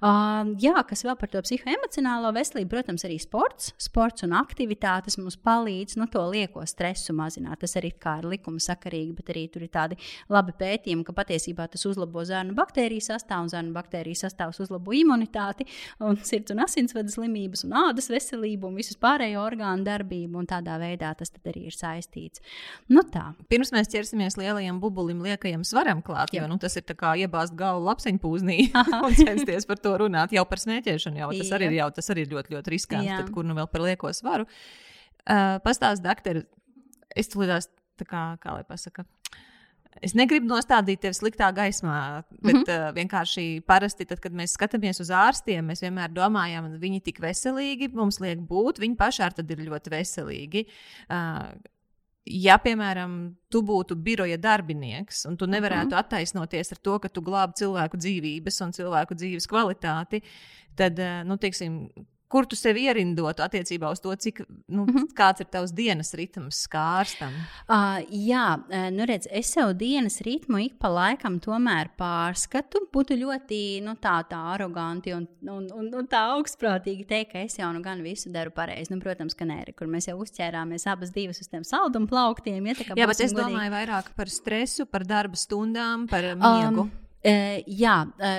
Uh, 0.00 0.54
jā, 0.60 0.76
kas 0.86 1.04
vēl 1.04 1.16
par 1.18 1.30
to 1.30 1.42
psihoemocionālo 1.42 2.32
veselību, 2.34 2.70
protams, 2.70 3.04
arī 3.04 3.18
sports, 3.20 3.74
sports 3.78 4.24
un 4.24 4.34
aktivitātes 4.38 5.18
mums 5.20 5.36
palīdz 5.36 5.98
nu, 6.00 6.08
to 6.10 6.22
lieko 6.30 6.64
stresu 6.66 7.14
mazināt. 7.16 7.60
Tas 7.60 7.76
arī 7.76 7.92
ir 7.92 8.28
likuma 8.28 8.60
sakarīgi, 8.62 9.14
bet 9.16 9.32
arī 9.32 9.46
tur 9.52 9.64
ir 9.66 9.72
tādi 9.72 9.98
labi 10.30 10.54
pētījumi, 10.56 11.04
ka 11.04 11.14
patiesībā 11.16 11.66
tas 11.70 11.84
uzlabo 11.88 12.22
zarnu 12.24 12.54
baktēriju 12.56 13.04
sastāvu, 13.04 13.46
un 13.46 13.52
zarnu 13.52 13.74
baktēriju 13.74 14.18
sastāvs 14.22 14.60
uzlabo 14.62 14.94
imunitāti 14.96 15.49
imunitāti, 15.50 15.66
un 16.00 16.18
sirds 16.24 16.52
un 16.52 16.62
asinsvadu 16.64 17.10
slimības, 17.10 17.64
un 17.64 17.74
ādas 17.88 18.10
veselību, 18.10 18.68
un 18.68 18.78
visu 18.78 18.96
pārējo 19.00 19.42
orgānu 19.42 19.84
darbību. 19.84 20.38
Un 20.38 20.46
tādā 20.46 20.78
veidā 20.80 21.12
tas 21.18 21.32
arī 21.44 21.66
ir 21.68 21.74
saistīts. 21.74 22.40
Nu, 22.88 23.02
tā. 23.02 23.34
Pirms 23.48 23.72
mēs 23.72 23.90
ķersimies 23.90 24.38
lielajam 24.38 24.80
bubulim, 24.80 25.22
liekajam 25.22 25.64
svaram 25.64 26.02
klāt, 26.02 26.32
jo 26.34 26.46
nu, 26.48 26.58
tas 26.58 26.76
ir 26.76 26.84
kā 26.84 27.14
iebāzt 27.16 27.56
galvu 27.58 27.86
lapseņpūznī 27.88 28.70
un 29.06 29.16
censties 29.18 29.66
par 29.66 29.78
to 29.78 29.96
runāt. 30.04 30.32
Jau 30.32 30.44
par 30.48 30.62
smēķēšanu, 30.62 31.20
jau 31.22 31.32
tas, 31.36 31.52
arī, 31.58 31.72
jau, 31.76 31.90
tas 31.94 32.10
arī 32.14 32.26
ir 32.26 32.34
ļoti, 32.34 32.56
ļoti 32.56 32.76
riskanti. 32.76 33.12
Tad, 33.16 33.32
kur 33.34 33.46
nu 33.46 33.56
vēl 33.58 33.68
par 33.70 33.84
lieko 33.86 34.12
svaru? 34.14 34.48
Uh, 35.28 35.58
Pastāst, 35.64 36.02
doktor, 36.02 36.44
es 37.18 37.28
tulīdās, 37.30 37.68
kā, 38.08 38.34
kā 38.40 38.56
lai 38.56 38.64
pasaka. 38.64 39.04
Es 39.98 40.14
negribu 40.14 40.46
nostādīt 40.46 41.00
tevi 41.02 41.16
sliktā 41.16 41.48
gaismā, 41.54 42.22
bet 42.30 42.54
mm 42.54 42.62
-hmm. 42.62 42.90
uh, 42.90 42.94
vienkārši 42.94 43.62
parasti, 43.66 44.06
tad, 44.06 44.20
kad 44.22 44.32
mēs 44.32 44.54
skatāmies 44.54 45.00
uz 45.02 45.10
ārstiem, 45.10 45.66
mēs 45.66 45.82
vienmēr 45.82 46.12
domājam, 46.14 46.70
ka 46.70 46.78
viņi 46.78 47.00
tik 47.02 47.18
veselīgi, 47.20 47.90
mums 47.92 48.20
liek 48.20 48.38
būt, 48.38 48.78
viņi 48.78 48.96
paši 48.96 49.22
arī 49.22 49.44
ir 49.50 49.66
ļoti 49.66 49.90
veselīgi. 49.90 50.64
Uh, 51.10 51.50
ja, 52.24 52.56
piemēram, 52.58 53.34
tu 53.50 53.62
būtu 53.62 53.96
biroja 53.96 54.38
darbinieks 54.38 55.26
un 55.26 55.36
tu 55.36 55.46
nevarētu 55.46 55.90
mm 55.90 55.92
-hmm. 55.92 55.98
attaisnoties 55.98 56.72
ar 56.72 56.78
to, 56.78 56.98
ka 56.98 57.08
tu 57.08 57.20
glābi 57.20 57.52
cilvēku 57.54 57.96
dzīvības 57.96 58.64
un 58.64 58.72
cilvēku 58.72 59.14
dzīves 59.14 59.46
kvalitāti, 59.46 60.22
tad, 60.76 60.98
uh, 60.98 61.24
nu, 61.24 61.36
teiksim, 61.36 61.90
kur 62.30 62.46
tu 62.46 62.56
sevi 62.58 62.84
ierindotu 62.86 63.42
attiecībā 63.42 63.90
uz 63.90 64.00
to, 64.02 64.12
cik, 64.14 64.44
nu, 64.70 64.84
mm 64.84 64.92
-hmm. 64.94 65.06
kāds 65.18 65.42
ir 65.42 65.48
tavs 65.50 65.72
dienas 65.74 66.14
ritms 66.14 66.62
kārstam? 66.70 67.32
Uh, 67.66 67.98
jā, 68.10 68.46
nu 68.94 69.06
redz, 69.06 69.26
es 69.30 69.52
sev 69.52 69.74
dienas 69.74 70.20
ritmu 70.20 70.58
ik 70.58 70.78
pa 70.78 70.88
laikam 70.88 71.40
tomēr 71.40 71.90
pārskatu. 71.98 72.86
Būtu 72.92 73.18
ļoti 73.18 73.82
nu, 73.82 73.96
tā, 73.98 74.22
tā 74.30 74.38
aroganti 74.54 75.12
un, 75.14 75.26
un, 75.42 75.66
un, 75.74 75.90
un 75.94 76.06
tā 76.06 76.22
augstprātīgi 76.36 77.06
teikt, 77.06 77.32
ka 77.32 77.38
es 77.38 77.58
jau 77.58 77.72
nu 77.72 77.82
gan 77.82 78.02
visu 78.02 78.30
daru 78.30 78.50
pareizi. 78.50 78.94
Nu, 78.94 79.00
protams, 79.00 79.34
ka 79.34 79.44
nē, 79.44 79.74
kur 79.76 79.86
mēs 79.86 80.08
jau 80.08 80.18
uzķērāmies 80.18 80.86
abas 80.86 81.10
divas 81.10 81.40
uz 81.40 81.48
tiem 81.48 81.64
saldumu 81.64 82.06
plauktiem. 82.06 82.66
Ja, 82.66 82.74
jā, 82.96 83.06
bet 83.06 83.20
es 83.20 83.32
godīgi. 83.32 83.50
domāju 83.50 83.70
vairāk 83.70 84.14
par 84.16 84.28
stresu, 84.28 84.86
par 84.86 85.04
darba 85.04 85.36
stundām, 85.36 86.06
par 86.06 86.22
miegu. 86.22 86.80
Um, 86.80 86.99
jā, 87.20 87.96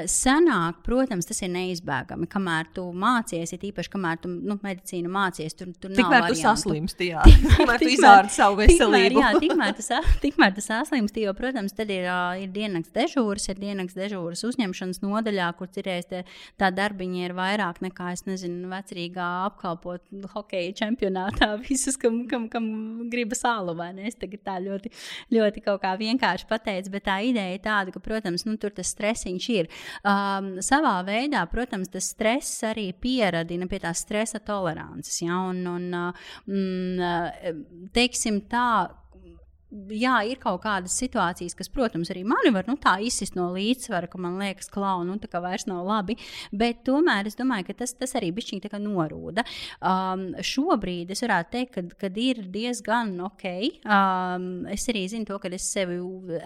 senāk, 0.09 0.79
protams, 0.85 1.27
tas 1.29 1.41
ir 1.45 1.51
neizbēgami. 1.53 2.25
Kamēr 2.31 2.71
tu 2.73 2.87
mācies, 2.97 3.51
ir 3.53 3.65
īpaši, 3.69 3.91
kamēr 3.93 4.21
tu 4.23 4.31
nu, 4.31 4.57
medicīnu 4.63 5.11
mācies, 5.11 5.53
tur, 5.57 5.69
tur 5.77 5.93
tikmēr 5.93 6.25
tu 6.31 6.37
saslimsti, 6.39 7.11
jā. 7.11 7.25
Tikmēr 7.61 7.81
tu 7.83 7.91
izārdi 7.93 8.33
savu 8.33 8.57
veselību. 8.63 9.11
Tikmēr, 9.13 9.17
jā, 9.19 9.41
tikmēr 9.43 9.75
tu, 9.77 9.85
tikmēr 10.25 10.55
tu 10.55 10.63
saslimsti, 10.65 11.25
jo, 11.27 11.33
protams, 11.37 11.75
tad 11.77 11.93
ir, 11.93 12.07
ir 12.41 12.49
diennakts 12.55 12.93
dežūras, 12.95 13.45
ir 13.53 13.61
diennakts 13.61 13.97
dežūras 13.97 14.41
uzņemšanas 14.49 15.01
nodaļā, 15.05 15.51
kur 15.59 15.69
cirēs 15.75 16.09
te, 16.09 16.23
tā 16.61 16.71
darbiņa 16.73 17.27
ir 17.27 17.35
vairāk 17.37 17.83
nekā, 17.85 18.11
es 18.15 18.25
nezinu, 18.25 18.65
vecerīgā 18.71 19.29
apkalpot 19.51 20.09
hokeja 20.33 20.73
čempionātā 20.81 21.53
visus, 21.67 21.99
kam, 22.01 22.23
kam, 22.31 22.49
kam 22.49 22.65
gribas 23.13 23.45
sālu, 23.45 23.77
vai 23.77 23.91
ne? 23.97 24.09
Es 24.09 24.17
tagad 24.17 24.41
tā 24.47 24.57
ļoti, 24.63 24.89
ļoti 25.37 25.65
kaut 25.69 25.83
kā 25.85 25.93
vienkārši 26.01 26.49
pateicu, 26.49 26.95
bet 26.97 27.05
tā 27.05 27.21
ideja 27.29 27.53
ir 27.53 27.63
tāda, 27.63 27.93
ka, 27.93 28.01
protams, 28.03 28.47
nu, 28.49 28.57
tur 28.61 28.70
tur 28.71 28.79
tas 28.79 28.93
stresiņš 28.95 29.49
ir. 29.53 29.69
Um, 30.07 30.53
savā 30.63 30.95
veidā, 31.07 31.43
protams, 31.51 31.91
tas 31.91 32.11
stress 32.13 32.63
arī 32.67 32.91
pieradina 32.93 33.67
pie 33.67 33.81
tās 33.83 34.03
stresa 34.05 34.39
tolerances. 34.39 35.21
Ja? 35.21 35.43
Un, 35.51 35.61
un, 35.67 35.87
uh, 35.93 36.31
mm, 36.47 37.89
teiksim 37.95 38.41
tā, 38.51 38.89
jā, 39.71 40.15
ir 40.27 40.39
kaut 40.41 40.61
kādas 40.65 40.95
situācijas, 40.99 41.55
kas, 41.57 41.69
protams, 41.71 42.11
arī 42.11 42.23
mani 42.27 42.51
var 42.53 42.67
nu, 42.67 42.77
izsist 43.01 43.37
no 43.37 43.49
līdzsvara, 43.55 44.09
ka 44.11 44.19
man 44.21 44.37
liekas, 44.41 44.69
ka 44.71 44.97
nu, 45.07 45.15
tā 45.21 45.29
kā 45.31 45.41
vairs 45.43 45.67
nav 45.69 45.85
labi. 45.87 46.17
Bet 46.51 46.83
tomēr 46.87 47.29
es 47.29 47.37
domāju, 47.39 47.69
ka 47.69 47.77
tas, 47.83 47.93
tas 47.97 48.15
arī 48.19 48.31
bija 48.35 48.79
norūda. 48.81 49.45
Um, 49.81 50.31
šobrīd 50.41 51.11
es 51.13 51.23
varētu 51.23 51.51
teikt, 51.55 51.73
ka 51.75 52.01
kad 52.05 52.17
ir 52.17 52.41
diezgan 52.51 53.13
ok. 53.27 53.45
Um, 53.85 54.65
es 54.71 54.87
arī 54.91 55.05
zinu 55.11 55.27
to, 55.29 55.37
ka 55.41 55.51
es 55.53 55.67
sevi 55.71 55.99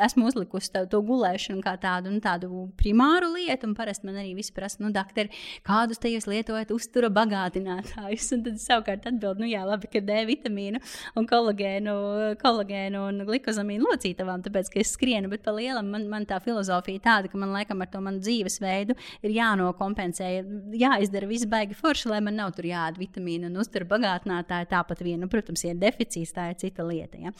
esmu 0.06 0.30
uzlikusi 0.30 0.72
tā, 0.74 0.86
to 0.90 1.02
gulēšanu 1.06 1.64
kā 1.66 1.76
tādu, 1.82 2.12
nu, 2.14 2.22
tādu 2.24 2.68
primāru 2.80 3.32
lietu, 3.36 3.70
un 3.70 3.76
parasti 3.78 4.08
man 4.10 4.20
arī 4.22 4.36
visi 4.38 4.54
prasa, 4.56 4.82
nu, 4.84 4.92
doktor, 4.96 5.32
kādus 5.66 6.02
te 6.02 6.12
jūs 6.12 6.28
lietojat 6.30 6.74
uztura 6.76 7.10
bagātinātājus? 7.14 8.32
Un 8.36 8.46
tad 8.46 8.62
savukārt 8.62 9.08
atbild, 9.10 9.42
nu 9.42 9.50
jā, 9.50 9.64
labi, 9.68 9.90
ka 9.92 10.04
D 10.04 10.22
vitamīnu 10.30 10.82
un 11.18 11.30
kolagēnu, 11.30 11.96
kolagēnu 12.42 13.04
un 13.10 13.15
glikozamīnu 13.28 13.88
locītavām, 13.90 14.44
tāpēc, 14.46 14.72
ka 14.74 14.82
es 14.82 14.94
skrienu, 14.96 15.30
bet 15.32 15.44
pa 15.46 15.54
lielam 15.56 15.90
man, 15.94 16.08
man 16.12 16.28
tā 16.30 16.40
filozofija 16.44 17.04
tāda, 17.06 17.32
ka 17.32 17.40
man 17.40 17.54
laikam 17.56 17.82
ar 17.84 17.90
to 17.92 18.02
manu 18.04 18.22
dzīvesveidu 18.24 18.96
ir 19.26 19.36
jānokompensē, 19.36 20.32
jāizdara 20.76 21.30
viss 21.30 21.48
baigi 21.50 21.78
forši, 21.78 22.10
lai 22.12 22.22
man 22.26 22.38
nav 22.40 22.56
tur 22.58 22.68
jāēd 22.70 23.00
vitamīnu 23.00 23.50
un 23.50 23.62
uztura 23.62 23.88
bagātinātāji 23.90 24.70
tāpat 24.72 25.04
vienu. 25.06 25.30
Protams, 25.32 25.64
ja 25.66 25.74
ir 25.74 25.82
deficīts, 25.82 26.34
tā 26.36 26.50
ir 26.52 26.60
cita 26.62 26.86
lieta. 26.86 27.20
Ja? 27.22 27.34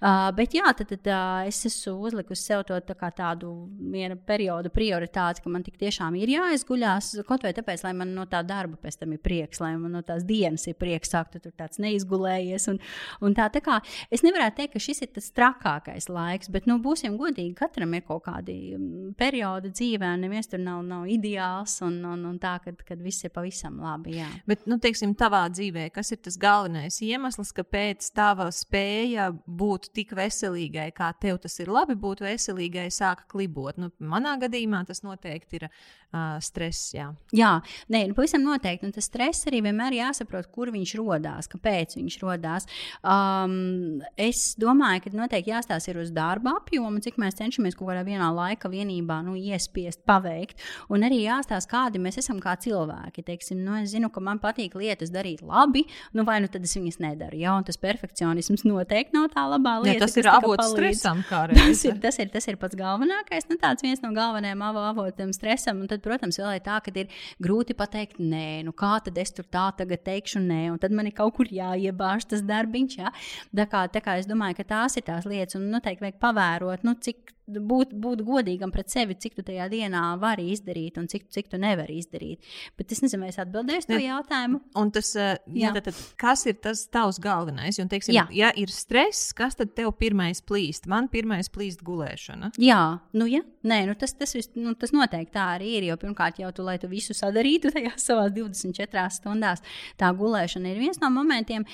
Uh, 0.00 0.28
bet 0.36 0.56
jā, 0.56 0.68
tad, 0.78 0.92
tad 0.92 1.10
uh, 1.10 1.48
es 1.48 1.62
esmu 1.68 1.96
uzlikusi 2.08 2.42
sev 2.42 2.64
to 2.68 2.78
tā 2.86 3.10
tādu 3.16 3.52
vienu 3.92 4.16
periodu 4.26 4.72
prioritāti, 4.72 5.42
ka 5.44 5.52
man 5.52 5.64
tik 5.66 5.78
tiešām 5.80 6.16
ir 6.20 6.34
jāizguļās, 6.36 7.14
kaut 7.28 7.46
vai 7.46 7.54
tāpēc, 7.56 7.84
lai 7.86 7.94
man 7.98 8.14
no 8.16 8.26
tā 8.30 8.42
darba 8.46 8.78
pēc 8.80 9.00
tam 9.02 9.14
ir 9.14 9.22
prieks, 9.22 9.60
lai 9.62 9.74
man 9.78 9.96
no 9.96 10.02
tās 10.06 10.24
dienas 10.26 10.66
ir 10.70 10.76
prieks, 10.78 11.12
sākt 11.12 11.38
tur 11.42 11.54
tāds 11.56 11.80
neizgulējies. 11.82 12.68
Un, 12.72 12.80
un 13.24 13.36
tā, 13.36 13.48
tā 13.52 13.62
kā 13.64 13.78
es 14.12 14.24
nevarētu 14.26 14.60
teikt, 14.60 14.74
ka 14.76 14.82
šis 14.82 15.04
ir 15.06 15.12
tas 15.14 15.21
trakākais 15.36 16.08
laiks, 16.10 16.50
bet, 16.52 16.66
nu, 16.70 16.78
būsim 16.82 17.14
godīgi, 17.20 17.54
katram 17.58 17.94
ir 17.94 18.04
kaut 18.08 18.24
kādi 18.26 18.56
mm, 18.74 19.12
periodi 19.18 19.70
dzīvē, 19.72 20.12
neviens 20.20 20.50
tur 20.50 20.62
nav, 20.62 20.82
nav 20.86 21.06
ideāls 21.10 21.78
un, 21.86 22.00
un, 22.08 22.24
un 22.32 22.38
tā, 22.42 22.56
kad, 22.64 22.82
kad 22.88 23.02
viss 23.04 23.24
ir 23.26 23.32
pavisam 23.34 23.78
labi. 23.82 24.16
Jā. 24.18 24.28
Bet, 24.48 24.66
nu, 24.70 24.80
teiksim, 24.82 25.14
tavā 25.18 25.44
dzīvē, 25.52 25.88
kas 25.94 26.12
ir 26.14 26.22
tas 26.24 26.38
galvenais 26.40 26.98
iemesls, 27.04 27.54
kāpēc 27.56 28.10
tava 28.16 28.48
spēja 28.54 29.30
būt 29.46 29.92
tik 29.96 30.16
veselīgai, 30.18 30.90
kā 30.96 31.12
tev 31.22 31.40
tas 31.44 31.58
ir 31.62 31.72
labi 31.72 31.96
būt 31.98 32.24
veselīgai, 32.26 32.88
sāka 32.92 33.28
klibot? 33.30 33.78
Nu, 33.80 33.92
manā 34.02 34.34
gadījumā 34.42 34.84
tas 34.88 35.04
noteikti 35.06 35.60
ir 35.60 35.68
uh, 35.68 36.38
stress. 36.42 36.92
Jā, 36.96 37.08
jā 37.36 37.52
nē, 37.92 38.04
nu, 38.10 38.16
pavisam 38.16 38.44
noteikti. 38.44 38.86
Un 38.88 38.94
tas 38.94 39.08
stress 39.08 39.48
arī 39.50 39.62
vienmēr 39.66 39.96
jāsaprot, 39.98 40.48
kur 40.54 40.72
viņš 40.74 40.94
radās, 41.00 41.48
kāpēc 41.52 41.96
viņš 41.98 42.18
radās. 42.22 42.68
Um, 43.02 44.02
es 44.20 44.52
domāju, 44.60 45.04
ka 45.06 45.11
noteikti 45.16 45.52
jāstāsta 45.52 45.94
uz 46.00 46.10
darba 46.14 46.56
apjomu, 46.58 47.00
cik 47.04 47.18
mēs 47.20 47.36
cenšamies 47.38 47.76
kaut 47.78 47.90
kādā 47.90 48.04
vienā 48.06 48.28
laika 48.34 48.70
vienībā 48.72 49.20
nu, 49.26 49.34
iespiest, 49.38 50.02
paveikt. 50.08 50.60
Un 50.92 51.04
arī 51.06 51.22
jāstāsta, 51.24 51.70
kādi 51.70 52.00
mēs 52.02 52.18
esam 52.22 52.40
kā 52.42 52.54
cilvēki. 52.60 53.24
Teiksim, 53.26 53.60
nu, 53.64 53.76
es 53.80 53.92
zinu, 53.92 54.10
ka 54.12 54.22
man 54.24 54.40
patīk 54.42 54.76
lietas 54.78 55.12
darīt 55.14 55.42
labi, 55.44 55.84
nu, 56.16 56.24
vai 56.28 56.38
nu 56.42 56.50
tad 56.52 56.64
es 56.66 56.74
viņas 56.76 57.00
nedaru. 57.02 57.38
Ja? 57.40 57.56
Un 57.58 57.66
tas 57.68 57.78
perfekcionisms 57.80 58.64
noteikti 58.68 59.16
nav 59.16 59.30
tā 59.34 59.44
labā 59.50 59.78
lieta. 59.82 59.98
Ja, 59.98 60.06
tas 60.06 60.16
ir 60.20 60.30
avots 60.32 60.72
stresam, 60.72 61.22
kā 61.28 61.44
arī. 61.46 61.58
Tas 61.72 61.80
ir, 61.86 61.94
tas, 62.02 62.16
ir, 62.20 62.28
tas 62.32 62.46
ir 62.50 62.56
pats 62.60 62.76
galvenākais, 62.76 63.46
nu, 63.48 63.56
tāds 63.60 63.84
viens 63.84 64.00
no 64.02 64.10
galvenajiem 64.14 64.60
avotiem 64.66 65.30
stresam. 65.34 65.80
Un 65.82 65.88
tad, 65.90 66.02
protams, 66.04 66.36
vēl 66.40 66.58
ir 66.58 66.64
tā, 66.64 66.78
ka 66.84 66.92
ir 67.00 67.10
grūti 67.42 67.76
pateikt, 67.78 68.18
nē, 68.20 68.62
nu 68.66 68.74
kā 68.76 68.96
tad 69.04 69.16
es 69.18 69.32
tur 69.34 69.46
tā 69.48 69.68
tagad 69.78 70.02
teikšu, 70.04 70.42
nē, 70.42 70.60
un 70.74 70.80
tad 70.82 70.94
man 70.94 71.08
ir 71.08 71.14
kaut 71.16 71.36
kur 71.38 71.50
jāiebāž 71.50 72.26
tas 72.30 72.44
darbiņš. 72.46 72.98
Ja? 73.00 73.12
Tā, 73.54 73.66
kā, 73.70 73.84
tā 73.92 74.02
kā 74.04 74.18
es 74.20 74.28
domāju, 74.30 74.58
ka 74.60 74.68
tās 74.74 74.98
ir 74.98 75.01
tās 75.06 75.28
lietas, 75.28 75.58
un 75.58 75.68
noteikti 75.72 76.06
vajag 76.06 76.18
pavērot, 76.22 76.86
nu, 76.86 76.96
cik 77.02 77.32
būt, 77.60 77.94
būt 77.98 78.24
godīgam 78.26 78.72
pret 78.74 78.92
sevi, 78.92 79.16
cik 79.18 79.38
tu 79.38 79.44
tajā 79.46 79.68
dienā 79.72 80.04
vari 80.22 80.48
izdarīt 80.54 80.98
un 81.00 81.08
cik, 81.10 81.28
cik 81.32 81.50
tu 81.52 81.60
nevari 81.60 81.98
izdarīt. 82.00 82.42
Bet 82.78 82.92
es 82.94 83.02
nezinu, 83.04 83.24
vai 83.24 83.32
es 83.32 83.40
atbildēšu 83.42 83.90
to 83.90 84.00
jautājumu. 84.02 84.62
Un 84.78 84.92
tas, 84.94 85.12
jā. 85.16 85.36
Jā, 85.52 85.72
tad, 85.76 85.90
tad, 85.90 86.00
kas 86.20 86.44
ir 86.50 86.58
tas 86.62 86.84
tavs 86.92 87.20
galvenais? 87.22 87.78
Un, 87.82 87.90
teiksim, 87.92 88.16
jā. 88.16 88.26
ja 88.36 88.52
ir 88.58 88.72
stress, 88.72 89.32
kas 89.36 89.58
tad 89.58 89.74
tev 89.76 89.92
pirmais 89.98 90.42
plīst? 90.44 90.88
Man 90.90 91.08
pirmais 91.12 91.50
plīst 91.52 91.84
gulēšana. 91.86 92.52
Jā, 92.62 92.82
nu, 93.16 93.28
ja? 93.30 93.42
Nē, 93.68 93.82
nu, 93.86 93.94
tas, 93.98 94.14
tas, 94.18 94.34
vis, 94.34 94.48
nu, 94.58 94.74
tas 94.78 94.94
noteikti 94.94 95.34
tā 95.36 95.46
arī 95.56 95.76
ir. 95.78 95.88
Jo 95.90 95.98
pirmkārt, 96.00 96.40
jau 96.42 96.50
tu, 96.54 96.64
lai 96.66 96.78
tu 96.82 96.90
visu 96.90 97.14
sadarītu 97.16 97.72
tajās 97.74 98.04
savās 98.08 98.32
24 98.34 99.06
stundās, 99.14 99.62
tā 100.00 100.10
gulēšana 100.16 100.72
ir 100.72 100.80
viens 100.82 101.00
no 101.02 101.10
momentiem. 101.14 101.66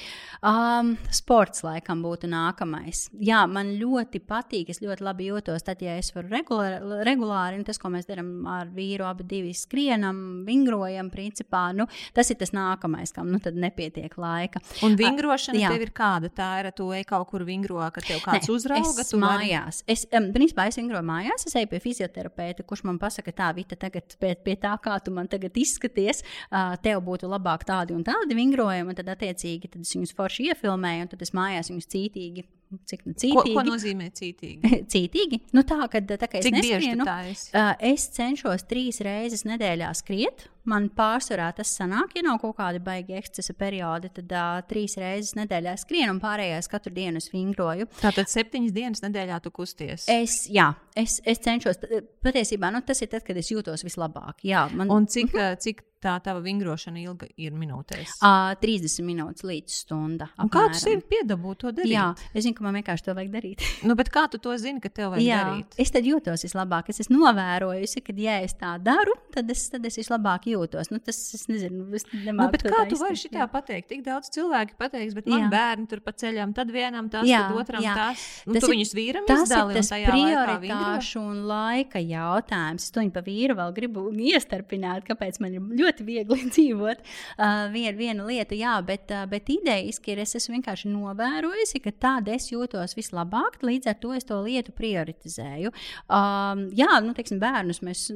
Um, 0.44 0.94
sports 1.14 1.64
laikam 1.66 2.02
būtu 2.04 2.30
nākamais. 2.30 3.06
Jā, 3.24 3.44
man 3.50 3.74
ļoti 3.80 4.20
patīk, 4.28 4.72
es 4.72 4.82
ļoti 4.84 5.06
labi 5.06 5.30
jūtos 5.30 5.64
tad, 5.68 5.82
ja 5.84 5.96
es 6.00 6.10
varu 6.14 6.30
regulāri, 6.32 6.78
regulāri 7.06 7.60
tas, 7.66 7.78
ko 7.80 7.90
mēs 7.92 8.08
darām 8.08 8.46
ar 8.48 8.70
vīru, 8.72 9.06
abi 9.08 9.26
divi 9.28 9.52
skrienam, 9.56 10.42
vingrojam, 10.46 11.10
principā, 11.12 11.68
nu, 11.76 11.88
tas 12.16 12.30
ir 12.32 12.38
tas 12.40 12.54
nākamais, 12.56 13.12
kam 13.14 13.30
nu, 13.32 13.40
nepietiek 13.40 14.14
laika. 14.20 14.62
Un 14.86 14.96
vingrošana 14.98 15.60
uh, 15.60 15.74
tev 15.74 15.84
ir 15.84 15.92
kāda? 15.96 16.32
Tā 16.32 16.50
ir, 16.62 16.70
tu 16.76 16.88
ej 16.96 17.04
kaut 17.08 17.28
kur 17.32 17.44
vingro, 17.48 17.80
ka 17.94 18.04
tev 18.04 18.22
kāds 18.24 18.48
ne, 18.48 18.56
uzrauga. 18.56 19.04
Es 19.04 19.14
mājās. 19.14 19.82
Vari... 19.84 19.96
Es, 19.96 20.04
um, 20.16 20.30
principā, 20.34 20.68
es 20.70 20.78
vingroju 20.80 21.04
mājās, 21.08 21.46
es 21.48 21.56
eju 21.58 21.70
pie 21.72 21.82
fizioterapeita, 21.84 22.66
kurš 22.68 22.84
man 22.88 23.00
pasaka, 23.02 23.34
tā, 23.34 23.52
Vita, 23.58 23.78
tagad 23.80 24.14
pie, 24.20 24.34
pie 24.44 24.54
tā, 24.60 24.74
kā 24.82 24.98
tu 25.02 25.14
man 25.14 25.30
tagad 25.30 25.56
izskaties, 25.58 26.22
uh, 26.50 26.76
tev 26.84 27.02
būtu 27.06 27.30
labāk 27.30 27.66
tādi 27.68 27.96
un 27.96 28.04
tādi 28.06 28.36
vingrojumi, 28.38 28.92
un 28.92 28.98
tad 28.98 29.10
attiecīgi 29.16 29.72
tad 29.72 29.82
es 29.82 29.96
viņus 29.96 30.14
forši 30.18 30.52
iefilmēju, 30.52 31.06
un 31.06 31.12
tad 31.12 31.24
es 31.26 31.34
mājās 31.36 31.72
viņus 31.72 31.92
cītīgi 31.94 32.46
cik 32.88 33.04
nu 33.08 33.14
cītīgi. 33.14 33.54
Ko, 33.54 33.60
ko 33.60 33.64
nozīmē 33.66 34.10
cītīgi? 34.16 34.72
cītīgi? 34.92 35.40
Nu, 35.56 35.64
tā, 35.68 35.80
kad, 35.92 36.10
tā 36.20 36.28
es 36.40 36.48
neskrienu, 36.52 37.06
tā 37.08 37.18
es? 37.30 37.48
Uh, 37.52 37.72
es 37.92 38.08
cenšos 38.16 38.66
trīs 38.68 39.00
reizes 39.04 39.46
nedēļā 39.48 39.90
skriet. 39.98 40.48
Man 40.68 40.90
pārsvarā 40.92 41.48
tas 41.56 41.70
sanāk, 41.78 42.12
ja 42.18 42.24
nav 42.26 42.40
kaut 42.42 42.58
kādi 42.58 42.82
baigi 42.84 43.16
ekscesa 43.18 43.54
periodi, 43.58 44.10
tad 44.18 44.34
uh, 44.36 44.58
trīs 44.68 44.98
reizes 45.00 45.34
nedēļā 45.38 45.74
skrienu 45.80 46.12
un 46.16 46.20
pārējās 46.22 46.68
katru 46.68 46.92
dienu 46.96 47.22
es 47.22 47.30
vingroju. 47.32 47.88
Tātad 48.02 48.28
septiņas 48.28 48.76
dienas 48.76 49.04
nedēļā 49.06 49.40
tu 49.44 49.52
kusties? 49.54 50.08
Es, 50.12 50.42
jā, 50.52 50.70
es, 50.98 51.18
es 51.24 51.40
cenšos. 51.44 51.80
Patiesībā 52.24 52.72
nu, 52.74 52.82
tas 52.84 53.00
ir 53.04 53.12
tad, 53.12 53.24
kad 53.24 53.40
es 53.40 53.52
jūtos 53.52 53.86
vislabāk. 53.86 54.44
Jā, 54.48 54.66
man... 54.76 54.92
Un 54.92 55.08
cik, 55.08 55.32
uh 55.32 55.40
-huh. 55.40 55.60
cik 55.62 55.84
tā 56.02 56.14
tava 56.22 56.40
vingrošana 56.42 57.00
ilga 57.02 57.28
ir 57.40 57.54
minūtēs? 57.58 58.18
Uh, 58.22 58.52
30 58.62 59.04
minūtes 59.06 59.44
līdz 59.46 59.76
stunda. 59.82 60.28
Kā 60.52 60.66
tu 60.72 60.80
sevi 60.80 61.02
piedabūji 61.10 61.60
to 61.62 61.72
darīt? 61.80 61.94
Jā, 61.94 62.06
es 62.32 62.46
zinu, 62.46 62.56
ka 62.58 62.66
man 62.66 62.78
vienkārši 62.78 63.06
to 63.08 63.14
vajag 63.18 63.32
darīt. 63.34 63.64
nu, 63.88 63.96
bet 63.98 64.10
kā 64.14 64.26
tu 64.30 64.40
to 64.42 64.54
zini, 64.60 64.82
ka 64.84 64.92
tev 64.94 65.14
vajag 65.14 65.26
Jā, 65.26 65.40
darīt? 65.42 65.78
Es 65.82 65.92
tad 65.94 66.06
jūtos 66.08 66.46
vislabāk. 66.46 66.92
Es 66.92 67.02
esmu 67.04 67.18
novērojusi, 67.22 68.04
ka, 68.06 68.14
ja 68.22 68.38
es 68.46 68.54
tā 68.58 68.76
daru, 68.82 69.16
tad 69.34 69.50
es, 69.54 69.66
tad 69.72 69.86
es 69.88 69.98
vislabāk 70.00 70.46
jūtos. 70.46 70.57
Nu, 70.92 71.00
tas 71.02 71.18
es 71.36 71.46
nezinu, 71.50 71.86
es 71.96 72.06
nu, 72.12 72.48
kā 72.64 72.84
tu 72.90 72.98
vari 73.00 73.18
šitā 73.18 73.46
pateikt? 73.52 73.88
Tik 73.92 74.04
daudz 74.06 74.30
cilvēku 74.34 74.76
pateiks, 74.80 75.16
bet 75.16 75.28
man 75.30 75.46
jā. 75.46 75.50
bērni 75.52 75.88
tur 75.90 76.02
pa 76.04 76.14
ceļam, 76.16 76.54
tad 76.56 76.72
vienam 76.74 77.10
tas, 77.12 77.26
jā, 77.28 77.44
tad 77.48 77.60
otram 77.62 77.84
jā. 77.84 77.94
tas. 77.98 78.24
Nu, 78.46 78.56
tas 78.56 78.64
tu 78.64 78.70
ir, 78.70 78.74
viņus 78.76 78.94
vīram 78.96 79.28
tas 79.28 79.44
ir 79.52 79.74
tas 79.78 79.92
prioritāšu 79.92 81.22
un 81.22 81.42
laika 81.48 82.02
jautājums. 82.02 82.88
Es 82.88 82.94
to 82.94 83.02
viņu 83.02 83.14
pa 83.14 83.24
vīru 83.26 83.58
vēl 83.58 83.74
gribu 83.76 84.06
iestarpināt, 84.28 85.06
kāpēc 85.08 85.40
man 85.44 85.56
ir 85.58 85.68
ļoti 85.82 86.06
viegli 86.06 86.40
dzīvot. 86.54 87.04
Uh, 87.38 87.68
vien, 87.74 87.92
viena 87.98 88.26
lieta, 88.28 88.56
jā, 88.58 88.76
bet, 88.86 89.08
uh, 89.14 89.26
bet 89.30 89.50
idejiski 89.52 90.14
ir, 90.14 90.22
es 90.24 90.36
esmu 90.38 90.58
vienkārši 90.58 90.90
novērojusi, 90.92 91.82
ka 91.84 91.94
tāda 92.06 92.34
es 92.36 92.50
jūtos 92.52 92.96
vislabāk, 92.98 93.60
līdz 93.64 93.92
ar 93.92 93.98
to 94.02 94.14
es 94.16 94.26
to 94.28 94.38
lietu 94.44 94.74
prioritizēju. 94.76 95.72
Um, 96.06 96.66
jā, 96.76 96.90
nu, 97.04 97.14
teiksim, 97.16 97.40
bērnus 97.42 97.82
mēs, 97.86 98.08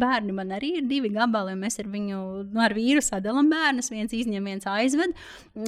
bērni 0.00 0.34
man 0.36 0.52
arī 0.56 0.74
ir 0.80 0.88
divi 0.90 1.10
gabali, 1.14 1.54
un 1.56 1.64
mēs 1.64 1.77
ar 1.82 1.88
viņu, 1.90 2.20
nu, 2.52 2.62
ar 2.62 2.74
vīru 2.76 3.02
sadalām 3.04 3.50
bērnus, 3.52 3.90
viens 3.92 4.14
izņem, 4.14 4.50
viens 4.50 4.68
aizved, 4.68 5.14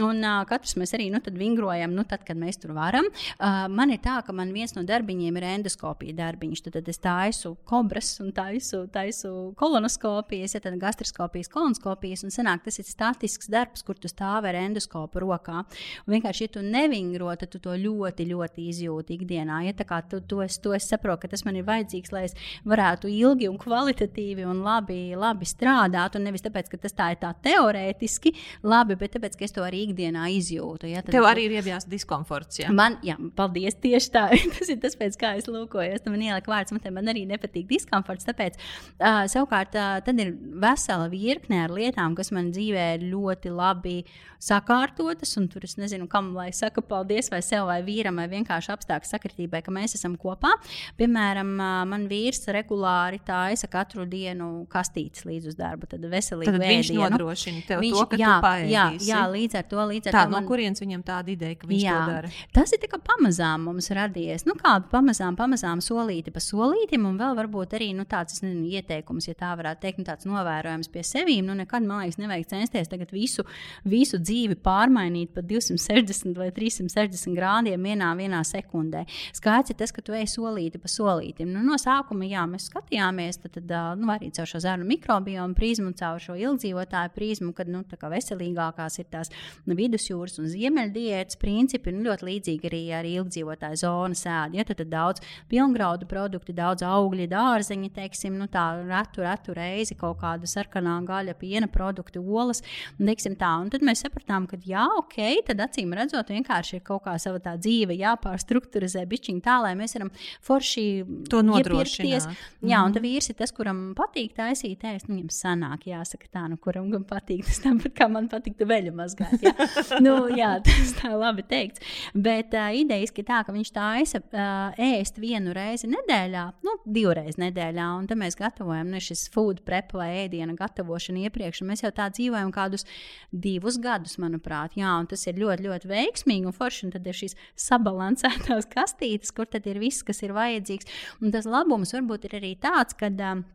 un 0.00 0.22
uh, 0.24 0.42
katrs 0.48 0.76
mēs 0.80 0.94
arī, 0.96 1.10
nu, 1.12 1.20
vingrojam, 1.40 1.94
nu, 1.96 2.04
tad, 2.08 2.24
kad 2.26 2.38
mēs 2.38 2.60
tur 2.60 2.74
varam. 2.76 3.08
Uh, 3.38 3.66
man 3.72 3.92
ir 3.94 4.00
tā, 4.04 4.18
ka 4.26 4.34
man 4.36 4.52
viens 4.54 4.74
no 4.76 4.84
darbiņiem 4.86 5.38
ir 5.38 5.48
endoskopija 5.54 6.16
darbiņš, 6.18 6.64
tad, 6.66 6.78
tad 6.78 6.90
es 6.90 7.00
taisu 7.02 7.54
kobras 7.68 8.12
un 8.22 8.32
taisu, 8.36 8.84
taisu 8.92 9.32
kolonoskopijas, 9.60 10.56
ja 10.56 10.62
tad 10.64 10.78
gastroskopijas 10.80 11.50
kolonoskopijas, 11.52 12.24
un 12.26 12.34
sanāk, 12.34 12.64
tas 12.66 12.80
ir 12.80 12.88
statisks 12.88 13.50
darbs, 13.50 13.84
kur 13.86 13.98
tu 14.00 14.10
stāvi 14.10 14.50
ar 14.50 14.60
endoskopu 14.64 15.22
rokā. 15.22 15.62
Un 16.06 16.16
vienkārši, 16.16 16.46
ja 16.46 16.54
tu 16.56 16.64
nevingro, 16.64 17.30
tad 17.38 17.52
tu 17.52 17.60
to 17.62 17.76
ļoti, 17.78 18.26
ļoti 18.30 18.68
izjūti 18.72 19.16
ikdienā. 19.18 19.62
Ja 19.68 19.74
kā 19.80 20.00
tu 20.08 20.20
to 20.20 20.42
es, 20.44 20.58
to 20.62 20.74
es 20.76 20.88
saprotu, 20.90 21.24
ka 21.24 21.32
tas 21.34 21.44
man 21.46 21.58
ir 21.58 21.66
vajadzīgs, 21.68 22.12
lai 22.14 22.26
es 22.28 22.36
varētu 22.68 23.10
ilgi 23.10 23.48
un 23.50 23.58
kvalitatīvi 23.60 24.46
un 24.48 24.62
labi, 24.64 25.00
labi 25.18 25.48
strādāt 25.48 25.99
palīdzētu. 26.00 26.18
Un 26.20 26.26
nevis 26.28 26.44
tāpēc, 26.44 26.70
ka 26.70 26.78
tas 26.80 26.94
tā 26.94 27.10
ir 27.12 27.20
tā 27.20 27.32
teorētiski 27.44 28.32
labi, 28.62 28.96
bet 28.96 29.14
tāpēc, 29.14 29.36
ka 29.36 29.44
es 29.44 29.52
to 29.52 29.62
arī 29.62 29.86
ikdienā 29.88 30.28
izjūtu. 30.36 30.88
Ja? 30.90 31.02
Tad 31.02 31.12
Tev 31.14 31.26
arī 31.28 31.46
ir 31.48 31.58
iebjās 31.58 31.86
diskomforts. 31.88 32.60
Ja? 32.60 32.72
Man, 32.72 32.98
jā, 33.02 33.16
paldies, 33.36 33.76
tieši 33.80 34.10
tā. 34.12 34.28
tas 34.56 34.68
ir 34.68 34.80
tas, 34.80 34.96
pēc 34.96 35.18
kā 35.20 35.34
es 35.38 35.48
lūkojos. 35.48 36.04
Man 36.06 36.22
ielika 36.22 36.50
vārds, 36.50 36.72
man, 36.72 36.82
man 36.94 37.12
arī 37.12 37.26
nepatīk 37.28 37.68
diskomforts. 37.70 38.26
Tāpēc, 38.28 38.58
uh, 39.00 39.24
savukārt, 39.30 39.76
uh, 39.76 40.00
tad 40.04 40.20
ir 40.20 40.34
vesela 40.34 41.08
virkne 41.12 41.64
ar 41.64 41.74
lietām, 41.74 42.16
kas 42.18 42.32
man 42.34 42.50
dzīvē 42.54 42.86
ir 42.98 43.08
ļoti 43.10 43.52
labi 43.54 44.00
sakārtotas. 44.40 45.36
Tur 45.50 45.64
es 45.66 45.76
nezinu, 45.80 46.08
kam 46.10 46.32
lai 46.36 46.50
saka 46.56 46.82
paldies, 46.84 47.30
vai 47.32 47.40
sev, 47.44 47.66
vai 47.70 47.80
vīram, 47.84 48.20
vai 48.20 48.28
vienkārši 48.30 48.72
apstākļu 48.74 49.10
sakritībai, 49.10 49.62
ka 49.64 49.74
mēs 49.74 49.96
esam 49.98 50.16
kopā. 50.20 50.52
Piemēram, 51.00 51.52
man 51.90 52.06
vīrs 52.10 52.46
regulāri 52.52 53.20
taisa 53.26 53.68
katru 53.70 54.06
dienu 54.08 54.50
kastītes 54.70 55.26
līdz 55.28 55.52
uz 55.52 55.58
darbu. 55.58 55.89
Tad 55.90 56.04
veselīgi 56.12 56.52
tad 56.52 56.62
viņš 56.62 56.90
nodrošina 56.94 57.62
tev 57.66 57.82
viņš, 57.82 57.96
to, 57.96 58.06
ka 58.12 58.18
jā, 58.20 58.30
tu 58.30 58.44
paēdīsi. 58.46 58.74
Jā, 58.74 58.84
jā, 59.08 59.22
līdz 59.32 59.58
ar 59.58 59.66
to. 59.70 59.86
Līdz 59.90 60.10
ar 60.10 60.14
tā, 60.14 60.22
to 60.22 60.32
man... 60.34 60.44
no 60.44 60.50
kurienes 60.50 60.82
viņam 60.82 61.02
tāda 61.06 61.32
ideja, 61.32 61.58
ka 61.58 61.70
viņš 61.70 61.82
jā, 61.82 61.96
to 61.96 62.12
dara? 62.14 62.32
Tas 62.54 62.74
ir 62.76 62.82
tikai 62.84 63.00
pamazām 63.10 63.66
mums 63.66 63.90
radies. 63.96 64.46
Nu, 64.46 64.54
kā 64.60 64.76
pamazām, 64.92 65.38
pamazām 65.38 65.82
solīti 65.84 66.34
pa 66.34 66.42
solītim, 66.44 67.08
un 67.08 67.18
vēl 67.20 67.38
varbūt 67.38 67.74
arī 67.78 67.90
nu, 67.98 68.06
tāds 68.10 68.38
nezinu, 68.44 68.68
ieteikums, 68.78 69.28
ja 69.30 69.36
tā 69.38 69.50
varētu 69.58 69.84
teikt, 69.86 70.02
nu, 70.02 70.06
tāds 70.08 70.28
novērojams 70.30 70.92
pie 70.92 71.04
sevīm. 71.06 71.48
Nu, 71.48 71.56
nekad, 71.58 71.86
man 71.86 72.04
liekas, 72.04 72.20
nevajag 72.22 72.50
censties 72.54 72.90
tagad 72.92 73.10
visu, 73.14 73.46
visu 73.88 74.20
dzīvi 74.22 74.60
pārmainīt 74.62 75.34
pa 75.34 75.42
260 75.46 76.38
vai 76.38 76.50
360 76.54 77.34
grādiem 77.36 77.90
vienā, 77.90 78.12
vienā 78.18 78.44
sekundē. 78.46 79.06
Skaidrs 79.36 79.74
ir 79.74 79.80
tas, 79.80 79.94
ka 79.94 80.04
tu 80.04 80.14
ej 80.16 80.28
solīti 80.30 80.80
pa 80.80 80.90
solītim. 80.90 81.50
Nu, 81.54 81.64
no 81.66 81.78
sākuma, 81.80 82.28
jā, 82.28 82.44
mēs 82.50 82.68
skatījāmies, 82.70 83.40
tad, 83.42 83.58
tad 83.58 83.98
nu, 84.00 84.10
arī 84.12 84.30
caur 84.36 84.48
šo 84.50 84.60
zarnu 84.62 84.86
mikrobiomu 84.88 85.56
prizmu, 85.56 85.79
caur 85.96 86.20
šo 86.22 86.36
ilgdzīvotāju 86.38 87.12
prizmu, 87.14 87.52
kad 87.56 87.70
nu, 87.70 87.82
veselīgākās 87.84 88.98
ir 89.00 89.08
tās 89.12 89.30
nu, 89.68 89.76
vidusjūras 89.78 90.38
un 90.42 90.48
ziemeļdiētas 90.50 91.38
principi. 91.40 91.94
Nu, 91.94 92.04
ļoti 92.08 92.26
līdzīgi 92.28 92.70
arī 92.70 92.82
ar 92.96 93.08
ilgdzīvotāju 93.08 93.80
zonu 93.80 94.18
sēdi. 94.18 94.60
Ja, 94.60 94.66
tad, 94.68 94.80
tad 94.82 94.92
daudz 94.92 95.24
pilngraudu 95.50 96.08
produktu, 96.10 96.54
daudz 96.56 96.84
augļu, 96.86 97.28
dārzeņu, 97.30 97.90
teiksim, 97.96 98.36
nu, 98.40 98.48
tā 98.50 98.66
retu, 98.82 99.24
retu 99.24 99.54
reizi 99.56 99.96
kaut 99.98 100.20
kāda 100.22 100.48
sarkanā 100.50 100.98
gaļa, 101.08 101.36
piena 101.40 101.70
produktu, 101.70 102.22
olas. 102.22 102.62
Teiksim, 103.00 103.36
tā. 103.40 103.52
un 103.62 103.70
tad 103.72 103.84
mēs 103.86 104.04
sapratām, 104.04 104.46
ka 104.50 104.58
jā, 104.66 104.84
ok, 105.00 105.18
tad 105.48 105.62
acīm 105.64 105.94
redzot, 105.96 106.30
vienkārši 106.30 106.78
ir 106.78 106.84
kaut 106.86 107.04
kā 107.06 107.16
sava 107.22 107.40
tā 107.42 107.56
dzīve 107.60 107.96
jāpārstrukturizē 107.98 109.06
bišķiņi 109.10 109.44
tā, 109.44 109.56
lai 109.64 109.72
mēs 109.78 109.96
varam 109.96 110.12
forši 110.46 110.84
to 111.30 111.42
nodrošināt. 111.46 112.28
Jā, 112.60 112.82
un 112.82 112.90
mhm. 112.90 112.96
tas 112.96 113.04
vīrs 113.04 113.30
ir 113.32 113.38
tas, 113.38 113.54
kuram 113.56 113.82
patīk 113.98 114.34
taisīt 114.36 114.84
ēst, 114.90 115.08
nu, 115.08 115.16
viņam 115.16 115.30
sanāk, 115.34 115.69
jāsaka 115.86 116.28
tā, 116.30 116.44
nu, 116.50 116.56
kuram 116.60 116.88
gan 116.92 117.04
patīk, 117.08 117.44
tas 117.46 117.60
tāpat 117.64 117.94
kā 117.96 118.08
man 118.10 118.28
patīk 118.30 118.60
veļu 118.66 118.92
mazgāt. 118.96 119.42
Jā. 119.44 119.52
nu, 120.04 120.14
jā, 120.36 120.52
tas 120.66 120.94
tā 120.98 121.12
labi 121.14 121.44
teikts. 121.46 121.82
Bet 122.14 122.54
uh, 122.56 122.70
idejiski 122.76 123.24
tā, 123.26 123.42
ka 123.46 123.54
viņš 123.54 123.72
taisa 123.76 124.20
uh, 124.22 124.80
ēst 124.90 125.20
vienu 125.22 125.54
reizi 125.56 125.90
nedēļā, 125.90 126.44
nu, 126.66 126.76
divreiz 126.86 127.38
nedēļā, 127.40 127.86
un 128.00 128.08
tad 128.10 128.20
mēs 128.20 128.38
gatavojam 128.38 128.90
nu, 128.92 129.02
šis 129.02 129.26
food 129.34 129.62
prep 129.66 129.94
vai 129.96 130.10
ēdienu 130.24 130.56
gatavošanu 130.58 131.24
iepriekš. 131.28 131.62
Mēs 131.68 131.84
jau 131.84 131.92
tā 131.94 132.10
dzīvojam 132.14 132.52
kādus 132.54 132.86
divus 133.30 133.78
gadus, 133.82 134.18
manuprāt, 134.22 134.76
jā, 134.80 134.96
un 135.00 135.08
tas 135.10 135.26
ir 135.30 135.40
ļoti, 135.40 135.68
ļoti 135.68 135.90
veiksmīgi 135.90 136.50
un 136.50 136.56
forši. 136.56 136.88
Un 136.88 136.94
tad 136.96 137.06
ir 137.06 137.16
šīs 137.16 137.36
sabalansētās 137.60 138.68
kastītes, 138.76 139.34
kur 139.36 139.48
tad 139.50 139.68
ir 139.70 139.80
viss, 139.82 140.04
kas 140.06 140.24
ir 140.26 140.34
vajadzīgs. 140.36 140.90
Un 141.20 141.34
tas 141.34 141.48
labums 141.48 141.94
varbūt 141.96 142.28
ir 142.30 142.38
arī 142.40 142.54
tāds, 142.60 142.96
ka. 142.98 143.10
Uh, 143.10 143.46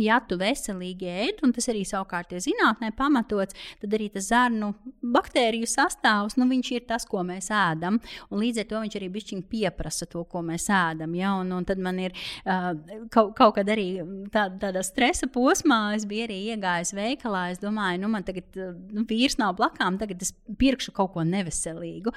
Ja 0.00 0.22
tu 0.24 0.38
veselīgi 0.40 1.08
ēd, 1.10 1.42
un 1.44 1.52
tas 1.52 1.66
arī 1.68 1.82
savukārt 1.84 2.30
ir 2.32 2.40
zinātnē 2.40 2.94
pamatots, 2.96 3.56
tad 3.82 3.92
arī 3.92 4.06
tas 4.14 4.30
zarnu 4.30 4.70
baktēriju 5.04 5.68
sastāvs, 5.68 6.38
nu, 6.40 6.46
ir 6.72 6.86
tas, 6.88 7.04
ko 7.08 7.20
mēs 7.26 7.50
ēdam. 7.52 7.98
Līdz 8.32 8.62
ar 8.62 8.68
to 8.70 8.80
viņš 8.80 8.96
arī 8.96 9.10
bišķiņ 9.12 9.42
pieprasa 9.50 10.08
to, 10.08 10.22
ko 10.24 10.40
mēs 10.46 10.70
ēdam. 10.72 11.12
Ja? 11.18 11.34
Un, 11.42 11.52
un 11.52 11.66
tad 11.68 11.82
man 11.82 11.98
ir 12.00 12.14
uh, 12.16 12.70
kaut, 13.12 13.34
kaut 13.36 13.58
kad 13.58 13.68
arī 13.68 14.00
tā, 14.32 14.46
tādā 14.62 14.80
stresa 14.86 15.28
posmā, 15.32 15.80
es 15.98 16.06
biju 16.08 16.24
arī 16.30 16.38
iegājis 16.54 16.94
veikalā, 16.96 17.44
es 17.52 17.60
domāju, 17.60 18.00
nu, 18.06 18.12
man 18.14 18.24
tagad 18.24 18.48
nu, 18.56 19.04
vīrs 19.08 19.36
nav 19.42 19.58
blakām, 19.60 20.00
tagad 20.00 20.24
es 20.24 20.32
pirkšu 20.60 20.94
kaut 20.96 21.12
ko 21.18 21.26
neveselīgu. 21.28 22.14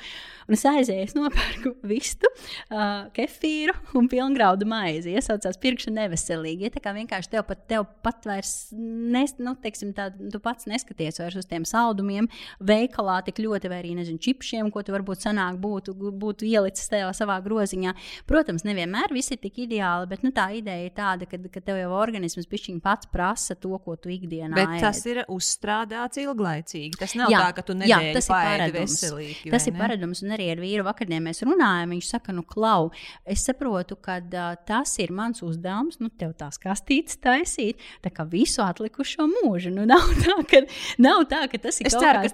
Un 0.48 0.56
es 0.56 0.64
aizēju, 0.70 1.10
es 1.10 1.18
nopērku 1.18 1.76
vistu, 1.92 2.32
uh, 2.70 3.12
kefīru 3.16 3.76
un 4.00 4.08
pilngraudu 4.12 4.68
maizi. 4.70 5.12
Iesaucās 5.20 5.60
pirkšu 5.60 5.92
neveselīgi. 6.00 6.70
Ja? 6.70 6.76
Tā 6.78 6.86
kā 6.88 6.96
vienkārši 6.96 7.36
tev 7.36 7.48
pat 7.52 7.65
tev 7.70 7.88
pat 8.06 8.26
vairs, 8.28 8.54
nes, 8.72 9.36
nu, 9.42 9.56
teiksim, 9.62 9.94
tā, 9.98 10.10
tu 10.14 10.42
pats 10.44 10.68
neskaties 10.70 11.20
vairs 11.22 11.38
uz 11.40 11.48
tiem 11.50 11.66
saldumiem, 11.68 12.28
veikalā 12.64 13.20
tik 13.26 13.42
ļoti, 13.44 13.72
vai 13.72 13.82
arī, 13.82 13.96
nezinu, 14.00 14.22
čipšiem, 14.22 14.72
ko 14.74 14.84
tu 14.86 14.96
varbūt 14.96 15.26
sanāk 15.26 15.60
būtu, 15.62 15.96
būtu 15.96 16.48
ielicis 16.50 16.90
tajā 16.92 17.12
savā 17.18 17.38
groziņā. 17.46 17.96
Protams, 18.30 18.66
nevienmēr 18.68 19.14
viss 19.16 19.34
ir 19.34 19.42
tik 19.44 19.62
ideāli, 19.66 20.10
bet 20.12 20.26
nu, 20.26 20.32
tā 20.36 20.50
ideja 20.58 20.88
ir 20.88 20.96
tāda, 20.96 21.30
ka, 21.30 21.40
ka 21.52 21.64
tev 21.66 21.80
jau 21.82 21.92
organisms 21.98 22.50
pišķiņ 22.52 22.82
pats 22.86 23.10
prasa 23.12 23.58
to, 23.60 23.74
ko 23.84 23.98
tu 24.00 24.12
ikdienā 24.14 24.56
bet 24.56 24.78
ēd. 24.78 24.84
tas 24.84 25.02
ir 25.10 25.22
uzstrādāts 25.32 26.22
ilglaicīgi. 26.22 26.96
Tas 27.00 27.16
nav 27.18 27.34
jā, 27.34 27.42
tā, 27.44 27.56
ka 27.58 27.66
tu 27.68 27.78
nedēļu 27.78 28.10
jā, 28.12 28.16
tas 28.18 28.30
ir 28.30 28.36
paradums. 28.36 28.96
Veselīgi, 28.96 29.54
tas 29.54 29.70
ir 29.70 29.78
paradums, 29.78 30.24
un 30.26 30.36
arī 30.36 30.50
ar 30.54 30.62
vīru 30.64 30.86
vakardien 30.88 31.24
mēs 31.26 31.44
runājam, 31.46 31.96
viņš 31.96 32.12
saka, 32.16 32.36
nu, 32.36 32.46
klau, 32.48 32.92
es 33.26 33.46
saprotu, 33.48 33.98
ka 34.00 34.20
uh, 34.22 34.56
tas 34.68 34.96
ir 35.04 35.14
mans 35.16 35.44
uzdevums, 35.46 36.00
nu, 36.04 36.12
tev 36.14 36.36
tās 36.40 36.60
kastītes 36.62 37.20
taisa 37.24 37.55
taisīt 37.56 38.32
visu 38.32 38.62
atlikušo 38.64 39.28
mūžu. 39.30 39.72
Nu, 39.74 39.86
nav, 39.86 40.04
tā, 40.22 40.36
ka, 40.50 40.62
nav 41.02 41.26
tā, 41.30 41.46
ka 41.52 41.60
tas 41.62 41.80
ir 41.82 41.90
es 41.90 41.96
ceru, 41.96 42.24
ka 42.26 42.32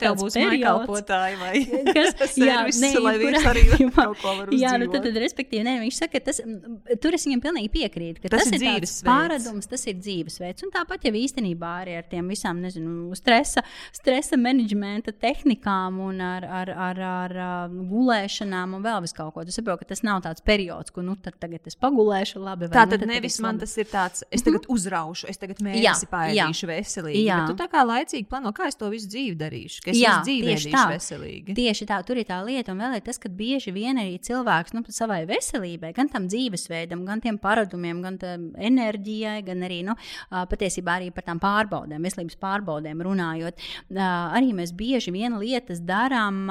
kas 1.95 3.91
kaut 3.97 4.21
ko 4.21 4.35
var 4.37 4.51
uzzīvot. 4.51 4.61
Jā, 4.61 4.75
nu 4.81 4.89
tad, 4.91 5.05
tad 5.07 5.19
respektīvi, 5.21 5.63
ne, 5.67 5.77
viņš 5.83 5.99
saka, 6.03 6.21
tas, 6.27 6.41
tur 7.03 7.17
es 7.17 7.27
viņam 7.27 7.43
pilnīgi 7.43 7.71
piekrītu, 7.73 8.23
ka 8.23 8.33
tas, 8.33 8.45
tas 8.47 8.55
ir 8.55 8.63
dzīves 8.63 8.95
pārādums, 9.07 9.69
tas 9.71 9.85
ir 9.89 9.97
dzīvesveids. 9.99 10.65
Un 10.65 10.73
tāpat 10.73 11.07
jau 11.07 11.13
īstenībā 11.21 11.73
arī 11.83 11.97
ar 11.99 12.07
tiem 12.11 12.31
visām, 12.31 12.61
nezinu, 12.63 13.11
stresa, 13.17 13.63
stresa 13.95 14.39
menedžmenta 14.39 15.13
tehnikām 15.21 15.99
un 16.03 16.21
ar, 16.25 16.47
ar, 16.61 16.73
ar, 16.89 17.03
ar, 17.11 17.37
ar 17.47 17.75
gulēšanām 17.91 18.77
un 18.77 18.85
vēl 18.85 19.01
vis 19.05 19.15
kaut 19.17 19.33
ko. 19.35 19.45
Tu 19.47 19.55
saproti, 19.55 19.83
ka 19.83 19.93
tas 19.93 20.05
nav 20.07 20.23
tāds 20.25 20.43
periods, 20.45 20.93
ko 20.93 21.03
nu 21.05 21.17
tad 21.21 21.37
tagad 21.41 21.67
es 21.69 21.77
pagulēšu 21.79 22.41
labi. 22.41 22.71
Tā 22.71 22.85
nu, 22.85 22.95
tad 22.95 23.05
nu, 23.05 23.11
nevis 23.13 23.39
man 23.43 23.59
tas 23.61 23.73
ir 23.81 23.89
tāds, 23.91 24.25
es 24.31 24.45
tagad 24.45 24.67
uzraugu 24.71 25.00
plānošu, 25.01 25.29
es 25.31 25.39
tagad 25.41 25.61
mēnesi 25.63 26.07
pārēdīšu 26.11 26.69
veselīgi. 26.69 27.23
Jā. 27.25 27.41
Tu 27.49 27.55
tā 27.59 27.67
kā 27.71 27.83
laicīgi 27.85 28.27
plāno, 28.29 28.51
kā 28.55 28.67
es 28.69 28.77
to 28.79 28.89
visu 28.91 29.09
dzīvi 29.11 29.35
darīšu, 29.39 29.81
ka 29.85 29.91
es 29.93 29.99
jā, 29.99 30.15
dzīvēšu 30.25 30.71
veselīgi. 30.91 31.55
Tieši 31.57 31.87
tā, 31.89 31.99
tur 32.05 32.19
ir 32.21 32.27
tā 32.29 32.39
lieta, 32.45 32.73
un 32.73 32.81
vēl 32.81 32.97
ir 32.99 33.05
tas, 33.05 33.19
ka 33.21 33.29
bieži 33.29 33.73
vien 33.75 33.99
arī 34.01 34.17
cilvēks 34.23 34.75
nu, 34.75 34.83
savai 34.93 35.23
veselībai, 35.29 35.93
gan 35.97 36.09
tam 36.11 36.27
dzīvesveidam, 36.31 37.05
gan 37.07 37.23
tiem 37.23 37.39
paradumiem, 37.41 38.01
gan 38.05 38.19
enerģijai, 38.21 39.37
gan 39.47 39.65
arī 39.67 39.81
nu, 39.87 39.95
patiesībā 40.29 40.97
arī 40.99 41.11
par 41.15 41.27
tām 41.27 41.41
pārbaudēm, 41.41 42.05
veselības 42.05 42.39
pārbaudēm 42.41 43.03
runājot. 43.07 43.67
Arī 43.91 44.53
mēs 44.57 44.73
bieži 44.77 45.13
vien 45.15 45.37
lietas 45.41 45.81
darām 45.85 46.43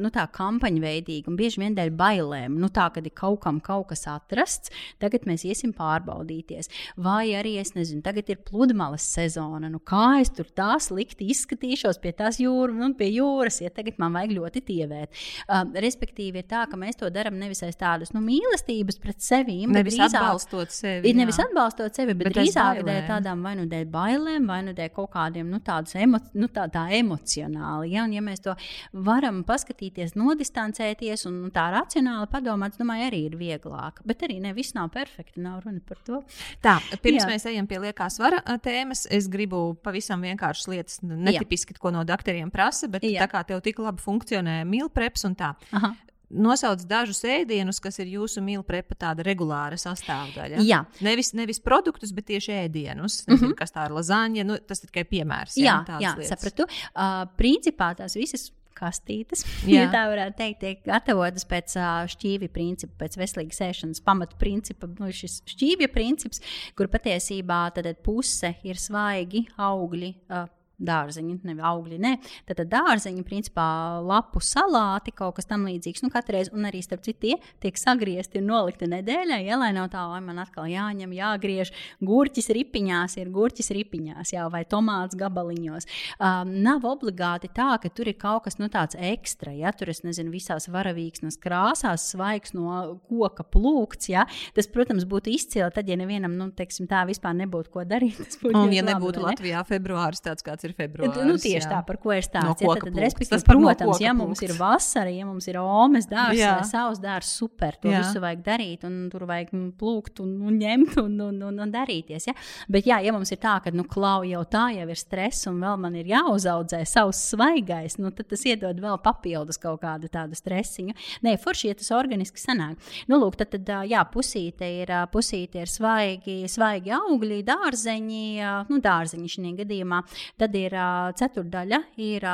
nu, 0.00 0.12
tā 0.14 0.26
kampaņveidīgi 0.32 1.30
un 1.30 1.38
bieži 1.38 1.62
vien 1.62 1.76
dēļ 1.78 1.94
bailēm. 1.98 2.58
Nu, 2.62 2.70
tā, 2.72 2.88
kad 2.94 3.06
ir 3.06 3.14
kaut 3.16 3.42
kam 3.44 3.60
kaut 3.62 3.90
kas 3.92 4.06
atrasts, 4.10 4.72
tagad 5.02 5.26
mēs 5.28 5.44
iesim 5.48 5.72
pārbaudīties. 5.76 6.70
Vai 7.02 7.34
arī 7.36 7.56
es 7.60 7.74
nezinu 7.76 7.91
nezinu, 7.92 8.02
tagad 8.04 8.28
ir 8.30 8.40
pludmales 8.46 9.04
sezona. 9.14 9.68
Nu, 9.70 9.78
kā 9.78 10.20
es 10.20 10.30
tur 10.34 10.48
tā 10.48 10.76
slikti 10.80 11.28
izskatīšos 11.32 12.00
pie 12.02 12.12
tās 12.16 12.40
jūras, 12.40 12.76
nu, 12.78 12.92
pie 12.98 13.10
jūras, 13.12 13.60
ja 13.62 13.70
tagad 13.70 13.98
man 14.02 14.16
vajag 14.16 14.34
ļoti 14.36 14.62
tievēt. 14.68 15.22
Um, 15.46 15.72
respektīvi, 15.82 16.42
ir 16.42 16.48
tā, 16.48 16.64
ka 16.70 16.78
mēs 16.80 16.98
to 17.00 17.10
darām 17.12 17.38
nevis 17.40 17.62
aiz 17.66 17.76
tādas 17.78 18.12
nu, 18.14 18.22
mīlestības 18.24 19.00
pret 19.02 19.20
sevi, 19.22 19.60
nevis 19.66 19.96
drīzāk, 19.98 20.16
atbalstot 20.16 20.74
sevi. 20.74 21.10
Ir 21.10 21.18
nevis 21.18 21.40
atbalstot 21.42 21.98
sevi, 21.98 22.16
bet, 22.16 22.30
bet 22.30 22.38
drīzāk 22.38 22.82
dēļ 22.86 23.02
tādām 23.10 23.44
vai 23.44 23.54
nu 23.58 23.66
dēļ 23.70 23.86
bailēm, 23.92 24.48
vai 24.48 24.60
nu 24.66 24.76
dēļ 24.76 24.92
kaut 24.96 25.12
kādiem 25.16 25.50
nu, 25.52 25.60
emo, 26.06 26.22
nu, 26.38 26.48
tā, 26.52 26.66
tā 26.72 26.86
emocionāli. 26.98 27.92
Ja? 27.94 28.06
Un, 28.06 28.16
ja 28.16 28.24
mēs 28.24 28.44
to 28.44 28.56
varam 28.92 29.42
paskatīties, 29.48 30.16
nodistancēties 30.18 31.26
un 31.30 31.40
nu, 31.46 31.52
tā 31.54 31.68
racionāli 31.74 32.30
padomāt, 32.32 32.78
domāju, 32.80 33.08
arī 33.10 33.24
ir 33.28 33.38
vieglāk. 33.40 34.02
Bet 34.08 34.24
arī 34.26 34.38
ne 34.42 34.54
viss 34.56 34.76
nav 34.76 34.92
perfekti, 34.94 35.42
nav 35.42 35.62
runa 35.66 35.82
par 35.86 36.00
to. 36.06 36.22
Tā, 36.62 36.78
pirms 37.02 37.24
Jā. 37.24 37.28
mēs 37.30 37.46
ejam 37.50 37.66
pie 37.70 37.81
liekā 37.82 38.08
svara 38.12 38.40
tēmas, 38.62 39.06
es 39.10 39.28
gribu 39.32 39.74
pavisam 39.82 40.22
vienkāršas 40.24 40.70
lietas, 40.72 41.02
netipiski, 41.02 41.76
ko 41.78 41.92
no 41.94 42.04
doktoriem 42.08 42.50
prasa, 42.54 42.88
bet 42.92 43.04
Jā. 43.06 43.24
tā 43.24 43.30
kā 43.32 43.44
tev 43.48 43.62
tik 43.64 43.82
labi 43.82 44.02
funkcionē 44.02 44.62
milpreps 44.68 45.28
un 45.28 45.38
tā. 45.38 45.54
Aha 45.72 45.94
nosauc 46.32 46.82
dažus 46.88 47.22
ēdienus, 47.28 47.80
kas 47.82 47.98
ir 48.02 48.10
jūsu 48.14 48.42
mīlu 48.44 48.64
prepa 48.66 48.96
tāda 48.98 49.24
regulāra 49.26 49.76
sastāvdaļa. 49.80 50.62
Jā. 50.66 50.82
Nevis, 51.04 51.32
nevis 51.36 51.60
produktus, 51.62 52.12
bet 52.16 52.30
tieši 52.30 52.54
ēdienus. 52.64 53.22
Nezinu, 53.26 53.36
mm 53.36 53.52
-hmm. 53.52 53.58
Kas 53.58 53.72
tā 53.72 53.86
ir 53.86 53.96
lazaņa, 53.98 54.44
nu, 54.48 54.58
tas 54.58 54.82
ir 54.82 54.90
tikai 54.90 55.04
piemērs. 55.04 55.56
Jā, 55.60 55.84
jā, 56.00 56.00
jā 56.00 56.28
sapratu. 56.32 56.66
Uh, 56.94 57.28
principā 57.36 57.94
tās 57.96 58.16
visas 58.16 58.50
kastītes. 58.82 59.46
Ja 59.70 59.86
tā 59.92 60.04
varētu 60.10 60.38
teikt, 60.42 60.60
tiek 60.62 60.82
gatavotas 60.86 61.46
pēc 61.48 61.76
šķīvja 62.14 62.52
principa, 62.52 62.98
pēc 63.04 63.18
veselīgas 63.20 63.62
ēšanas 63.68 64.02
pamatu 64.04 64.38
principa. 64.40 64.90
Nu, 64.98 65.10
šis 65.14 65.40
šķīvja 65.54 65.90
princips, 65.94 66.42
kur 66.78 66.90
patiesībā 66.92 67.64
puse 68.04 68.54
ir 68.66 68.80
svaigi 68.80 69.46
augļi. 69.60 70.16
Uh, 70.28 70.50
dārzeņi, 70.86 71.38
nevis 71.46 71.66
augļi. 71.72 72.00
Ne. 72.02 72.16
Tad, 72.48 72.58
tad 72.62 72.70
dārzeņi, 72.72 73.24
principā, 73.26 73.66
lapu 74.04 74.42
salāti, 74.44 75.14
kaut 75.16 75.36
kas 75.38 75.48
tamlīdzīgs. 75.50 76.04
Nu, 76.04 76.10
katreiz, 76.12 76.50
un 76.52 76.66
arī 76.68 76.82
starp 76.84 77.04
citu, 77.06 77.20
tie 77.22 77.36
tiek 77.62 77.78
sagriezti 77.78 78.40
un 78.40 78.48
nolikti 78.50 78.88
nedēļai, 78.90 79.40
ja 79.46 79.58
lai 79.60 79.70
nav 79.76 79.90
tā, 79.92 80.02
vai 80.10 80.20
man 80.24 80.40
atkal 80.42 80.68
jāņem, 80.70 81.12
jāgriež. 81.16 81.72
Gurķis 82.02 82.50
ripiņās 82.56 83.16
ir 83.20 83.30
gurķis 83.32 83.72
ripiņās, 83.76 84.34
jā, 84.34 84.46
vai 84.52 84.64
tomāts 84.68 85.18
gabaliņos. 85.18 85.88
Um, 86.18 86.54
nav 86.64 86.86
obligāti 86.88 87.50
tā, 87.52 87.70
ka 87.82 87.90
tur 87.92 88.10
ir 88.10 88.18
kaut 88.20 88.46
kas 88.46 88.58
nu, 88.60 88.68
tāds 88.72 88.98
ekstra, 88.98 89.54
ja 89.54 89.72
tur 89.76 89.92
es 89.92 90.02
nezinu, 90.06 90.32
visās 90.34 90.68
varavīksnes 90.72 91.38
krāsās, 91.42 92.08
svaigs 92.12 92.56
no 92.56 92.98
koka 93.08 93.46
plūkts. 93.46 94.10
Ja. 94.12 94.26
Tas, 94.56 94.68
protams, 94.72 95.06
būtu 95.08 95.32
izcili, 95.32 95.68
tad, 95.74 95.88
ja 95.88 95.98
nevienam, 96.00 96.34
nu, 96.38 96.50
teiksim, 96.56 96.88
tā 96.90 97.04
vispār 97.08 97.36
nebūtu 97.38 97.72
ko 97.72 97.86
darīt. 97.88 98.38
Un, 98.52 98.72
ja 98.74 98.84
nebūtu 98.86 99.22
labi, 99.22 99.36
Latvijā 99.36 99.62
ne? 99.62 99.68
februāris 99.68 100.22
tāds, 100.24 100.44
kāds 100.44 100.66
ir 100.66 100.71
ir 100.72 100.78
februāris. 100.78 101.20
Nu, 101.28 101.36
tieši 101.40 101.66
jā. 101.66 101.70
tā, 101.70 101.80
par 101.86 101.98
ko 102.02 102.12
ir 102.14 102.24
stāsts. 102.24 102.64
No 102.64 102.72
ja, 102.72 102.80
tad, 102.80 102.98
respektīvi, 103.04 103.44
protams, 103.46 104.00
ja 104.02 104.14
mums 104.16 104.42
ir 104.44 104.54
vasara, 104.58 105.12
ja 105.12 105.26
mums 105.28 105.46
ir 105.50 105.58
omes 105.60 106.08
dārsts 106.10 106.42
vai 106.42 106.66
savs 106.68 107.02
dārsts, 107.02 107.36
super, 107.42 107.76
to 107.82 107.92
jā. 107.92 108.02
visu 108.02 108.22
vajag 108.22 108.44
darīt, 108.46 108.86
un 108.88 108.98
tur 109.12 109.26
vajag 109.28 109.52
plūkt 109.78 110.22
un, 110.24 110.34
un 110.48 110.58
ņemt 110.60 110.98
un, 111.02 111.16
un, 111.28 111.40
un, 111.50 111.60
un 111.64 111.72
darīties. 111.72 112.28
Ja? 112.30 112.36
Bet, 112.72 112.88
jā, 112.88 113.00
ja 113.04 113.14
mums 113.14 113.32
ir 113.34 113.40
tā, 113.42 113.58
ka, 113.64 113.72
nu, 113.74 113.86
klau 113.88 114.22
jau 114.28 114.42
tā 114.50 114.68
jau 114.76 114.88
ir 114.88 115.00
stress, 115.00 115.46
un 115.50 115.60
vēl 115.62 115.80
man 115.82 115.98
ir 115.98 116.10
jāuzaudzē 116.12 116.82
savs 116.88 117.22
svaigais, 117.32 117.98
nu, 118.00 118.12
tad 118.16 118.30
tas 118.32 118.44
iedod 118.48 118.80
vēl 118.82 118.98
papildus 119.04 119.60
kaut 119.62 119.82
kādu 119.84 120.10
tādu 120.12 120.38
stresiņu. 120.38 120.96
Nē, 121.26 121.36
forši, 121.42 121.72
ja 121.72 121.78
tas 121.78 121.92
organiski 121.96 122.40
sanāk. 122.40 122.78
Nu, 123.10 123.18
lūk, 123.22 123.38
tad, 123.40 123.54
tad 123.54 123.72
jā, 123.90 124.02
pusīte 124.12 124.68
ir, 124.82 124.92
pusīte 125.12 125.62
ir 125.62 125.70
svaigi, 125.70 126.42
svaigi 126.50 126.94
augļi, 126.96 127.42
dārzeņi, 127.48 128.24
nu, 128.70 128.80
dārzeņi 128.82 129.32
šajā 129.36 129.54
gadījumā. 129.62 130.02
Tad 130.40 130.54
ir 130.58 130.61
ceturdaļa 130.70 131.82
ir 131.96 132.26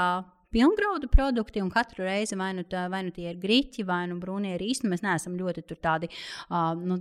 pilngraudu 0.51 1.09
produkti, 1.13 1.61
un 1.61 1.69
katru 1.71 2.07
reizi 2.07 2.37
vai 2.39 2.53
nu, 2.57 2.65
tā, 2.69 2.87
vai 2.89 3.03
nu 3.05 3.13
tie 3.13 3.29
ir 3.33 3.41
grīķi, 3.41 3.85
vai 3.89 4.01
nu 4.09 4.17
brūnie 4.21 4.55
rīsti. 4.61 4.87
Nu, 4.87 4.93
mēs 4.95 5.05
neesam 5.05 5.35
ļoti 5.37 5.65
tādi 5.77 6.09
uh, 6.09 6.73
nu, 6.79 6.97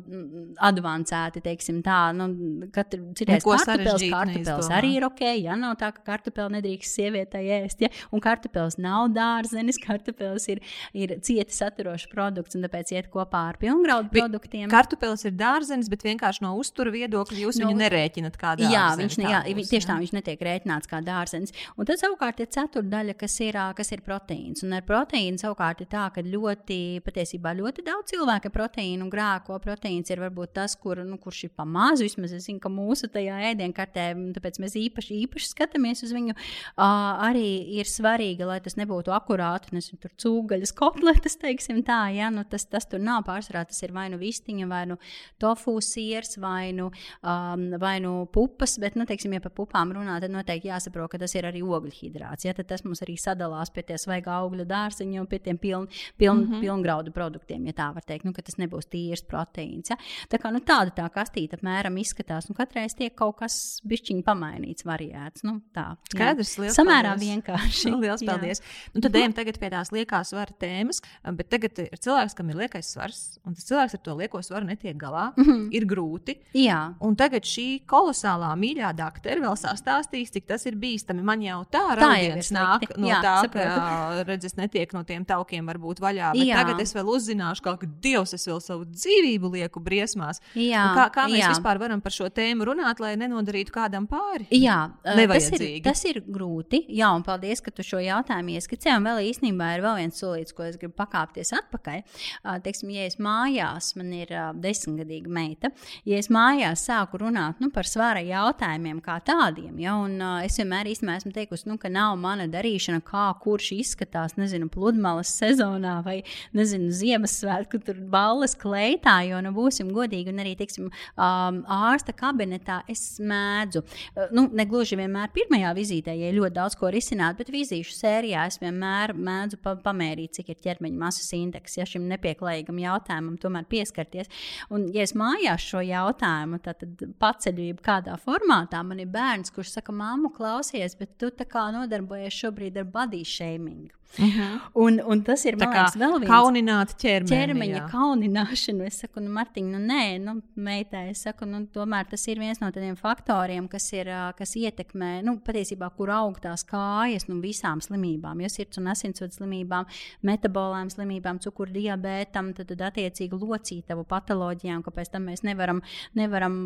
avansēti, 0.67 1.41
teiksim, 1.45 1.79
tā. 1.85 1.99
Nu, 2.17 2.27
katru, 2.75 3.13
citreiz 3.17 3.45
kartupēlis, 3.47 4.07
kartupēlis 4.11 4.71
arī 4.75 4.91
ir 4.97 5.07
ok. 5.07 5.23
Ja 5.39 5.55
nav 5.59 5.77
tā, 5.79 5.93
ka 5.95 6.03
kartupēlis 6.11 6.57
nedrīkst 6.57 6.99
sievietei 6.99 7.45
ēst, 7.61 7.85
ja? 7.85 7.91
un 8.11 8.23
kartupēlis 8.23 8.79
nav 8.83 9.13
dārzenis, 9.15 9.79
kartupēlis 9.87 10.49
ir, 10.51 10.63
ir 10.91 11.15
cieti 11.23 11.55
saturošs 11.55 12.09
produkts, 12.11 12.59
un 12.59 12.67
tāpēc 12.67 12.91
iet 12.97 13.09
kopā 13.13 13.45
ar 13.53 13.61
pilngraudu 13.61 14.11
produktiem. 14.11 14.67
Kartupēlis 14.73 15.23
ir 15.29 15.37
dārzenis, 15.39 15.87
bet 15.93 16.03
vienkārši 16.03 16.43
no 16.43 16.51
uztura 16.59 16.91
viedokļa 16.91 17.41
jūs 17.45 17.61
no, 17.61 17.71
viņu 17.71 17.79
nerēķinat 17.85 18.35
kā 18.35 18.57
dārzenis. 18.59 18.75
Jā, 18.75 18.85
viņš, 18.99 19.19
ne, 19.23 19.31
jā, 19.31 19.41
būs, 19.55 19.71
tieši 19.71 19.91
tā, 19.93 19.97
viņš 20.03 20.15
netiek 20.19 20.45
rēķināts 20.49 20.91
kā 20.91 20.99
dārzenis. 21.05 21.55
Un 21.79 21.87
tad 21.87 22.01
savukārt 22.01 22.43
ir 22.43 22.51
ceturdaļa, 22.51 23.15
kas 23.15 23.37
kas 23.37 23.45
ir, 23.47 23.59
kas 23.77 23.91
ir 23.95 24.03
proteīns. 24.05 24.63
Un 24.65 24.75
ar 24.77 24.85
proteīnu 24.87 25.41
savukārt 25.41 25.83
ir 25.83 25.89
tā, 25.91 26.07
ka 26.13 26.23
ļoti, 26.25 26.79
patiesībā 27.05 27.53
ļoti 27.57 27.85
daudz 27.87 28.13
cilvēku 28.13 28.51
proteīnu 28.53 29.09
grēko. 29.11 29.59
Proteīns 29.63 30.11
ir 30.13 30.21
varbūt 30.23 30.55
tas, 30.57 30.77
kur, 30.79 31.01
nu, 31.07 31.19
kurš 31.21 31.47
ir 31.47 31.53
pamazs. 31.57 32.03
Vismaz 32.05 32.35
es 32.37 32.47
zinu, 32.47 32.61
ka 32.63 32.71
mūsu 32.73 33.09
tajā 33.13 33.39
ēdienkartē, 33.51 34.09
tāpēc 34.37 34.61
mēs 34.63 34.77
īpaši, 34.83 35.21
īpaši 35.25 35.51
skatāmies 35.51 36.03
uz 36.05 36.13
viņu. 36.15 36.35
Uh, 36.37 37.17
arī 37.27 37.47
ir 37.79 37.89
svarīgi, 37.89 38.45
lai 38.47 38.59
tas 38.63 38.77
nebūtu 38.79 39.13
akurāti, 39.15 39.73
nezinu, 39.75 39.99
tur 40.03 40.13
cūgaļas 40.23 40.73
kotletes, 40.77 41.37
teiksim 41.41 41.81
tā, 41.87 41.99
ja, 42.15 42.29
nu, 42.33 42.43
tas, 42.49 42.67
tas 42.69 42.87
tur 42.89 43.01
nav 43.03 43.25
pārsvarā, 43.27 43.65
tas 43.69 43.79
ir 43.85 43.93
vai 43.95 44.07
nu 44.13 44.19
vistiņa, 44.21 44.67
vai 44.69 44.83
nu 44.91 44.99
tofu 45.41 45.77
siers, 45.83 46.37
vai 46.41 46.71
nu, 46.77 46.89
um, 47.21 47.67
vai 47.81 47.97
nu 48.03 48.13
pupas, 48.33 48.77
bet, 48.81 48.97
nu, 48.99 49.07
teiksim, 49.09 49.35
ja 49.37 49.43
par 49.43 49.53
pupām 49.57 49.93
runā, 49.95 50.19
tad 50.23 50.33
noteikti 50.33 50.71
jāsaprot, 50.71 51.11
ka 51.13 51.21
tas 51.21 51.35
ir 51.37 51.47
arī 51.49 51.63
ogļhidrāts, 51.65 52.47
ja, 52.47 52.55
tad 52.57 52.69
tas 52.71 52.85
mums 52.85 53.03
arī 53.05 53.17
sadalās 53.27 53.71
pie 53.73 53.83
tie 53.87 53.97
svaigā 54.01 54.39
augļu 54.41 54.65
dārziņa 54.67 55.21
un 55.21 55.29
pie 55.29 55.39
tiem 55.43 55.59
piln, 55.61 55.87
piln, 56.17 56.43
mm 56.43 56.51
-hmm. 56.51 56.63
pilngraudu 56.65 57.13
produktiem, 57.15 57.67
ja 57.69 57.75
tā 57.77 57.89
var 57.93 58.05
teikt. 58.07 58.25
Nu, 58.27 58.33
tas 58.33 58.57
nebūs 58.59 58.89
tīrs 58.91 59.23
proteīns. 59.27 59.91
Ja? 59.91 59.97
Tā 60.31 60.39
kā 60.41 60.51
nu, 60.53 60.61
tāda 60.63 60.93
tā 60.95 61.07
kastīte 61.13 61.57
apmēram 61.57 61.97
izskatās, 62.01 62.49
un 62.49 62.57
katreiz 62.57 62.95
tiek 62.97 63.15
kaut 63.15 63.37
kas 63.41 63.81
bišķiņi 63.87 64.23
pamainīts, 64.23 64.85
variēts. 64.87 65.43
Nu, 65.47 65.59
tā 65.75 65.95
skaidrs, 66.11 66.57
liels 66.61 66.77
Samērā 66.77 67.13
paldies. 67.15 67.29
vienkārši. 67.31 67.93
liels 68.03 68.23
paldies. 68.27 68.63
Nu, 68.93 69.01
tad 69.01 69.15
ejam 69.15 69.33
tagad 69.37 69.59
pie 69.59 69.69
tās 69.73 69.91
liekās 69.91 70.33
svara 70.33 70.53
tēmas, 70.59 71.01
bet 71.37 71.49
tagad 71.49 71.79
ir 71.83 71.97
cilvēks, 71.97 72.35
kam 72.37 72.49
ir 72.49 72.61
liekais 72.63 72.91
svars, 72.93 73.21
un 73.45 73.57
tas 73.57 73.67
cilvēks 73.67 73.97
ar 73.97 74.03
to 74.05 74.15
lieko 74.17 74.41
svaru 74.45 74.67
netiek 74.67 74.97
galā. 74.97 75.31
Mm 75.37 75.43
-hmm. 75.43 75.67
Ir 75.77 75.85
grūti. 75.85 76.37
Jā. 76.53 76.95
Un 77.01 77.15
tagad 77.15 77.43
šī 77.43 77.83
kolosālā 77.85 78.51
mīļā 78.55 78.93
doktora 78.95 79.41
vēl 79.41 79.55
stāstīs, 79.57 80.31
cik 80.31 80.47
tas 80.47 80.65
ir 80.65 80.75
bīstami. 80.75 81.23
Man 81.23 81.41
jau 81.41 81.63
tā, 81.71 81.95
raudiens 81.99 82.51
nāk 82.51 82.97
no 82.97 83.07
jā, 83.17 83.23
tā, 83.25 83.35
ka 83.53 84.23
redzes 84.29 84.57
netiek 84.59 84.93
no 84.95 85.03
tiem 85.07 85.25
taukiem 85.27 85.67
varbūt 85.69 86.01
vaļā. 86.03 86.33
Tagad 86.37 86.81
es 86.83 86.93
vēl 86.95 87.11
uzzināšu, 87.17 87.63
kā, 87.65 87.75
ka 87.81 87.89
Dievs 88.03 88.35
es 88.37 88.47
vēl 88.49 88.61
savu 88.63 88.87
dzīvību 88.89 89.51
lieku 89.57 89.81
briesmās. 89.83 90.41
Jā, 90.57 90.85
Un 90.91 90.99
kā, 90.99 91.07
kā 91.15 91.27
mēs 91.31 91.43
jā. 91.43 91.51
vispār 91.55 91.81
varam 91.81 92.01
par 92.03 92.15
šo 92.15 92.29
tēmu 92.33 92.67
runāt, 92.67 93.01
lai 93.03 93.15
nenodarītu 93.19 93.73
kādam 93.75 94.07
pāri? 94.09 94.47
Jā, 94.55 94.79
tas 95.03 95.49
ir, 95.57 95.65
tas 95.85 96.03
ir 96.09 96.21
grūti. 96.25 96.83
Jā, 96.93 97.11
un 97.15 97.25
paldies, 97.27 97.61
ka 97.63 97.73
tu 97.73 97.85
šo 97.85 98.01
jautājumu 98.03 98.57
ieskicēji. 98.57 99.03
Vēl 99.07 99.23
īstenībā 99.29 99.73
ir 99.75 99.85
vēl 99.85 100.01
viens 100.01 100.21
solīts, 100.21 100.55
ko 100.55 100.65
es 100.67 100.77
gribu 100.79 100.95
pakāpties 100.97 101.53
atpakaļ. 101.57 102.03
Uh, 102.03 102.57
teiksim, 102.63 102.91
ja 102.95 103.07
es 103.07 103.17
mājās, 103.21 103.93
man 103.99 104.11
ir 104.15 104.31
uh, 104.33 104.49
desmitgadīga 104.57 105.31
meita, 105.31 105.71
ja 106.07 106.19
es 106.21 106.31
mājās 106.33 106.85
sāku 106.87 107.21
runāt 107.21 107.61
nu, 107.63 107.71
par 107.73 107.87
svara 107.89 108.23
jautājumiem 108.25 109.01
kā 109.05 109.19
tādiem, 109.25 109.75
ja, 109.81 109.95
un 109.99 110.17
uh, 110.21 110.39
es 110.45 110.57
vienmēr 110.59 110.91
īstenībā 110.91 111.17
esmu 111.21 111.33
teikusi, 111.35 111.67
nu, 111.71 111.77
ka 111.81 111.91
nav 111.93 112.15
mana 112.21 112.47
darīšana, 112.51 113.03
kā 113.07 113.29
kurš 113.43 113.71
izskatās, 113.77 114.35
nezinu, 114.39 114.69
pludmales 114.73 115.31
sezonā 115.39 115.97
vai, 116.05 116.19
nezinu, 116.57 116.91
Ziemassvētku 116.97 117.81
tur 117.85 117.99
balles 118.11 118.55
kleitā, 118.59 119.19
jo, 119.27 119.39
nu, 119.43 119.53
būsim 119.55 119.91
godīgi, 119.95 120.33
un 120.33 120.43
arī, 120.43 120.55
teiksim, 120.59 120.89
um, 120.89 121.61
ārsta 121.77 122.15
kabinetā 122.17 122.81
es 122.91 123.03
mēdzu, 123.23 123.83
uh, 123.83 124.31
nu, 124.35 124.47
negluži 124.57 124.99
vienmēr 124.99 125.31
pirmajā 125.35 125.73
vizītē, 125.77 126.15
ja 126.17 126.33
ļoti 126.35 126.57
daudz 126.57 126.77
ko 126.79 126.91
risināt, 126.93 127.37
bet 127.39 127.51
vizīšu 127.53 127.95
sērijā 127.95 128.47
es 128.51 128.59
vienmēr 128.61 129.15
mēdzu 129.17 129.61
pa 129.63 129.75
pamērīt, 129.83 130.37
cik 130.39 130.53
ir 130.53 130.61
ķermeņa 130.63 131.01
masas 131.01 131.31
indeks, 131.37 131.77
ja 131.79 131.87
šim 131.87 132.07
nepieklājīgam 132.11 132.79
jautājumam 132.81 133.37
tomēr 133.41 133.67
pieskarties. 133.69 134.31
Un, 134.73 134.87
ja 134.95 135.05
es 135.05 135.13
mājās 135.17 135.63
šo 135.63 135.81
jautājumu, 135.85 136.59
tad, 136.63 136.81
tad 136.81 137.05
paceļu 137.21 137.77
kādā 137.83 138.17
formātā, 138.21 138.81
man 138.85 139.01
ir 139.03 139.11
bērns, 139.11 139.53
kurš 139.55 139.77
saka, 139.77 139.95
māmu, 139.95 140.31
klausies, 140.35 140.97
bet 140.99 141.15
tu 141.21 141.31
tā 141.33 141.47
kā 141.49 141.67
nodarbojies 141.75 142.35
šobrīd 142.41 142.79
ar 142.81 142.87
body 142.97 143.23
shaming. 143.23 143.91
Mhm. 144.17 144.59
un, 144.73 145.01
un 145.05 145.21
tas 145.21 145.43
ir 145.45 145.57
liekas, 145.59 145.93
vēl 145.99 146.15
viens 146.23 146.31
kaunināt 146.31 146.93
ķermeni, 146.97 147.29
ķermeņa 147.29 147.75
jā. 147.75 147.83
kaunināšana. 147.91 148.87
Es 148.87 149.01
saku, 149.03 149.21
nu, 149.21 149.29
Martiņ, 149.35 149.67
nu, 149.75 149.81
nē, 149.83 150.05
nu, 150.23 150.33
meitai, 150.55 151.03
es 151.11 151.21
saku, 151.27 151.45
nu, 151.49 151.59
tomēr 151.73 152.07
tas 152.09 152.23
ir 152.31 152.41
viens 152.41 152.61
no 152.63 152.71
tādiem 152.73 152.95
faktoriem, 152.97 153.67
kas, 153.69 153.85
ir, 153.93 154.09
kas 154.39 154.55
ietekmē, 154.57 155.11
nu, 155.27 155.35
patiesībā, 155.45 155.89
kur 155.97 156.09
aug 156.15 156.39
tās 156.41 156.65
kājas, 156.67 157.27
nu, 157.29 157.37
visām 157.43 157.83
slimībām, 157.83 158.41
jo 158.41 158.49
sirds 158.49 158.81
un 158.81 158.89
asinsvadu 158.93 159.37
slimībām, 159.37 159.85
metabolām 160.25 160.89
slimībām, 160.93 161.41
cukurdiabētam, 161.43 162.53
tad, 162.57 162.71
tad 162.73 162.85
attiecīgi 162.89 163.37
locītavu 163.37 164.07
patoloģijām, 164.09 164.81
kāpēc 164.87 165.13
tam 165.13 165.29
mēs 165.29 165.45
nevaram, 165.45 165.83
nevaram 166.17 166.57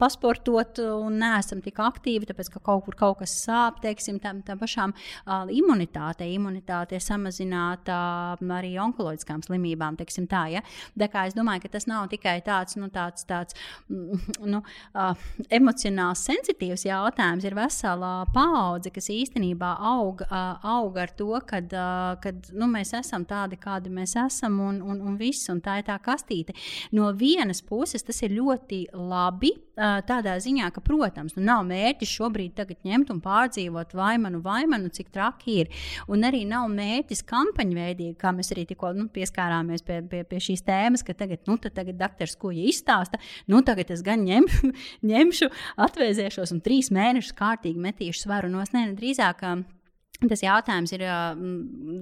pasportot 0.00 0.82
un 0.88 1.20
neesam 1.22 1.62
tik 1.62 1.78
aktīvi, 1.84 2.32
tāpēc, 2.32 2.50
ka 2.56 2.64
kaut 2.72 2.88
kur 2.88 2.98
kaut 2.98 3.22
kas 3.22 3.38
sāp, 3.44 3.78
teiksim, 3.84 4.18
tam, 4.24 4.42
tam 4.42 4.58
pašām 4.58 4.96
uh, 4.96 5.46
imunitātei, 5.52 6.32
imunitātei 6.34 6.77
imunitāte 6.78 6.96
ir 6.96 7.02
samazināta 7.02 8.38
arī 8.38 8.76
onkoloģiskām 8.78 9.42
slimībām. 9.42 9.96
Tā, 9.98 10.48
ja? 10.50 10.62
Tā 10.98 11.08
kā 11.08 11.26
es 11.26 11.34
domāju, 11.34 11.62
ka 11.62 11.68
tas 11.68 11.86
nav 11.86 12.08
tikai 12.08 12.40
tāds, 12.42 12.76
nu, 12.76 12.88
tāds, 12.88 13.24
tāds 13.26 13.54
mm, 13.88 14.46
nu, 14.46 14.62
uh, 14.94 15.14
emocionāls, 15.50 16.24
sensitīvs 16.24 16.86
jautājums. 16.86 17.44
Ir 17.44 17.54
vesela 17.54 18.26
paudze, 18.34 18.90
kas 18.90 19.08
īstenībā 19.10 19.76
aug, 19.78 20.22
uh, 20.28 20.58
aug 20.62 20.98
ar 20.98 21.10
to, 21.16 21.32
ka 21.46 21.60
uh, 21.62 22.32
nu, 22.52 22.68
mēs 22.68 22.94
esam 22.94 23.24
tādi, 23.24 23.58
kādi 23.58 23.90
mēs 23.90 24.16
esam, 24.16 24.60
un, 24.60 24.82
un, 24.82 25.00
un 25.00 25.16
viss, 25.18 25.48
un 25.50 25.60
tā 25.60 25.80
ir 25.80 25.88
tā 25.88 25.98
kastīte. 25.98 26.54
No 26.92 27.12
vienas 27.12 27.62
puses 27.62 28.04
tas 28.04 28.22
ir 28.22 28.36
ļoti 28.36 28.88
labi, 28.94 29.54
tādā 29.78 30.34
ziņā, 30.42 30.70
ka, 30.74 30.82
protams, 30.84 31.36
nu, 31.36 31.44
nav 31.46 31.64
mērķis 31.68 32.14
šobrīd 32.18 32.58
ņemt 32.88 33.12
un 33.14 33.20
pārdzīvot 33.22 33.94
vaimanu, 33.96 34.40
vaimanu, 34.44 34.90
cik 34.94 35.12
traki 35.14 35.58
ir. 35.62 35.72
Un 36.10 36.26
arī 36.26 36.44
nav 36.48 36.68
mērķis 36.72 37.24
kampaņveidīgi, 37.28 38.16
kā 38.18 38.32
mēs 38.34 38.52
arī 38.54 38.66
tikko 38.68 38.92
nu, 38.96 39.08
pieskārāmies 39.14 39.86
pie, 39.86 40.00
pie, 40.10 40.24
pie 40.28 40.42
šīs 40.42 40.64
tēmas, 40.66 41.04
ka 41.06 41.14
tagad, 41.14 41.44
nu, 41.48 41.58
tagad 41.62 41.98
doktors 42.00 42.36
Kuja 42.38 42.66
izstāsta, 42.68 43.20
nu, 43.46 43.62
tagad 43.66 43.94
es 43.94 44.04
gan 44.06 44.26
ņem, 44.26 44.50
ņemšu, 45.12 45.50
atvēsēšos 45.88 46.54
un 46.56 46.62
trīs 46.64 46.92
mēnešus 46.94 47.36
kārtīgi 47.38 47.88
metīšu 47.88 48.26
svaru 48.26 48.52
no 48.52 48.64
snēna 48.66 48.96
drīzāk. 48.98 49.46
Tas 50.18 50.40
jautājums 50.42 50.90
ir 50.96 51.04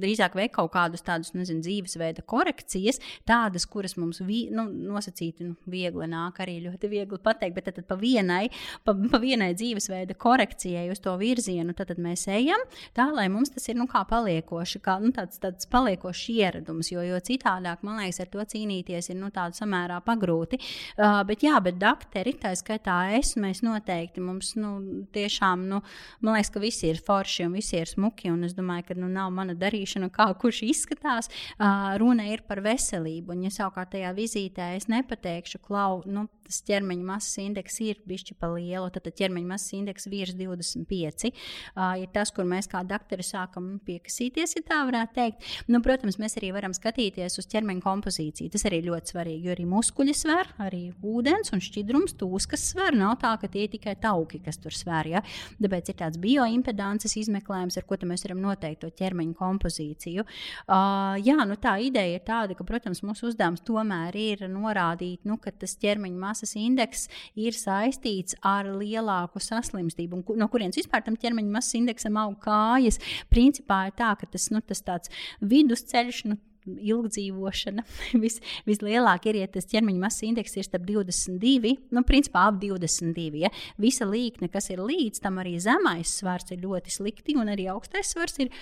drīzāk 0.00 0.38
veikt 0.38 0.54
kaut 0.54 0.70
kādus 0.72 1.02
tādus 1.04 1.34
nezinu, 1.36 1.60
dzīvesveida 1.60 2.22
korekcijas, 2.24 2.96
tādas, 3.28 3.66
kuras 3.68 3.92
mums 4.00 4.22
vi, 4.24 4.46
nu, 4.48 4.64
nosacīti 4.72 5.44
nu, 5.44 5.52
viegli 5.68 6.06
nāk, 6.08 6.40
arī 6.40 6.54
ļoti 6.64 6.88
viegli 6.88 7.18
pateikt, 7.20 7.52
bet 7.58 7.66
tad, 7.68 7.76
tad 7.76 7.86
pa, 7.90 7.98
vienai, 8.00 8.46
pa, 8.88 8.94
pa 8.96 9.20
vienai 9.20 9.50
dzīvesveida 9.52 10.16
korekcijai 10.16 10.86
uz 10.94 11.02
to 11.04 11.12
virzienu 11.20 11.74
tad, 11.76 11.90
tad 11.90 12.00
mēs 12.00 12.24
ejam, 12.32 12.64
tā 12.96 13.04
lai 13.12 13.26
mums 13.28 13.52
tas 13.52 13.68
ir 13.68 13.76
nu, 13.76 13.84
kā 13.90 14.00
paliekoši, 14.08 14.80
kā 14.80 14.96
nu, 15.04 15.12
tāds, 15.12 15.36
tāds 15.42 15.68
paliekošs 15.76 16.24
ieradums, 16.38 16.88
jo, 16.94 17.04
jo 17.04 17.20
citādāk, 17.20 17.84
man 17.84 18.00
liekas, 18.00 18.22
ar 18.24 18.32
to 18.32 18.48
cīnīties 18.54 19.12
ir 19.12 19.20
nu, 19.20 19.28
samērā 19.28 20.00
pagrūti. 20.08 20.56
Uh, 20.96 21.20
bet 21.28 21.44
jā, 21.44 21.60
bet 21.60 21.76
dakteri, 21.76 22.32
tā 22.40 22.54
skaitā 22.56 22.96
es, 23.20 23.34
mēs 23.36 23.60
noteikti 23.66 24.24
mums 24.24 24.54
nu, 24.56 25.04
tiešām, 25.12 25.68
nu, 25.68 25.84
man 26.24 26.40
liekas, 26.40 26.54
ka 26.56 26.64
visi 26.64 26.88
ir 26.94 27.04
forši 27.04 27.44
un 27.44 27.60
visi 27.60 27.76
ir 27.76 27.92
smuki 27.92 28.05
smuki, 28.06 28.30
un 28.30 28.44
es 28.44 28.54
domāju, 28.54 28.86
ka 28.88 28.94
nu, 28.96 29.08
nav 29.08 29.30
mana 29.34 29.54
darīšana, 29.54 30.10
kā 30.14 30.28
kurš 30.38 30.62
izskatās. 30.66 31.28
Uh, 31.58 31.96
runa 31.98 32.28
ir 32.30 32.42
par 32.46 32.60
veselību, 32.62 33.34
un 33.34 33.46
ja 33.46 33.50
savukārt 33.50 33.94
tajā 33.94 34.12
vizītē 34.14 34.76
es 34.76 34.88
nepateikšu, 34.88 35.58
klau, 35.64 36.02
nu, 36.06 36.26
tas 36.46 36.60
ķermeņa 36.66 37.06
masas 37.06 37.38
indeks 37.42 37.80
ir 37.82 38.00
bijis 38.06 38.34
pa 38.38 38.48
lielu, 38.52 38.86
tad 38.94 39.08
ķermeņa 39.18 39.50
masas 39.50 39.74
indeks 39.76 40.06
virs 40.10 40.36
25. 40.38 41.30
Uh, 41.74 41.96
ir 42.02 42.10
tas, 42.14 42.30
kur 42.34 42.46
mēs 42.48 42.68
kā 42.70 42.82
doktori 42.86 43.24
sākam 43.26 43.76
piekasīties, 43.86 44.56
ja 44.58 44.64
tā 44.66 44.80
varētu 44.86 45.16
teikt. 45.16 45.48
Nu, 45.70 45.80
protams, 45.84 46.20
mēs 46.22 46.38
arī 46.40 46.52
varam 46.54 46.74
skatīties 46.76 47.40
uz 47.40 47.48
ķermeņa 47.50 47.82
kompozīciju. 47.84 48.52
Tas 48.54 48.66
arī 48.68 48.82
ļoti 48.86 49.14
svarīgi, 49.14 49.48
jo 49.48 49.56
arī 49.56 49.66
muskuļi 49.70 50.16
sver, 50.16 50.52
arī 50.62 50.84
ūdens 51.02 51.52
un 51.56 51.62
šķidrums, 51.64 52.16
tūskas 52.20 52.68
sver. 52.70 52.96
Nav 52.96 53.18
tā, 53.22 53.34
ka 53.40 53.50
tie 53.50 53.66
ir 53.66 53.74
tikai 53.74 53.96
tauki, 54.00 54.40
kas 54.44 54.60
tur 54.62 54.74
sver. 54.74 55.10
Ja? 55.16 55.24
Tāpēc 55.58 55.92
ir 55.92 55.98
tāds 55.98 56.20
bioimpedances 56.22 57.16
izmeklējums, 57.22 57.78
ar 57.80 57.86
ko 57.88 57.95
mēs 58.04 58.26
varam 58.26 58.42
noteikt 58.44 58.82
to 58.82 58.90
ķermeņa 58.98 59.36
kompozīciju. 59.38 60.24
Uh, 60.66 61.16
jā, 61.24 61.38
nu, 61.48 61.56
tā 61.60 61.76
ideja 61.80 62.18
ir 62.18 62.24
tāda, 62.26 62.56
ka, 62.58 62.66
protams, 62.68 63.00
mūsu 63.06 63.30
uzdevums 63.30 63.64
tomēr 63.66 64.16
ir 64.20 64.44
norādīt, 64.52 65.24
nu, 65.24 65.38
ka 65.40 65.54
tas 65.56 65.76
ķermeņa 65.80 66.20
masas 66.20 66.52
indeks 66.60 67.06
ir 67.38 67.56
saistīts 67.56 68.36
ar 68.44 68.68
lielāku 68.76 69.40
saslimstību. 69.42 70.20
Un, 70.20 70.42
no 70.42 70.50
kurienes 70.52 70.76
vispār 70.76 71.06
tam 71.06 71.16
ķermeņa 71.20 71.56
masas 71.56 71.78
indeksam 71.80 72.20
aug 72.20 72.36
kājas? 72.44 73.00
Principā 73.32 73.86
ir 73.88 73.96
tā, 73.96 74.12
ka 74.20 74.28
tas, 74.28 74.50
nu, 74.52 74.60
tas 74.60 74.84
tāds 74.84 75.12
vidusceļš. 75.40 76.26
Nu, 76.28 76.40
ilgdzīvošana 76.66 77.84
vis, 78.22 78.40
vislielākā 78.68 79.32
ir, 79.32 79.40
ja 79.42 79.50
tas 79.50 79.68
ķermeņa 79.70 80.02
masas 80.02 80.26
indeks 80.28 80.56
ir 80.58 80.66
starp 80.66 80.86
22, 80.88 81.76
nu, 81.94 82.04
principā 82.06 82.46
ap 82.50 82.60
22. 82.62 83.44
Ja? 83.46 83.52
Visa 83.82 84.08
līkne, 84.08 84.50
kas 84.52 84.70
ir 84.74 84.82
līdz 84.82 85.22
tam, 85.24 85.40
arī 85.42 85.56
zemais 85.62 86.16
svars 86.20 86.50
ir 86.54 86.62
ļoti 86.64 86.94
slikti, 86.94 87.36
un 87.38 87.52
arī 87.52 87.68
augstais 87.72 88.14
svars 88.14 88.38
ir 88.42 88.52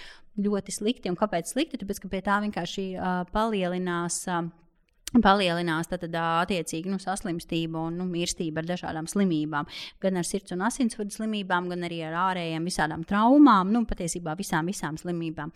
ļoti 0.40 0.74
slikti. 0.74 1.10
Un 1.12 1.18
kāpēc 1.18 1.52
slikti? 1.52 1.80
Tāpēc, 1.80 2.02
ka 2.02 2.10
pie 2.12 2.22
tā 2.26 2.40
vienkārši 2.44 2.86
uh, 2.96 3.24
palielinās. 3.34 4.24
Uh, 4.28 4.50
palielinās 5.22 5.88
tad, 5.90 6.02
tad, 6.06 6.16
attiecīgi 6.16 6.90
nu, 6.90 6.98
saslimstību 7.02 7.84
un 7.88 7.98
nu, 8.00 8.06
mirstību 8.10 8.62
ar 8.62 8.68
dažādām 8.68 9.06
slimībām. 9.10 9.68
Gan 10.02 10.18
ar 10.18 10.26
sirds 10.26 10.54
un 10.54 10.64
asinsvadu 10.66 11.14
slimībām, 11.14 11.68
gan 11.70 11.86
arī 11.86 12.00
ar 12.08 12.16
ārējām 12.30 12.66
visādām 12.66 13.04
traumām, 13.06 13.70
nu, 13.74 13.84
patiesībā 13.88 14.34
visām, 14.38 14.70
visām 14.70 14.98
slimībām. 15.00 15.52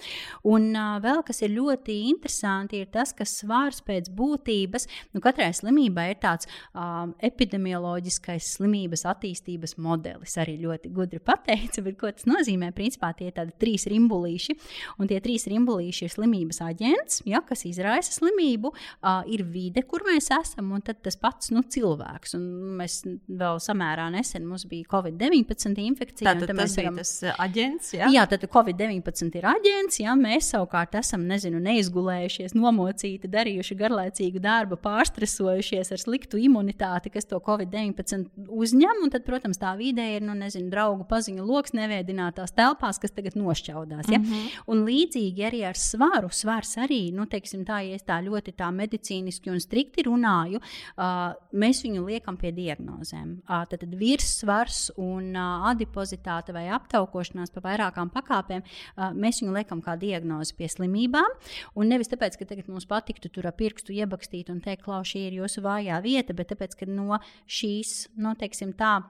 Un 0.49 0.71
uh, 0.75 0.99
vēl 1.03 1.25
kas 1.27 1.43
ir 1.43 1.55
ļoti 1.57 1.97
interesanti, 2.13 2.83
ir 2.83 2.93
tas, 2.95 3.15
ka 3.17 3.27
svārs 3.29 3.81
pēc 3.87 4.11
būtības, 4.15 4.87
nu, 5.17 5.23
katrai 5.25 5.51
slimībai 5.57 6.11
ir 6.13 6.21
tāds 6.23 6.49
um, 6.73 7.15
epidemioloģiskais 7.25 8.53
slimības 8.59 9.07
attīstības 9.11 9.77
modelis. 9.83 10.37
Arī 10.39 10.59
ļoti 10.63 10.93
gudri 10.95 11.23
pateica, 11.25 11.83
bet 11.87 11.99
ko 12.01 12.13
tas 12.15 12.29
nozīmē? 12.31 12.71
Principā 12.77 13.11
tie 13.17 13.31
ir 13.31 13.37
tādi 13.39 13.57
trīs 13.59 13.89
rimbulīši, 13.91 14.59
un 14.99 15.11
tie 15.11 15.19
trīs 15.25 15.49
rimbulīši 15.51 16.07
ir 16.07 16.15
slimības 16.15 16.63
aģents, 16.69 17.23
ja, 17.29 17.43
kas 17.47 17.67
izraisa 17.69 18.15
slimību. 18.15 18.73
Uh, 18.99 19.25
vide, 19.53 19.83
kur 19.89 20.05
mēs 20.07 20.31
esam, 20.35 20.73
un 20.77 20.83
tas 20.85 21.17
pats 21.21 21.53
nu, 21.55 21.63
cilvēks. 21.63 22.35
Un 22.39 22.45
mēs 22.79 23.01
vēl 23.29 23.61
samērā 23.63 24.09
nesen 24.15 24.47
mums 24.49 24.67
bija 24.69 24.89
Covid-19 24.93 25.79
infekcija. 25.85 26.33
Tātad 26.33 26.53
tas 26.53 26.77
varam... 26.79 26.97
ir 26.99 27.03
tas 27.03 27.13
uh, 27.25 27.35
aģents. 27.45 27.93
Jā, 27.97 28.11
jā 28.15 28.25
tad 28.31 28.47
Covid-19 28.53 29.39
ir 29.41 29.49
aģents. 29.53 30.01
Jā, 30.03 30.15
mēs 30.19 30.51
savukārt 30.55 30.97
esam 31.01 31.27
nezinu, 31.29 31.61
neizgulējušies, 31.65 32.57
nomocīti, 32.59 33.31
darījuši 33.31 33.79
garlaicīgu 33.79 34.43
darbu, 34.43 34.79
pārstresojušies 34.83 35.93
ar 35.95 36.03
sliktu 36.03 36.41
imunitāti, 36.43 37.13
kas 37.15 37.29
to 37.29 37.41
Covid-19 37.45 38.49
uzņem. 38.49 39.05
Un 39.05 39.15
tad, 39.15 39.27
protams, 39.29 39.61
tā 39.61 39.75
vide 39.79 40.05
ir 40.17 40.27
nu, 40.27 40.37
nezinu, 40.39 40.71
draugu 40.73 41.07
paziņu 41.09 41.47
lokus 41.47 41.77
neviedinātās 41.77 42.55
telpās, 42.57 43.01
kas 43.03 43.15
tagad 43.15 43.39
nošķaudās. 43.39 44.11
Ja? 44.11 44.19
Mm 44.19 44.27
-hmm. 44.27 44.63
Un 44.73 44.85
līdzīgi 44.89 45.47
arī 45.47 45.65
ar 45.69 45.77
svaru. 45.79 46.29
Svars 46.33 46.77
arī, 46.77 47.13
nu, 47.15 47.27
teiksim, 47.27 47.65
tā, 47.65 47.81
ja 47.87 47.99
tā 47.99 48.19
ļoti 48.25 48.55
tā 48.59 48.71
medicīniski 48.75 49.38
zinātniski 49.39 49.51
un 49.51 49.61
strikti 49.61 50.05
runāju, 50.07 50.61
uh, 50.61 51.35
mēs 51.53 51.83
viņu 51.85 52.05
liekam 52.07 52.37
pie 52.37 52.53
diagnozēm. 52.53 53.43
Uh, 53.49 53.65
tad, 53.69 53.85
virssvars 53.99 54.91
un 54.97 55.35
uh, 55.37 55.69
adipozitāte 55.71 56.53
vai 56.53 56.69
aptaukošanās 56.69 57.51
pa 57.51 57.61
vairākām 57.61 58.11
pakāpēm, 58.11 58.63
uh, 58.63 59.13
mēs 59.15 59.43
viņu 59.43 59.55
liekam 59.55 59.83
kā 59.83 59.97
diagnozi 59.97 60.55
pie 60.57 60.69
slimībām. 60.69 61.29
Un 61.77 61.89
nevis 61.89 62.09
tāpēc, 62.09 62.39
ka 62.39 62.49
tagad 62.49 62.69
mums 62.69 62.87
patiktu 62.87 63.29
tur 63.29 63.47
ar 63.47 63.57
pirkstu 63.57 63.93
iebakstīt 63.93 64.51
un 64.51 64.61
teikt, 64.61 64.85
ka 64.85 65.03
šī 65.03 65.29
ir 65.29 65.39
jūsu 65.43 65.63
vājā 65.63 66.01
vieta, 66.03 66.35
bet 66.35 66.53
tāpēc, 66.53 66.77
ka 66.79 66.89
no 66.89 67.19
šīs, 67.47 68.09
no 68.17 68.35
teiksim 68.39 68.75
tā, 68.79 69.03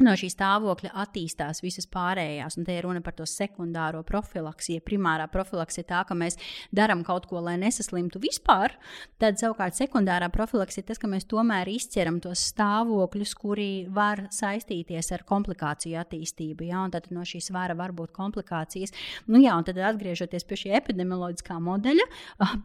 no 0.00 0.14
šī 0.16 0.30
stāvokļa 0.32 0.92
attīstās 1.02 1.60
visas 1.64 1.88
pārējās. 1.90 2.56
Un 2.58 2.66
te 2.66 2.74
ir 2.76 2.86
runa 2.86 3.02
par 3.04 3.14
to 3.18 3.26
sekundāro 3.28 4.02
profilaksi. 4.06 4.78
Ja 4.78 4.84
primārā 4.84 5.26
profilaks 5.32 5.80
ir 5.80 5.86
tā, 5.90 6.02
ka 6.08 6.16
mēs 6.16 6.38
darām 6.76 7.04
kaut 7.06 7.26
ko, 7.30 7.40
lai 7.44 7.56
nesaslimtu 7.60 8.22
vispār, 8.22 8.76
tad 9.20 9.40
savukārt 9.40 9.76
sekundārā 9.78 10.30
profilaks 10.32 10.80
ir 10.80 10.86
tas, 10.88 11.00
ka 11.00 11.10
mēs 11.10 11.28
tomēr 11.30 11.68
izceram 11.72 12.20
tos 12.22 12.46
stāvokļus, 12.52 13.34
kuri 13.40 13.70
var 13.92 14.26
saistīties 14.34 15.12
ar 15.16 15.26
komplikāciju 15.28 16.00
attīstību. 16.00 16.70
Ja? 16.70 16.86
Tad 16.92 17.10
no 17.14 17.24
šīs 17.26 17.50
vara 17.54 17.76
var 17.78 17.94
būt 17.96 18.14
komplikācijas. 18.16 18.96
Nu, 19.28 19.40
jā, 19.42 19.54
un 19.56 19.68
tad 19.68 19.78
atgriežoties 19.90 20.46
pie 20.48 20.62
šī 20.64 20.74
epidemioloģiskā 20.80 21.60
modeļa, 21.60 22.08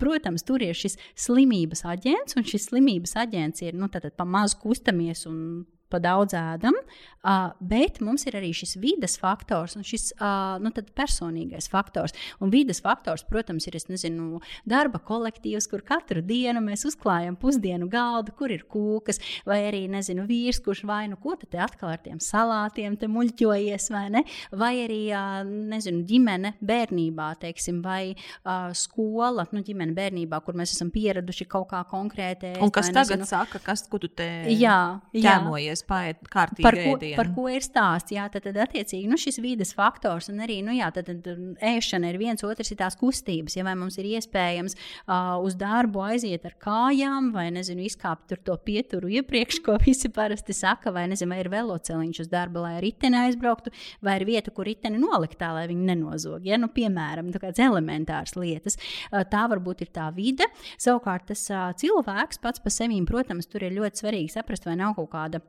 protams, 0.02 0.45
tur 0.47 0.64
ir 0.64 0.77
šis 0.77 0.97
slimības 1.27 1.84
aģents, 1.89 2.39
un 2.39 2.47
šis 2.47 2.69
slimības 2.72 3.18
aģents 3.26 3.65
ir 3.65 3.77
nu, 3.77 3.91
pa 3.91 4.27
maz 4.27 4.56
kustamies 4.60 5.26
un 5.30 5.65
pa 5.91 5.99
daudz 6.02 6.36
ēdam, 6.38 6.76
uh, 6.76 7.53
bet 7.60 7.99
mums 8.03 8.26
ir 8.26 8.38
arī 8.40 8.52
šis 8.56 8.76
vidas 8.82 9.18
faktors 9.22 9.76
un 9.78 9.86
šis 9.86 10.12
uh, 10.18 10.57
nu, 10.62 10.72
personīgais 10.95 11.70
faktors. 11.72 12.16
Un 12.44 12.52
vidas 12.53 12.82
faktors, 12.84 13.26
protams, 13.28 13.68
ir 13.70 13.78
nezinu, 13.90 14.41
darba 14.68 14.99
kolektīvs, 15.03 15.68
kur 15.72 15.84
katru 15.86 16.24
dienu 16.26 16.64
mēs 16.66 16.86
uzklājam 16.90 17.38
pusdienu 17.40 17.90
galdu, 17.91 18.34
kur 18.38 18.53
ir 18.53 18.66
kūkas, 18.72 19.22
vai 19.48 19.62
arī 19.70 19.86
nezinu, 19.91 20.26
vīrs, 20.30 20.62
kurš 20.66 20.86
vai 20.90 21.06
nu 21.12 21.20
ko 21.22 21.36
te 21.40 21.60
atkal 21.62 21.94
ar 21.94 22.02
tiem 22.03 22.22
salātiem 22.24 22.98
muļķojies, 23.16 23.90
vai 23.94 24.06
ne? 24.14 24.24
Vai 24.56 24.74
arī 24.86 25.02
uh, 25.14 25.44
nezinu, 25.45 26.03
ģimene 26.07 26.56
bērnībā, 26.66 27.30
teiksim, 27.41 27.82
vai 27.86 28.16
uh, 28.16 28.72
skola, 28.76 29.45
nu, 29.53 29.62
ģimene 29.66 29.95
bērnībā, 29.98 30.41
kur 30.45 30.57
mēs 30.57 30.74
esam 30.76 30.90
pieraduši 30.94 31.48
kaut 31.52 31.70
kā 31.74 31.84
konkrēti. 31.90 32.56
Un 32.64 32.74
kas 32.74 32.90
tagad 32.90 33.20
nezinu, 33.20 33.30
saka, 33.30 33.62
kas 33.64 33.86
tu 33.86 34.07
te 34.07 34.28
jā, 34.53 34.80
ķēmojies? 35.14 35.74
Centies 35.76 35.88
paiet 35.88 36.30
kārtīgi. 36.31 36.64
Par 36.64 36.76
ko, 36.76 36.95
ēdienu. 36.95 37.15
par 37.18 37.30
ko 37.35 37.47
ir 37.49 37.64
stāsts? 37.64 38.14
Jā, 38.15 38.27
tad, 38.31 38.45
tad 38.45 38.57
attiecīgi 38.65 39.10
nu, 39.10 39.18
šis 39.18 39.39
vides 39.43 39.73
faktors 39.76 40.30
un 40.30 40.39
arī 40.43 40.61
nu, 40.64 40.73
jā, 40.76 40.89
tad, 40.93 41.10
tad, 41.10 41.39
ēšana 41.61 42.11
ir 42.11 42.19
viens, 42.19 42.43
otrs 42.43 42.72
ir 42.72 42.80
tās 42.80 42.95
kustības. 42.99 43.56
Ja 43.57 43.65
vai 43.65 43.76
mums 43.76 43.97
ir 43.99 44.07
iespējams 44.15 44.76
uh, 44.76 45.35
uz 45.43 45.56
darbu 45.60 46.03
aiziet 46.06 46.45
ar 46.45 46.56
kājām, 46.61 47.31
vai 47.35 47.49
nezinu, 47.56 47.85
izkāpt 47.85 48.30
tur 48.30 48.41
to 48.45 48.57
pieturu 48.57 49.10
iepriekš, 49.19 49.61
ko 49.65 49.77
visi 49.84 50.11
parasti 50.14 50.56
saka, 50.56 50.93
vai 50.95 51.07
nezinu, 51.11 51.34
vai 51.34 51.41
ir 51.43 51.52
veloceliņš 51.53 52.23
uz 52.26 52.31
darbu, 52.31 52.64
lai 52.65 52.76
ar 52.80 52.85
riteni 52.85 53.19
aizbrauktu, 53.26 53.73
vai 54.06 54.19
ir 54.19 54.27
vieta, 54.30 54.53
kur 54.56 54.68
riteni 54.69 55.02
nolikt 55.02 55.39
tā, 55.41 55.52
lai 55.56 55.65
viņi 55.72 55.89
nenozog. 55.91 56.45
Ja? 56.47 56.60
Nu, 56.61 56.69
piemēram, 56.73 57.34
tādas 57.35 57.61
elementāras 57.64 58.35
lietas. 58.39 58.80
Tā 59.11 59.45
varbūt 59.52 59.85
ir 59.85 59.91
tā 59.95 60.10
vide. 60.15 60.47
Savukārt 60.81 61.27
tas 61.31 61.47
cilvēks 61.81 62.41
pats 62.43 62.61
par 62.64 62.73
sevi, 62.73 63.02
protams, 63.07 63.49
tur 63.49 63.65
ir 63.65 63.76
ļoti 63.76 64.03
svarīgi 64.03 64.34
saprast, 64.35 64.68
vai 64.68 64.77
nav 64.80 64.95
kaut 64.97 65.10
kāda 65.11 65.41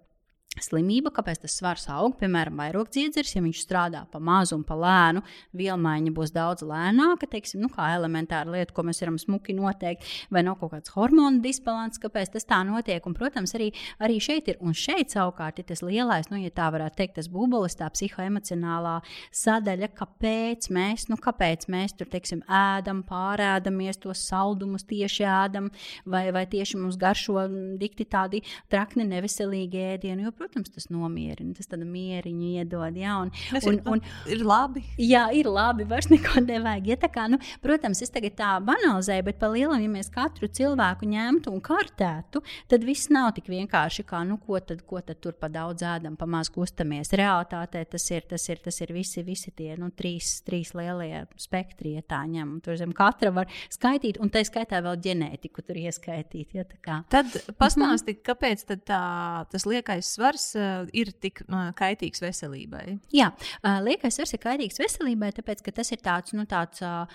slimība, 0.63 1.13
kāpēc 1.15 1.43
tas 1.43 1.57
svars 1.59 1.87
aug, 1.93 2.17
piemēram, 2.21 2.57
vairogdziedzers, 2.61 3.35
ja 3.37 3.43
viņš 3.45 3.63
strādā 3.65 4.03
pa 4.11 4.21
mazu 4.23 4.57
un 4.57 4.65
pa 4.67 4.77
lēnu, 4.79 5.23
vielmaiņa 5.57 6.13
būs 6.17 6.33
daudz 6.35 6.65
lēnāka, 6.67 7.29
teiksim, 7.31 7.63
nu, 7.65 7.71
kā 7.73 7.91
elementāra 7.97 8.53
lieta, 8.53 8.75
ko 8.77 8.87
mēs 8.87 9.03
varam 9.03 9.19
smuki 9.21 9.57
noteikt, 9.57 10.07
vai 10.33 10.45
nav 10.47 10.59
kaut 10.61 10.75
kāds 10.75 10.93
hormonu 10.95 11.43
disbalans, 11.45 12.01
kāpēc 12.03 12.33
tas 12.37 12.49
tā 12.49 12.63
notiek. 12.67 13.05
Un, 13.07 13.17
protams, 13.17 13.55
arī, 13.59 13.71
arī 14.03 14.19
šeit 14.23 14.51
ir, 14.53 14.61
un 14.65 14.77
šeit 14.77 15.15
savukārt 15.15 15.61
ir 15.61 15.69
tas 15.69 15.85
lielais, 15.85 16.31
nu, 16.33 16.41
ja 16.43 16.53
tā 16.55 16.69
varētu 16.75 17.01
teikt, 17.01 17.17
tas 17.21 17.31
bubulis, 17.33 17.77
tā 17.79 17.89
psihoemocionālā 17.93 18.99
sadaļa, 19.37 19.91
kāpēc 19.97 20.71
mēs, 20.75 21.09
nu, 21.13 21.21
kāpēc 21.23 21.69
mēs 21.73 21.97
tur, 21.99 22.11
teiksim, 22.13 22.43
ēdam, 22.49 23.03
pārēdamies 23.07 24.01
tos 24.03 24.25
saldumus 24.29 24.87
tieši 24.89 25.27
ēdam, 25.29 25.71
vai, 26.09 26.27
vai 26.35 26.47
tieši 26.51 26.81
mums 26.81 26.99
garšo 27.01 27.47
dikti 27.81 28.07
tādi 28.11 28.43
trakni, 28.73 29.07
neveselīgi 29.09 29.85
ēdieni. 29.93 30.27
Jo, 30.27 30.33
protams, 30.47 30.71
tas 30.75 30.89
nomierina, 30.93 31.55
tas 31.57 31.69
tādu 31.71 31.87
mieriņu 31.91 32.53
iedod. 32.61 32.97
Jā, 32.97 33.17
un, 33.25 33.33
tas 33.51 33.67
un, 33.67 33.79
ir, 33.79 33.91
un, 33.91 34.03
ir 34.31 34.45
labi. 34.47 34.83
Jā, 35.03 35.27
ir 35.35 35.49
labi, 35.51 35.87
vairs 35.89 36.09
neko 36.13 36.43
nevajag. 36.47 36.91
Ja, 36.93 37.11
kā, 37.13 37.27
nu, 37.31 37.41
protams, 37.65 38.03
es 38.05 38.13
tagad 38.15 38.37
tā 38.39 38.53
banalizēju, 38.67 39.27
bet 39.27 39.41
pa 39.41 39.51
lielam, 39.53 39.83
ja 39.83 39.91
mēs 39.91 40.11
katru 40.15 40.49
cilvēku 40.49 41.09
ņemtu 41.11 41.53
un 41.55 41.63
kartētu, 41.65 42.43
tad 42.71 42.87
viss 42.87 43.11
nav 43.13 43.33
tik 43.37 43.51
vienkārši, 43.51 44.07
kā, 44.07 44.23
nu, 44.29 44.39
ko 44.43 44.61
tad, 44.63 44.85
ko 44.87 45.03
tad 45.05 45.21
tur 45.25 45.37
pa 45.41 45.51
daudz 45.53 45.85
ēdam, 45.87 46.17
pa 46.19 46.29
maz 46.31 46.51
kustamies. 46.53 47.13
Realtātē 47.17 47.83
tas 47.91 48.07
ir, 48.13 48.27
tas 48.31 48.47
ir, 48.53 48.63
tas 48.63 48.81
ir 48.85 48.95
visi, 48.95 49.25
visi 49.27 49.53
tie 49.57 49.75
nu, 49.81 49.91
trīs, 49.97 50.39
trīs 50.47 50.73
lielie 50.77 51.25
spektri, 51.41 51.97
ja 51.99 52.05
tā 52.07 52.23
ņem. 52.31 52.59
Tur 52.65 52.79
zem 52.79 52.95
katra 52.97 53.33
var 53.35 53.51
skaitīt, 53.73 54.21
un 54.23 54.31
tā 54.33 54.45
skaitā 54.47 54.83
vēl 54.85 55.01
ģenētiku 55.09 55.65
tur 55.67 55.81
ieskaitīt. 55.81 56.55
Ja, 56.57 56.67
Tad 57.11 57.33
pastāstiet, 57.59 58.23
kāpēc 58.27 58.65
tad 58.69 58.83
tā, 58.89 59.03
tas 59.51 59.67
liekais 59.69 60.09
svars 60.17 60.36
uh, 60.59 60.85
ir 60.97 61.13
tik 61.23 61.43
uh, 61.47 61.71
kaitīgs 61.79 62.23
veselībai? 62.25 62.99
Jā, 63.15 63.31
uh, 63.63 63.79
liekais 63.85 64.19
svars 64.19 64.37
ir 64.37 64.43
kaitīgs 64.43 64.81
veselībai, 64.83 65.33
tāpēc 65.37 65.65
ka 65.65 65.75
tas 65.81 65.93
ir 65.95 66.03
tāds, 66.05 66.35
nu, 66.37 66.47
tāds 66.51 66.85
uh, 66.85 67.07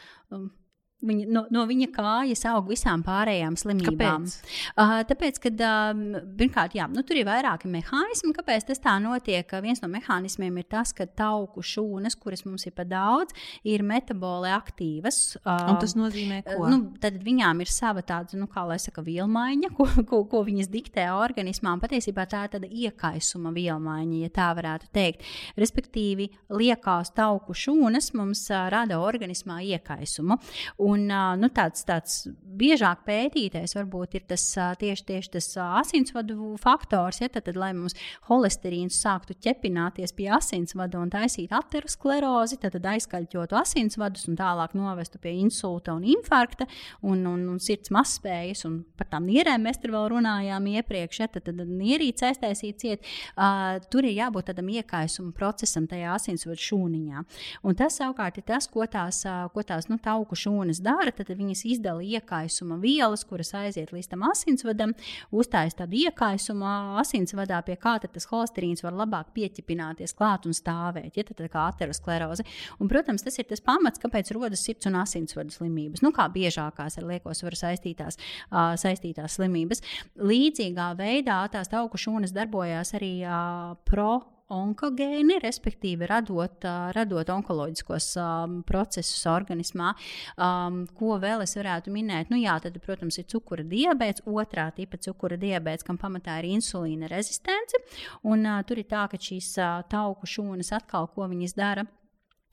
Viņa, 1.01 1.23
no, 1.33 1.41
no 1.49 1.63
viņa 1.65 1.87
kājas 1.95 2.43
aug 2.51 2.67
visām 2.69 3.01
pārējām 3.01 3.55
slimībām. 3.57 4.25
Kāpēc? 4.29 4.57
Uh, 4.77 4.99
tāpēc, 5.09 5.39
ka 5.41 5.49
um, 5.65 6.01
pirmkārt, 6.37 6.75
jā, 6.77 6.85
nu, 6.93 7.01
tur 7.07 7.17
ir 7.17 7.25
vairāki 7.25 7.69
mehānismi, 7.73 8.35
kāpēc 8.37 8.67
tas 8.67 8.81
tā 8.83 8.93
notiek. 9.01 9.49
Viens 9.65 9.81
no 9.81 9.89
mehānismiem 9.89 10.59
ir 10.61 10.67
tas, 10.69 10.91
ka 10.93 11.07
tauku 11.09 11.63
šūnas, 11.65 12.13
kuras 12.21 12.45
mums 12.45 12.67
ir 12.69 12.75
pa 12.77 12.85
daudz, 12.85 13.33
ir 13.65 13.81
metaboli 13.81 14.51
aktīvas. 14.53 15.39
Uh, 15.41 15.71
Un 15.71 15.79
tas 15.81 15.95
nozīmē, 15.97 16.43
ko? 16.45 16.69
Nu, 16.69 16.79
tad 17.01 17.17
viņām 17.25 17.65
ir 17.65 17.73
sava 17.73 18.05
tāda, 18.05 18.37
nu, 18.37 18.45
kā 18.51 18.67
lai 18.69 18.77
saka, 18.81 19.01
vielmaiņa, 19.05 19.73
ko, 19.79 19.89
ko, 20.05 20.21
ko 20.29 20.43
viņas 20.45 20.69
diktē 20.69 21.07
organismā. 21.15 21.73
Un 21.73 21.81
patiesībā 21.81 22.27
tā 22.29 22.43
ir 22.45 22.53
tāda 22.59 22.69
iekaisuma 22.69 23.55
vielmaiņa, 23.57 24.21
ja 24.27 24.35
tā 24.37 24.51
varētu 24.57 24.91
teikt. 24.93 25.25
Respektīvi, 25.57 26.29
liekās 26.53 27.15
tauku 27.17 27.57
šūnas 27.57 28.13
mums 28.21 28.45
uh, 28.53 28.67
rada 28.69 29.01
organismā 29.01 29.63
iekaisumu. 29.73 30.37
Un, 30.77 30.90
nu, 30.99 31.49
tāds, 31.53 31.85
tāds 31.87 32.25
biežāk 32.57 33.03
pētītais 33.07 33.75
varbūt 33.77 34.17
ir 34.17 34.25
tas 34.29 34.43
tieši, 34.81 35.05
tieši 35.07 35.31
tas 35.35 35.47
asinsvadu 35.61 36.55
faktors. 36.61 37.21
Ja, 37.21 37.29
tad, 37.31 37.45
tad, 37.47 37.59
lai 37.59 37.71
mums 37.77 37.95
holesterīns 38.29 38.97
sāktu 39.03 39.35
ķepināties 39.41 40.13
pie 40.17 40.27
asinsvada 40.35 40.99
un 41.01 41.11
taisīt 41.13 41.53
aterosklerozi, 41.55 42.59
tad, 42.61 42.75
tad 42.75 42.87
aizkaļķotu 42.93 43.57
asinsvadus 43.59 44.27
un 44.31 44.39
tālāk 44.39 44.75
novestu 44.77 45.21
pie 45.21 45.35
insulta 45.39 45.95
un 45.95 46.05
infarkta 46.07 46.67
un, 47.01 47.23
un, 47.29 47.45
un 47.53 47.61
sirds 47.61 47.93
mazspējas. 47.93 48.65
Un 48.69 48.81
par 48.97 49.11
tām 49.13 49.29
nierēm 49.29 49.65
mēs 49.67 49.81
tur 49.81 49.95
vēl 49.95 50.09
runājām 50.15 50.69
iepriekš. 50.75 51.21
Ja, 51.23 51.29
tad, 51.31 51.47
tad 51.47 51.61
nierīce 51.69 52.31
aiztaisīt 52.31 52.81
ciet. 52.81 53.09
Uh, 53.35 53.77
tur 53.91 54.07
ir 54.07 54.17
jābūt 54.17 54.51
tādam 54.51 54.69
iekaisuma 54.73 55.33
procesam 55.37 55.87
tajā 55.89 56.15
asinsvadu 56.17 56.61
šūniņā. 56.61 57.25
Un 57.67 57.77
tas 57.77 57.97
savukārt 58.01 58.39
ir 58.41 58.47
tas, 58.47 58.67
ko 58.71 58.85
tās, 58.89 59.23
ko 59.53 59.65
tās 59.67 59.89
nu, 59.91 59.99
tauku 60.01 60.37
šūnas 60.37 60.80
dara, 60.83 61.13
tad 61.15 61.31
viņas 61.37 61.63
izdala 61.75 62.03
iekaisuma 62.03 62.77
vielas, 62.81 63.23
kuras 63.27 63.53
aiziet 63.57 63.93
līdz 63.93 64.11
tam 64.11 64.25
asinsvadam, 64.29 64.95
uztājas 65.31 65.77
tādu 65.79 65.99
iekaisumu 66.01 66.67
asinsvadā, 67.01 67.61
pie 67.65 67.77
kā 67.79 67.97
tas 68.01 68.27
holesterīns 68.31 68.83
var 68.85 68.95
labāk 68.97 69.31
pieķipināties 69.35 70.15
klāt 70.17 70.47
un 70.49 70.55
stāvēt. 70.57 71.15
Ja, 71.17 71.25
tad, 71.27 71.41
kā 71.51 71.67
ateroskleroze. 71.69 72.45
Un, 72.79 72.89
protams, 72.91 73.25
tas 73.25 73.37
ir 73.39 73.47
tas 73.49 73.63
pamats, 73.63 74.01
kāpēc 74.01 74.33
rodas 74.35 74.63
sirds 74.65 74.89
un 74.89 74.97
asinsvadu 75.01 75.53
slimības. 75.53 76.03
Nu, 76.05 76.13
kā 76.15 76.27
biežākās 76.31 76.97
ar 76.99 77.07
liekosvaru 77.09 77.59
saistītās, 77.59 78.19
uh, 78.49 78.73
saistītās 78.81 79.37
slimības. 79.39 79.83
Līdzīgā 80.21 80.91
veidā 80.99 81.41
tās 81.53 81.71
augu 81.77 81.99
šūnas 82.01 82.35
darbojās 82.35 82.95
arī 82.97 83.15
uh, 83.25 83.75
pro 83.87 84.21
onkogēni, 84.51 85.39
respektīvi 85.43 86.09
radot, 86.09 86.67
radot 86.95 87.31
onkoloģiskos 87.35 88.09
um, 88.21 88.57
procesus 88.67 89.23
organismā. 89.31 89.93
Um, 90.35 90.83
ko 90.97 91.15
vēl 91.21 91.45
es 91.45 91.55
varētu 91.59 91.93
minēt? 91.93 92.31
Nu, 92.33 92.39
jā, 92.41 92.57
tad, 92.63 92.77
protams, 92.83 93.19
ir 93.21 93.29
cukura 93.31 93.65
diabetes, 93.67 94.25
otrā 94.27 94.67
tipa 94.75 94.99
cukura 95.01 95.39
diabetes, 95.39 95.87
kam 95.87 95.99
pamatā 96.01 96.41
ir 96.41 96.51
insulīna 96.57 97.09
rezistence. 97.11 97.79
Un, 98.23 98.45
uh, 98.45 98.61
tur 98.67 98.81
ir 98.81 98.89
tā, 98.91 99.07
ka 99.11 99.19
šīs 99.21 99.55
uh, 99.61 99.81
tauku 99.91 100.29
šūnas 100.29 100.73
atkal, 100.81 101.09
ko 101.15 101.29
viņas 101.31 101.57
dara 101.57 101.87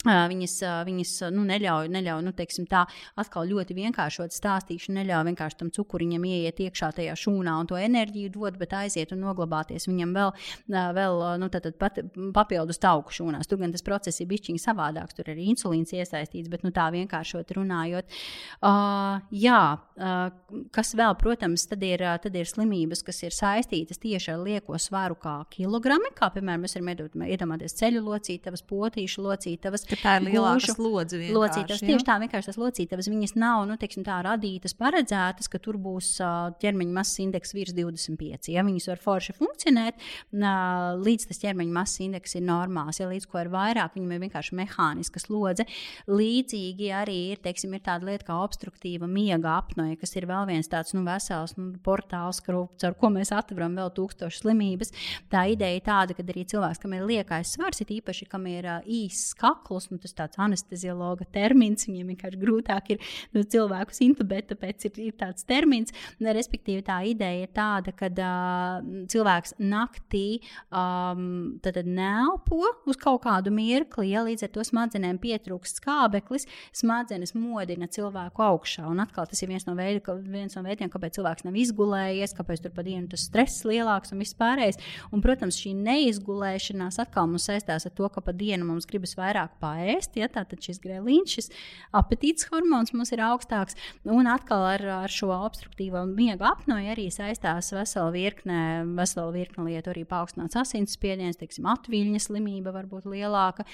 Viņas, 0.06 0.52
viņas 0.86 1.12
nu, 1.34 1.42
neļauj, 1.42 1.88
neļauj 1.90 2.20
nu, 2.22 2.30
tā, 2.70 2.84
atkal 3.18 3.48
ļoti 3.50 3.74
vienkāršot 3.74 4.30
stāstīšu, 4.30 4.92
neļauj 4.94 5.24
vienkārši 5.26 5.56
tam 5.58 5.72
cukuriņam 5.74 6.22
ieiet 6.22 6.60
iekšā 6.62 6.92
tajā 6.94 7.16
šūnā 7.18 7.56
un 7.58 7.66
to 7.66 7.74
enerģiju 7.74 8.30
dot, 8.36 8.60
bet 8.60 8.76
aiziet 8.78 9.10
un 9.16 9.24
noglabāties 9.26 9.88
viņam 9.90 10.12
vēl, 10.14 10.30
vēl 10.70 11.18
nu, 11.42 11.48
tad 11.50 11.66
pat, 11.82 11.98
papildus 12.36 12.78
tauku 12.78 13.10
šūnās. 13.16 13.50
Tur 13.50 13.58
gan 13.58 13.74
tas 13.74 13.82
process 13.82 14.22
ir 14.22 14.28
bijis 14.30 14.62
savādāks, 14.62 15.16
tur 15.18 15.32
arī 15.32 15.48
insulīns 15.50 15.90
iesaistīts, 15.90 16.46
bet 16.52 16.62
nu, 16.62 16.70
tā 16.70 16.86
vienkāršot 16.94 17.50
runājot. 17.58 18.14
Uh, 18.62 19.18
jā, 19.34 19.64
uh, 19.98 20.62
kas 20.78 20.94
vēl, 20.94 21.18
protams, 21.18 21.66
tad 21.66 21.82
ir, 21.82 22.06
tad 22.22 22.38
ir 22.38 22.46
slimības, 22.46 23.02
kas 23.02 23.18
ir 23.26 23.34
saistītas 23.34 23.98
tieši 23.98 24.30
ar 24.36 24.46
lieko 24.46 24.78
svaru 24.78 25.18
kā 25.18 25.40
kilogrami, 25.50 26.14
kā 26.14 26.30
piemēram 26.38 26.68
mēs 26.68 26.78
varam 26.78 27.26
iedomāties 27.26 27.74
ceļu 27.82 28.06
locītavas, 28.06 28.62
potīšu 28.70 29.26
locītavas 29.26 29.87
ka 29.90 29.98
tā 30.00 30.16
ir 30.18 30.28
lielāka 30.28 30.74
slodze. 30.74 31.20
Locītavas, 31.34 31.82
tieši 31.84 32.06
tā, 32.06 32.18
vienkārši 32.22 32.50
tās 32.50 32.60
locītavas, 32.60 33.08
viņas 33.10 33.34
nav, 33.40 33.64
nu, 33.70 33.76
teiksim, 33.80 34.04
tā 34.06 34.18
radītas, 34.26 34.74
paredzētas, 34.78 35.50
ka 35.50 35.60
tur 35.62 35.78
būs 35.82 36.14
ķermeņa 36.62 36.94
masas 36.94 37.22
indeks 37.24 37.54
virs 37.56 37.76
25. 37.76 38.50
Ja 38.52 38.64
viņas 38.66 38.88
var 38.92 39.02
forši 39.02 39.36
funkcionēt, 39.38 40.08
līdz 40.32 41.28
tas 41.30 41.42
ķermeņa 41.44 41.76
masas 41.78 42.02
indeks 42.06 42.36
ir 42.38 42.44
normāls, 42.48 43.00
ja 43.00 43.08
līdz 43.10 43.28
ko 43.30 43.42
ir 43.42 43.52
vairāk, 43.52 43.96
viņam 43.96 44.16
ir 44.16 44.24
vienkārši 44.26 44.58
mehāniska 44.58 45.22
slodze. 45.22 45.68
Līdzīgi 46.10 46.90
arī 46.94 47.18
ir, 47.34 47.42
teiksim, 47.44 47.76
ir 47.76 47.84
tāda 47.86 48.08
lieta 48.08 48.28
kā 48.28 48.38
obstruktīva 48.42 49.08
miega 49.10 49.56
apnoja, 49.58 49.98
kas 50.00 50.16
ir 50.18 50.28
vēl 50.30 50.48
viens 50.50 50.70
tāds 50.70 50.94
nu, 50.96 51.04
vesels 51.06 51.54
nu, 51.58 51.70
portāls, 51.84 52.42
ar 52.48 52.96
ko 52.98 53.12
mēs 53.14 53.32
atveram 53.34 53.76
vēl 53.78 53.92
tūkstošas 53.96 54.42
slimības. 54.42 54.92
Tā 55.32 55.44
ideja 55.52 55.78
ir 55.78 55.84
tāda, 55.86 56.16
ka 56.16 56.24
arī 56.24 56.44
cilvēks, 56.48 56.80
kam 56.82 56.94
ir 56.96 57.06
liekais 57.08 57.54
svars, 57.54 57.82
ir 57.82 57.92
īpaši, 57.98 58.26
kam 58.30 58.46
ir 58.50 58.66
īss 58.84 59.34
kakls, 59.38 59.77
kakls, 59.78 59.90
nu, 59.90 59.98
tas 59.98 60.14
tāds 60.14 60.38
anesteziologa 60.38 61.26
termins, 61.32 61.86
viņiem 61.86 62.12
vienkārši 62.12 62.40
grūtāk 62.40 62.90
ir 62.94 63.02
nu, 63.34 63.42
cilvēkus 63.42 64.00
intubēt, 64.02 64.48
tāpēc 64.52 64.88
ir, 64.88 64.98
ir 65.08 65.16
tāds 65.18 65.44
termins. 65.46 65.92
Respektīvi, 66.20 66.82
tā 66.84 67.00
ideja 67.06 67.46
ir 67.46 67.52
tāda, 67.54 67.92
ka 67.92 68.08
uh, 68.10 68.82
cilvēks 69.08 69.56
naktī 69.58 70.40
um, 70.70 71.58
neelpo 71.84 72.62
uz 72.88 72.98
kaut 72.98 73.22
kādu 73.24 73.50
mirkli, 73.54 74.10
ja 74.12 74.24
līdz 74.26 74.46
ar 74.46 74.52
to 74.52 74.64
smadzenēm 74.64 75.18
pietrūkst 75.22 75.80
skābeklis, 75.80 76.46
smadzenes 76.72 77.34
modina 77.34 77.88
cilvēku 77.88 78.42
augšā. 78.42 78.86
Un 78.88 79.02
atkal 79.04 79.28
tas 79.28 79.42
ir 79.42 79.50
viens 79.50 79.66
no, 79.66 79.76
veidi, 79.78 80.02
ka, 80.04 80.16
viens 80.18 80.56
no 80.56 80.64
veidiem, 80.66 80.90
kāpēc 80.92 81.18
cilvēks 81.18 81.46
nav 81.46 81.56
izgulējies, 81.58 82.36
kāpēc 82.36 82.64
tur 82.64 82.74
pa 82.74 82.84
dienu 82.86 83.08
tas 83.10 83.26
stress 83.28 83.64
lielāks 83.68 84.12
un 84.12 84.22
viss 84.22 84.36
pārējais. 84.38 84.80
Un, 85.12 85.22
protams, 85.24 85.58
šī 85.60 85.74
neizgulēšanās 85.78 87.00
atkal 87.02 87.28
mums 87.30 87.48
saistās 87.48 87.86
ar 87.88 87.94
to, 87.94 88.08
ka 88.12 88.22
pa 88.24 88.34
dienu 88.36 88.68
mums 88.68 88.88
gribas 88.88 89.16
vairāk 89.18 89.58
pārējais 89.68 89.98
paēst. 89.98 90.16
Ja, 90.18 90.28
tātad 90.32 90.62
šis 90.64 90.80
grēlīns, 90.82 91.34
šis 91.36 91.50
apetīts 91.96 92.48
hormons 92.52 92.92
mums 92.94 93.12
ir 93.14 93.22
augstāks. 93.24 93.76
Un 94.08 94.28
atkal 94.30 94.64
ar, 94.74 94.84
ar 95.04 95.12
šo 95.12 95.30
obstruktīvo 95.34 96.04
miega 96.08 96.52
apnoju 96.52 96.92
arī 96.94 97.08
saistās 97.14 97.72
vesela 97.74 98.10
virkne, 98.14 98.84
vesela 98.98 99.32
virkne 99.34 99.66
lietu, 99.68 99.92
arī 99.92 100.04
paaugstināts 100.08 100.58
asinsspiediens, 100.58 101.38
teiksim, 101.40 101.68
atviļņa 101.68 102.22
slimība 102.24 102.74
var 102.74 102.88
būt 102.90 103.08
lielāka, 103.10 103.66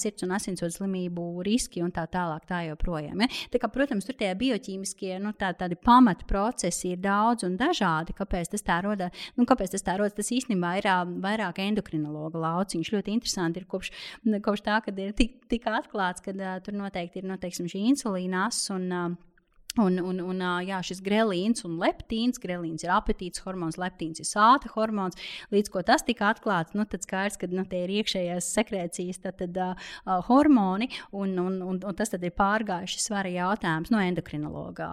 sirds 0.00 0.26
un 0.26 0.34
asinsvadu 0.36 0.76
slimību 0.76 1.44
riski 1.46 1.84
un 1.84 1.92
tā 1.94 2.06
tālāk. 2.10 2.46
Tā 2.50 2.62
joprojām, 2.66 3.20
ja? 3.22 3.28
tā 3.52 3.60
kā, 3.62 3.68
protams, 3.70 4.06
tur 4.08 4.16
tie 4.18 4.30
bioķīmiskie 4.38 5.18
nu, 5.22 5.30
tā, 5.38 5.52
tādi 5.58 5.76
pamata 5.78 6.26
procesi 6.28 6.94
ir 6.94 7.02
daudz 7.04 7.44
un 7.46 7.54
dažādi. 7.60 8.14
Kāpēc 8.16 8.50
tas 8.54 8.64
tā 8.66 8.80
rodas? 8.82 9.14
Nu, 9.36 9.46
kāpēc 9.48 9.74
tas 9.74 9.84
tā 9.86 9.94
rodas? 10.00 10.16
Tas 10.16 10.32
īstenībā 10.34 10.72
ir 10.80 10.88
vairāk 11.22 11.60
endokrinologa 11.62 12.40
lauciņš. 12.42 12.90
Ļoti 12.96 13.14
interesanti 13.14 13.62
ir 13.62 13.68
kopš, 13.70 13.92
kopš 14.42 14.64
tā, 14.66 14.80
kad 14.84 14.98
ir 14.98 15.14
tik 15.30 15.48
tika 15.54 15.78
atklāts, 15.78 16.22
ka 16.24 16.34
uh, 16.34 16.58
tur 16.64 16.76
noteikti 16.76 17.22
ir 17.22 17.30
nu, 17.30 17.38
teiksim, 17.40 17.70
šī 17.70 17.86
insulīna 17.94 18.48
asa 18.50 18.76
un 18.76 18.88
uh, 18.90 19.10
Un, 19.78 20.00
un, 20.02 20.18
un 20.18 20.40
jā, 20.66 20.80
šis 20.82 20.98
grelīns 21.06 21.62
un 21.62 21.76
leptīns, 21.78 22.40
grelīns 22.42 22.82
ir 22.82 22.90
apetīts 22.90 23.44
hormons, 23.44 23.78
leptīns 23.78 24.18
ir 24.18 24.26
sāta 24.26 24.66
hormons. 24.74 25.14
Līdz 25.54 25.70
ko 25.70 25.84
tas 25.86 26.02
tika 26.02 26.32
atklāts, 26.34 26.74
nu, 26.74 26.82
tad 26.90 27.06
skaidrs, 27.06 27.38
ka 27.38 27.46
nu, 27.52 27.62
tie 27.70 27.84
ir 27.84 27.92
iekšējās 28.00 28.50
sekrēcijas 28.56 29.22
tad, 29.22 29.38
tad, 29.38 29.60
uh, 29.62 30.18
hormoni, 30.26 30.90
un, 31.14 31.38
un, 31.38 31.60
un, 31.62 31.78
un 31.86 31.98
tas 32.00 32.10
ir 32.18 32.34
pārgājuši 32.34 33.04
svara 33.04 33.30
jautājums 33.30 33.94
no 33.94 34.02
endokrinologa 34.02 34.90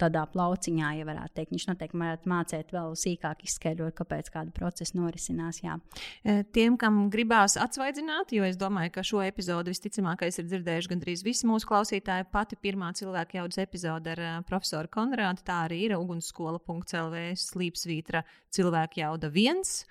tādā 0.00 0.24
plauciņā, 0.32 0.92
ja 0.98 1.06
varētu 1.08 1.34
teikt. 1.38 1.52
Viņš 1.54 1.66
noteikti 1.70 2.00
varētu 2.00 2.30
mācīt 2.32 2.72
vēl 2.74 2.94
sīkāk 2.98 3.44
izskaidrot, 3.46 3.96
kāpēc 3.98 4.30
kāda 4.34 4.54
procesa 4.54 4.98
norisinās. 4.98 5.60
Jā. 5.64 5.78
E, 6.22 6.40
tiem, 6.54 6.78
kam 6.80 7.06
gribās 7.12 7.58
atsvaidzināt, 7.60 8.32
jo 8.36 8.46
es 8.46 8.58
domāju, 8.60 8.94
ka 8.94 9.06
šo 9.06 9.22
epizodi 9.26 9.74
visticamākais 9.74 10.40
ir 10.40 10.48
dzirdējuši 10.48 10.92
gandrīz 10.94 11.24
visi 11.26 11.48
mūsu 11.48 11.68
klausītāji. 11.70 12.28
Pati 12.32 12.58
pirmā 12.60 12.92
cilvēka 12.98 13.40
jaudas 13.40 13.60
epizode 13.62 14.14
ar 14.14 14.24
uh, 14.24 14.34
profesoru 14.48 14.90
Konrādu, 14.92 15.44
tā 15.46 15.64
arī 15.66 15.84
ir 15.88 15.96
ugunsskola.lv 15.98 17.24
slīpsvītra 17.38 18.24
cilvēka 18.54 19.02
jauda 19.02 19.30
viens. 19.32 19.82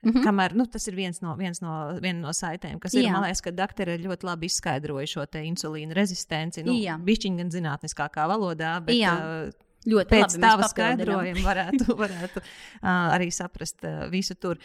Mm 0.00 0.12
-hmm. 0.12 0.24
Kamēr 0.24 0.54
nu, 0.56 0.64
tas 0.66 0.88
ir 0.88 0.94
viens 0.96 1.20
no, 1.20 1.34
viens 1.36 1.60
no, 1.60 1.72
no 2.00 2.32
saitēm, 2.32 2.78
kas 2.80 2.94
ir. 2.94 3.04
Jā. 3.04 3.12
Man 3.12 3.22
liekas, 3.22 3.42
ka 3.44 3.50
doktori 3.50 3.98
ļoti 4.00 4.24
labi 4.24 4.46
izskaidroja 4.46 5.06
šo 5.06 5.26
insulīna 5.44 5.92
rezistenci. 5.94 6.62
Nu, 6.62 6.72
Bišķiņa 7.04 7.36
gan 7.36 7.50
zinātniskākā 7.50 8.26
valodā, 8.28 8.80
bet 8.84 8.96
Jā. 8.96 9.12
uh, 9.12 9.52
Ļoti 9.86 10.08
pēc 10.08 10.34
labi, 10.36 10.40
tava 10.40 10.68
skaidrojuma 10.68 11.44
varētu, 11.44 11.94
varētu 12.04 12.40
uh, 12.40 12.88
arī 12.88 13.30
saprast 13.30 13.84
uh, 13.84 14.10
visu 14.10 14.34
tur. 14.34 14.58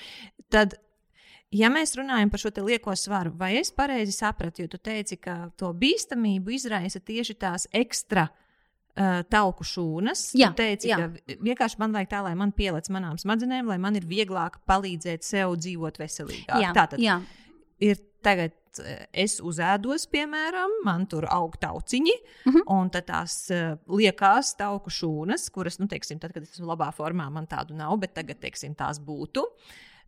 Tad, 0.49 0.75
ja 1.51 1.69
mēs 1.69 1.95
runājam 1.95 2.29
par 2.29 2.39
šo 2.39 2.51
lieko 2.63 2.95
svaru, 2.95 3.31
vai 3.35 3.57
es 3.57 3.71
pareizi 3.71 4.11
sapratu, 4.11 4.61
jo 4.61 4.67
tu 4.67 4.77
teici, 4.77 5.17
ka 5.17 5.51
to 5.57 5.73
bīstamību 5.73 6.49
izraisa 6.49 6.99
tieši 6.99 7.33
tās 7.33 7.67
ekstra 7.71 8.27
uh, 8.29 8.44
tauku 9.29 9.65
šūnas. 9.67 10.29
Jā, 10.39 10.51
teici, 10.55 10.87
jā. 10.91 11.09
vienkārši 11.43 11.79
man 11.81 11.95
vajag 11.95 12.11
tā, 12.13 12.21
lai 12.23 12.35
man 12.39 12.53
pielec 12.55 12.87
manām 12.93 13.17
smadzenēm, 13.19 13.67
lai 13.67 13.79
man 13.81 13.97
ir 13.99 14.05
vieglāk 14.07 14.61
palīdzēt 14.69 15.25
sev 15.27 15.57
dzīvot 15.59 15.99
veselīgāk. 15.99 16.61
Jā, 16.63 16.71
Tātad 16.75 17.03
jā. 17.03 17.19
ir 17.83 17.99
tagad 18.25 18.55
es 19.15 19.37
uzēdos, 19.43 20.07
piemēram, 20.11 20.79
man 20.87 21.05
tur 21.11 21.27
aug 21.31 21.55
tauciņi, 21.61 22.15
uh 22.15 22.51
mhm. 22.51 22.57
-huh. 22.57 22.75
un 22.75 22.89
tās 22.91 23.37
uh, 23.53 23.77
liekās 23.87 24.55
tauku 24.59 24.89
šūnas, 24.91 25.49
kuras, 25.51 25.79
nu, 25.79 25.87
teiksim, 25.87 26.19
tad, 26.19 26.33
kad 26.33 26.43
es 26.43 26.55
esmu 26.55 26.67
labā 26.73 26.91
formā, 26.95 27.29
man 27.31 27.47
tādu 27.47 27.75
nav, 27.75 27.97
bet 27.99 28.13
tagad, 28.13 28.39
teiksim, 28.39 28.75
tās 28.75 28.99
būtu. 28.99 29.45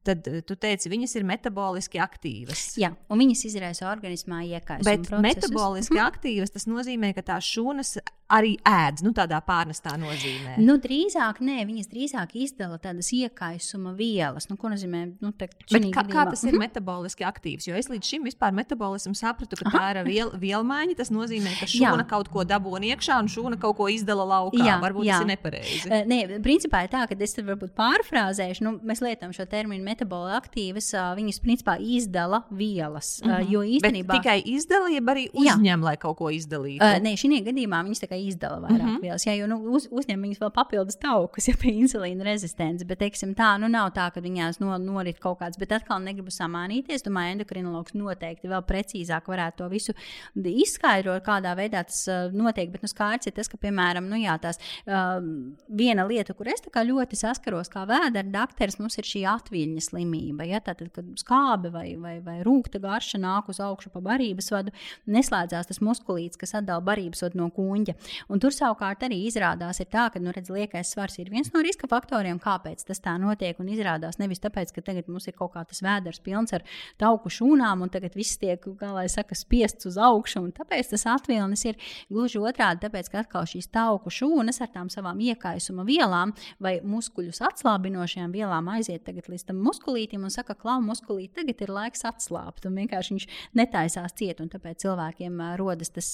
Tad 0.07 0.29
uh, 0.31 0.39
tu 0.47 0.57
teici, 0.59 0.91
viņas 0.91 1.17
ir 1.19 1.27
metaboliski 1.27 2.01
aktīvas. 2.03 2.69
Jā, 2.79 2.93
un 3.11 3.23
viņas 3.23 3.45
izraisa 3.49 3.89
organismā 3.91 4.43
iekaisumu. 4.47 4.87
Bet 4.87 5.07
procesus. 5.09 5.25
metaboliski 5.27 5.97
mhm. 5.97 6.05
aktīvas 6.11 6.55
tas 6.55 6.69
nozīmē, 6.69 7.13
ka 7.17 7.25
tās 7.33 7.49
šūnas 7.55 7.97
arī 8.31 8.55
ēd, 8.67 9.01
nu, 9.05 9.13
tādā 9.15 9.39
pārnestā 9.45 9.93
nozīmē. 9.99 10.57
Nu, 10.59 10.75
drīzāk, 10.83 11.39
nē, 11.43 11.61
viņas 11.67 11.89
drīzāk 11.91 12.35
izdala 12.43 12.79
tādas 12.81 13.09
iekaisuma 13.15 13.93
vielas. 13.95 14.49
Nu, 14.51 14.57
ko 14.59 14.71
nozīmē? 14.73 15.03
Nu, 15.23 15.31
te, 15.31 15.47
kā, 15.47 15.77
gadījumā. 15.77 16.03
kā 16.11 16.25
tas 16.31 16.43
ir 16.47 16.57
metaboliski 16.59 17.25
aktīvs? 17.27 17.69
Jo 17.69 17.77
es 17.79 17.87
līdz 17.91 18.11
šim 18.11 18.27
vispār 18.27 18.55
metabolismu 18.57 19.15
sapratu, 19.17 19.59
ka 19.59 19.69
Aha. 19.69 19.77
tā 19.77 19.85
ir 19.93 20.01
viel, 20.09 20.33
vielmaiņa. 20.43 20.97
Tas 20.99 21.11
nozīmē, 21.13 21.55
ka 21.61 21.69
šūna 21.71 22.03
jā. 22.03 22.07
kaut 22.09 22.31
ko 22.33 22.43
dabūna 22.47 22.91
iekšā 22.91 23.19
un 23.23 23.31
šūna 23.31 23.59
kaut 23.63 23.79
ko 23.79 23.87
izdala 23.91 24.27
laukā. 24.27 24.59
Jā, 24.59 24.75
varbūt 24.83 25.07
jā. 25.07 25.21
tas 25.21 25.27
ir 25.27 25.31
nepareizi. 25.31 25.87
Uh, 25.87 26.03
nē, 26.11 26.19
principā 26.43 26.83
ir 26.83 26.91
tā, 26.91 27.05
ka 27.07 27.15
es 27.23 27.35
tur 27.37 27.47
varbūt 27.47 27.75
pārfrāzēšu. 27.79 28.67
Nu, 28.67 28.75
mēs 28.83 29.03
lietojam 29.05 29.35
šo 29.35 29.47
terminu 29.47 29.87
metaboliski 29.97 30.37
aktīvas. 30.37 30.91
Viņas 31.17 31.39
principā 31.41 31.77
izdala 31.79 32.43
vielas. 32.51 33.21
Mm 33.23 33.31
-hmm. 33.31 33.51
Jo 33.51 33.61
īstenībā 33.61 34.07
Bet 34.07 34.21
tikai 34.21 34.41
izdala, 34.45 34.89
jeb 34.89 35.05
arī 35.05 35.27
uzņem, 35.33 35.79
jā. 35.79 35.83
lai 35.83 35.97
kaut 35.97 36.17
ko 36.17 36.29
izdalītu. 36.29 36.83
Uh, 36.83 37.01
nē, 37.01 37.15
šī 37.17 37.41
gadījumā 37.43 37.83
viņas 37.83 38.03
kā 38.07 38.17
izdala 38.17 38.59
vairāk 38.59 38.83
mm 38.83 38.95
-hmm. 38.95 39.01
vielas. 39.01 39.25
Jā, 39.25 39.33
jo 39.37 39.47
nu, 39.47 39.57
uz, 39.75 39.87
uzņem 39.91 40.21
viņas 40.21 40.39
vēl 40.39 40.51
papildus 40.51 40.97
taukus, 40.97 41.47
ja 41.49 41.53
pie 41.61 41.71
insulīna 41.71 42.23
rezistents. 42.23 42.83
Bet, 42.83 42.99
teiksim, 42.99 43.35
tā 43.35 43.57
nu 43.59 43.67
nav 43.67 43.91
tā, 43.93 44.11
ka 44.13 44.21
viņās 44.21 44.59
no, 44.59 44.77
norit 44.77 45.19
kaut 45.19 45.39
kāds, 45.39 45.57
bet 45.57 45.71
atkal 45.71 45.99
negribu 46.01 46.29
samānīties. 46.29 47.03
Domāju, 47.03 47.31
endokrinologs 47.31 47.93
noteikti 47.93 48.47
vēl 48.47 48.61
precīzāk 48.61 49.27
varētu 49.27 49.57
to 49.57 49.69
visu 49.69 49.93
izskaidrot, 50.35 51.23
kādā 51.23 51.55
veidā 51.55 51.83
tas 51.83 52.07
uh, 52.07 52.31
notiek. 52.33 52.71
Bet 52.71 52.81
nu, 52.81 52.87
skaidrs 52.87 53.27
ir 53.27 53.33
tas, 53.33 53.47
ka, 53.47 53.57
piemēram, 53.57 54.09
nu, 54.09 54.15
jā, 54.15 54.37
tās, 54.37 54.59
uh, 54.85 55.21
viena 55.69 56.05
lieta, 56.07 56.33
kur 56.33 56.47
es 56.47 56.61
ļoti 56.77 57.15
saskaros 57.15 57.69
kā 57.69 57.85
vēdera 57.87 58.27
dakteris, 58.31 58.79
mums 58.79 58.97
ir 58.97 59.07
šī 59.07 59.23
atviļņa 59.29 59.76
slimība. 59.83 60.45
Ja? 60.47 60.61
Tātad, 60.63 60.89
kad 60.95 61.07
skābe 61.19 61.71
vai, 61.73 61.87
vai, 62.01 62.17
vai 62.23 62.39
rūkta 62.45 62.81
garša 62.83 63.19
nāk 63.21 63.51
uz 63.51 63.59
augšu 63.63 63.91
pa 63.93 64.01
barības 64.03 64.51
vadu, 64.53 64.73
neslēdzās 65.09 65.69
tas 65.69 65.81
muskulīts, 65.83 66.39
kas 66.39 66.55
atdala 66.59 66.83
barības 66.85 67.23
vadu 67.25 67.41
no 67.41 67.49
kuņģa. 67.53 67.95
Un 68.33 68.41
tur 68.43 68.55
savukārt 68.55 69.05
arī 69.07 69.23
izrādās, 69.27 69.81
tā, 69.91 70.07
ka 70.13 70.21
nu, 70.21 70.33
redz, 70.35 70.51
liekais 70.53 70.93
svars 70.93 71.17
ir 71.21 71.31
viens 71.33 71.51
no 71.53 71.61
riska 71.65 71.89
faktoriem, 71.91 72.39
kāpēc 72.43 72.85
tas 72.87 73.01
tā 73.03 73.17
notiek. 73.21 73.59
Un 73.61 73.71
izrādās 73.73 74.19
nevis 74.21 74.41
tāpēc, 74.43 74.73
ka 74.75 74.83
tagad 74.89 75.09
mums 75.11 75.27
ir 75.29 75.37
kaut 75.37 75.53
kāds 75.55 75.83
vēders 75.85 76.21
pilns 76.25 76.55
ar 76.55 76.65
tauku 77.01 77.31
šūnām, 77.33 77.83
un 77.85 77.93
tagad 77.93 78.15
viss 78.17 78.39
tiek, 78.41 78.61
kā 78.79 78.91
lai 78.95 79.07
saka, 79.11 79.37
spiests 79.37 79.89
uz 79.89 79.99
augšu. 80.01 80.43
Tāpēc 80.57 80.91
tas 80.93 81.05
atvilnis 81.09 81.63
ir 81.67 81.79
gluži 82.11 82.41
otrādi, 82.41 82.83
tāpēc, 82.85 83.09
ka 83.11 83.23
atkal 83.23 83.47
šīs 83.49 83.69
tauku 83.73 84.11
šūnas 84.13 84.61
ar 84.63 84.71
tām 84.73 84.91
savām 84.93 85.19
iekaisuma 85.23 85.85
vielām 85.87 86.33
vai 86.63 86.77
muskuļus 86.85 87.41
atslābinošajām 87.49 88.33
vielām 88.35 88.69
aiziet 88.75 89.07
līdz 89.07 89.47
tam 89.49 89.61
muskulītam 89.67 90.25
un 90.27 90.33
saka, 90.33 90.55
klau, 90.57 90.79
muskulīt, 90.83 91.33
tagad 91.37 91.61
ir 91.63 91.73
laiks 91.73 92.05
atslābt. 92.07 92.65
Un 92.67 92.79
vienkārši 92.81 93.15
viņš 93.15 93.27
netaisās 93.57 94.15
ciet, 94.17 94.41
un 94.43 94.51
tāpēc 94.53 94.85
cilvēkiem 94.85 95.41
rodas 95.59 95.91
tas, 95.93 96.09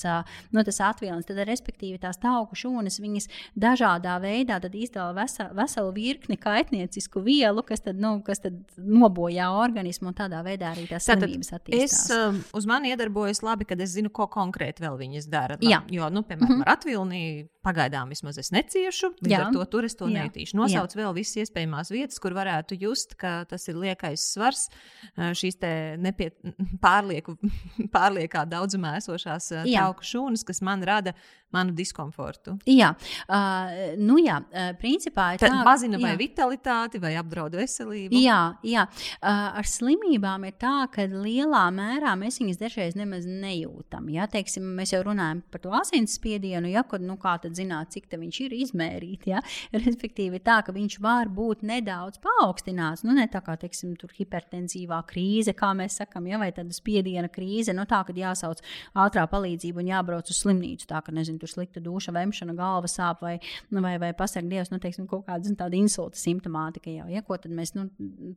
no 0.55 0.63
tas 0.65 0.81
atvilnis. 0.83 1.27
Tad, 1.29 1.43
respektīvi, 1.47 2.01
tās 2.01 2.19
tauku 2.21 2.57
šūnas, 2.59 2.99
viņas 3.03 3.29
dažādā 3.59 4.17
veidā 4.23 4.59
izdala 4.73 5.13
veselu, 5.17 5.53
veselu 5.57 5.93
virkni 5.95 6.37
kaitniecisku 6.41 7.23
vielu, 7.23 7.63
kas 7.65 7.83
tad, 7.85 7.99
nu, 8.01 8.15
kas 8.25 8.43
tad 8.43 8.57
nobojā 8.77 9.49
organismu 9.63 10.11
un 10.11 10.17
tādā 10.17 10.43
veidā 10.45 10.73
arī 10.73 10.87
tās 10.89 11.07
slimības 11.07 11.53
attīstās. 11.59 12.09
Es 12.09 12.53
uz 12.55 12.69
mani 12.69 12.93
iedarbojos 12.93 13.43
labi, 13.45 13.67
kad 13.69 13.81
es 13.83 13.95
zinu, 13.95 14.11
ko 14.13 14.27
konkrēti 14.31 14.83
vēl 14.83 14.99
viņas 14.99 15.29
dara. 15.31 15.59
Jā. 15.63 15.83
Jo, 15.93 16.09
nu, 16.13 16.23
piemēram, 16.27 16.49
mm 16.49 16.61
-hmm. 16.61 16.67
ar 16.67 16.77
atvilni 16.77 17.49
pagaidām 17.63 18.09
vismaz 18.11 18.37
es 18.37 18.51
neciešu, 18.51 19.13
līdz 19.23 19.31
Jā. 19.31 19.45
ar 19.45 19.53
to 19.55 19.63
tur 19.71 19.85
es 19.87 19.95
to 19.95 20.07
Jā. 20.07 20.25
netīšu. 20.25 20.57
Nosauc 20.59 20.91
Jā. 20.91 20.99
vēl 20.99 21.13
visas 21.15 21.45
iespējamās 21.45 21.91
vietas, 21.91 22.19
kur 22.19 22.35
varētu 22.35 22.77
just, 22.79 23.15
ka 23.15 23.42
tas 23.49 23.67
ir 23.71 23.79
liekais 23.79 24.25
svars, 24.33 24.67
šīs 25.17 25.59
nepie, 26.01 26.31
pārlieku, 26.85 27.37
pārliekā 27.95 28.45
daudzumā 28.49 28.97
esošās 29.01 29.51
tauku 29.67 30.11
šūnas, 30.13 30.45
kas 30.47 30.63
man 30.65 30.83
rada 30.87 31.15
manu 31.53 31.73
diskomfortu. 31.77 32.55
Jā, 32.65 32.91
uh, 33.29 33.73
nu 34.01 34.17
jā, 34.21 34.39
principā 34.81 35.33
ir 35.35 35.41
tā, 35.43 35.51
ka 35.51 35.61
mazina 35.65 35.99
vai 36.01 36.15
jā. 36.15 36.19
vitalitāti, 36.23 37.01
vai 37.01 37.13
apdraud 37.19 37.53
veselību. 37.59 38.17
Jā, 38.17 38.39
jā. 38.65 38.87
Uh, 39.19 39.59
ar 39.61 39.69
slimībām 39.69 40.47
ir 40.49 40.55
tā, 40.61 40.75
ka 40.93 41.05
lielā 41.09 41.65
mērā 41.75 42.15
mēs 42.19 42.39
viņas 42.41 42.61
dažreiz 42.61 42.97
nemaz 42.97 43.27
nejūtam. 43.29 44.09
Ja? 44.13 44.25
Teiksim, 44.31 44.65
mēs 44.77 44.95
jau 44.95 45.03
runājam 45.05 45.43
par 45.53 45.63
to 45.63 45.73
asinsspiedienu, 45.77 46.71
ja, 46.73 46.85
kad, 46.89 47.05
nu, 47.05 47.19
kā 47.21 47.35
tad 47.43 47.57
zināt, 47.59 47.93
cik 47.93 48.09
viņš 48.13 48.41
ir 48.47 48.57
izmērīts. 48.63 49.29
Ja? 49.29 49.43
Respektīvi, 49.75 50.41
tā, 50.43 50.59
ka 50.65 50.73
viņš 50.75 50.97
var 51.03 51.29
būt 51.33 51.63
nedaudz 51.69 52.21
paaugstināts. 52.23 53.05
Nu, 53.05 53.13
ne 53.17 53.27
tā 53.33 53.41
kā, 53.45 53.55
teiksim, 53.59 53.95
tur 53.99 54.13
hipertensīvā 54.15 54.99
krīze, 55.09 55.55
kā 55.57 55.71
mēs 55.77 55.99
sakam, 56.01 56.27
ja? 56.29 56.39
vai 56.41 56.51
tāda 56.55 56.75
spiediena 56.75 57.29
krīze, 57.31 57.75
nu, 57.75 57.85
tā, 57.89 58.03
kad 58.07 58.17
jāsauc 58.17 58.61
ātrā 58.99 59.25
palīdzība 59.31 59.81
un 59.83 59.91
jābrauc 59.91 60.29
uz 60.31 60.41
slimnīcu. 60.43 60.87
Tā, 60.89 61.01
ka, 61.05 61.13
nezinu, 61.15 61.41
tur 61.41 61.51
slikta 61.51 61.83
duša, 61.83 62.13
vemšana, 62.15 62.55
galva 62.57 62.89
sāp 62.91 63.23
vai, 63.25 63.35
nu, 63.73 63.83
vai, 63.85 63.95
vai 64.01 64.13
pasakot, 64.17 64.49
Dievs, 64.53 64.69
nu, 64.73 64.79
teiksim, 64.81 65.07
kaut 65.09 65.25
kāda 65.27 65.49
nu, 65.49 65.57
tāda 65.57 65.77
insulta 65.79 66.19
simptomātika 66.19 66.91
jau, 66.93 67.07
ja, 67.11 67.23
ko 67.25 67.37
tad 67.41 67.53
mēs 67.55 67.73
nu, 67.77 67.87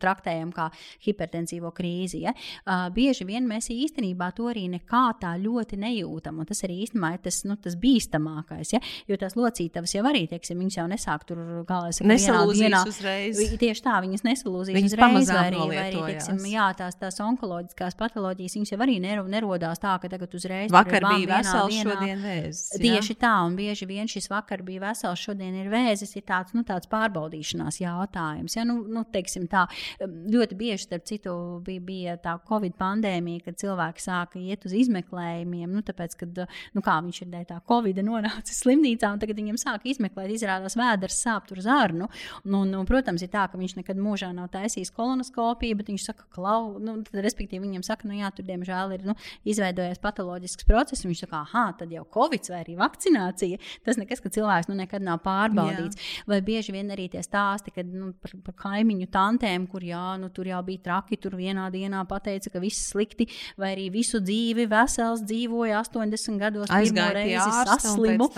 traktējam 0.00 0.52
kā 0.54 0.68
hipertensīvo 1.04 1.72
krīzi. 1.76 2.22
Ja. 2.26 2.34
Uh, 2.64 2.86
bieži 2.94 3.26
vien 3.28 3.48
mēs 3.48 3.68
īstenībā 3.72 4.30
to 4.36 4.48
arī 4.52 4.66
nekā 4.72 5.04
tā 5.20 5.34
ļoti 5.40 5.78
nejūtam, 5.82 6.40
un 6.40 6.48
tas 6.48 6.62
arī 6.66 6.80
īstenībā 6.84 7.14
ir 7.16 7.24
tas, 7.26 7.42
nu, 7.48 7.58
tas 7.60 7.76
bīstamākais, 7.80 8.74
ja, 8.76 8.82
jo 9.10 9.18
tās 9.20 9.36
locītavas 9.38 9.96
jau 9.96 10.04
arī, 10.08 10.26
teiksim, 10.30 10.60
viņas 10.62 10.78
jau 10.80 10.86
nesāk 10.90 11.26
tur 11.28 11.42
galvā 11.68 11.92
nesalūzīs 12.06 12.76
uzreiz. 12.90 13.40
Tieši 13.60 13.84
tā, 13.84 13.96
viņas 14.04 14.24
nesalūzīs 14.26 14.76
viņas 14.94 15.30
vai 15.32 15.42
arī, 15.48 15.60
vai 15.70 15.78
arī 15.82 16.02
teiksim, 16.12 16.40
jā, 16.50 16.66
tās, 16.78 16.96
tās 17.00 17.18
onkoloģiskās 17.24 17.96
patoloģijas, 17.98 18.56
viņas 18.58 18.72
jau 18.74 18.78
arī 18.86 18.96
nerodās 19.02 19.82
tā, 19.82 19.96
ka 20.02 20.10
tagad 20.12 20.36
uzreiz 20.38 20.72
vakar 20.74 21.06
bija 21.10 21.40
vesels, 21.40 21.78
šodien 21.82 22.22
vēzis. 22.22 22.62
Tieši 22.82 23.16
tā, 23.20 23.32
un 23.46 23.56
bieži 23.58 23.88
vien 23.88 24.10
šis 24.10 24.30
vakar 24.32 24.62
bija 24.66 24.84
vesels, 24.88 25.22
šodien 25.22 25.56
ir 25.62 25.70
vēzis, 25.72 26.14
ir 26.18 26.26
tāds, 26.28 26.54
nu, 26.56 26.64
tāds 26.66 26.90
pārbaudīšanās 26.92 27.80
jautājums. 27.82 28.56
Ja? 28.58 28.66
Nu, 28.68 28.78
nu, 28.84 29.04
tā, 29.50 29.66
ļoti 30.04 30.58
bieži, 30.58 30.84
starp 30.86 31.06
citu, 31.08 31.34
bija, 31.66 31.84
bija 31.86 32.16
tā 32.22 32.36
Covid 32.48 32.76
pandēmija, 32.78 33.46
kad 33.48 33.60
cilvēki 33.62 34.04
sāka 34.04 34.40
iet 34.40 34.66
uz 34.68 34.74
izmeklējumiem, 34.76 35.72
nu, 35.72 35.82
tāpēc, 35.86 36.16
kad, 36.22 36.42
nu, 36.76 36.84
kā 36.84 36.98
viņš 37.04 37.22
ir 37.24 37.32
dēļ 37.32 37.48
tā 37.50 37.60
Covid 37.66 38.02
nonācis 38.06 38.62
slimnīcā, 38.62 39.12
un 39.14 39.22
tagad 39.22 39.40
viņam 39.40 39.60
sāk 39.60 39.86
izmeklēt, 39.88 40.34
izrādās 40.36 40.76
vēders 40.78 41.22
sāp 41.24 41.48
tur 41.48 41.62
zarnu. 41.64 42.10
Nu, 42.44 42.64
nu, 42.68 42.82
protams, 42.88 43.24
ir 43.24 43.32
tā, 43.32 43.46
ka 43.50 43.58
viņš 43.60 43.78
nekad 43.80 44.00
mūžā 44.00 44.32
nav 44.36 44.50
taisījis 44.52 44.75
taisīs 44.76 44.92
kolonoskopiju, 44.94 45.76
bet 45.78 45.88
viņš 45.90 46.04
saka, 46.10 46.26
klau, 46.34 46.76
nu, 46.82 46.98
tad, 47.06 47.20
respektīvi, 47.24 47.64
viņam 47.64 47.84
saka, 47.86 48.08
nu 48.08 48.18
jā, 48.18 48.30
tur 48.34 48.46
diemžēl 48.46 48.94
ir 48.96 49.04
nu, 49.08 49.14
izveidojies 49.48 50.00
patoloģisks 50.02 50.66
process. 50.68 51.06
Viņš 51.06 51.24
saka, 51.24 51.44
ah, 51.52 51.72
tad 51.78 51.92
jau 51.92 52.04
covid 52.12 52.50
vai 52.52 52.62
arī 52.62 52.76
vakcinācija. 52.78 53.60
Tas 53.86 53.98
nekas, 54.00 54.20
ka 54.20 54.32
cilvēks 54.32 54.68
nu, 54.70 54.76
nekad 54.78 55.04
nav 55.04 55.22
pārbaudīts. 55.24 55.96
Jā. 55.96 56.26
Vai 56.30 56.40
bieži 56.44 56.74
vien 56.74 56.90
arī 56.92 57.08
tie 57.12 57.22
stāsti, 57.24 57.72
kad 57.74 57.88
nu, 57.88 58.12
par, 58.20 58.34
par 58.44 58.56
kaimiņu 58.66 59.08
tantēm, 59.12 59.66
kur 59.70 59.84
jā, 59.84 60.16
nu, 60.20 60.30
tur 60.34 60.48
jau 60.50 60.60
bija 60.66 60.84
traki, 60.90 61.18
tur 61.20 61.38
vienā 61.38 61.68
dienā 61.74 62.02
pateica, 62.08 62.52
ka 62.52 62.62
viss 62.62 62.90
slikti, 62.92 63.28
vai 63.60 63.72
arī 63.74 63.88
visu 63.94 64.20
dzīvi 64.22 64.68
vesels 64.70 65.24
dzīvoja 65.26 65.80
80 65.84 66.40
gados, 66.42 66.72
aizgāja 66.72 67.46
saslimu. 67.66 68.28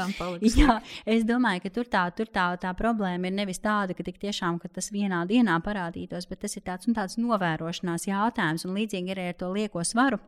Jā, 0.58 0.78
es 1.08 1.24
domāju, 1.28 1.62
ka 1.64 1.72
tur 1.74 1.88
tā, 1.90 2.04
tur 2.16 2.30
tā, 2.32 2.50
tā 2.60 2.70
problēma 2.76 3.28
ir 3.28 3.34
nevis 3.36 3.60
tāda, 3.62 3.94
ka 3.96 4.04
tik 4.06 4.18
tiešām 4.22 4.58
ka 4.62 4.70
tas 4.72 4.90
vienā 4.94 5.22
dienā 5.28 5.56
parādītos, 5.64 6.27
bet 6.30 6.44
tas 6.44 6.56
ir 6.56 6.64
tāds, 6.66 6.88
tāds 6.94 7.20
novērošanās 7.20 8.08
jautājums 8.10 8.66
un 8.68 8.76
līdzīgi 8.78 9.14
arī 9.14 9.30
ar 9.32 9.38
to 9.40 9.52
lieko 9.54 9.84
svaru. 9.86 10.20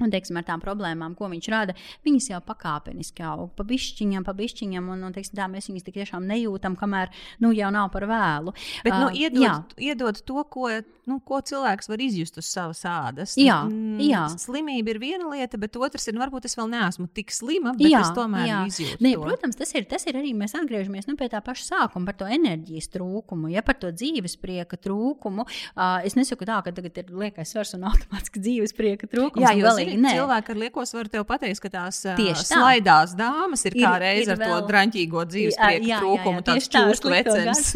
Un, 0.00 0.08
teiksim, 0.08 0.38
ar 0.40 0.44
tām 0.48 0.62
problēmām, 0.62 1.12
ko 1.18 1.28
viņš 1.28 1.46
rada, 1.52 1.74
viņas 2.06 2.30
jau 2.30 2.38
pakāpeniski 2.46 3.26
aug, 3.28 3.50
pa 3.58 3.66
bišķiņam, 3.68 4.24
pa 4.24 4.32
bišķiņam, 4.38 4.86
un, 4.94 5.02
un 5.04 5.12
teiksim, 5.12 5.36
tā 5.36 5.50
mēs 5.52 5.68
viņus 5.68 5.84
tiešām 5.84 6.24
nejūtam, 6.30 6.78
kamēr 6.80 7.12
nu, 7.44 7.50
jau 7.52 7.68
nav 7.74 7.90
par 7.92 8.08
vēlu. 8.08 8.54
Bet, 8.86 8.96
nu, 8.96 9.10
iedod, 9.12 9.44
uh, 9.44 9.76
iedod 9.76 10.22
to, 10.24 10.46
ko, 10.48 10.70
nu, 11.10 11.18
ko 11.26 11.40
cilvēks 11.42 11.90
var 11.90 12.02
izjust 12.02 12.38
uz 12.38 12.46
savas 12.46 12.82
ādas. 12.86 13.34
Jā, 13.40 13.62
mm, 13.66 13.98
jā. 14.06 14.22
Slimība 14.38 14.94
ir 14.94 15.00
viena 15.02 15.30
lieta, 15.32 15.58
bet 15.60 15.74
otrs 15.80 16.06
ir, 16.06 16.14
nu, 16.16 16.22
varbūt 16.22 16.46
es 16.46 16.54
vēl 16.58 16.70
neesmu 16.70 17.08
tik 17.14 17.32
slima, 17.34 17.74
bet 17.78 17.90
jā, 17.90 18.02
es 18.04 18.12
tomēr 18.14 18.46
jā. 18.46 18.60
izjūtu. 18.70 19.00
Nē, 19.02 19.14
to. 19.16 19.24
protams, 19.26 19.58
tas 19.58 19.74
ir, 19.74 19.86
tas 19.90 20.06
ir 20.06 20.18
arī, 20.20 20.30
mēs 20.38 20.54
atgriežamies 20.58 21.08
nu, 21.10 21.16
pie 21.18 21.26
tā 21.32 21.42
paša 21.44 21.66
sākuma 21.66 22.10
par 22.10 22.18
to 22.22 22.28
enerģijas 22.30 22.90
trūkumu, 22.94 23.50
ja 23.52 23.64
par 23.66 23.80
to 23.82 23.90
dzīves 23.90 24.38
prieka 24.42 24.78
trūkumu. 24.78 25.46
Uh, 25.74 25.98
es 26.06 26.14
nesaku 26.18 26.46
tā, 26.48 26.60
ka 26.62 26.74
tagad 26.76 27.02
ir 27.02 27.10
liekais 27.24 27.50
svars 27.50 27.74
un 27.78 27.88
automātiski 27.90 28.42
dzīves 28.44 28.76
prieka 28.78 29.10
trūkums. 29.10 29.42
Jā, 29.42 29.56
jo, 29.58 29.74
zini, 29.78 29.98
cilvēki 30.06 30.54
ar 30.54 30.62
liekos 30.62 30.94
var 30.94 31.10
tev 31.10 31.26
pateikt, 31.28 31.62
ka 31.66 31.72
tās 31.80 32.02
tieši 32.06 32.46
slaidās 32.52 33.16
dāmas 33.18 33.66
ir, 33.66 33.74
ir 33.74 33.86
kā 33.86 33.96
reiz 34.02 34.30
ar 34.30 34.38
vēl... 34.40 34.54
to 34.54 34.70
draņķīgo 34.70 35.26
dzīves 35.34 35.58
prieku 35.58 36.00
trūkumu, 36.04 36.46
tāds 36.46 36.70
čūsku 36.72 37.12
vecens. 37.12 37.74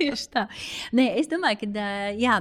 tieši 0.00 0.28
tā. 0.34 0.46
Nē, 0.96 1.06
es 1.20 1.30
domāju, 1.30 1.62
ka, 1.62 1.88
jā, 2.18 2.39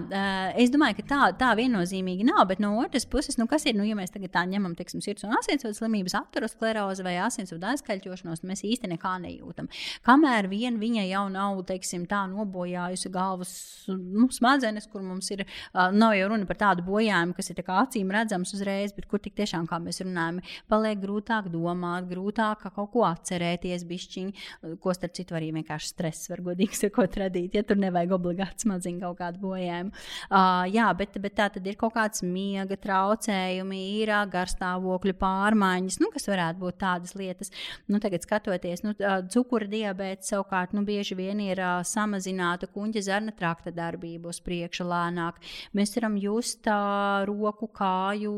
es 0.59 0.71
domāju, 0.73 0.99
ka 0.99 1.05
tā, 1.09 1.21
tā 1.39 1.49
viennozīmīgi 1.59 2.27
nav, 2.27 2.45
bet 2.49 2.61
no 2.63 2.71
otras 2.81 3.05
puses, 3.09 3.37
nu, 3.39 3.47
kas 3.49 3.65
ir, 3.69 3.77
nu, 3.77 3.85
ja 3.87 3.97
mēs 3.97 4.13
tagad 4.13 4.33
tā 4.35 4.43
ņemam, 4.49 4.75
teiksim, 4.77 5.01
sirds 5.05 5.25
un 5.27 5.35
asinsvadu 5.37 5.77
slimības, 5.77 6.15
aterosklerozi 6.19 7.05
vai 7.05 7.15
asinsvadu 7.23 7.69
aizkaļķošanos, 7.73 8.43
mēs 8.47 8.65
īsti 8.67 8.91
nekā 8.93 9.15
nejūtam. 9.25 9.69
Kamēr 10.07 10.49
vien 10.51 10.79
viņa 10.81 11.05
jau 11.09 11.25
nav, 11.33 11.63
teiksim, 11.69 12.05
tā 12.09 12.23
nobojājusi 12.31 13.11
galvas 13.13 13.53
nu, 13.89 14.29
smadzenes, 14.33 14.87
kur 14.91 15.03
mums 15.05 15.29
ir, 15.35 15.45
nav 15.73 16.15
jau 16.17 16.29
runa 16.33 16.47
par 16.49 16.59
tādu 16.63 16.85
bojājumu, 16.87 17.35
kas 17.37 17.51
ir 17.53 17.63
acīm 17.69 18.11
redzams 18.13 18.53
uzreiz, 18.55 18.93
bet 18.95 19.07
kur 19.09 19.21
tik 19.21 19.35
tiešām, 19.37 19.67
kā 19.69 19.77
mēs 19.83 20.01
runājam, 20.03 20.39
paliek 20.71 20.99
grūtāk 21.01 21.49
domāt, 21.53 22.07
grūtāk 22.09 22.65
kaut 22.69 22.91
ko 22.93 23.05
atcerēties, 23.09 23.85
bišķiņi, 23.89 24.47
ko 24.81 24.93
starp 24.95 25.15
citu 25.17 25.37
arī 25.37 25.51
vienkārši 25.59 25.91
stress 25.93 26.29
var 26.31 26.43
godīgi 26.45 26.77
sakot 26.83 27.17
radīt, 27.21 27.57
ja 27.57 27.63
tur 27.67 27.79
nevajag 27.81 28.15
obligāti 28.17 28.65
smadziņu 28.65 29.03
kaut 29.03 29.19
kādu 29.21 29.43
bojājumu. 29.43 29.88
Uh, 29.91 30.65
jā, 30.71 30.87
bet, 30.97 31.17
bet 31.21 31.35
tā 31.37 31.49
tad 31.53 31.67
ir 31.67 31.77
kaut 31.79 31.95
kāds 31.97 32.23
miega 32.25 32.77
traucējumi, 32.79 33.81
ir 33.99 34.13
garstāvokļu 34.31 35.15
pārmaiņas, 35.19 35.99
nu, 36.03 36.09
kas 36.13 36.29
varētu 36.29 36.63
būt 36.63 36.79
tādas 36.81 37.15
lietas. 37.19 37.53
Nu, 37.89 38.01
tagad 38.03 38.25
skatoties, 38.25 38.83
nu, 38.85 38.95
cukura 39.33 39.69
diabetes 39.69 40.31
savukārt 40.33 40.73
nu, 40.75 40.83
bieži 40.87 41.17
vien 41.19 41.41
ir 41.43 41.61
uh, 41.61 41.79
samazināta 41.85 42.69
kuņģa 42.71 43.03
zarna 43.05 43.33
trakta 43.35 43.73
darbība 43.75 44.31
uz 44.33 44.41
priekšu 44.45 44.87
lēnāk. 44.89 45.39
Mēs 45.77 45.95
varam 45.97 46.17
just 46.19 46.67
uh, 46.69 47.23
roku, 47.29 47.69
kāju, 47.73 48.33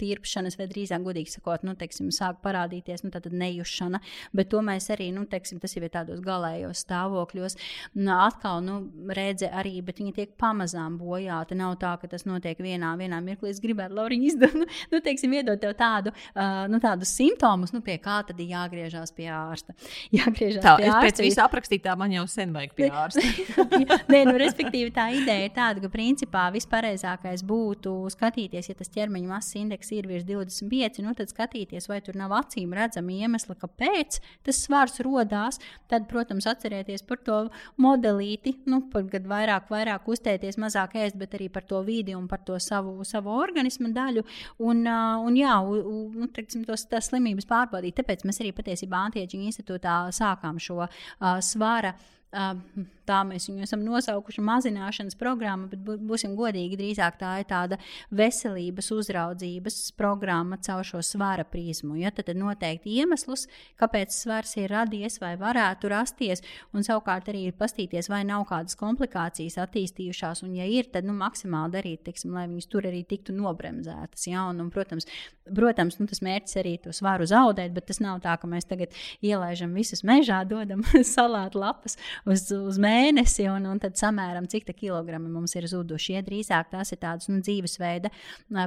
tirpšanas, 0.00 0.58
vai 0.60 0.68
drīzāk, 0.70 1.04
godīgi 1.04 1.34
sakot, 1.36 1.64
nu, 1.66 1.76
teiksim, 1.78 2.10
sāk 2.14 2.40
parādīties 2.44 3.04
nu, 3.06 3.12
nejušana, 3.14 4.00
bet 4.36 4.50
to 4.52 4.62
mēs 4.64 4.90
arī, 4.94 5.10
nu, 5.14 5.26
teiksim, 5.30 5.60
tas 5.62 5.74
jau 5.76 5.84
ir 5.84 5.92
tādos 5.94 6.22
galējos 6.24 6.84
stāvokļos. 6.84 7.58
Nu, 7.98 8.12
atkal, 8.18 8.62
nu, 8.64 8.78
redze 9.16 9.50
arī, 9.50 9.78
bet 9.84 10.00
viņi 10.02 10.14
tiek 10.18 10.34
pamazām 10.40 10.93
bojāti. 10.98 11.56
Nav 11.58 11.76
tā, 11.82 11.94
ka 12.00 12.10
tas 12.10 12.26
notiek 12.28 12.58
vienā, 12.62 12.92
vienā 13.00 13.20
mirklī. 13.24 13.52
Es 13.52 13.60
gribētu, 13.62 13.96
Lauriņa, 13.98 14.28
izdot, 14.30 14.56
nu, 14.58 14.68
nu, 14.92 15.00
teiksim, 15.04 15.34
iedot 15.38 15.60
tev 15.62 15.74
tādu, 15.78 16.12
uh, 16.34 16.64
nu, 16.70 16.80
tādus 16.82 17.14
simptomus, 17.16 17.74
nu, 17.74 17.82
pie 17.84 17.96
kā 18.02 18.20
tad 18.26 18.40
ir 18.42 18.52
jāgriežās 18.54 19.14
pie 19.16 19.28
ārsta. 19.32 19.76
Jāgriežās 20.18 20.62
tā, 20.64 20.76
pie 20.80 20.90
ārsta. 20.90 21.04
Pēc 21.08 21.22
visa 21.24 21.46
aprakstītā 21.48 21.96
man 22.00 22.14
jau 22.14 22.26
sen 22.30 22.54
vajag 22.54 22.76
pie 22.78 22.90
ārsta. 22.90 23.24
Nē, 24.12 24.24
nu, 24.28 24.36
respektīvi, 24.40 24.92
tā 24.94 25.08
ideja 25.16 25.48
ir 25.48 25.54
tāda, 25.56 25.82
ka 25.84 25.92
principā 25.92 26.46
vispareizākais 26.54 27.44
būtu 27.46 27.94
skatīties, 28.14 28.70
ja 28.70 28.78
tas 28.78 28.92
ķermeņa 28.94 29.30
masas 29.30 29.58
indeks 29.60 29.92
ir 29.96 30.08
virs 30.10 30.26
25, 30.28 31.02
nu 31.04 31.14
tad 31.16 31.32
skatīties, 31.32 31.88
vai 31.90 32.00
tur 32.04 32.18
nav 32.18 32.34
acīm 32.36 32.74
redzama 32.76 33.14
iemesla, 33.14 33.56
kāpēc 33.60 34.20
tas 34.44 34.60
svars 34.66 35.00
radās. 35.04 35.60
Tad, 35.90 36.06
protams, 36.10 36.46
atcerieties 36.48 37.04
par 37.06 37.20
to 37.24 37.38
modelīti, 37.80 38.54
nu, 38.70 38.80
par 38.92 39.06
kad 39.12 39.26
vairāk, 39.28 39.68
vairāk 39.72 40.08
uztēties, 40.10 40.58
mazāk 40.60 40.83
ēst, 40.92 41.16
bet 41.16 41.34
arī 41.34 41.48
par 41.52 41.64
to 41.64 41.80
vidi 41.86 42.14
un 42.14 42.28
par 42.28 42.42
to 42.44 42.58
savu, 42.60 43.04
savu 43.04 43.32
organismu 43.32 43.88
daļu. 43.94 44.24
Un, 44.58 44.84
un 44.86 45.36
jā, 45.38 45.56
un, 45.64 46.12
nu, 46.14 46.28
teiksim, 46.34 46.64
tos, 46.68 46.84
tās 46.90 47.08
slimības 47.10 47.48
pārbaudīt. 47.48 47.96
Tāpēc 48.00 48.26
mēs 48.28 48.40
arī 48.42 48.52
patiesībā 48.56 49.06
Antieģiņa 49.08 49.50
institūtā 49.50 49.96
sākām 50.14 50.60
šo 50.62 50.82
uh, 50.84 50.90
svara. 51.40 51.94
Uh, 52.34 52.84
tā 53.08 53.20
mēs 53.26 53.48
viņu 53.48 53.64
esam 53.66 53.82
nosaukuši 53.84 54.42
mazināšanas 54.44 55.18
programma, 55.20 55.68
bet 55.70 55.82
būsim 56.04 56.34
godīgi, 56.38 56.78
drīzāk 56.80 57.18
tā 57.20 57.32
ir 57.42 57.48
tāda 57.48 57.78
veselības 58.14 58.90
uzraudzības 58.94 59.78
programma 59.98 60.58
caur 60.64 60.84
šo 60.86 61.02
svara 61.04 61.44
prizmu. 61.48 61.98
Ja? 62.00 62.12
Tad, 62.14 62.32
noteikti 62.38 62.96
iemeslus, 63.00 63.46
kāpēc 63.80 64.14
svars 64.16 64.56
ir 64.60 64.72
radies 64.72 65.20
vai 65.22 65.34
varētu 65.40 65.90
rasties, 65.92 66.42
un 66.74 66.86
savukārt 66.86 67.28
arī 67.32 67.46
pastīties, 67.56 68.08
vai 68.12 68.22
nav 68.26 68.46
kādas 68.48 68.78
komplikācijas 68.80 69.58
attīstījušās, 69.66 70.44
un 70.46 70.56
ja 70.58 70.68
ir, 70.68 70.88
tad 70.92 71.06
nu, 71.08 71.16
maksimāli 71.18 71.76
darīt, 71.78 72.04
tiksim, 72.08 72.34
lai 72.36 72.46
viņas 72.48 72.70
tur 72.72 72.88
arī 72.88 73.04
tiktu 73.08 73.36
nobremzētas. 73.36 74.28
Ja? 74.30 74.48
Un, 74.50 74.62
un, 74.64 74.72
protams, 74.74 75.08
protams 75.54 76.00
nu, 76.00 76.08
tas 76.10 76.24
mērķis 76.24 76.60
arī 76.62 76.76
to 76.84 76.94
svaru 76.96 77.28
zaudēt, 77.28 77.74
bet 77.76 77.90
tas 77.92 78.00
nav 78.02 78.22
tā, 78.24 78.36
ka 78.40 78.48
mēs 78.50 78.68
tagad 78.68 78.94
ielaižam 79.24 79.76
visus 79.76 80.04
mežā, 80.06 80.40
dodam 80.48 80.84
salātu 81.14 81.60
lapas 81.60 81.98
uz, 82.28 82.44
uz 82.52 82.78
mēnesi, 82.80 83.46
un, 83.50 83.66
un 83.68 83.80
tad 83.82 83.98
samēram, 84.00 84.46
cik 84.50 84.70
kilogrami 84.74 85.30
mums 85.32 85.54
ir 85.58 85.66
zuduši. 85.70 86.16
Ja 86.16 86.22
drīzāk 86.24 86.70
tās 86.72 86.92
ir 86.94 87.00
tādas 87.02 87.28
nu, 87.30 87.40
dzīvesveida 87.44 88.10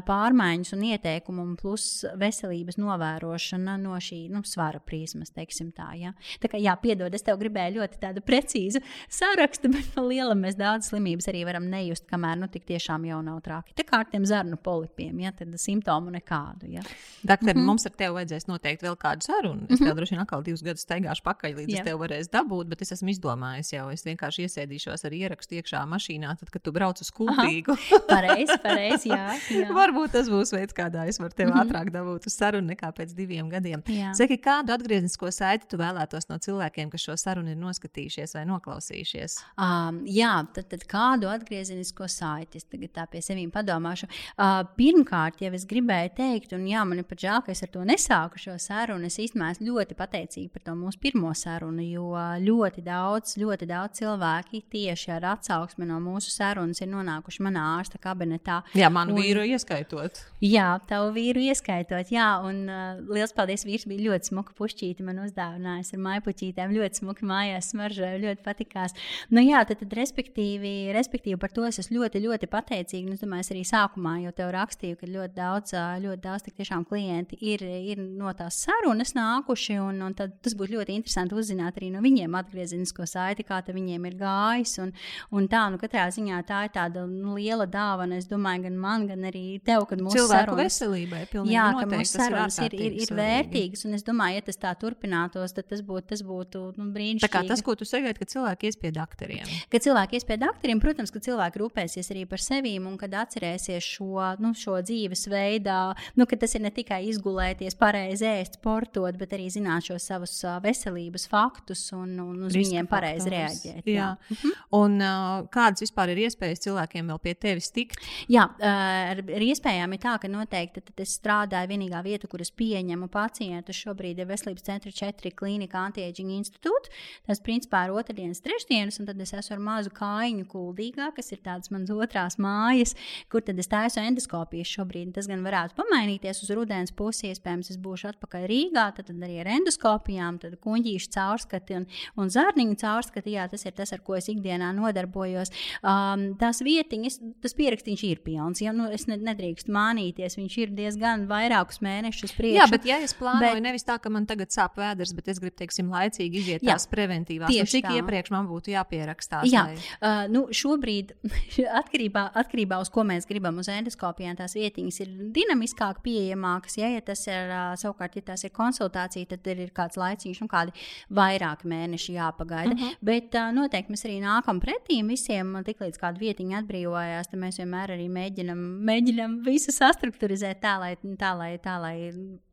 pārmaiņas 0.07 0.73
un 0.77 0.85
ieteikumi, 0.91 1.43
un 1.43 1.55
plus 1.59 2.05
veselības 2.19 2.79
novērošana 2.79 3.77
no 3.81 3.97
šī 4.01 4.27
nu, 4.33 4.43
svara 4.47 4.81
prizmas, 4.83 5.33
teiksim 5.35 5.71
tā. 5.75 5.89
Ja? 5.99 6.13
Tā 6.41 6.51
kā, 6.51 6.61
jā, 6.61 6.75
piedod, 6.81 7.13
es 7.13 7.25
tev 7.25 7.39
gribēju 7.41 7.81
ļoti 7.81 8.01
tādu 8.01 8.23
precīzu 8.25 8.81
sarakstu, 9.09 9.71
bet 9.75 9.97
no 9.97 10.05
liela 10.07 10.37
mēs 10.37 10.57
daudz 10.59 10.91
slimības 10.91 11.29
arī 11.31 11.43
varam 11.47 11.67
nejust, 11.71 12.07
kamēr 12.09 12.39
nu, 12.41 12.51
tik 12.51 12.67
tiešām 12.69 13.07
jau 13.09 13.21
nav 13.25 13.41
traki. 13.45 13.75
Tā 13.77 13.87
kā 13.87 14.03
ar 14.03 14.11
tiem 14.11 14.25
zarnu 14.27 14.59
polipiem, 14.61 15.17
ja 15.25 15.33
tad 15.35 15.55
simptomu 15.61 16.13
nekādu. 16.13 16.69
Ja? 16.77 16.85
Doktor, 17.23 17.55
mm 17.55 17.61
-hmm. 17.61 17.65
mums 17.65 17.85
ar 17.85 17.95
tevi 17.97 18.13
vajadzēs 18.19 18.47
noteikti 18.47 18.85
vēl 18.85 18.97
kādu 18.97 19.25
sarunu. 19.25 19.65
Es 19.69 19.79
mm 19.79 19.85
-hmm. 19.85 19.89
tev 19.89 19.95
droši 19.95 20.15
vien 20.15 20.21
atkal 20.21 20.43
divus 20.43 20.63
gadus 20.63 20.85
staigāšu 20.85 21.23
pakaļ, 21.23 21.55
līdz 21.55 21.73
jā. 21.73 21.79
es 21.79 21.85
tev 21.85 21.99
varēšu 21.99 22.31
dabūt, 22.31 22.67
bet 22.67 22.81
es 22.81 22.91
esmu 22.91 23.09
izdomājis 23.09 23.46
jau. 23.73 23.87
Es 23.93 24.05
vienkārši 24.05 24.45
iesēdīšos 24.45 25.05
ar 25.07 25.15
ierakstu 25.17 25.57
iekšā 25.59 25.83
mašīnā, 25.89 26.33
tad, 26.39 26.51
kad 26.53 26.63
tu 26.65 26.73
brauc 26.75 27.01
uz 27.03 27.11
kuldīgu. 27.15 27.75
pareizi, 28.11 28.57
pareizi, 28.63 29.11
jā, 29.11 29.37
jā. 29.53 29.69
Varbūt 29.75 30.15
tas 30.17 30.29
būs 30.31 30.53
veids, 30.55 30.75
kādā 30.77 31.07
es 31.09 31.19
varu 31.21 31.35
tevi 31.35 31.51
-hmm. 31.51 31.63
ātrāk 31.63 31.91
dabūt 31.93 32.27
uz 32.29 32.37
sarunu 32.37 32.73
nekā 32.73 32.91
pēc 32.97 33.13
diviem 33.17 33.49
gadiem. 33.49 33.83
Jā. 33.87 34.13
Saki, 34.17 34.37
kādu 34.43 34.73
atgrieznisko 34.75 35.31
saiti 35.31 35.67
tu 35.69 35.77
vēlētos 35.77 36.29
no 36.29 36.37
cilvēkiem, 36.37 36.89
kas 36.89 37.01
šo 37.07 37.17
sarunu 37.17 37.51
ir 37.51 37.59
noskatījušies 37.61 38.35
vai 38.37 38.45
noklausījušies? 38.49 39.37
Um, 39.57 40.03
jā, 40.05 40.33
tad, 40.53 40.69
tad 40.73 40.85
kādu 40.89 41.29
atgrieznisko 41.31 42.07
saiti 42.07 42.57
es 42.57 42.65
tagad 42.65 42.93
tā 42.95 43.07
pie 43.11 43.21
sevīm 43.21 43.51
padomāšu. 43.51 44.07
Uh, 44.37 44.63
pirmkārt, 44.77 45.41
jau 45.41 45.53
es 45.53 45.65
gribēju 45.65 46.13
teikt, 46.17 46.53
un 46.57 46.67
jā, 46.67 46.83
man 46.87 47.01
ir 47.01 47.07
pat 47.09 47.23
žēl, 47.23 47.41
ka 47.45 47.51
es 47.51 47.63
ar 47.63 47.71
to 47.73 47.85
nesāku 47.87 48.41
šo 48.41 48.57
sarunu. 48.61 49.07
Es 49.07 49.19
īstenībā 49.21 49.51
esmu 49.55 49.71
ļoti 49.71 49.97
pateicīga 49.97 50.53
par 50.53 50.65
to 50.67 50.75
mūsu 50.77 51.01
pirmo 51.01 51.33
sarunu, 51.37 51.83
jo 51.85 52.11
ļoti 52.43 52.83
daudz, 52.85 53.36
ļoti 53.37 53.67
daudz 53.69 54.01
cilvēki 54.01 54.63
tieši 54.71 55.13
ar 55.17 55.27
atsauksmi 55.33 55.87
no 55.87 55.99
mūsu 56.03 56.31
sarunas 56.33 56.81
ir 56.81 56.89
nonākuši 56.91 57.43
manā 57.45 57.63
ārsta 57.77 57.99
kabinetā. 58.01 58.61
Jā, 58.77 58.89
manu 58.93 59.15
un, 59.15 59.21
vīru 59.21 59.45
ieskaitot. 59.47 60.21
Jā, 60.43 60.69
tavu 60.89 61.11
vīru 61.15 61.41
ieskaitot. 61.47 62.11
Jā, 62.13 62.27
un 62.45 62.63
uh, 62.69 62.99
liels 63.13 63.33
paldies. 63.37 63.65
Vīrs 63.67 63.87
bija 63.89 64.11
ļoti 64.11 64.31
smuka 64.31 64.55
pušķīti 64.57 65.05
man 65.05 65.21
uzdāvinājis 65.25 65.93
ar 65.95 66.03
maipuķītēm. 66.05 66.75
Ļoti 66.77 67.01
smuki 67.01 67.27
mājās 67.27 67.71
smaržoja, 67.73 68.21
ļoti 68.23 68.45
patikās. 68.45 68.95
Nu, 69.33 69.43
jā, 69.43 69.63
tad, 69.67 69.81
tad 69.81 69.95
respektīvi, 69.97 70.93
respektīvi 70.95 71.39
par 71.41 71.53
to 71.53 71.65
es 71.67 71.81
esmu 71.83 72.01
ļoti, 72.01 72.23
ļoti 72.25 72.49
pateicīga. 72.51 73.09
Nu, 73.09 73.17
es 73.17 73.23
domāju, 73.23 73.45
es 73.45 73.53
arī 73.53 73.63
sākumā 73.67 74.17
jau 74.25 74.33
tev 74.37 74.53
rakstīju, 74.55 74.99
ka 75.01 75.11
ļoti 75.11 75.37
daudz, 75.37 75.75
ļoti 76.05 76.23
daudz 76.23 76.47
tiešām 76.47 76.85
klienti 76.89 77.39
ir, 77.53 77.63
ir 77.63 78.01
no 78.01 78.31
tās 78.37 78.61
sarunas 78.65 79.13
nākuši. 79.17 79.79
Un, 79.83 80.01
un 80.05 80.15
tas 80.17 80.57
būtu 80.57 80.77
ļoti 80.77 80.97
interesanti 80.97 81.37
uzzināt 81.37 81.79
arī 81.79 81.91
no 81.93 82.01
viņiem 82.05 82.37
atgriezenisko 82.39 83.07
saiti, 83.17 83.45
kā 83.47 83.61
viņiem 83.67 84.05
ir 84.09 84.17
gājis. 84.19 84.77
Un, 84.83 84.93
un 85.35 85.47
tā, 85.51 85.65
nu, 85.73 85.79
katrā 85.81 86.07
ziņā 86.13 86.41
tā 86.47 86.63
ir 86.67 86.73
tāda 86.75 87.05
nu, 87.09 87.35
liela 87.37 87.67
dāvana, 87.69 88.19
es 88.21 88.29
domāju, 88.29 88.67
gan 88.67 88.77
man, 88.81 89.07
gan 89.09 89.25
arī 89.27 89.59
tev, 89.65 89.87
kad 89.89 90.01
mūsu 90.03 90.21
cilvēku 90.21 90.53
sarunas, 90.53 90.77
veselībai 90.77 91.23
jā, 91.51 91.65
ka 91.79 91.87
mūsu 91.91 92.13
sarunas 92.13 92.59
ir, 92.65 92.77
ir, 92.77 92.97
ir 93.03 93.13
vērtīgas. 93.17 93.85
Un 93.87 93.97
es 93.97 94.05
domāju, 94.07 94.39
ja 94.39 94.47
tas 94.47 94.61
tā 94.61 94.73
turpinātos, 94.79 95.55
tad 95.57 95.69
tas 95.71 95.83
būtu, 95.85 96.05
tas 96.13 96.23
būtu 96.27 96.63
nu, 96.77 96.89
brīnišķīgi. 96.95 97.25
Tā 97.25 97.31
kā 97.33 97.43
tas, 97.49 97.63
ko 97.65 97.75
tu 97.79 97.87
sagaidi, 97.87 98.21
ka 98.21 98.29
cilvēki 98.29 98.71
ies 98.71 98.79
pie 98.79 98.93
doktoriem. 98.95 99.53
Ka 99.73 99.81
cilvēki 99.83 100.19
ies 100.19 100.27
pie 100.27 100.39
doktoriem, 100.41 100.81
protams, 100.83 101.13
ka 101.13 101.23
cilvēki 101.23 101.63
rūpēsies 101.63 102.11
arī 102.13 102.25
par 102.29 102.43
sevi 102.43 102.75
un 102.77 102.97
kad 102.99 103.15
atcerēsies 103.23 103.83
šo, 103.97 104.33
nu, 104.43 104.53
šo 104.57 104.77
dzīvesveidā, 104.85 105.81
nu, 106.19 106.27
ka 106.29 106.39
tas 106.39 106.55
ir 106.57 106.63
ne 106.65 106.71
tikai 106.73 107.01
izgulēties, 107.11 107.77
pareizi 107.79 108.27
ēst, 108.29 108.59
sportot, 108.61 109.17
bet 109.19 109.33
arī 109.37 109.49
zināt 109.53 109.87
šos 109.89 110.07
savus 110.11 110.35
veselības 110.63 111.27
faktus 111.31 111.87
un, 111.95 112.15
un 112.21 112.47
uz 112.47 112.55
Riska 112.55 112.71
viņiem 112.71 112.89
pareizi 112.89 113.06
reaģēt. 113.15 113.83
Jā. 113.87 113.95
Jā. 113.97 114.09
Mhm. 114.33 114.53
Un 114.77 114.97
uh, 115.01 115.47
kādas 115.53 115.83
vispār 115.85 116.13
ir 116.13 116.23
iespējas 116.27 116.63
cilvēkiem 116.65 117.11
vēl 117.11 117.21
pie 117.23 117.33
tevis 117.37 117.71
tikt? 117.73 118.01
Jā, 118.31 118.47
ar, 118.59 119.21
ar 119.21 119.45
iespējām 119.47 119.93
ir 119.95 120.01
tā, 120.03 120.15
ka 120.21 120.29
noteikti 120.31 120.83
es 121.03 121.15
strādāju 121.19 121.71
vienīgā 121.71 122.01
vieta, 122.05 122.29
kur 122.29 122.43
es 122.43 122.51
pieņemu 122.51 123.09
pacientu. 123.13 123.75
Šobrīd 123.75 124.21
ir 124.21 124.29
Veselības 124.29 124.65
centra 124.67 124.91
4 124.93 125.33
klīnika 125.37 125.79
Antiēģiņa 125.87 126.37
institūta. 126.37 126.91
Tas 127.27 127.41
principā 127.43 127.85
ir 127.87 127.95
otrdienas, 127.97 128.41
trešdienas, 128.43 128.99
un 129.01 129.09
tad 129.09 129.21
es 129.23 129.33
esmu 129.37 129.57
ar 129.57 129.63
mazu 129.69 129.93
kājiņu 129.95 130.47
kuldīgā, 130.51 131.11
kas 131.15 131.31
ir 131.35 131.41
tāds 131.45 131.71
mans 131.73 131.91
otrās 131.93 132.37
mājas, 132.41 132.95
kur 133.31 133.45
tad 133.45 133.59
es 133.61 133.69
taisu 133.71 134.01
endoskopijas 134.03 134.71
šobrīd. 134.77 135.13
Tas 135.15 135.29
gan 135.29 135.45
varētu 135.45 135.77
pamainīties 135.77 136.43
uz 136.45 136.51
rudens 136.57 136.93
pusi, 136.95 137.31
iespējams, 137.31 137.71
es 137.73 137.81
būšu 137.81 138.11
atpakaļ 138.13 138.47
Rīgā, 138.51 138.87
tad, 138.97 139.09
tad 139.11 139.23
arī 139.27 139.41
ar 139.43 139.51
endoskopijām, 139.57 140.39
tad 140.43 140.57
kuņģīšu 140.63 141.11
caurskati 141.15 141.79
un, 141.79 141.87
un 142.17 142.33
zārniņu 142.33 142.75
caurskati. 142.75 142.96
Jā, 143.27 143.47
tas 143.51 143.65
ir 143.67 143.75
tas, 143.77 143.91
ar 143.95 144.01
ko 144.05 144.15
es 144.17 144.29
ikdienā 144.31 144.71
nodarbojos. 144.77 145.51
Um, 145.81 146.29
tās 146.39 146.61
vietiņas, 146.65 147.19
tas 147.43 147.55
pierakstīns 147.57 148.03
ir 148.07 148.21
pilns. 148.25 148.61
Ja, 148.63 148.73
nu, 148.75 148.87
es 148.93 149.07
ne, 149.09 149.17
nedrīkstu 149.21 149.73
mānīties, 149.73 150.37
viņš 150.39 150.57
ir 150.63 150.73
diezgan 150.77 151.27
vairākus 151.29 151.81
mēnešus 151.85 152.35
priekšā. 152.37 152.63
Jā, 152.63 152.67
bet 152.71 152.87
ja 152.87 152.99
es 153.03 153.15
plānoju 153.17 153.57
bet, 153.59 153.65
nevis 153.65 153.87
tā, 153.87 153.97
ka 154.01 154.11
man 154.13 154.27
tagad 154.29 154.53
sāp 154.53 154.77
vēders, 154.79 155.13
bet 155.17 155.31
es 155.33 155.41
gribu, 155.43 155.55
teiksim, 155.61 155.91
laicīgi 155.93 156.41
iziet 156.41 156.65
jā, 156.65 156.75
tās 156.75 156.87
preventīvās. 156.91 157.51
Nu, 157.51 157.69
cik 157.71 157.87
tā. 157.87 157.95
iepriekš 157.99 158.33
man 158.33 158.49
būtu 158.49 158.73
jāpierakstās? 158.73 159.47
Jā, 159.51 159.67
lai... 159.71 159.77
uh, 159.99 160.23
nu, 160.31 160.45
šobrīd 160.55 161.13
atkarībā, 161.81 162.27
atkarībā 162.43 162.79
uz 162.83 162.91
ko 162.93 163.05
mēs 163.07 163.27
gribam 163.29 163.59
uz 163.61 163.69
endoskopijām, 163.71 164.37
tās 164.39 164.57
vietiņas 164.57 165.01
ir 165.05 165.13
dinamiskāk 165.35 166.01
pieejamākas. 166.05 166.79
Ja, 166.81 166.91
ja 166.93 167.03
tas 167.05 167.25
ir 167.29 167.51
uh, 167.51 167.73
savukārt, 167.79 168.19
ja 168.19 168.29
tas 168.33 168.45
ir 168.47 168.53
konsultācija, 168.55 169.33
tad 169.35 169.51
ir 169.53 169.67
kāds 169.75 169.99
laiciņš 169.99 170.43
un 170.43 170.51
kādi 170.51 170.75
vairāki 171.13 171.69
mēneši 171.71 172.17
jāpagaida. 172.17 172.73
Uh 172.73 172.77
mhm. 172.77 172.86
-huh. 172.89 172.97
Bet 173.01 173.35
uh, 173.35 173.51
noteikti 173.55 173.93
mēs 173.93 174.05
arī 174.05 174.17
nākam 174.23 174.59
pretī 174.63 175.01
visiem, 175.07 175.55
tiklīdz 175.63 175.97
kāda 176.01 176.19
vietiņa 176.19 176.61
atbrīvojās, 176.61 177.29
tad 177.31 177.39
mēs 177.39 177.59
vienmēr 177.59 177.95
arī 177.97 178.07
mēģinam, 178.09 178.59
mēģinam 178.89 179.39
visu 179.45 179.71
sastruktūrizēt 179.71 180.61
tā, 180.61 180.77
lai, 180.79 180.95
tā, 181.17 181.33
lai, 181.37 181.57
tā, 181.57 181.77
lai 181.79 181.97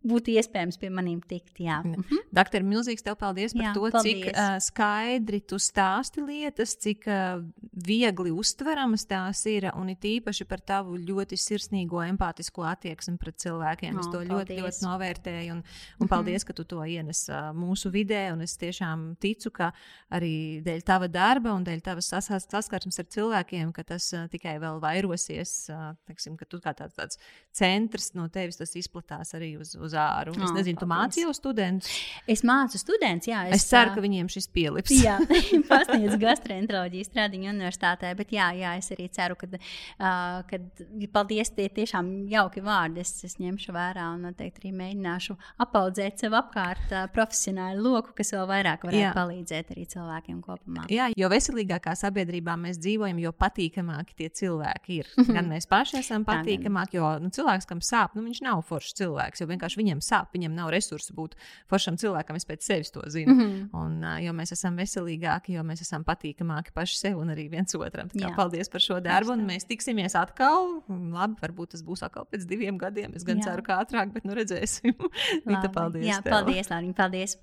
būtu 0.05 0.35
iespējams 0.37 0.79
pie 0.81 0.91
maniem 0.93 1.21
tikt. 1.25 1.59
Jā. 1.65 1.81
Mhm. 1.85 2.25
Doktor, 2.35 2.65
milzīgs 2.67 3.05
tev 3.05 3.17
paldies 3.21 3.55
par 3.57 3.65
jā, 3.65 3.73
to, 3.77 3.89
paldies. 3.95 4.05
cik 4.05 4.27
uh, 4.33 4.57
skaidri 4.63 5.41
tu 5.49 5.59
stāsti 5.63 6.25
lietas, 6.25 6.75
cik 6.81 7.09
uh, 7.09 7.41
viegli 7.73 8.33
uztveramas 8.35 9.07
tās 9.09 9.41
ir, 9.51 9.71
un 9.75 9.91
it 9.93 10.05
īpaši 10.05 10.47
par 10.51 10.61
tavu 10.61 10.99
ļoti 11.01 11.39
sirsnīgo, 11.41 12.03
empātisko 12.05 12.67
attieksmi 12.69 13.17
pret 13.21 13.41
cilvēkiem. 13.45 13.97
Oh, 13.97 14.03
es 14.03 14.11
to 14.11 14.21
paldies. 14.21 14.33
ļoti, 14.33 14.59
ļoti 14.61 14.85
novērtēju, 14.85 15.57
un, 15.57 15.65
un 16.01 16.11
paldies, 16.11 16.43
mm 16.43 16.45
-hmm. 16.45 16.49
ka 16.53 16.59
tu 16.61 16.65
to 16.75 16.85
ienes 16.85 17.25
uh, 17.31 17.51
mūsu 17.57 17.93
vidē, 17.95 18.33
un 18.33 18.45
es 18.45 18.57
tiešām 18.61 19.17
ticu, 19.21 19.51
ka 19.51 19.73
arī 20.11 20.61
dēļ 20.65 20.85
tava 20.85 21.09
darba 21.09 21.55
un 21.55 21.65
dēļ 21.65 21.81
tavas 21.81 22.13
saskarsmes 22.13 22.99
ar 22.99 23.09
cilvēkiem, 23.09 23.73
ka 23.73 23.83
tas 23.83 24.13
uh, 24.13 24.29
tikai 24.29 24.59
vēl 24.59 24.81
vairosies, 24.81 25.71
uh, 25.73 25.95
teiksim, 26.07 26.37
ka 26.37 26.45
tu 26.45 26.61
kā 26.61 26.75
tāds, 26.75 26.95
tāds 26.95 27.19
centrs 27.53 28.13
no 28.15 28.29
tevis 28.29 28.57
tas 28.57 28.75
izplatās 28.77 29.35
arī 29.35 29.55
uz, 29.59 29.75
uz 29.75 29.94
āru. 30.01 30.35
Es 30.39 30.51
oh, 30.51 30.55
nezinu, 30.57 30.81
tu 30.81 30.89
māci 30.91 31.25
jau 31.25 31.33
studentus? 31.37 31.91
Es 32.31 32.45
mācu 32.47 32.81
studentus, 32.81 33.29
jā. 33.31 33.45
Es, 33.49 33.63
es 33.63 33.69
ceru, 33.71 33.95
ka 33.97 34.05
viņiem 34.05 34.31
šis 34.33 34.49
pielips. 34.55 34.93
jā, 35.05 35.17
pasniedzu 35.71 36.19
gastroenteroloģiju 36.23 37.09
strādiņu 37.09 37.51
universitātē, 37.53 38.13
bet 38.19 38.35
jā, 38.35 38.51
jā, 38.59 38.75
es 38.81 38.91
arī 38.95 39.09
ceru, 39.15 39.39
ka, 39.41 39.49
uh, 39.55 40.41
kad, 40.51 40.85
paldies, 41.15 41.53
tie 41.57 41.69
tiešām 41.73 42.11
jauki 42.33 42.65
vārdi. 42.65 43.05
Es, 43.05 43.17
es 43.27 43.39
ņemšu 43.43 43.75
vērā 43.75 44.11
un 44.15 44.29
noteikti 44.29 44.65
arī 44.65 44.75
mēģināšu 44.81 45.37
apaudzēt 45.65 46.25
sev 46.25 46.37
apkārt 46.39 46.93
uh, 46.93 47.07
profesionālu 47.15 47.85
loku, 47.85 48.15
kas 48.19 48.35
vēl 48.35 48.47
vairāk 48.51 48.87
varētu 48.89 49.03
jā. 49.03 49.13
palīdzēt 49.17 49.75
arī 49.75 49.87
cilvēkiem 49.91 50.41
kopumā. 50.45 50.87
Jā, 50.93 51.11
jo 51.19 51.31
veselīgākā 51.33 51.95
sabiedrībā 51.99 52.57
mēs 52.61 52.81
dzīvojam, 52.83 53.21
jo 53.23 53.33
patīkamāki 53.37 54.19
tie 54.19 54.31
cilvēki 54.41 55.01
ir. 55.01 55.11
Gan 55.35 55.51
mēs 55.51 55.69
paši 55.71 56.01
esam 56.01 56.27
patīkamāki, 56.29 56.99
jo 57.01 57.11
nu, 57.23 57.31
cilvēks, 57.35 57.69
kam 57.71 57.83
sāp, 57.85 58.17
nu, 58.17 58.25
viņš 58.27 58.43
nav 58.45 58.63
foršs 58.69 58.97
cilvēks, 59.01 59.43
jo 59.43 59.49
vienkārši 59.51 59.81
viņam 59.85 60.03
sāp, 60.05 60.33
viņam 60.35 60.57
nav 60.57 60.73
resursu 60.75 61.15
būt 61.17 61.37
foršam 61.71 61.99
cilvēkam. 62.01 62.39
Es 62.41 62.49
pēc 62.49 62.67
sevis 62.67 62.93
to 62.95 63.03
zinu. 63.07 63.35
Mm 63.35 63.41
-hmm. 63.41 63.69
un, 63.81 63.99
uh, 64.05 64.19
jo 64.25 64.33
mēs 64.33 64.55
esam 64.57 64.77
veselīgāki, 64.81 65.55
jo 65.59 65.63
mēs 65.63 65.85
esam 65.85 66.05
patīkamāki 66.05 66.75
paši 66.75 66.99
sev 66.99 67.19
un 67.19 67.33
arī 67.35 67.49
viens 67.51 67.75
otram. 67.75 68.09
Kā, 68.09 68.35
paldies 68.37 68.69
par 68.69 68.81
šo 68.81 69.01
darbu, 69.01 69.33
un 69.33 69.47
mēs 69.47 69.69
tiksimies 69.69 70.15
atkal. 70.15 70.83
Labi, 70.89 71.37
varbūt 71.43 71.75
tas 71.75 71.83
būs 71.83 72.03
atkal 72.03 72.27
pēc 72.31 72.47
diviem 72.49 72.79
gadiem. 72.79 73.13
Es 73.15 73.25
gan 73.25 73.39
Jā. 73.39 73.51
ceru, 73.51 73.63
ka 73.63 73.83
ātrāk, 73.83 74.13
bet 74.13 74.25
nu 74.25 74.35
redzēsim. 74.35 74.95
Vita, 75.51 75.69
paldies! 75.69 76.07
Jā, 76.07 76.23
tev. 76.23 76.33
paldies, 76.33 76.71
Lārija, 76.71 76.95
paldies! 76.95 77.39